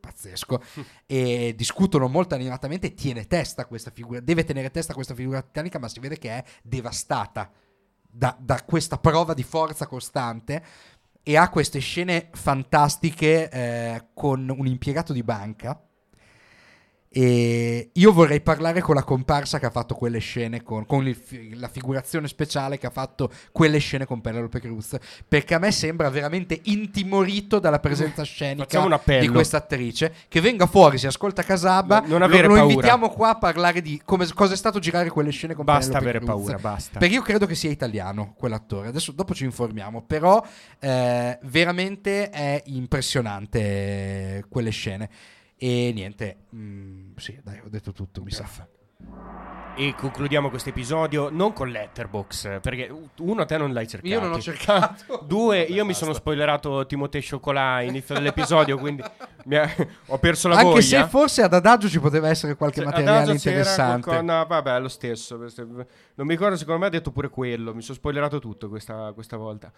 pazzesco 0.00 0.62
e 1.06 1.54
discutono 1.56 2.06
molto 2.06 2.36
animatamente 2.36 2.94
tiene 2.94 3.26
testa 3.26 3.66
questa 3.66 3.90
figura 3.90 4.20
deve 4.20 4.44
tenere 4.44 4.70
testa 4.70 4.94
questa 4.94 5.12
figura 5.12 5.42
titanica 5.42 5.80
ma 5.80 5.88
si 5.88 5.98
vede 5.98 6.18
che 6.18 6.30
è 6.30 6.44
devastata 6.62 7.50
da, 8.10 8.36
da 8.38 8.62
questa 8.64 8.98
prova 8.98 9.34
di 9.34 9.42
forza 9.42 9.86
costante 9.86 10.64
e 11.22 11.36
ha 11.36 11.50
queste 11.50 11.78
scene 11.78 12.30
fantastiche 12.32 13.50
eh, 13.50 14.06
con 14.14 14.48
un 14.48 14.66
impiegato 14.66 15.12
di 15.12 15.22
banca 15.22 15.80
e 17.10 17.88
io 17.92 18.12
vorrei 18.12 18.40
parlare 18.42 18.80
con 18.82 18.94
la 18.94 19.02
comparsa 19.02 19.58
che 19.58 19.64
ha 19.64 19.70
fatto 19.70 19.94
quelle 19.94 20.18
scene 20.18 20.62
con, 20.62 20.84
con 20.84 21.06
il 21.08 21.16
la 21.58 21.68
figurazione 21.68 22.28
speciale 22.28 22.76
che 22.78 22.86
ha 22.86 22.90
fatto 22.90 23.30
quelle 23.50 23.78
scene 23.78 24.04
con 24.04 24.20
Penelope 24.20 24.60
Cruz 24.60 24.96
perché 25.26 25.54
a 25.54 25.58
me 25.58 25.72
sembra 25.72 26.10
veramente 26.10 26.60
intimorito 26.64 27.58
dalla 27.58 27.78
presenza 27.80 28.22
scenica 28.24 28.80
un 28.80 28.92
appello. 28.92 29.20
di 29.22 29.28
questa 29.28 29.56
attrice 29.56 30.12
che 30.28 30.40
venga 30.42 30.66
fuori 30.66 30.98
si 30.98 31.06
ascolta 31.06 31.42
Casaba 31.42 32.00
No, 32.00 32.06
non 32.08 32.18
lo- 32.18 32.24
avere 32.26 32.46
lo, 32.46 32.54
paura. 32.54 32.72
invitiamo 32.72 33.08
qua 33.10 33.30
a 33.30 33.36
parlare 33.38 33.80
di 33.80 34.00
come, 34.04 34.26
cosa 34.34 34.52
è 34.52 34.56
stato 34.56 34.78
girare 34.78 35.08
quelle 35.08 35.30
scene 35.30 35.54
con 35.54 35.64
Basta 35.64 35.98
Penelope 35.98 36.08
avere 36.10 36.24
Cruz. 36.24 36.44
paura, 36.52 36.58
basta. 36.58 36.98
perché 36.98 37.14
io 37.14 37.22
credo 37.22 37.46
che 37.46 37.54
sia 37.54 37.70
italiano 37.70 38.34
quell'attore 38.36 38.88
adesso 38.88 39.12
dopo 39.12 39.34
ci 39.34 39.44
informiamo 39.44 40.02
però 40.02 40.44
eh, 40.78 41.38
veramente 41.44 42.28
è 42.30 42.62
impressionante 42.66 43.58
eh, 43.60 44.44
quelle 44.48 44.70
scene 44.70 45.08
e 45.58 45.90
niente 45.92 46.36
mm, 46.54 47.16
sì 47.16 47.38
dai 47.42 47.60
ho 47.64 47.68
detto 47.68 47.92
tutto 47.92 48.22
mi 48.22 48.30
sa 48.30 48.46
E 49.76 49.94
concludiamo 49.96 50.50
questo 50.50 50.70
episodio 50.70 51.28
non 51.30 51.52
con 51.52 51.68
Letterbox, 51.68 52.58
perché 52.60 52.92
uno 53.20 53.44
te 53.44 53.56
non 53.56 53.72
l'hai 53.72 53.86
cercato. 53.86 54.12
io 54.12 54.18
non 54.20 54.32
ho 54.32 54.40
cercato 54.40 55.22
Due, 55.26 55.58
Vabbè, 55.60 55.70
io 55.70 55.82
mi 55.82 55.90
basta. 55.90 56.04
sono 56.04 56.16
spoilerato 56.16 56.84
Timothée 56.84 57.22
Chocolat 57.24 57.82
all'inizio 57.82 58.16
dell'episodio, 58.16 58.76
quindi 58.76 59.04
mi 59.44 59.54
ha- 59.56 59.70
ho 60.06 60.18
perso 60.18 60.48
la 60.48 60.56
anche 60.56 60.68
voglia. 60.68 60.80
se 60.82 61.06
forse 61.06 61.42
ad 61.42 61.54
Adagio 61.54 61.88
ci 61.88 62.00
poteva 62.00 62.28
essere 62.28 62.56
qualche 62.56 62.80
Se- 62.80 62.84
materiale 62.86 63.30
interessante 63.32 64.02
qualcosa- 64.10 64.20
no, 64.38 64.46
vabbè, 64.46 64.80
lo 64.80 64.88
stesso. 64.88 65.36
Non 65.36 65.86
mi 66.26 66.32
ricordo, 66.32 66.56
secondo 66.56 66.80
me 66.80 66.86
ha 66.86 66.90
detto 66.90 67.12
pure 67.12 67.28
quello. 67.28 67.72
Mi 67.72 67.82
sono 67.82 67.96
spoilerato 67.96 68.40
tutto 68.40 68.68
questa, 68.68 69.12
questa 69.12 69.36
volta. 69.36 69.70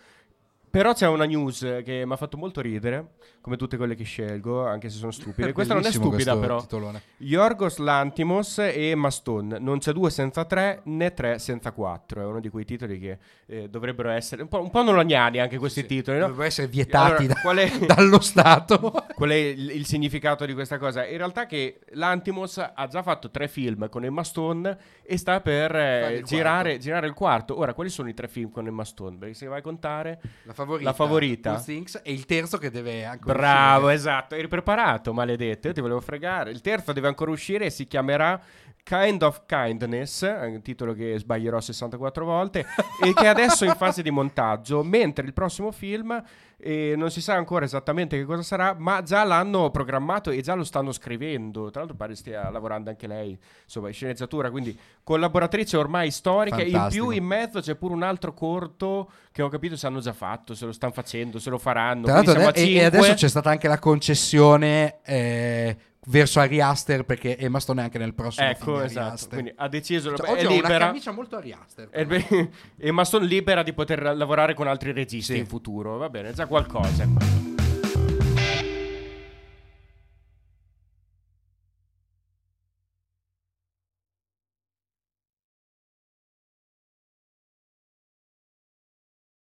Però 0.71 0.93
c'è 0.93 1.09
una 1.09 1.25
news 1.25 1.61
che 1.85 2.05
mi 2.07 2.13
ha 2.13 2.17
fatto 2.17 2.37
molto 2.37 2.61
ridere, 2.61 3.15
come 3.41 3.57
tutte 3.57 3.77
quelle 3.77 3.95
che 3.95 4.05
scelgo, 4.05 4.65
anche 4.67 4.89
se 4.89 4.99
sono 4.99 5.11
stupide. 5.11 5.53
Questa 5.53 5.75
non 5.75 5.85
è 5.85 5.91
stupida, 5.91 6.37
però. 6.37 6.61
titolone. 6.61 7.03
Yorgos 7.19 7.79
Lantimos 7.79 8.59
e 8.59 8.91
Emma 8.91 9.11
Stone. 9.11 9.59
Non 9.59 9.79
c'è 9.79 9.93
due 9.93 10.11
senza 10.11 10.45
tre, 10.45 10.83
né 10.85 11.13
tre 11.13 11.39
senza 11.39 11.73
quattro. 11.73 12.21
È 12.23 12.25
uno 12.25 12.41
di 12.41 12.49
quei 12.49 12.65
titoli 12.65 12.99
che 13.01 13.19
eh, 13.47 13.69
dovrebbero 13.69 14.11
essere 14.11 14.43
un 14.43 14.49
po', 14.49 14.61
un 14.61 14.71
po' 14.71 14.79
anche 14.81 15.59
questi 15.59 15.85
titoli, 15.87 16.19
no? 16.19 16.23
dovrebbero 16.25 16.49
essere 16.49 16.69
vietati 16.69 17.25
Allora, 17.25 17.35
da- 17.35 17.41
qual 17.41 17.57
è- 17.57 17.79
dallo 17.87 18.21
Stato 18.21 19.05
Qual 19.15 19.31
è 19.31 19.35
il, 19.35 19.71
il 19.71 19.87
significato 19.87 20.47
di 20.47 20.55
questa 20.55 20.79
cosa? 20.79 21.07
In 21.07 21.17
realtà 21.17 21.47
che 21.47 21.81
l'Antimos 21.91 22.59
ha 22.59 22.87
già 22.87 23.03
fatto 23.03 23.31
tre 23.31 23.49
film 23.49 23.89
con 23.89 24.05
Emma 24.05 24.25
Stone 24.25 24.79
e 25.03 25.17
sta 25.17 25.41
per 25.41 25.75
eh, 25.75 26.17
il 26.17 26.25
girare, 26.25 26.79
girare 26.79 27.07
il 27.07 27.15
quarto. 27.15 27.59
Ora, 27.59 27.75
quali 27.75 27.91
sono 27.91 28.09
i 28.09 28.15
tre 28.15 28.29
film 28.29 28.51
con 28.51 28.67
Emma 28.67 28.85
Stone? 28.85 29.17
Perché 29.19 29.35
se 29.35 29.47
vai 29.47 29.59
a 29.59 29.63
contare... 29.63 30.21
La 30.45 30.55
favorita. 30.61 30.89
La 30.91 30.95
favorita. 30.95 31.61
Things, 31.61 32.01
e 32.03 32.13
il 32.13 32.27
terzo 32.27 32.59
che 32.59 32.71
deve 32.71 33.05
anche 33.05 33.25
Bravo, 33.25 33.87
uscire. 33.87 33.95
esatto, 33.95 34.35
eri 34.35 34.49
preparato, 34.49 35.13
maledetto, 35.13 35.69
io 35.69 35.75
ti 35.75 35.81
volevo 35.81 36.01
fregare. 36.01 36.51
Il 36.51 36.61
terzo 36.61 36.93
deve 36.93 37.09
ancora 37.09 37.31
uscire 37.31 37.67
e 37.67 37.71
si 37.71 37.87
chiamerà 37.87 38.41
Kind 38.83 39.23
of 39.23 39.43
Kindness, 39.47 40.23
un 40.23 40.61
titolo 40.63 40.93
che 40.95 41.19
sbaglierò 41.19 41.61
64 41.61 42.25
volte, 42.25 42.67
e 43.03 43.13
che 43.13 43.25
è 43.25 43.29
adesso 43.29 43.65
in 43.65 43.75
fase 43.77 44.03
di 44.03 44.11
montaggio, 44.11 44.83
mentre 44.83 45.25
il 45.27 45.33
prossimo 45.33 45.71
film 45.71 46.23
eh, 46.63 46.95
non 46.97 47.11
si 47.11 47.21
sa 47.21 47.35
ancora 47.35 47.65
esattamente 47.65 48.17
che 48.17 48.25
cosa 48.25 48.43
sarà, 48.43 48.75
ma 48.77 49.03
già 49.03 49.25
l'hanno 49.25 49.71
programmato 49.71 50.31
e 50.31 50.43
già 50.43 50.55
lo 50.55 50.65
stanno 50.65 50.93
scrivendo. 50.93 51.71
Tra 51.71 51.81
l'altro 51.81 51.97
pare 51.97 52.15
stia 52.15 52.51
lavorando 52.51 52.91
anche 52.91 53.07
lei, 53.07 53.39
insomma, 53.65 53.89
in 53.89 53.95
sceneggiatura, 53.95 54.51
quindi 54.51 54.79
collaboratrice 55.03 55.77
ormai 55.77 56.11
storica. 56.11 56.57
Fantastico. 56.57 56.85
In 56.85 56.91
più 56.91 57.11
in 57.11 57.25
mezzo 57.25 57.61
c'è 57.61 57.75
pure 57.75 57.95
un 57.95 58.03
altro 58.03 58.35
corto 58.35 59.11
che 59.33 59.43
ho 59.43 59.49
capito 59.49 59.77
se 59.77 59.87
hanno 59.87 60.01
già 60.01 60.13
fatto, 60.13 60.55
se 60.55 60.67
lo 60.67 60.73
stanno 60.73 60.93
facendo, 60.93 61.39
se 61.39 61.51
lo 61.51 61.59
faranno. 61.59 62.05
Tra 62.05 62.15
l'altro, 62.15 62.35
Quindi 62.35 62.53
siamo 62.53 62.67
a 62.67 62.73
ade- 62.73 62.81
e, 62.81 62.85
adesso 62.85 63.15
c'è 63.15 63.29
stata 63.29 63.51
anche 63.51 63.69
la 63.69 63.79
concessione 63.79 64.99
eh, 65.03 65.77
verso 66.07 66.41
Ari 66.41 66.61
Aster 66.61 67.05
perché 67.05 67.37
Emma 67.37 67.61
Stone 67.61 67.81
è 67.81 67.85
anche 67.85 67.99
nel 67.99 68.15
prossimo 68.15 68.49
Ecco, 68.49 68.81
esatto. 68.83 69.29
Quindi 69.29 69.53
ha 69.55 69.69
deciso, 69.69 70.17
Cioè, 70.17 70.27
è 70.27 70.31
ho 70.31 70.49
una 70.49 70.51
libera. 70.51 70.87
camicia 70.87 71.11
molto 71.13 71.37
Ari 71.37 71.53
Aster. 71.53 71.89
E 71.91 72.07
beh, 72.07 72.51
e 72.79 72.91
ma 72.91 73.05
sono 73.05 73.25
libera 73.25 73.63
di 73.63 73.73
poter 73.73 74.03
lavorare 74.17 74.55
con 74.55 74.67
altri 74.67 74.93
registi 74.93 75.35
Sì. 75.35 75.39
in 75.39 75.47
futuro, 75.47 75.97
va 75.99 76.09
bene, 76.09 76.33
già 76.33 76.47
qualcosa. 76.47 77.50